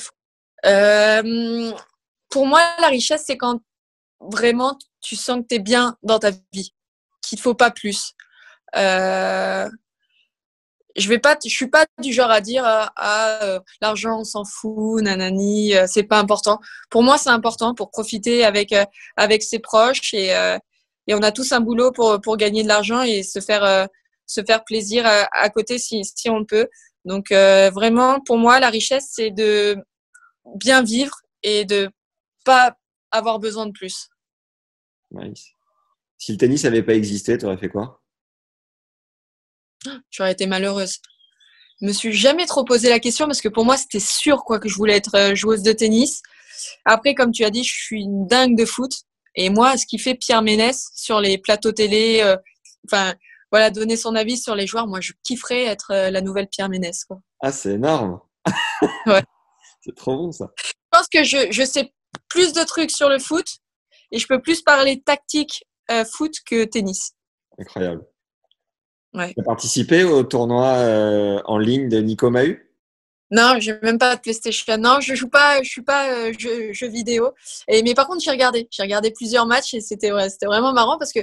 euh, 0.66 1.72
Pour 2.30 2.46
moi, 2.46 2.60
la 2.82 2.90
richesse, 2.90 3.24
c'est 3.26 3.38
quand 3.38 3.62
vraiment 4.20 4.78
tu 5.00 5.16
sens 5.16 5.40
que 5.40 5.48
tu 5.48 5.56
es 5.56 5.60
bien 5.60 5.96
dans 6.04 6.20
ta 6.20 6.32
vie, 6.52 6.74
qu'il 7.22 7.38
ne 7.38 7.42
faut 7.42 7.54
pas 7.56 7.72
plus. 7.72 8.14
Euh, 8.76 9.70
je 10.98 11.08
vais 11.10 11.20
pas, 11.20 11.38
je 11.44 11.50
suis 11.50 11.68
pas 11.68 11.86
du 12.02 12.12
genre 12.12 12.32
à 12.32 12.42
dire 12.42 12.64
ah, 12.66 12.92
ah 12.96 13.40
euh, 13.44 13.60
l'argent 13.82 14.20
on 14.20 14.24
s'en 14.24 14.44
fout, 14.44 15.02
nanani, 15.04 15.76
euh, 15.76 15.86
c'est 15.88 16.04
pas 16.04 16.20
important. 16.20 16.60
Pour 16.90 17.04
moi, 17.04 17.18
c'est 17.18 17.30
important 17.30 17.76
pour 17.76 17.92
profiter 17.92 18.44
avec 18.44 18.74
euh, 18.74 18.86
ses 19.40 19.60
proches 19.60 20.14
et 20.14 20.36
euh, 20.36 20.58
on 21.10 21.22
a 21.22 21.32
tous 21.32 21.52
un 21.52 21.62
boulot 21.62 21.92
pour 21.92 22.38
gagner 22.38 22.64
de 22.64 22.68
l'argent 22.68 23.04
et 23.04 23.24
se 23.24 23.40
faire 23.40 23.88
plaisir 24.66 25.06
à, 25.06 25.28
à, 25.32 25.50
côté 25.50 25.78
si 25.78 26.04
si 26.04 26.30
on 26.30 26.44
peut. 26.44 26.68
Donc 27.06 27.32
vraiment, 27.32 28.20
pour 28.20 28.38
moi, 28.38 28.60
la 28.60 28.70
richesse 28.70 29.12
c'est 29.12 29.32
de 29.32 29.78
bien 30.56 30.84
vivre 30.84 31.16
et 31.44 31.64
de 31.64 31.90
pas 32.44 32.76
avoir 33.12 33.40
besoin 33.40 33.68
de 33.68 33.72
plus. 33.72 34.10
Nice. 35.12 35.48
Si 36.18 36.34
le 36.34 36.38
tennis 36.38 36.64
n'avait 36.66 36.84
pas 36.84 36.96
existé, 36.96 37.38
tu 37.38 37.46
aurais 37.46 37.58
fait 37.58 37.70
quoi? 37.70 38.02
J'aurais 40.10 40.32
été 40.32 40.48
malheureuse. 40.48 40.98
Je 41.82 41.88
me 41.88 41.94
suis 41.94 42.14
jamais 42.14 42.46
trop 42.46 42.64
posé 42.64 42.90
la 42.90 43.00
question 43.00 43.26
parce 43.26 43.42
que 43.42 43.50
pour 43.50 43.66
moi, 43.66 43.78
c'était 43.78 44.00
sûr 44.00 44.44
quoi 44.44 44.60
que 44.60 44.68
je 44.68 44.76
voulais 44.76 44.96
être 44.96 45.16
euh, 45.16 45.36
joueuse 45.36 45.62
de 45.62 45.72
tennis. 45.72 46.22
Après, 46.86 47.14
comme 47.14 47.32
tu 47.32 47.44
as 47.44 47.52
dit, 47.52 47.64
je 47.64 47.74
suis 47.74 48.02
une 48.02 48.28
dingue 48.28 48.58
de 48.58 48.66
foot. 48.66 48.92
Et 49.36 49.50
moi, 49.50 49.78
ce 49.78 49.86
qui 49.86 50.00
fait 50.00 50.16
Pierre 50.16 50.42
Ménès 50.42 50.90
sur 50.96 51.22
les 51.22 51.38
plateaux 51.38 51.72
télé, 51.72 52.22
euh, 52.24 52.36
enfin, 52.88 53.14
voilà, 53.52 53.70
donner 53.70 53.96
son 53.96 54.16
avis 54.16 54.38
sur 54.38 54.56
les 54.56 54.66
joueurs, 54.66 54.88
moi, 54.88 55.00
je 55.00 55.14
kifferais 55.24 55.66
être 55.66 55.92
euh, 55.92 56.10
la 56.10 56.22
nouvelle 56.22 56.48
Pierre 56.48 56.70
Ménès. 56.70 57.06
Quoi. 57.06 57.20
Ah, 57.42 57.52
c'est 57.52 57.74
énorme. 57.74 58.20
ouais. 59.06 59.24
C'est 59.82 59.96
trop 59.96 60.18
bon 60.18 60.32
ça. 60.32 60.48
Je 60.58 60.74
pense 60.92 61.08
que 61.08 61.24
je, 61.24 61.52
je 61.52 61.64
sais 61.64 61.94
plus 62.30 62.54
de 62.54 62.64
trucs 62.64 62.92
sur 62.92 63.10
le 63.10 63.20
foot 63.20 63.46
et 64.12 64.20
je 64.20 64.28
peux 64.28 64.42
plus 64.42 64.62
parler 64.62 65.02
tactique 65.02 65.66
euh, 65.92 66.04
foot 66.04 66.34
que 66.46 66.66
tennis. 66.66 67.14
Incroyable. 67.58 68.06
Ouais. 69.18 69.34
Tu 69.34 69.42
as 69.42 69.44
participé 69.44 70.04
au 70.04 70.24
tournoi 70.24 70.68
euh, 70.76 71.42
en 71.46 71.58
ligne 71.58 71.90
de 71.90 71.98
Nico 72.00 72.30
Mahu 72.30 72.64
non, 73.30 73.60
je 73.60 73.72
n'ai 73.72 73.80
même 73.82 73.98
pas 73.98 74.16
de 74.16 74.22
PlayStation. 74.22 74.78
Non, 74.78 75.02
je 75.02 75.14
joue 75.14 75.28
pas, 75.28 75.62
je 75.62 75.70
suis 75.70 75.82
pas 75.82 76.10
euh, 76.14 76.34
jeu, 76.38 76.72
jeu, 76.72 76.88
vidéo. 76.88 77.32
Et 77.68 77.84
mais 77.84 77.94
par 77.94 78.08
contre, 78.08 78.22
j'ai 78.24 78.32
regardé. 78.32 78.70
J'ai 78.72 78.84
regardé 78.84 79.12
plusieurs 79.12 79.46
matchs 79.46 79.74
et 79.74 79.82
c'était 79.82 80.14
ouais, 80.14 80.30
c'était 80.30 80.46
vraiment 80.46 80.72
marrant 80.72 80.98
parce 80.98 81.12
que 81.12 81.20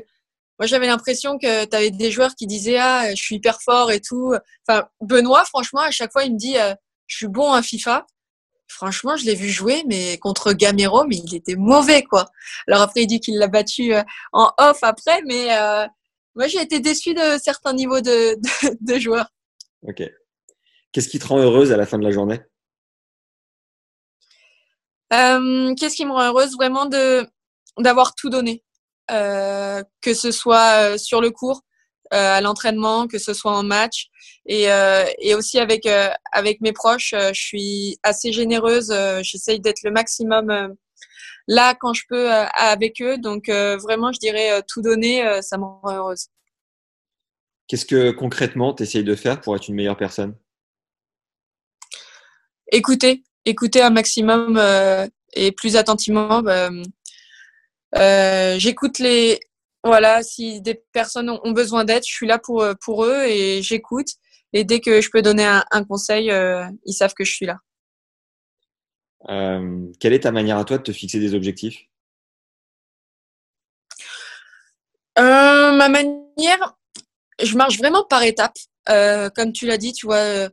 moi 0.58 0.66
j'avais 0.66 0.86
l'impression 0.86 1.38
que 1.38 1.64
tu 1.64 1.74
avais 1.74 1.90
des 1.90 2.10
joueurs 2.10 2.34
qui 2.34 2.46
disaient 2.46 2.76
ah 2.78 3.08
je 3.14 3.22
suis 3.22 3.36
hyper 3.36 3.62
fort 3.62 3.90
et 3.90 4.00
tout. 4.00 4.34
Enfin 4.68 4.86
Benoît, 5.00 5.46
franchement, 5.46 5.80
à 5.80 5.90
chaque 5.90 6.12
fois 6.12 6.24
il 6.24 6.34
me 6.34 6.38
dit 6.38 6.58
euh, 6.58 6.74
je 7.06 7.16
suis 7.16 7.28
bon 7.28 7.52
à 7.52 7.62
FIFA. 7.62 8.06
Franchement, 8.68 9.16
je 9.16 9.24
l'ai 9.24 9.34
vu 9.34 9.48
jouer, 9.48 9.84
mais 9.86 10.18
contre 10.18 10.52
Gamero, 10.52 11.04
mais 11.06 11.16
il 11.16 11.34
était 11.34 11.56
mauvais 11.56 12.02
quoi. 12.02 12.26
Alors 12.68 12.82
après 12.82 13.02
il 13.04 13.06
dit 13.06 13.20
qu'il 13.20 13.38
l'a 13.38 13.48
battu 13.48 13.94
euh, 13.94 14.02
en 14.32 14.52
off 14.58 14.78
après, 14.82 15.22
mais 15.26 15.48
moi, 16.34 16.46
j'ai 16.48 16.60
été 16.60 16.80
déçue 16.80 17.14
de 17.14 17.38
certains 17.42 17.72
niveaux 17.72 18.00
de, 18.00 18.34
de, 18.34 18.76
de 18.80 18.98
joueurs. 18.98 19.28
Ok. 19.82 20.02
Qu'est-ce 20.92 21.08
qui 21.08 21.18
te 21.18 21.26
rend 21.26 21.38
heureuse 21.38 21.72
à 21.72 21.76
la 21.76 21.86
fin 21.86 21.98
de 21.98 22.04
la 22.04 22.10
journée? 22.10 22.40
Euh, 25.12 25.74
Qu'est-ce 25.74 25.96
qui 25.96 26.06
me 26.06 26.12
rend 26.12 26.26
heureuse 26.28 26.54
Vraiment 26.54 26.86
de 26.86 27.26
d'avoir 27.78 28.14
tout 28.14 28.30
donné? 28.30 28.62
Euh, 29.10 29.82
que 30.00 30.14
ce 30.14 30.30
soit 30.30 30.92
euh, 30.92 30.98
sur 30.98 31.20
le 31.20 31.30
cours, 31.30 31.60
euh, 32.14 32.36
à 32.36 32.40
l'entraînement, 32.40 33.06
que 33.06 33.18
ce 33.18 33.34
soit 33.34 33.52
en 33.52 33.62
match. 33.62 34.06
Et, 34.46 34.72
euh, 34.72 35.04
et 35.18 35.34
aussi 35.34 35.58
avec, 35.58 35.86
avec 36.32 36.60
mes 36.60 36.72
proches, 36.72 37.12
je 37.12 37.40
suis 37.40 37.98
assez 38.02 38.32
généreuse. 38.32 38.94
J'essaye 39.22 39.60
d'être 39.60 39.82
le 39.82 39.90
maximum 39.90 40.74
là 41.46 41.74
quand 41.74 41.92
je 41.92 42.02
peux 42.08 42.32
euh, 42.32 42.46
avec 42.54 43.00
eux. 43.00 43.18
Donc 43.18 43.48
euh, 43.48 43.76
vraiment, 43.76 44.12
je 44.12 44.18
dirais 44.18 44.52
euh, 44.52 44.60
tout 44.66 44.82
donner, 44.82 45.42
ça 45.42 45.58
me 45.58 45.64
rend 45.64 45.92
heureuse. 45.92 46.28
Qu'est-ce 47.66 47.86
que 47.86 48.10
concrètement 48.10 48.74
tu 48.74 48.82
essayes 48.82 49.04
de 49.04 49.14
faire 49.14 49.40
pour 49.40 49.56
être 49.56 49.68
une 49.68 49.74
meilleure 49.74 49.96
personne? 49.96 50.36
Écouter, 52.70 53.22
écouter 53.44 53.82
un 53.82 53.90
maximum 53.90 54.60
et 55.34 55.52
plus 55.52 55.76
attentivement. 55.76 56.42
Bah, 56.42 56.70
j'écoute 58.58 58.98
les 58.98 59.40
voilà 59.82 60.22
si 60.22 60.62
des 60.62 60.82
personnes 60.92 61.30
ont 61.30 61.52
besoin 61.52 61.84
d'aide, 61.84 62.04
je 62.06 62.12
suis 62.12 62.26
là 62.26 62.38
pour 62.38 62.66
pour 62.82 63.04
eux 63.04 63.24
et 63.24 63.62
j'écoute. 63.62 64.08
Et 64.52 64.64
dès 64.64 64.80
que 64.80 65.00
je 65.00 65.10
peux 65.10 65.20
donner 65.20 65.44
un, 65.44 65.64
un 65.70 65.84
conseil, 65.84 66.32
ils 66.84 66.92
savent 66.92 67.14
que 67.14 67.24
je 67.24 67.32
suis 67.32 67.46
là. 67.46 67.58
Euh, 69.28 69.86
quelle 70.00 70.12
est 70.12 70.20
ta 70.20 70.32
manière 70.32 70.58
à 70.58 70.64
toi 70.64 70.78
de 70.78 70.82
te 70.82 70.92
fixer 70.92 71.18
des 71.18 71.34
objectifs? 71.34 71.86
Euh, 75.18 75.72
Ma 75.72 75.88
manière, 75.88 76.76
je 77.42 77.56
marche 77.56 77.78
vraiment 77.78 78.04
par 78.04 78.22
étapes. 78.22 78.58
Euh, 78.88 79.30
comme 79.30 79.52
tu 79.52 79.66
l'as 79.66 79.78
dit, 79.78 79.92
tu 79.92 80.06
vois, 80.06 80.48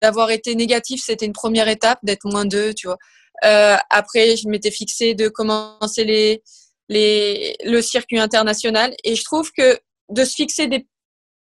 d'avoir 0.00 0.30
été 0.30 0.54
négatif, 0.54 1.02
c'était 1.04 1.26
une 1.26 1.32
première 1.32 1.68
étape, 1.68 1.98
d'être 2.02 2.24
moins 2.24 2.44
deux, 2.46 2.74
tu 2.74 2.86
vois. 2.86 2.98
Après, 3.42 4.36
je 4.36 4.48
m'étais 4.48 4.70
fixé 4.70 5.14
de 5.14 5.28
commencer 5.28 6.04
les, 6.04 6.42
le 6.88 7.80
circuit 7.82 8.18
international. 8.18 8.94
Et 9.04 9.16
je 9.16 9.24
trouve 9.24 9.50
que 9.52 9.78
de 10.08 10.24
se 10.24 10.34
fixer 10.34 10.66
des 10.66 10.86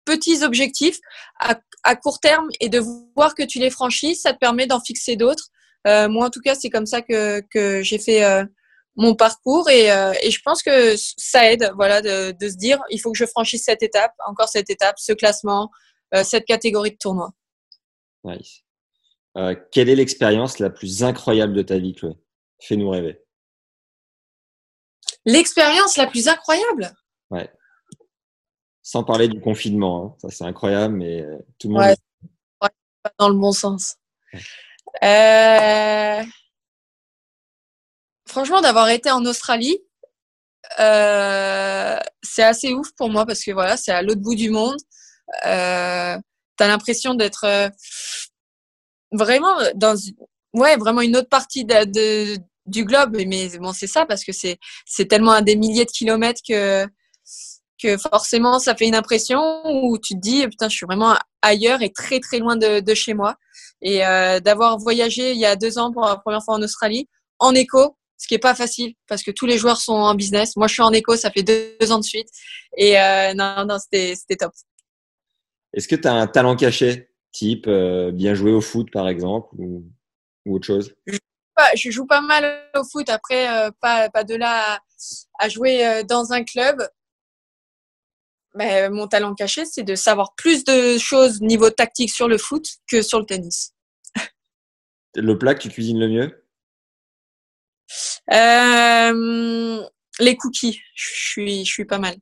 petits 0.05 0.43
objectifs 0.43 0.99
à, 1.39 1.59
à 1.83 1.95
court 1.95 2.19
terme 2.19 2.49
et 2.59 2.69
de 2.69 2.79
voir 3.15 3.33
que 3.33 3.43
tu 3.43 3.59
les 3.59 3.69
franchis, 3.69 4.15
ça 4.15 4.33
te 4.33 4.37
permet 4.37 4.67
d'en 4.67 4.79
fixer 4.79 5.15
d'autres. 5.15 5.49
Euh, 5.85 6.09
moi, 6.09 6.25
en 6.25 6.29
tout 6.29 6.41
cas, 6.41 6.55
c'est 6.55 6.69
comme 6.69 6.85
ça 6.85 7.01
que, 7.01 7.41
que 7.41 7.83
j'ai 7.83 7.99
fait 7.99 8.23
euh, 8.23 8.43
mon 8.95 9.15
parcours 9.15 9.69
et, 9.69 9.91
euh, 9.91 10.13
et, 10.23 10.31
je 10.31 10.41
pense 10.43 10.63
que 10.63 10.95
ça 10.97 11.51
aide, 11.51 11.71
voilà, 11.75 12.01
de, 12.01 12.31
de, 12.31 12.49
se 12.49 12.55
dire, 12.55 12.81
il 12.89 12.99
faut 12.99 13.11
que 13.11 13.17
je 13.17 13.25
franchisse 13.25 13.65
cette 13.65 13.83
étape, 13.83 14.13
encore 14.25 14.49
cette 14.49 14.69
étape, 14.69 14.97
ce 14.97 15.13
classement, 15.13 15.69
cette 16.23 16.45
catégorie 16.45 16.91
de 16.91 16.97
tournoi. 16.97 17.31
Nice. 18.23 18.61
Quelle 19.71 19.89
est 19.89 19.95
l'expérience 19.95 20.59
la 20.59 20.69
plus 20.69 21.03
incroyable 21.03 21.53
de 21.53 21.61
ta 21.61 21.77
vie, 21.77 21.93
Chloé? 21.93 22.13
Fais-nous 22.61 22.89
rêver. 22.89 23.21
L'expérience 25.25 25.97
la 25.97 26.07
plus 26.07 26.29
incroyable? 26.29 26.93
Ouais. 27.31 27.51
Sans 28.81 29.03
parler 29.03 29.27
du 29.27 29.41
confinement, 29.41 30.05
hein. 30.05 30.15
ça 30.21 30.29
c'est 30.29 30.45
incroyable, 30.45 30.95
mais 30.95 31.25
tout 31.59 31.67
le 31.67 31.73
monde. 31.73 31.83
Ouais, 31.83 31.97
ouais 32.61 32.69
dans 33.19 33.27
le 33.27 33.35
bon 33.35 33.51
sens. 33.51 33.97
Euh... 35.03 36.23
Franchement, 38.27 38.61
d'avoir 38.61 38.89
été 38.89 39.11
en 39.11 39.23
Australie, 39.25 39.77
euh, 40.79 41.97
c'est 42.23 42.43
assez 42.43 42.73
ouf 42.73 42.91
pour 42.97 43.09
moi 43.09 43.25
parce 43.25 43.43
que 43.43 43.51
voilà, 43.51 43.77
c'est 43.77 43.91
à 43.91 44.01
l'autre 44.01 44.21
bout 44.21 44.35
du 44.35 44.49
monde. 44.49 44.77
Euh, 45.45 46.17
T'as 46.57 46.67
l'impression 46.67 47.15
d'être 47.15 47.69
vraiment 49.11 49.57
dans, 49.75 49.95
ouais, 50.53 50.77
vraiment 50.77 51.01
une 51.01 51.17
autre 51.17 51.29
partie 51.29 51.65
de, 51.65 52.37
du 52.65 52.85
globe. 52.85 53.17
Mais 53.27 53.57
bon, 53.59 53.73
c'est 53.73 53.87
ça 53.87 54.05
parce 54.05 54.23
que 54.23 54.31
c'est 54.31 54.57
c'est 54.85 55.05
tellement 55.07 55.31
à 55.33 55.41
des 55.41 55.55
milliers 55.55 55.85
de 55.85 55.91
kilomètres 55.91 56.41
que 56.47 56.85
que 57.81 57.97
forcément 57.97 58.59
ça 58.59 58.75
fait 58.75 58.87
une 58.87 58.95
impression 58.95 59.41
où 59.65 59.97
tu 59.99 60.13
te 60.15 60.19
dis 60.19 60.47
putain 60.47 60.69
je 60.69 60.77
suis 60.77 60.85
vraiment 60.85 61.17
ailleurs 61.41 61.81
et 61.81 61.91
très 61.91 62.21
très 62.21 62.39
loin 62.39 62.55
de, 62.55 62.79
de 62.79 62.93
chez 62.93 63.13
moi 63.13 63.35
et 63.85 64.05
euh, 64.05 64.41
d'avoir 64.41 64.77
voyagé 64.77 65.31
il 65.31 65.37
y 65.37 65.45
a 65.45 65.55
deux 65.55 65.77
ans 65.77 65.93
pour 65.93 66.03
la 66.03 66.17
première 66.17 66.43
fois 66.43 66.55
en 66.55 66.61
Australie 66.61 67.07
en 67.39 67.53
éco 67.53 67.95
ce 68.17 68.27
qui 68.27 68.33
est 68.33 68.39
pas 68.39 68.55
facile 68.55 68.93
parce 69.07 69.23
que 69.23 69.31
tous 69.31 69.45
les 69.45 69.57
joueurs 69.57 69.77
sont 69.77 69.93
en 69.93 70.15
business. 70.15 70.55
Moi 70.55 70.67
je 70.67 70.73
suis 70.73 70.81
en 70.81 70.91
éco 70.91 71.15
ça 71.15 71.31
fait 71.31 71.43
deux, 71.43 71.91
ans 71.91 71.99
de 71.99 72.03
suite. 72.03 72.29
Et 72.77 72.99
euh, 72.99 73.33
non 73.33 73.65
non 73.67 73.77
c'était 73.79 74.15
c'était 74.15 74.37
top. 74.37 74.53
Est-ce 75.73 75.87
que 75.87 75.95
tu 75.95 76.07
as 76.07 76.13
un 76.13 76.27
talent 76.27 76.55
caché 76.55 77.09
type 77.31 77.67
euh, 77.67 78.11
bien 78.11 78.33
jouer 78.33 78.51
au 78.51 78.61
foot 78.61 78.89
par 78.91 79.07
exemple 79.07 79.49
ou, 79.57 79.83
ou 80.45 80.55
autre 80.55 80.65
chose? 80.65 80.93
Je 81.75 81.89
joue 81.89 82.05
pas 82.05 82.21
mal 82.21 82.69
au 82.75 82.83
foot. 82.83 83.09
Après 83.09 83.49
euh, 83.49 83.71
pas 83.81 84.09
pas 84.09 84.23
de 84.23 84.35
là 84.35 84.75
à, 84.75 84.79
à 85.39 85.49
jouer 85.49 85.85
euh, 85.85 86.03
dans 86.03 86.31
un 86.31 86.43
club. 86.43 86.87
Mais 88.57 88.89
mon 88.89 89.07
talent 89.09 89.35
caché, 89.35 89.65
c'est 89.65 89.83
de 89.83 89.95
savoir 89.95 90.33
plus 90.35 90.63
de 90.63 90.97
choses 90.97 91.41
niveau 91.41 91.69
tactique 91.69 92.09
sur 92.09 92.29
le 92.29 92.37
foot 92.37 92.65
que 92.89 93.01
sur 93.01 93.19
le 93.19 93.25
tennis. 93.25 93.74
Le 95.15 95.37
plat 95.37 95.55
que 95.55 95.61
tu 95.61 95.69
cuisines 95.69 95.99
le 95.99 96.07
mieux? 96.09 96.45
Euh, 98.33 99.83
Les 100.19 100.35
cookies. 100.35 100.81
Je 100.93 101.07
suis, 101.07 101.65
je 101.65 101.71
suis 101.71 101.85
pas 101.85 101.99
mal. 101.99 102.15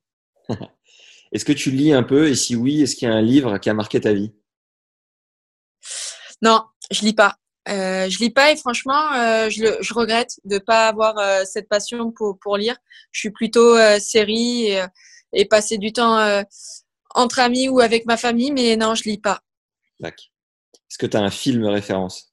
est-ce 1.31 1.45
que 1.45 1.53
tu 1.53 1.71
lis 1.71 1.93
un 1.93 2.03
peu? 2.03 2.27
Et 2.27 2.35
si 2.35 2.55
oui, 2.55 2.81
est-ce 2.81 2.95
qu'il 2.95 3.07
y 3.07 3.11
a 3.11 3.15
un 3.15 3.21
livre 3.21 3.57
qui 3.57 3.69
a 3.69 3.73
marqué 3.73 4.01
ta 4.01 4.13
vie? 4.13 4.33
Non, 6.41 6.63
je 6.91 7.01
lis 7.01 7.13
pas. 7.13 7.37
Euh, 7.69 8.09
je 8.09 8.19
lis 8.19 8.29
pas 8.29 8.51
et 8.51 8.57
franchement, 8.57 9.13
euh, 9.13 9.49
je, 9.49 9.77
je, 9.79 9.93
regrette 9.93 10.37
de 10.43 10.57
pas 10.57 10.89
avoir 10.89 11.17
euh, 11.17 11.43
cette 11.45 11.69
passion 11.69 12.11
pour, 12.11 12.37
pour 12.37 12.57
lire. 12.57 12.75
Je 13.11 13.21
suis 13.21 13.31
plutôt 13.31 13.77
série 13.99 14.67
et, 14.67 14.83
et 15.31 15.45
passer 15.45 15.77
du 15.77 15.93
temps 15.93 16.43
entre 17.15 17.39
amis 17.39 17.69
ou 17.69 17.79
avec 17.79 18.05
ma 18.05 18.17
famille, 18.17 18.51
mais 18.51 18.75
non, 18.75 18.95
je 18.95 19.03
lis 19.03 19.19
pas. 19.19 19.41
D'accord. 19.99 20.25
Est-ce 20.73 20.97
que 20.97 21.05
tu 21.05 21.15
as 21.15 21.21
un 21.21 21.31
film 21.31 21.65
référence? 21.65 22.32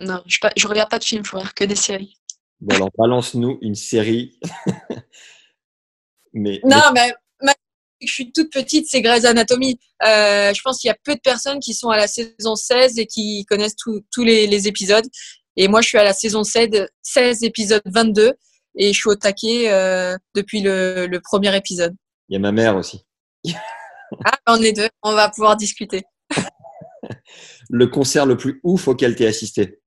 Non, 0.00 0.22
je, 0.26 0.38
je 0.56 0.66
regarde 0.66 0.90
pas 0.90 0.98
de 0.98 1.04
films, 1.04 1.24
je 1.24 1.32
regarde 1.32 1.52
que 1.52 1.64
des 1.64 1.76
séries. 1.76 2.16
Bon, 2.60 2.74
alors 2.74 2.90
balance-nous 2.96 3.58
une 3.62 3.74
série. 3.74 4.38
mais, 6.32 6.60
non, 6.64 6.80
mais, 6.94 7.12
je 8.02 8.12
suis 8.12 8.32
toute 8.32 8.50
petite, 8.50 8.86
c'est 8.88 9.02
Grey's 9.02 9.24
Anatomy. 9.24 9.78
Euh, 10.02 10.54
je 10.54 10.60
pense 10.62 10.80
qu'il 10.80 10.88
y 10.88 10.90
a 10.90 10.96
peu 11.04 11.14
de 11.14 11.20
personnes 11.20 11.60
qui 11.60 11.74
sont 11.74 11.90
à 11.90 11.96
la 11.96 12.06
saison 12.06 12.56
16 12.56 12.98
et 12.98 13.06
qui 13.06 13.44
connaissent 13.44 13.76
tous 13.76 14.24
les, 14.24 14.46
les, 14.46 14.68
épisodes. 14.68 15.04
Et 15.56 15.68
moi, 15.68 15.80
je 15.82 15.88
suis 15.88 15.98
à 15.98 16.04
la 16.04 16.12
saison 16.12 16.42
16, 16.42 16.86
16 17.02 17.44
épisode 17.44 17.82
22 17.84 18.32
et 18.76 18.92
je 18.92 18.98
suis 18.98 19.10
au 19.10 19.16
taquet 19.16 19.70
euh, 19.70 20.16
depuis 20.34 20.60
le, 20.62 21.06
le, 21.06 21.20
premier 21.20 21.54
épisode. 21.54 21.94
Il 22.28 22.34
y 22.34 22.36
a 22.36 22.38
ma 22.38 22.52
mère 22.52 22.76
aussi. 22.76 23.04
ah, 24.24 24.38
on 24.46 24.62
est 24.62 24.72
deux, 24.72 24.88
on 25.02 25.12
va 25.12 25.28
pouvoir 25.28 25.56
discuter. 25.56 26.02
le 27.70 27.86
concert 27.86 28.24
le 28.24 28.36
plus 28.36 28.60
ouf 28.62 28.88
auquel 28.88 29.14
tu 29.14 29.24
es 29.24 29.26
assisté 29.26 29.79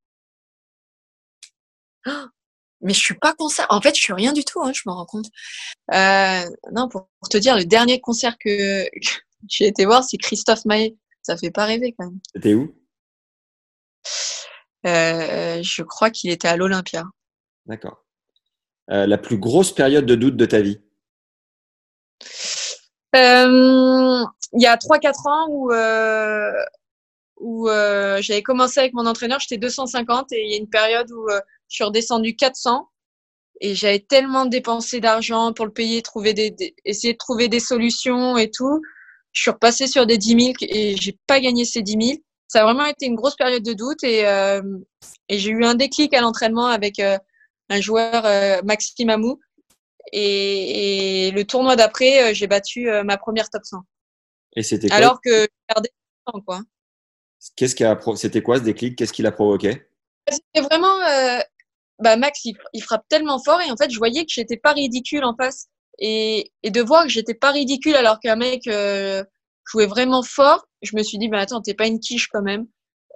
Mais 2.81 2.93
je 2.93 2.99
suis 2.99 3.17
pas 3.17 3.33
concert. 3.33 3.65
En 3.69 3.81
fait, 3.81 3.95
je 3.95 4.01
suis 4.01 4.13
rien 4.13 4.33
du 4.33 4.43
tout, 4.43 4.61
hein, 4.61 4.71
je 4.73 4.81
me 4.85 4.91
rends 4.91 5.05
compte. 5.05 5.27
Euh, 5.93 6.43
non, 6.73 6.89
pour, 6.89 7.07
te 7.29 7.37
dire, 7.37 7.55
le 7.55 7.63
dernier 7.63 8.01
concert 8.01 8.37
que 8.37 8.85
j'ai 9.47 9.67
été 9.67 9.85
voir, 9.85 10.03
c'est 10.03 10.17
Christophe 10.17 10.65
Maé. 10.65 10.97
Ça 11.21 11.37
fait 11.37 11.51
pas 11.51 11.65
rêver 11.65 11.95
quand 11.97 12.05
même. 12.07 12.19
C'était 12.35 12.53
où? 12.53 12.75
Euh, 14.85 15.63
Je 15.63 15.83
crois 15.83 16.09
qu'il 16.09 16.29
était 16.29 16.49
à 16.49 16.57
l'Olympia. 16.57 17.05
D'accord. 17.65 18.03
Euh, 18.91 19.07
la 19.07 19.17
plus 19.17 19.37
grosse 19.37 19.73
période 19.73 20.05
de 20.05 20.15
doute 20.15 20.35
de 20.35 20.45
ta 20.45 20.59
vie? 20.59 20.81
Il 23.13 24.61
y 24.61 24.67
a 24.67 24.75
3-4 24.75 25.29
ans 25.29 25.47
où, 25.49 25.71
où 27.43 27.67
euh, 27.67 28.21
j'avais 28.21 28.41
commencé 28.41 28.79
avec 28.79 28.93
mon 28.93 29.05
entraîneur, 29.05 29.39
j'étais 29.39 29.57
250 29.57 30.31
et 30.31 30.45
il 30.45 30.51
y 30.51 30.53
a 30.55 30.57
une 30.57 30.69
période 30.69 31.11
où 31.11 31.29
euh, 31.29 31.39
je 31.73 31.77
suis 31.77 31.83
redescendue 31.83 32.35
400 32.35 32.87
et 33.61 33.73
j'avais 33.73 33.99
tellement 33.99 34.45
dépensé 34.45 34.99
d'argent 34.99 35.53
pour 35.53 35.65
le 35.65 35.73
payer, 35.73 36.03
trouver 36.03 36.33
des, 36.33 36.51
des, 36.51 36.75
essayer 36.85 37.13
de 37.13 37.17
trouver 37.17 37.47
des 37.47 37.59
solutions 37.59 38.37
et 38.37 38.51
tout. 38.51 38.81
Je 39.31 39.41
suis 39.41 39.51
repassée 39.51 39.87
sur 39.87 40.05
des 40.05 40.19
10 40.19 40.29
000 40.29 40.53
et 40.61 40.95
j'ai 40.95 41.17
pas 41.25 41.39
gagné 41.39 41.65
ces 41.65 41.81
10 41.81 41.91
000. 41.99 42.19
Ça 42.47 42.61
a 42.61 42.63
vraiment 42.65 42.85
été 42.85 43.07
une 43.07 43.15
grosse 43.15 43.35
période 43.35 43.63
de 43.63 43.73
doute 43.73 44.03
et, 44.03 44.27
euh, 44.27 44.61
et 45.29 45.39
j'ai 45.39 45.49
eu 45.49 45.65
un 45.65 45.73
déclic 45.73 46.13
à 46.13 46.21
l'entraînement 46.21 46.67
avec 46.67 46.99
un 46.99 47.81
joueur 47.81 48.23
euh, 48.25 48.61
Maxime 48.63 49.09
Amou. 49.09 49.39
Et, 50.11 51.27
et, 51.27 51.31
le 51.31 51.43
tournoi 51.43 51.75
d'après, 51.75 52.23
euh, 52.23 52.33
j'ai 52.33 52.45
battu 52.45 52.89
euh, 52.89 53.03
ma 53.03 53.17
première 53.17 53.49
top 53.49 53.63
100. 53.65 53.77
Et 54.55 54.61
c'était 54.63 54.87
quoi? 54.87 54.97
Alors 54.97 55.21
que 55.21 55.47
je 55.47 56.39
quoi. 56.45 56.61
Qu'est-ce 57.55 57.75
qui 57.75 57.83
a 57.83 57.99
c'était 58.15 58.43
quoi 58.43 58.59
ce 58.59 58.63
déclic? 58.63 58.95
Qu'est-ce 58.95 59.13
qui 59.13 59.23
l'a 59.23 59.31
provoqué? 59.31 59.87
C'était 60.29 60.65
vraiment 60.65 61.01
euh, 61.01 61.39
bah 61.99 62.17
Max 62.17 62.45
il, 62.45 62.81
frappe 62.81 63.07
tellement 63.07 63.39
fort 63.39 63.61
et 63.61 63.71
en 63.71 63.77
fait 63.77 63.91
je 63.91 63.97
voyais 63.97 64.25
que 64.25 64.31
j'étais 64.31 64.57
pas 64.57 64.73
ridicule 64.73 65.23
en 65.23 65.35
face 65.35 65.67
et, 65.99 66.51
de 66.63 66.81
voir 66.81 67.03
que 67.03 67.09
j'étais 67.09 67.33
pas 67.33 67.51
ridicule 67.51 67.95
alors 67.95 68.19
qu'un 68.19 68.35
mec 68.35 68.67
euh, 68.67 69.23
jouait 69.65 69.85
vraiment 69.85 70.23
fort, 70.23 70.65
je 70.81 70.95
me 70.95 71.03
suis 71.03 71.17
dit 71.17 71.27
bah 71.27 71.39
attends 71.39 71.61
t'es 71.61 71.73
pas 71.73 71.87
une 71.87 71.99
quiche 71.99 72.27
quand 72.27 72.41
même 72.41 72.67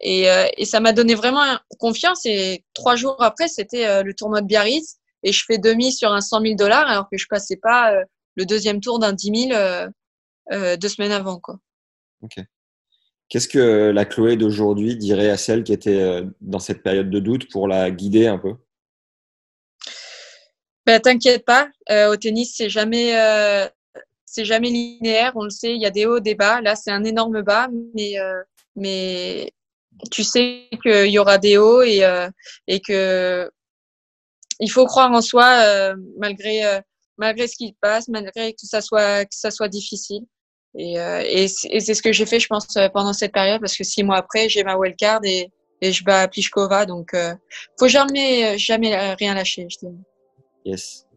et, 0.01 0.29
euh, 0.29 0.45
ça 0.63 0.79
m'a 0.79 0.93
donné 0.93 1.15
vraiment 1.15 1.41
confiance. 1.79 2.23
Et 2.27 2.63
trois 2.75 2.95
jours 2.95 3.15
après, 3.23 3.47
c'était 3.47 3.87
euh, 3.87 4.03
le 4.03 4.13
tournoi 4.13 4.41
de 4.41 4.45
Biarritz. 4.45 4.97
Et 5.23 5.31
je 5.31 5.43
fais 5.43 5.57
demi 5.57 5.91
sur 5.91 6.13
un 6.13 6.21
100 6.21 6.41
000 6.41 6.55
dollars 6.55 6.87
alors 6.87 7.09
que 7.11 7.17
je 7.17 7.25
passais 7.27 7.55
pas 7.55 7.91
le 8.35 8.45
deuxième 8.45 8.79
tour 8.79 8.99
d'un 8.99 9.13
10 9.13 9.49
000 9.49 10.77
deux 10.77 10.87
semaines 10.87 11.11
avant. 11.11 11.39
Quoi. 11.39 11.57
Ok. 12.21 12.35
Qu'est-ce 13.27 13.47
que 13.47 13.89
la 13.89 14.05
Chloé 14.05 14.37
d'aujourd'hui 14.37 14.95
dirait 14.95 15.31
à 15.31 15.37
celle 15.37 15.63
qui 15.63 15.73
était 15.73 16.21
dans 16.39 16.59
cette 16.59 16.83
période 16.83 17.09
de 17.09 17.19
doute 17.19 17.49
pour 17.51 17.67
la 17.67 17.89
guider 17.89 18.27
un 18.27 18.37
peu? 18.37 18.53
Ben, 20.87 20.99
T'inquiète 21.01 21.45
pas, 21.45 21.69
euh, 21.91 22.11
au 22.11 22.15
tennis, 22.15 22.53
c'est 22.55 22.69
jamais, 22.69 23.19
euh, 23.19 23.67
c'est 24.25 24.45
jamais 24.45 24.69
linéaire. 24.69 25.33
On 25.35 25.43
le 25.43 25.49
sait, 25.49 25.75
il 25.75 25.81
y 25.81 25.85
a 25.85 25.91
des 25.91 26.05
hauts, 26.05 26.19
des 26.19 26.33
bas. 26.33 26.61
Là, 26.61 26.75
c'est 26.75 26.91
un 26.91 27.03
énorme 27.03 27.41
bas, 27.41 27.67
mais, 27.93 28.19
euh, 28.19 28.41
mais 28.75 29.51
tu 30.11 30.23
sais 30.23 30.69
qu'il 30.81 31.11
y 31.11 31.19
aura 31.19 31.37
des 31.37 31.57
hauts 31.57 31.81
et, 31.81 32.03
euh, 32.03 32.29
et 32.67 32.79
que 32.79 33.49
il 34.59 34.71
faut 34.71 34.85
croire 34.85 35.11
en 35.11 35.21
soi 35.21 35.45
euh, 35.65 35.95
malgré 36.17 36.65
euh, 36.65 36.79
malgré 37.17 37.47
ce 37.47 37.55
qui 37.55 37.75
passe, 37.81 38.07
malgré 38.07 38.53
que 38.53 38.65
ça 38.65 38.81
soit 38.81 39.25
que 39.25 39.35
ça 39.35 39.51
soit 39.51 39.67
difficile. 39.69 40.23
Et, 40.79 40.95
et 40.97 41.47
c'est 41.47 41.93
ce 41.95 42.01
que 42.03 42.11
j'ai 42.11 42.27
fait, 42.27 42.39
je 42.39 42.47
pense, 42.47 42.67
pendant 42.93 43.13
cette 43.13 43.31
période, 43.33 43.59
parce 43.59 43.75
que 43.75 43.83
six 43.83 44.03
mois 44.03 44.17
après, 44.17 44.47
j'ai 44.47 44.63
ma 44.63 44.75
wildcard 44.77 45.21
et, 45.23 45.49
et 45.81 45.91
je 45.91 46.03
bats 46.03 46.27
Pliskova. 46.27 46.85
Donc, 46.85 47.15
faut 47.79 47.87
jamais 47.87 48.59
jamais 48.59 49.15
rien 49.15 49.33
lâcher. 49.33 49.65
Je 49.71 49.77
dis. 49.87 49.95
Yes. 50.67 51.07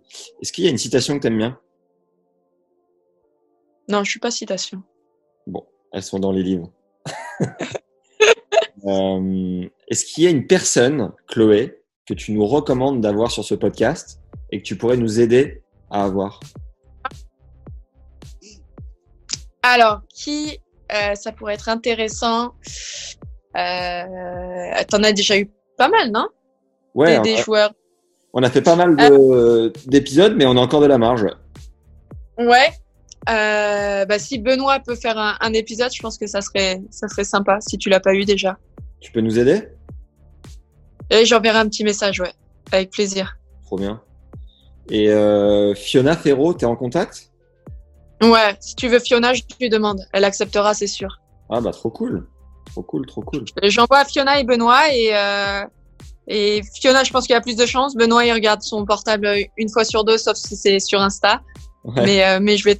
Est-ce 0.41 0.53
qu'il 0.53 0.63
y 0.63 0.69
a 0.69 0.71
une 0.71 0.79
citation 0.79 1.17
que 1.17 1.23
tu 1.23 1.27
aimes 1.27 1.39
bien? 1.39 1.59
Non, 3.89 4.05
je 4.05 4.11
suis 4.11 4.21
pas 4.21 4.31
citation. 4.31 4.85
Bon, 5.49 5.67
elles 5.93 6.05
sont 6.05 6.21
dans 6.21 6.33
les 6.33 6.43
livres. 6.43 6.73
Euh, 8.87 9.69
Est-ce 9.89 10.07
qu'il 10.07 10.25
y 10.25 10.27
a 10.27 10.31
une 10.31 10.47
personne, 10.47 11.13
Chloé, 11.27 11.83
que 12.07 12.15
tu 12.15 12.33
nous 12.33 12.47
recommandes 12.47 13.03
d'avoir 13.03 13.31
sur 13.31 13.45
ce 13.45 13.55
podcast 13.55 14.23
et 14.51 14.63
que 14.63 14.67
tu 14.67 14.79
pourrais 14.79 14.97
nous 14.97 15.21
aider 15.21 15.63
à 15.91 16.05
avoir? 16.05 16.41
Alors, 19.63 20.01
qui 20.09 20.61
euh, 20.93 21.15
ça 21.15 21.31
pourrait 21.33 21.53
être 21.53 21.69
intéressant 21.69 22.55
euh, 23.55 24.85
T'en 24.89 25.03
as 25.03 25.13
déjà 25.13 25.39
eu 25.39 25.51
pas 25.77 25.89
mal, 25.89 26.11
non? 26.11 26.29
Ouais. 26.95 27.21
Des, 27.21 27.37
joueurs. 27.37 27.75
On 28.33 28.43
a 28.43 28.51
fait 28.51 28.63
pas 28.63 28.77
mal 28.77 28.97
d'épisodes, 29.87 30.35
mais 30.37 30.47
on 30.47 30.57
a 30.57 30.61
encore 30.61 30.81
de 30.81 30.87
la 30.87 30.99
marge. 30.99 31.27
Ouais. 32.39 32.71
Euh, 33.29 34.05
bah, 34.07 34.19
si 34.19 34.39
Benoît 34.39 34.81
peut 34.81 34.95
faire 34.95 35.19
un, 35.19 35.37
un, 35.41 35.53
épisode, 35.53 35.93
je 35.93 36.01
pense 36.01 36.17
que 36.17 36.27
ça 36.27 36.41
serait, 36.41 36.81
ça 36.91 37.07
serait 37.07 37.25
sympa 37.25 37.59
si 37.61 37.77
tu 37.77 37.91
l'as 37.91 38.01
pas 38.01 38.15
eu 38.15 38.25
déjà. 38.25 38.59
Tu 39.01 39.13
peux 39.13 39.21
nous 39.21 39.39
aider? 39.39 39.69
Et 41.11 41.27
j'enverrai 41.27 41.59
un 41.59 41.69
petit 41.69 41.85
message, 41.85 42.21
ouais, 42.21 42.33
avec 42.73 42.91
plaisir. 42.91 43.37
Trop 43.67 43.77
bien. 43.77 44.01
Et 44.89 45.11
euh, 45.11 45.75
Fiona 45.75 46.17
Ferro, 46.17 46.55
t'es 46.55 46.67
en 46.67 46.77
contact? 46.77 47.31
Ouais, 48.23 48.57
si 48.61 48.75
tu 48.75 48.89
veux 48.89 48.99
Fiona, 48.99 49.35
je 49.35 49.43
lui 49.61 49.69
demande. 49.69 50.01
Elle 50.13 50.25
acceptera, 50.25 50.75
c'est 50.75 50.87
sûr. 50.87 51.21
Ah 51.49 51.61
bah 51.61 51.73
trop 51.73 51.91
cool, 51.91 52.27
trop 52.67 52.83
cool, 52.83 53.07
trop 53.07 53.23
cool. 53.23 53.45
J'envoie 53.65 54.05
Fiona 54.05 54.41
et 54.41 54.45
Benoît 54.45 54.93
et 54.93 55.11
euh, 55.13 55.63
et 56.33 56.63
Fiona, 56.81 57.03
je 57.03 57.11
pense 57.11 57.27
qu'il 57.27 57.35
a 57.35 57.41
plus 57.41 57.57
de 57.57 57.67
chance. 57.67 57.97
Benoît, 57.97 58.25
il 58.25 58.33
regarde 58.33 58.63
son 58.63 58.85
portable 58.85 59.29
une 59.59 59.69
fois 59.69 59.85
sur 59.85 60.05
deux, 60.05 60.17
sauf 60.17 60.37
si 60.37 60.55
c'est 60.55 60.79
sur 60.79 61.01
Insta. 61.01 61.43
Ouais. 61.83 62.05
Mais 62.05 62.25
euh, 62.25 62.39
mais 62.41 62.57
je 62.57 62.65
vais 62.65 62.79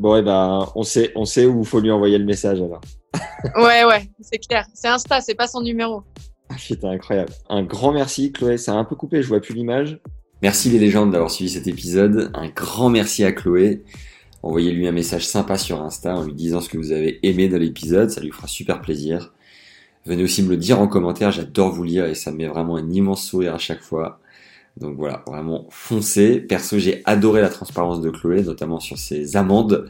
Bon, 0.00 0.16
et 0.16 0.22
ben, 0.22 0.68
on 0.74 0.82
sait, 0.82 1.12
on 1.14 1.24
sait 1.24 1.46
où 1.46 1.60
il 1.60 1.66
faut 1.66 1.78
lui 1.78 1.92
envoyer 1.92 2.18
le 2.18 2.24
message 2.24 2.60
alors. 2.60 2.80
ouais, 3.56 3.84
ouais, 3.84 4.10
c'est 4.20 4.38
clair. 4.38 4.66
C'est 4.74 4.88
Insta, 4.88 5.20
c'est 5.20 5.36
pas 5.36 5.46
son 5.46 5.60
numéro. 5.60 6.02
Ah, 6.48 6.56
putain, 6.56 6.90
incroyable. 6.90 7.32
Un 7.48 7.62
grand 7.62 7.92
merci, 7.92 8.32
Chloé. 8.32 8.58
Ça 8.58 8.72
a 8.72 8.74
un 8.74 8.84
peu 8.84 8.96
coupé, 8.96 9.22
je 9.22 9.28
vois 9.28 9.40
plus 9.40 9.54
l'image. 9.54 10.00
Merci 10.42 10.70
les 10.70 10.80
légendes 10.80 11.12
d'avoir 11.12 11.30
suivi 11.30 11.50
cet 11.50 11.68
épisode. 11.68 12.32
Un 12.34 12.48
grand 12.48 12.90
merci 12.90 13.22
à 13.22 13.30
Chloé. 13.30 13.84
Envoyez-lui 14.42 14.88
un 14.88 14.92
message 14.92 15.24
sympa 15.24 15.56
sur 15.56 15.80
Insta 15.80 16.16
en 16.16 16.24
lui 16.24 16.34
disant 16.34 16.60
ce 16.60 16.68
que 16.68 16.78
vous 16.78 16.90
avez 16.90 17.24
aimé 17.24 17.48
dans 17.48 17.58
l'épisode. 17.58 18.10
Ça 18.10 18.20
lui 18.20 18.32
fera 18.32 18.48
super 18.48 18.80
plaisir. 18.80 19.32
Venez 20.04 20.22
aussi 20.22 20.42
me 20.42 20.48
le 20.48 20.56
dire 20.56 20.80
en 20.80 20.88
commentaire. 20.88 21.30
J'adore 21.32 21.72
vous 21.72 21.84
lire 21.84 22.06
et 22.06 22.14
ça 22.14 22.30
me 22.30 22.38
met 22.38 22.46
vraiment 22.46 22.76
un 22.76 22.90
immense 22.90 23.24
sourire 23.24 23.54
à 23.54 23.58
chaque 23.58 23.82
fois. 23.82 24.20
Donc 24.76 24.96
voilà, 24.96 25.22
vraiment 25.26 25.66
foncez. 25.70 26.40
Perso, 26.40 26.78
j'ai 26.78 27.02
adoré 27.04 27.40
la 27.40 27.50
transparence 27.50 28.00
de 28.00 28.10
Chloé, 28.10 28.42
notamment 28.42 28.80
sur 28.80 28.98
ses 28.98 29.36
amendes 29.36 29.88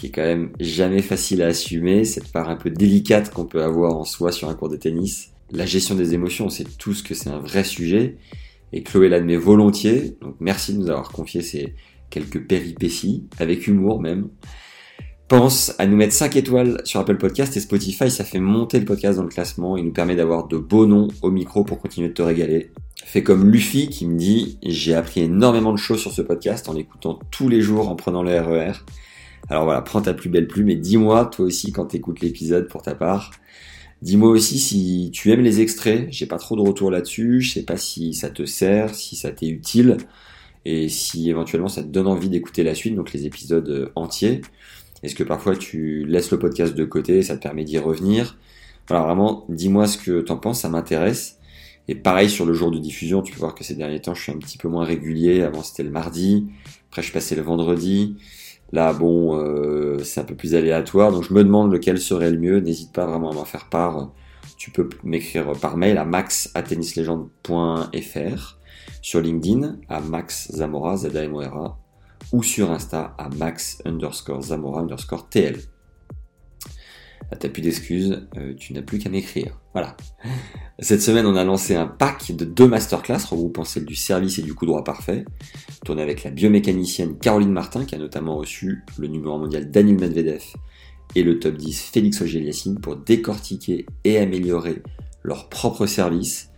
qui 0.00 0.06
est 0.06 0.10
quand 0.10 0.22
même 0.22 0.52
jamais 0.58 1.02
facile 1.02 1.42
à 1.42 1.48
assumer, 1.48 2.06
cette 2.06 2.32
part 2.32 2.48
un 2.48 2.56
peu 2.56 2.70
délicate 2.70 3.30
qu'on 3.34 3.44
peut 3.44 3.62
avoir 3.62 3.96
en 3.96 4.04
soi 4.04 4.32
sur 4.32 4.48
un 4.48 4.54
cours 4.54 4.70
de 4.70 4.76
tennis. 4.76 5.30
La 5.50 5.66
gestion 5.66 5.94
des 5.94 6.14
émotions, 6.14 6.46
on 6.46 6.48
sait 6.48 6.64
tous 6.78 7.02
que 7.02 7.12
c'est 7.12 7.28
un 7.28 7.38
vrai 7.38 7.64
sujet, 7.64 8.16
et 8.72 8.82
Chloé 8.82 9.10
l'admet 9.10 9.36
volontiers, 9.36 10.16
donc 10.22 10.36
merci 10.40 10.72
de 10.72 10.78
nous 10.78 10.88
avoir 10.88 11.10
confié 11.10 11.42
ces 11.42 11.74
quelques 12.08 12.46
péripéties, 12.46 13.24
avec 13.38 13.66
humour 13.66 14.00
même. 14.00 14.30
Pense 15.30 15.76
à 15.78 15.86
nous 15.86 15.96
mettre 15.96 16.12
5 16.12 16.34
étoiles 16.34 16.82
sur 16.84 16.98
Apple 16.98 17.16
Podcast 17.16 17.56
et 17.56 17.60
Spotify, 17.60 18.10
ça 18.10 18.24
fait 18.24 18.40
monter 18.40 18.80
le 18.80 18.84
podcast 18.84 19.16
dans 19.16 19.22
le 19.22 19.28
classement 19.28 19.76
et 19.76 19.82
nous 19.82 19.92
permet 19.92 20.16
d'avoir 20.16 20.48
de 20.48 20.58
beaux 20.58 20.86
noms 20.86 21.06
au 21.22 21.30
micro 21.30 21.62
pour 21.62 21.78
continuer 21.78 22.08
de 22.08 22.14
te 22.14 22.22
régaler. 22.22 22.72
Fais 22.96 23.22
comme 23.22 23.48
Luffy 23.48 23.88
qui 23.88 24.08
me 24.08 24.18
dit 24.18 24.58
j'ai 24.60 24.92
appris 24.92 25.20
énormément 25.20 25.70
de 25.70 25.78
choses 25.78 26.00
sur 26.00 26.10
ce 26.10 26.20
podcast 26.20 26.68
en 26.68 26.72
l'écoutant 26.72 27.20
tous 27.30 27.48
les 27.48 27.60
jours 27.60 27.88
en 27.88 27.94
prenant 27.94 28.24
le 28.24 28.40
RER. 28.40 28.72
Alors 29.48 29.66
voilà, 29.66 29.82
prends 29.82 30.02
ta 30.02 30.14
plus 30.14 30.30
belle 30.30 30.48
plume 30.48 30.68
et 30.68 30.74
dis-moi 30.74 31.26
toi 31.26 31.44
aussi 31.44 31.70
quand 31.70 31.86
t'écoutes 31.86 32.22
l'épisode 32.22 32.66
pour 32.66 32.82
ta 32.82 32.96
part. 32.96 33.30
Dis-moi 34.02 34.30
aussi 34.30 34.58
si 34.58 35.12
tu 35.12 35.30
aimes 35.30 35.42
les 35.42 35.60
extraits, 35.60 36.08
j'ai 36.10 36.26
pas 36.26 36.38
trop 36.38 36.56
de 36.56 36.62
retour 36.62 36.90
là-dessus, 36.90 37.40
je 37.40 37.52
sais 37.52 37.62
pas 37.62 37.76
si 37.76 38.14
ça 38.14 38.30
te 38.30 38.44
sert, 38.46 38.96
si 38.96 39.14
ça 39.14 39.30
t'est 39.30 39.46
utile, 39.46 39.98
et 40.64 40.88
si 40.88 41.30
éventuellement 41.30 41.68
ça 41.68 41.84
te 41.84 41.88
donne 41.88 42.08
envie 42.08 42.28
d'écouter 42.28 42.64
la 42.64 42.74
suite, 42.74 42.96
donc 42.96 43.12
les 43.12 43.26
épisodes 43.26 43.68
euh, 43.68 43.92
entiers. 43.94 44.40
Est-ce 45.02 45.14
que 45.14 45.24
parfois 45.24 45.56
tu 45.56 46.04
laisses 46.06 46.30
le 46.30 46.38
podcast 46.38 46.74
de 46.74 46.84
côté, 46.84 47.22
ça 47.22 47.36
te 47.36 47.42
permet 47.42 47.64
d'y 47.64 47.78
revenir? 47.78 48.38
Voilà, 48.88 49.04
vraiment, 49.04 49.44
dis-moi 49.48 49.86
ce 49.86 49.98
que 49.98 50.20
t'en 50.20 50.36
penses, 50.36 50.60
ça 50.60 50.68
m'intéresse. 50.68 51.38
Et 51.88 51.94
pareil 51.94 52.28
sur 52.28 52.46
le 52.46 52.54
jour 52.54 52.70
de 52.70 52.78
diffusion, 52.78 53.22
tu 53.22 53.32
peux 53.32 53.40
voir 53.40 53.54
que 53.54 53.64
ces 53.64 53.74
derniers 53.74 54.00
temps 54.00 54.14
je 54.14 54.22
suis 54.22 54.32
un 54.32 54.38
petit 54.38 54.58
peu 54.58 54.68
moins 54.68 54.84
régulier, 54.84 55.42
avant 55.42 55.62
c'était 55.62 55.82
le 55.82 55.90
mardi, 55.90 56.46
après 56.90 57.02
je 57.02 57.12
passais 57.12 57.34
le 57.34 57.42
vendredi, 57.42 58.16
Là, 58.72 58.92
bon, 58.92 59.36
euh, 59.36 59.98
c'est 60.04 60.20
un 60.20 60.24
peu 60.24 60.36
plus 60.36 60.54
aléatoire, 60.54 61.10
donc 61.12 61.24
je 61.24 61.34
me 61.34 61.42
demande 61.42 61.72
lequel 61.72 61.98
serait 61.98 62.30
le 62.30 62.38
mieux. 62.38 62.60
N'hésite 62.60 62.92
pas 62.92 63.06
vraiment 63.06 63.30
à 63.30 63.34
m'en 63.34 63.44
faire 63.44 63.68
part. 63.68 64.12
Tu 64.56 64.70
peux 64.70 64.88
m'écrire 65.02 65.50
par 65.60 65.76
mail 65.76 65.98
à 65.98 66.04
max@tennislegende.fr, 66.04 68.58
sur 69.02 69.20
LinkedIn 69.20 69.78
à 69.88 70.00
Max 70.00 70.52
Zamora, 70.52 70.96
z 70.96 71.08
ou 72.32 72.42
sur 72.42 72.70
Insta 72.70 73.14
à 73.18 73.28
max 73.28 73.82
underscore 73.84 74.42
Zamora 74.42 74.82
underscore 74.82 75.28
TL. 75.28 75.58
T'as 77.38 77.48
plus 77.48 77.62
d'excuses, 77.62 78.26
euh, 78.36 78.54
tu 78.54 78.72
n'as 78.72 78.82
plus 78.82 78.98
qu'à 78.98 79.08
m'écrire. 79.08 79.60
Voilà. 79.72 79.96
Cette 80.80 81.00
semaine, 81.00 81.26
on 81.26 81.36
a 81.36 81.44
lancé 81.44 81.76
un 81.76 81.86
pack 81.86 82.32
de 82.32 82.44
deux 82.44 82.66
masterclass 82.66 83.24
regroupant 83.30 83.62
celle 83.62 83.84
du 83.84 83.94
service 83.94 84.38
et 84.38 84.42
du 84.42 84.52
coup 84.54 84.66
droit 84.66 84.82
parfait, 84.82 85.24
tourné 85.84 86.02
avec 86.02 86.24
la 86.24 86.30
biomécanicienne 86.30 87.18
Caroline 87.18 87.52
Martin, 87.52 87.84
qui 87.84 87.94
a 87.94 87.98
notamment 87.98 88.36
reçu 88.36 88.82
le 88.98 89.06
numéro 89.06 89.38
mondial 89.38 89.70
Daniel 89.70 90.00
Medvedev 90.00 90.42
et 91.14 91.22
le 91.22 91.38
top 91.38 91.56
10 91.56 91.90
Félix 91.92 92.20
auger 92.20 92.50
pour 92.82 92.96
décortiquer 92.96 93.86
et 94.04 94.18
améliorer 94.18 94.82
leur 95.22 95.48
propre 95.48 95.86
service. 95.86 96.50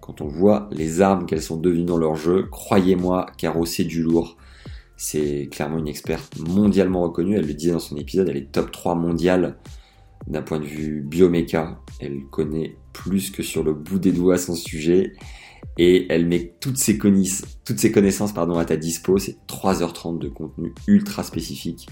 Quand 0.00 0.20
on 0.20 0.28
voit 0.28 0.68
les 0.72 1.00
armes 1.00 1.26
qu'elles 1.26 1.42
sont 1.42 1.56
devenues 1.56 1.84
dans 1.84 1.98
leur 1.98 2.16
jeu, 2.16 2.46
croyez-moi, 2.50 3.26
Caro, 3.36 3.66
c'est 3.66 3.84
du 3.84 4.02
lourd. 4.02 4.36
C'est 5.02 5.48
clairement 5.50 5.78
une 5.78 5.88
experte 5.88 6.38
mondialement 6.38 7.00
reconnue. 7.00 7.34
Elle 7.34 7.46
le 7.46 7.54
disait 7.54 7.72
dans 7.72 7.78
son 7.78 7.96
épisode, 7.96 8.28
elle 8.28 8.36
est 8.36 8.52
top 8.52 8.70
3 8.70 8.94
mondiale 8.96 9.56
d'un 10.26 10.42
point 10.42 10.60
de 10.60 10.66
vue 10.66 11.00
bioméca. 11.00 11.80
Elle 12.00 12.26
connaît 12.30 12.76
plus 12.92 13.30
que 13.30 13.42
sur 13.42 13.64
le 13.64 13.72
bout 13.72 13.98
des 13.98 14.12
doigts 14.12 14.36
son 14.36 14.54
sujet 14.54 15.14
et 15.78 16.06
elle 16.12 16.26
met 16.26 16.52
toutes 16.60 16.76
ses, 16.76 16.98
connaissances 16.98 18.36
à 18.36 18.64
ta 18.66 18.76
dispo. 18.76 19.16
C'est 19.16 19.38
3h30 19.48 20.18
de 20.18 20.28
contenu 20.28 20.74
ultra 20.86 21.24
spécifique 21.24 21.88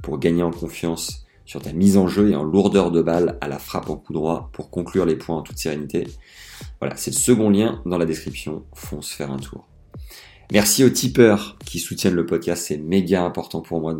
pour 0.00 0.20
gagner 0.20 0.44
en 0.44 0.52
confiance 0.52 1.26
sur 1.46 1.60
ta 1.60 1.72
mise 1.72 1.96
en 1.96 2.06
jeu 2.06 2.30
et 2.30 2.36
en 2.36 2.44
lourdeur 2.44 2.92
de 2.92 3.02
balle 3.02 3.36
à 3.40 3.48
la 3.48 3.58
frappe 3.58 3.90
en 3.90 3.96
coup 3.96 4.12
droit 4.12 4.50
pour 4.52 4.70
conclure 4.70 5.06
les 5.06 5.16
points 5.16 5.38
en 5.38 5.42
toute 5.42 5.58
sérénité. 5.58 6.06
Voilà, 6.78 6.94
c'est 6.94 7.10
le 7.10 7.16
second 7.16 7.50
lien 7.50 7.82
dans 7.84 7.98
la 7.98 8.06
description. 8.06 8.64
Fonce 8.74 9.10
faire 9.10 9.32
un 9.32 9.38
tour. 9.38 9.66
Merci 10.52 10.84
aux 10.84 10.90
tipeurs 10.90 11.56
qui 11.64 11.78
soutiennent 11.78 12.14
le 12.14 12.26
podcast, 12.26 12.64
c'est 12.66 12.76
méga 12.76 13.22
important 13.22 13.60
pour 13.60 13.80
moi 13.80 13.94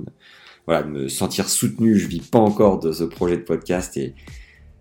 voilà, 0.66 0.82
de 0.82 0.88
me 0.88 1.08
sentir 1.08 1.48
soutenu. 1.48 1.98
Je 1.98 2.06
vis 2.06 2.20
pas 2.20 2.38
encore 2.38 2.80
de 2.80 2.92
ce 2.92 3.04
projet 3.04 3.36
de 3.36 3.42
podcast 3.42 3.96
et 3.96 4.14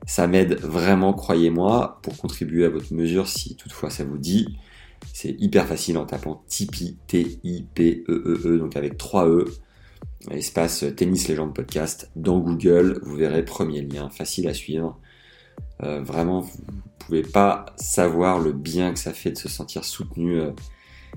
ça 0.06 0.27
m'aide 0.27 0.60
vraiment, 0.60 1.14
croyez-moi, 1.14 1.99
pour 2.03 2.18
contribuer 2.18 2.65
à 2.65 2.69
votre 2.69 2.94
mesure 2.94 3.27
si 3.27 3.56
toutefois 3.56 3.90
ça 3.90 4.03
vous 4.03 4.18
dit. 4.18 4.57
C'est 5.14 5.35
hyper 5.40 5.68
facile 5.68 5.98
en 5.98 6.06
tapant 6.06 6.44
Tipeee, 6.48 6.98
T-I-P-E-E-E, 7.07 8.41
e, 8.45 8.57
donc 8.57 8.77
avec 8.77 8.98
3 8.98 9.27
E, 9.27 9.45
espace 10.31 10.85
Tennis 10.95 11.27
Légende 11.27 11.53
Podcast 11.53 12.10
dans 12.15 12.40
Google. 12.40 12.99
Vous 13.03 13.15
verrez, 13.15 13.44
premier 13.44 13.81
lien, 13.81 14.10
facile 14.10 14.48
à 14.48 14.53
suivre. 14.53 14.98
Euh, 15.84 16.02
vraiment, 16.02 16.41
vous 16.41 16.52
pouvez 16.99 17.22
pas 17.22 17.65
savoir 17.76 18.40
le 18.40 18.53
bien 18.53 18.94
que 18.94 18.99
ça 18.99 19.14
fait 19.14 19.31
de 19.31 19.38
se 19.38 19.49
sentir 19.49 19.84
soutenu. 19.84 20.40
Euh, 20.40 20.52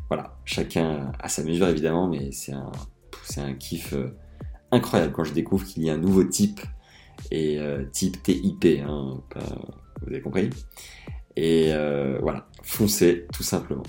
voilà, 0.08 0.38
chacun 0.44 1.12
à 1.18 1.28
sa 1.28 1.42
mesure 1.42 1.68
évidemment, 1.68 2.08
mais 2.08 2.30
c'est 2.32 2.52
un, 2.52 2.72
c'est 3.24 3.40
un 3.40 3.54
kiff. 3.54 3.92
Euh, 3.92 4.16
incroyable 4.72 5.12
quand 5.12 5.24
je 5.24 5.32
découvre 5.32 5.64
qu'il 5.64 5.84
y 5.84 5.90
a 5.90 5.94
un 5.94 5.98
nouveau 5.98 6.24
type, 6.24 6.60
et 7.30 7.58
euh, 7.58 7.84
type 7.92 8.22
TIP, 8.22 8.82
hein, 8.86 9.20
vous 10.02 10.08
avez 10.08 10.20
compris. 10.20 10.50
Et 11.36 11.72
euh, 11.72 12.18
voilà, 12.22 12.48
foncez 12.62 13.26
tout 13.32 13.42
simplement. 13.42 13.82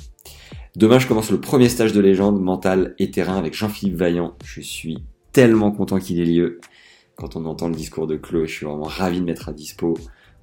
Demain, 0.75 0.99
je 0.99 1.07
commence 1.07 1.31
le 1.31 1.39
premier 1.39 1.69
stage 1.69 1.93
de 1.93 2.01
légende 2.01 2.41
mental 2.41 2.93
et 2.99 3.09
terrain 3.09 3.37
avec 3.37 3.53
Jean-Philippe 3.53 3.95
Vaillant. 3.95 4.35
Je 4.43 4.61
suis 4.61 5.03
tellement 5.31 5.71
content 5.71 5.99
qu'il 5.99 6.19
ait 6.19 6.25
lieu. 6.25 6.59
Quand 7.15 7.35
on 7.35 7.45
entend 7.45 7.67
le 7.67 7.75
discours 7.75 8.05
de 8.05 8.15
Chloé, 8.15 8.47
je 8.47 8.53
suis 8.53 8.65
vraiment 8.65 8.83
ravi 8.83 9.19
de 9.19 9.25
mettre 9.25 9.49
à 9.49 9.53
dispo, 9.53 9.95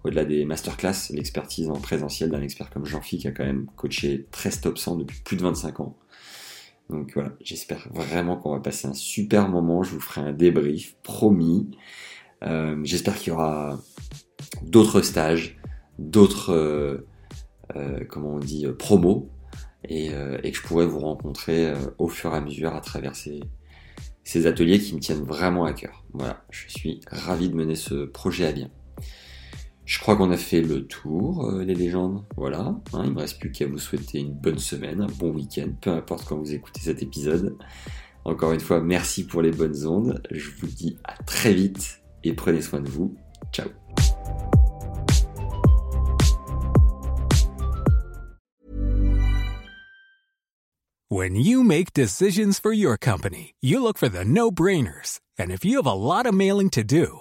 au-delà 0.04 0.24
des 0.24 0.44
masterclass, 0.44 1.10
l'expertise 1.10 1.68
en 1.70 1.80
présentiel 1.80 2.30
d'un 2.30 2.42
expert 2.42 2.70
comme 2.70 2.84
Jean-Philippe 2.84 3.22
qui 3.22 3.28
a 3.28 3.32
quand 3.32 3.44
même 3.44 3.66
coaché 3.76 4.26
13 4.30 4.60
top 4.60 4.78
100 4.78 4.96
depuis 4.96 5.20
plus 5.24 5.36
de 5.36 5.42
25 5.42 5.80
ans. 5.80 5.96
Donc 6.90 7.12
voilà, 7.14 7.32
j'espère 7.40 7.88
vraiment 7.90 8.36
qu'on 8.36 8.52
va 8.52 8.60
passer 8.60 8.86
un 8.86 8.92
super 8.92 9.48
moment. 9.48 9.82
Je 9.82 9.92
vous 9.92 10.00
ferai 10.00 10.20
un 10.20 10.32
débrief, 10.32 10.96
promis. 11.02 11.70
Euh, 12.42 12.78
j'espère 12.84 13.16
qu'il 13.16 13.28
y 13.28 13.30
aura 13.32 13.80
d'autres 14.62 15.00
stages, 15.00 15.58
d'autres, 15.98 16.52
euh, 16.52 17.06
euh, 17.76 18.04
comment 18.06 18.34
on 18.34 18.38
dit, 18.38 18.66
promos, 18.78 19.30
et, 19.88 20.08
que 20.08 20.52
je 20.52 20.62
pourrai 20.62 20.86
vous 20.86 21.00
rencontrer 21.00 21.72
au 21.98 22.08
fur 22.08 22.34
et 22.34 22.36
à 22.36 22.40
mesure 22.40 22.74
à 22.74 22.80
travers 22.80 23.14
ces 23.16 24.46
ateliers 24.46 24.78
qui 24.78 24.94
me 24.94 25.00
tiennent 25.00 25.24
vraiment 25.24 25.64
à 25.64 25.72
cœur. 25.72 26.04
Voilà, 26.12 26.44
je 26.50 26.68
suis 26.68 27.00
ravi 27.06 27.48
de 27.48 27.54
mener 27.54 27.74
ce 27.74 28.04
projet 28.04 28.46
à 28.46 28.52
bien. 28.52 28.70
Je 29.86 29.98
crois 29.98 30.16
qu'on 30.16 30.30
a 30.30 30.38
fait 30.38 30.62
le 30.62 30.86
tour, 30.86 31.44
euh, 31.46 31.62
les 31.62 31.74
légendes. 31.74 32.24
Voilà, 32.36 32.60
hein, 32.94 33.02
il 33.04 33.12
me 33.12 33.20
reste 33.20 33.38
plus 33.38 33.52
qu'à 33.52 33.66
vous 33.66 33.78
souhaiter 33.78 34.18
une 34.18 34.32
bonne 34.32 34.58
semaine, 34.58 35.02
un 35.02 35.12
bon 35.18 35.30
week-end, 35.30 35.68
peu 35.78 35.90
importe 35.90 36.24
quand 36.26 36.38
vous 36.38 36.54
écoutez 36.54 36.80
cet 36.80 37.02
épisode. 37.02 37.56
Encore 38.24 38.52
une 38.52 38.60
fois, 38.60 38.80
merci 38.80 39.26
pour 39.26 39.42
les 39.42 39.50
bonnes 39.50 39.86
ondes. 39.86 40.22
Je 40.30 40.50
vous 40.58 40.68
dis 40.68 40.96
à 41.04 41.22
très 41.24 41.52
vite 41.52 42.00
et 42.22 42.32
prenez 42.32 42.62
soin 42.62 42.80
de 42.80 42.88
vous. 42.88 43.14
Ciao. 43.52 43.68
When 51.10 51.36
you 51.36 51.62
make 51.62 51.92
decisions 51.92 52.58
for 52.58 52.72
your 52.72 52.96
company, 52.96 53.54
you 53.60 53.82
look 53.82 53.98
for 53.98 54.08
the 54.08 54.24
no-brainers. 54.24 55.20
And 55.38 55.52
if 55.52 55.64
you 55.64 55.76
have 55.76 55.86
a 55.86 55.92
lot 55.92 56.26
of 56.26 56.34
mailing 56.34 56.70
to 56.70 56.82
do, 56.82 57.20